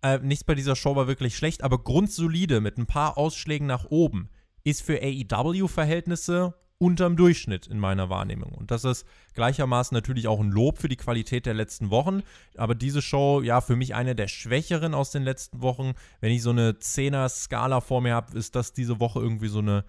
Äh, 0.01 0.19
nichts 0.19 0.45
bei 0.45 0.55
dieser 0.55 0.75
Show 0.75 0.95
war 0.95 1.07
wirklich 1.07 1.35
schlecht, 1.35 1.63
aber 1.63 1.83
grundsolide 1.83 2.61
mit 2.61 2.77
ein 2.77 2.87
paar 2.87 3.17
Ausschlägen 3.17 3.67
nach 3.67 3.85
oben 3.85 4.29
ist 4.63 4.81
für 4.81 4.99
AEW-Verhältnisse 5.01 6.53
unterm 6.81 7.15
Durchschnitt 7.15 7.67
in 7.67 7.77
meiner 7.77 8.09
Wahrnehmung. 8.09 8.53
Und 8.53 8.71
das 8.71 8.83
ist 8.83 9.05
gleichermaßen 9.35 9.93
natürlich 9.93 10.27
auch 10.27 10.39
ein 10.39 10.49
Lob 10.49 10.79
für 10.79 10.89
die 10.89 10.95
Qualität 10.95 11.45
der 11.45 11.53
letzten 11.53 11.91
Wochen. 11.91 12.23
Aber 12.57 12.73
diese 12.73 13.03
Show, 13.03 13.43
ja, 13.43 13.61
für 13.61 13.75
mich 13.75 13.93
eine 13.93 14.15
der 14.15 14.27
schwächeren 14.27 14.95
aus 14.95 15.11
den 15.11 15.21
letzten 15.21 15.61
Wochen. 15.61 15.93
Wenn 16.21 16.31
ich 16.31 16.41
so 16.41 16.49
eine 16.49 16.71
10er-Skala 16.71 17.81
vor 17.81 18.01
mir 18.01 18.15
habe, 18.15 18.35
ist 18.35 18.55
das 18.55 18.73
diese 18.73 18.99
Woche 18.99 19.19
irgendwie 19.19 19.47
so 19.47 19.59
eine 19.59 19.85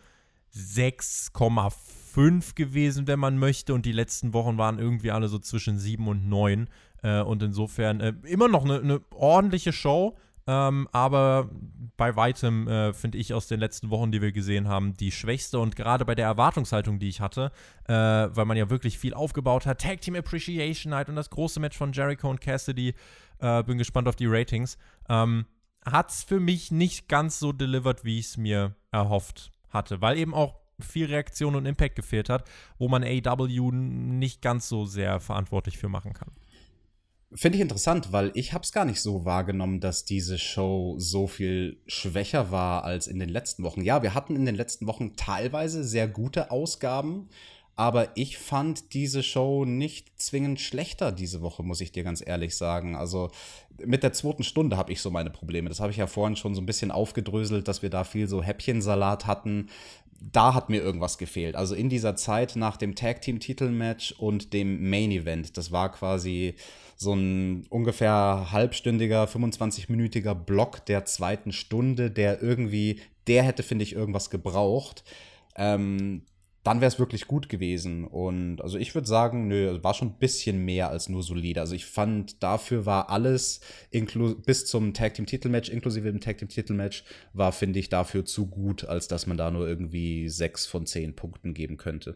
6,5 0.55 2.55
gewesen, 2.55 3.07
wenn 3.07 3.19
man 3.19 3.39
möchte. 3.39 3.73
Und 3.73 3.87
die 3.87 3.93
letzten 3.93 4.35
Wochen 4.35 4.59
waren 4.59 4.79
irgendwie 4.79 5.13
alle 5.13 5.29
so 5.29 5.39
zwischen 5.39 5.79
7 5.79 6.07
und 6.07 6.29
9. 6.29 6.69
Äh, 7.03 7.23
und 7.23 7.43
insofern 7.43 8.01
äh, 8.01 8.13
immer 8.25 8.49
noch 8.49 8.67
eine, 8.67 8.81
eine 8.81 9.01
ordentliche 9.15 9.73
Show. 9.73 10.19
Ähm, 10.47 10.89
aber 10.93 11.51
bei 11.97 12.17
weitem 12.17 12.67
äh, 12.67 12.93
finde 12.93 13.19
ich 13.19 13.33
aus 13.33 13.47
den 13.47 13.61
letzten 13.61 13.91
Wochen, 13.91 14.11
die 14.11 14.21
wir 14.21 14.33
gesehen 14.33 14.69
haben, 14.69 14.95
die 14.95 15.13
schwächste 15.13 15.61
und 15.61 15.77
gerade 15.77 16.05
bei 16.05 16.15
der 16.15 16.27
Erwartungshaltung, 16.27 16.99
die 16.99 17.09
ich 17.09 17.21
hatte, 17.21 17.53
äh, 17.87 17.93
weil 17.95 18.45
man 18.45 18.57
ja 18.57 18.69
wirklich 18.69 18.99
viel 18.99 19.15
aufgebaut 19.15 19.67
hat, 19.67 19.81
Tag 19.81 20.01
Team 20.01 20.17
Appreciation 20.17 20.91
Night 20.91 21.09
und 21.09 21.17
das 21.17 21.31
große 21.31 21.61
Match 21.61 21.77
von 21.77 21.93
Jericho 21.93 22.29
und 22.29 22.41
Cassidy, 22.41 22.95
äh, 23.39 23.63
bin 23.63 23.79
gespannt 23.79 24.09
auf 24.09 24.17
die 24.17 24.27
Ratings, 24.27 24.79
ähm, 25.09 25.47
hat 25.85 26.11
es 26.11 26.25
für 26.25 26.41
mich 26.41 26.71
nicht 26.71 27.09
ganz 27.09 27.39
so 27.39 27.53
delivered, 27.53 28.05
wie 28.05 28.19
ich 28.19 28.27
es 28.27 28.37
mir 28.37 28.75
erhofft 28.91 29.53
hatte, 29.69 30.01
weil 30.01 30.19
eben 30.19 30.35
auch 30.35 30.57
viel 30.81 31.07
Reaktion 31.07 31.55
und 31.55 31.67
Impact 31.67 31.97
gefehlt 31.97 32.29
hat, 32.29 32.49
wo 32.79 32.89
man 32.89 33.05
AW 33.05 33.71
nicht 33.73 34.43
ganz 34.43 34.69
so 34.69 34.85
sehr 34.85 35.21
verantwortlich 35.21 35.79
für 35.79 35.89
machen 35.89 36.13
kann. 36.13 36.33
Finde 37.35 37.57
ich 37.57 37.63
interessant, 37.63 38.13
weil 38.13 38.31
ich 38.35 38.53
habe 38.53 38.63
es 38.63 38.73
gar 38.73 38.85
nicht 38.85 39.01
so 39.01 39.25
wahrgenommen, 39.25 39.81
dass 39.81 40.05
diese 40.05 40.39
Show 40.39 40.97
so 40.99 41.27
viel 41.27 41.79
schwächer 41.87 42.51
war 42.51 42.85
als 42.85 43.07
in 43.07 43.19
den 43.19 43.31
letzten 43.31 43.65
Wochen. 43.65 43.81
Ja, 43.83 44.03
wir 44.03 44.15
hatten 44.15 44.37
in 44.37 44.45
den 44.45 44.55
letzten 44.55 44.87
Wochen 44.87 45.17
teilweise 45.17 45.83
sehr 45.83 46.09
gute 46.09 46.51
Ausgaben, 46.51 47.29
aber 47.75 48.17
ich 48.17 48.37
fand 48.37 48.93
diese 48.93 49.23
Show 49.23 49.65
nicht 49.65 50.21
zwingend 50.21 50.61
schlechter 50.61 51.11
diese 51.11 51.41
Woche, 51.41 51.63
muss 51.63 51.81
ich 51.81 51.91
dir 51.91 52.05
ganz 52.05 52.23
ehrlich 52.25 52.55
sagen. 52.55 52.97
Also 52.97 53.31
mit 53.83 54.03
der 54.03 54.13
zweiten 54.13 54.45
Stunde 54.45 54.77
habe 54.77 54.93
ich 54.93 55.01
so 55.01 55.11
meine 55.11 55.31
Probleme. 55.31 55.71
Das 55.71 55.81
habe 55.81 55.91
ich 55.91 55.97
ja 55.97 56.07
vorhin 56.07 56.37
schon 56.37 56.55
so 56.55 56.61
ein 56.61 56.67
bisschen 56.67 56.91
aufgedröselt, 56.91 57.67
dass 57.67 57.81
wir 57.81 57.89
da 57.89 58.05
viel 58.05 58.29
so 58.29 58.43
Häppchensalat 58.43 59.27
hatten 59.27 59.69
da 60.31 60.55
hat 60.55 60.71
mir 60.71 60.83
irgendwas 60.83 61.19
gefehlt. 61.19 61.57
Also 61.57 61.75
in 61.75 61.89
dieser 61.89 62.17
Zeit 62.17 62.57
nach 62.57 62.77
dem 62.77 62.95
Tag 62.95 63.23
Team 63.23 63.41
Titelmatch 63.41 64.13
und 64.13 64.53
dem 64.53 64.89
Main 64.89 65.11
Event, 65.11 65.57
das 65.57 65.73
war 65.73 65.91
quasi 65.91 66.55
so 66.97 67.15
ein 67.15 67.67
ungefähr 67.69 68.49
halbstündiger, 68.53 69.25
25-minütiger 69.25 70.35
Block 70.35 70.87
der 70.87 71.05
zweiten 71.05 71.53
Stunde, 71.53 72.11
der 72.11 72.43
irgendwie, 72.43 73.01
der 73.27 73.43
hätte, 73.43 73.63
finde 73.63 73.83
ich, 73.83 73.95
irgendwas 73.95 74.31
gebraucht. 74.31 75.03
Ähm, 75.57 76.23
dann 76.63 76.81
wäre 76.81 76.89
es 76.89 76.99
wirklich 76.99 77.27
gut 77.27 77.49
gewesen. 77.49 78.05
Und 78.05 78.61
also 78.61 78.79
ich 78.79 78.95
würde 78.95 79.09
sagen, 79.09 79.49
nö, 79.49 79.83
war 79.83 79.95
schon 79.95 80.09
ein 80.09 80.19
bisschen 80.19 80.65
mehr 80.65 80.91
als 80.91 81.09
nur 81.09 81.23
solide. 81.23 81.61
Also 81.61 81.75
ich 81.75 81.87
fand, 81.87 82.43
dafür 82.43 82.87
war 82.87 83.11
alles 83.11 83.61
bis 83.91 84.67
zum 84.67 84.95
Tag 84.95 85.15
Team 85.15 85.27
Titelmatch, 85.27 85.71
inklusive 85.71 86.11
dem 86.11 86.21
Tag 86.21 86.39
Team 86.39 86.49
Titelmatch, 86.49 87.05
war, 87.33 87.53
finde 87.53 87.81
ich, 87.81 87.89
dafür 87.89 88.25
zu 88.25 88.47
gut, 88.47 88.85
als 88.85 89.09
dass 89.09 89.27
man 89.27 89.37
da 89.37 89.51
nur 89.51 89.67
irgendwie 89.67 90.29
sechs 90.29 90.67
von 90.67 90.87
zehn 90.87 91.17
Punkten 91.17 91.55
geben 91.55 91.77
könnte. 91.77 92.15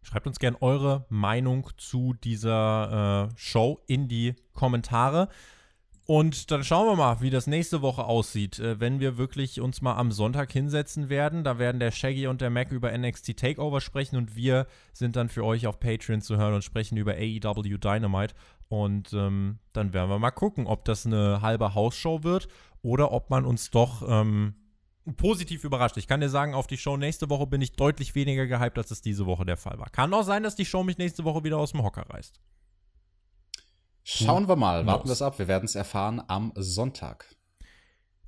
Schreibt 0.00 0.26
uns 0.26 0.38
gerne 0.38 0.60
eure 0.60 1.06
Meinung 1.08 1.70
zu 1.78 2.12
dieser 2.12 3.30
äh, 3.30 3.34
Show 3.36 3.80
in 3.86 4.08
die 4.08 4.34
Kommentare. 4.52 5.28
Und 6.06 6.50
dann 6.50 6.62
schauen 6.64 6.86
wir 6.86 6.96
mal, 6.96 7.22
wie 7.22 7.30
das 7.30 7.46
nächste 7.46 7.80
Woche 7.80 8.04
aussieht, 8.04 8.58
äh, 8.58 8.78
wenn 8.78 9.00
wir 9.00 9.16
wirklich 9.16 9.60
uns 9.60 9.80
mal 9.80 9.96
am 9.96 10.12
Sonntag 10.12 10.52
hinsetzen 10.52 11.08
werden. 11.08 11.44
Da 11.44 11.58
werden 11.58 11.80
der 11.80 11.92
Shaggy 11.92 12.26
und 12.26 12.42
der 12.42 12.50
Mac 12.50 12.72
über 12.72 12.96
NXT 12.96 13.38
Takeover 13.38 13.80
sprechen 13.80 14.16
und 14.16 14.36
wir 14.36 14.66
sind 14.92 15.16
dann 15.16 15.30
für 15.30 15.44
euch 15.44 15.66
auf 15.66 15.80
Patreon 15.80 16.20
zu 16.20 16.36
hören 16.36 16.54
und 16.54 16.62
sprechen 16.62 16.98
über 16.98 17.12
AEW 17.12 17.78
Dynamite. 17.78 18.34
Und 18.68 19.14
ähm, 19.14 19.58
dann 19.72 19.94
werden 19.94 20.10
wir 20.10 20.18
mal 20.18 20.30
gucken, 20.30 20.66
ob 20.66 20.84
das 20.84 21.06
eine 21.06 21.40
halbe 21.40 21.74
Hausshow 21.74 22.22
wird 22.22 22.48
oder 22.82 23.12
ob 23.12 23.30
man 23.30 23.46
uns 23.46 23.70
doch 23.70 24.06
ähm, 24.06 24.54
positiv 25.16 25.64
überrascht. 25.64 25.96
Ich 25.96 26.06
kann 26.06 26.20
dir 26.20 26.28
sagen, 26.28 26.54
auf 26.54 26.66
die 26.66 26.76
Show 26.76 26.98
nächste 26.98 27.30
Woche 27.30 27.46
bin 27.46 27.62
ich 27.62 27.72
deutlich 27.72 28.14
weniger 28.14 28.46
gehypt, 28.46 28.76
als 28.76 28.90
es 28.90 29.00
diese 29.00 29.24
Woche 29.24 29.46
der 29.46 29.56
Fall 29.56 29.78
war. 29.78 29.88
Kann 29.88 30.12
auch 30.12 30.22
sein, 30.22 30.42
dass 30.42 30.54
die 30.54 30.66
Show 30.66 30.82
mich 30.82 30.98
nächste 30.98 31.24
Woche 31.24 31.44
wieder 31.44 31.56
aus 31.56 31.72
dem 31.72 31.82
Hocker 31.82 32.04
reißt. 32.10 32.40
Schauen 34.06 34.48
wir 34.48 34.56
mal, 34.56 34.84
warten 34.84 35.08
wir 35.08 35.12
es 35.12 35.22
ab. 35.22 35.38
Wir 35.38 35.48
werden 35.48 35.64
es 35.64 35.74
erfahren 35.74 36.22
am 36.28 36.52
Sonntag. 36.56 37.34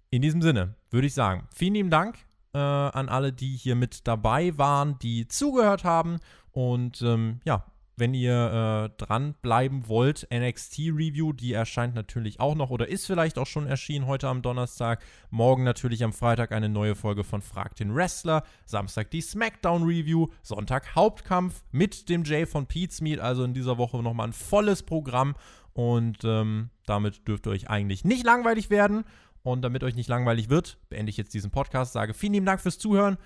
In 0.08 0.22
diesem 0.22 0.40
Sinne 0.40 0.74
würde 0.90 1.06
ich 1.06 1.12
sagen, 1.12 1.46
vielen 1.54 1.74
lieben 1.74 1.90
Dank 1.90 2.16
äh, 2.54 2.58
an 2.58 3.10
alle, 3.10 3.32
die 3.32 3.54
hier 3.54 3.76
mit 3.76 4.08
dabei 4.08 4.56
waren, 4.56 4.98
die 5.00 5.28
zugehört 5.28 5.84
haben. 5.84 6.16
Und 6.50 7.02
ähm, 7.02 7.40
ja, 7.44 7.66
wenn 7.98 8.14
ihr 8.14 8.90
äh, 8.90 9.02
dranbleiben 9.02 9.88
wollt, 9.88 10.26
NXT 10.32 10.78
Review, 10.78 11.32
die 11.32 11.52
erscheint 11.52 11.94
natürlich 11.94 12.40
auch 12.40 12.54
noch 12.54 12.70
oder 12.70 12.88
ist 12.88 13.06
vielleicht 13.06 13.38
auch 13.38 13.46
schon 13.46 13.66
erschienen 13.66 14.06
heute 14.06 14.28
am 14.28 14.42
Donnerstag. 14.42 15.02
Morgen 15.30 15.64
natürlich 15.64 16.04
am 16.04 16.12
Freitag 16.12 16.52
eine 16.52 16.68
neue 16.68 16.94
Folge 16.94 17.24
von 17.24 17.42
Frag 17.42 17.74
den 17.76 17.94
Wrestler. 17.94 18.42
Samstag 18.64 19.10
die 19.10 19.22
SmackDown 19.22 19.82
Review. 19.82 20.28
Sonntag 20.42 20.94
Hauptkampf 20.94 21.62
mit 21.72 22.08
dem 22.08 22.24
Jay 22.24 22.46
von 22.46 22.66
Pete's 22.66 23.00
Meet. 23.00 23.20
Also 23.20 23.44
in 23.44 23.54
dieser 23.54 23.78
Woche 23.78 24.02
nochmal 24.02 24.28
ein 24.28 24.34
volles 24.34 24.82
Programm. 24.82 25.34
Und 25.76 26.24
ähm, 26.24 26.70
damit 26.86 27.28
dürfte 27.28 27.50
euch 27.50 27.68
eigentlich 27.68 28.02
nicht 28.02 28.24
langweilig 28.24 28.70
werden. 28.70 29.04
Und 29.42 29.60
damit 29.60 29.84
euch 29.84 29.94
nicht 29.94 30.08
langweilig 30.08 30.48
wird, 30.48 30.78
beende 30.88 31.10
ich 31.10 31.18
jetzt 31.18 31.34
diesen 31.34 31.50
Podcast. 31.50 31.92
Sage 31.92 32.14
vielen 32.14 32.32
lieben 32.32 32.46
Dank 32.46 32.62
fürs 32.62 32.78
Zuhören. 32.78 33.18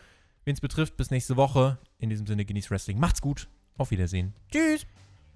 Wen 0.44 0.55
es 0.55 0.61
betrifft, 0.61 0.96
bis 0.96 1.12
nächste 1.12 1.36
Woche. 1.36 1.78
In 1.98 2.11
diesem 2.11 2.26
Sinne, 2.26 2.44
genießt 2.44 2.72
Wrestling. 2.72 2.98
Macht's 2.98 3.22
gut. 3.22 3.46
Auf 3.78 3.92
Wiedersehen. 3.92 4.34
Tschüss. 4.51 4.84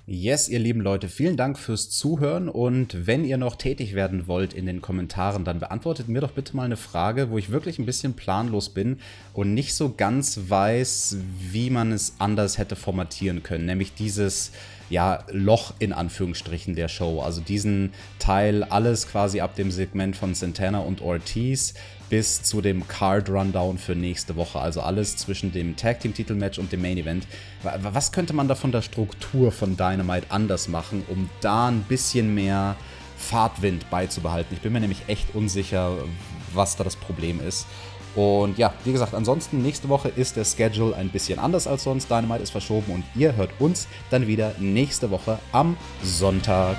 Yes, 0.07 0.51
ihr 0.51 0.59
lieben 0.59 0.83
Leute, 0.83 1.09
vielen 1.09 1.39
Dank 1.39 1.59
fürs 1.59 1.89
Zuhören 1.89 2.51
und 2.51 3.07
wenn 3.07 3.25
ihr 3.25 3.39
noch 3.39 3.57
tätig 3.57 3.95
werden 3.95 4.27
wollt 4.27 4.53
in 4.53 4.67
den 4.67 4.83
Kommentaren, 4.83 5.45
dann 5.45 5.61
beantwortet 5.61 6.09
mir 6.09 6.21
doch 6.21 6.33
bitte 6.33 6.55
mal 6.55 6.65
eine 6.65 6.77
Frage, 6.77 7.31
wo 7.31 7.39
ich 7.39 7.51
wirklich 7.51 7.79
ein 7.79 7.87
bisschen 7.87 8.13
planlos 8.13 8.69
bin 8.69 8.99
und 9.33 9.55
nicht 9.55 9.73
so 9.73 9.95
ganz 9.95 10.41
weiß, 10.49 11.17
wie 11.39 11.71
man 11.71 11.91
es 11.91 12.17
anders 12.19 12.59
hätte 12.59 12.77
formatieren 12.77 13.43
können, 13.43 13.65
nämlich 13.65 13.95
dieses 13.95 14.53
ja, 14.91 15.25
Loch 15.31 15.75
in 15.79 15.93
Anführungsstrichen 15.93 16.75
der 16.75 16.89
Show. 16.89 17.21
Also 17.21 17.41
diesen 17.41 17.93
Teil, 18.19 18.65
alles 18.65 19.09
quasi 19.09 19.41
ab 19.41 19.55
dem 19.57 19.71
Segment 19.71 20.17
von 20.17 20.35
Santana 20.35 20.81
und 20.81 21.03
Ortiz 21.03 21.75
bis 22.11 22.43
zu 22.43 22.61
dem 22.61 22.87
Card 22.87 23.29
Rundown 23.31 23.79
für 23.79 23.95
nächste 23.95 24.37
Woche. 24.37 24.59
Also 24.59 24.83
alles 24.83 25.17
zwischen 25.17 25.53
dem 25.53 25.77
Tag 25.77 26.01
Team 26.01 26.15
Titelmatch 26.15 26.59
und 26.59 26.71
dem 26.71 26.83
Main 26.83 26.99
Event. 26.99 27.27
Was 27.63 28.13
könnte 28.13 28.35
man 28.35 28.47
da 28.47 28.55
von 28.55 28.73
der 28.73 28.83
Struktur 28.83 29.51
von 29.51 29.77
Dynamite 29.77 30.27
anders 30.31 30.69
machen, 30.69 31.05
um 31.09 31.31
da 31.41 31.69
ein 31.69 31.83
bisschen 31.83 32.35
mehr 32.35 32.77
Fahrtwind 33.17 33.89
beizubehalten? 33.91 34.55
Ich 34.55 34.61
bin 34.61 34.73
mir 34.73 34.81
nämlich 34.81 35.03
echt 35.09 35.35
unsicher, 35.35 35.97
was 36.53 36.77
da 36.77 36.85
das 36.85 36.97
Problem 36.97 37.41
ist. 37.41 37.67
Und 38.15 38.59
ja, 38.59 38.73
wie 38.85 38.93
gesagt, 38.93 39.15
ansonsten 39.15 39.63
nächste 39.63 39.89
Woche 39.89 40.09
ist 40.09 40.37
der 40.37 40.45
Schedule 40.45 40.95
ein 40.95 41.09
bisschen 41.09 41.39
anders 41.39 41.67
als 41.67 41.85
sonst. 41.85 42.11
Dynamite 42.11 42.43
ist 42.43 42.51
verschoben 42.51 42.93
und 42.93 43.05
ihr 43.15 43.35
hört 43.37 43.51
uns 43.59 43.89
dann 44.11 44.27
wieder 44.27 44.55
nächste 44.59 45.11
Woche 45.11 45.39
am 45.53 45.77
Sonntag. 46.03 46.77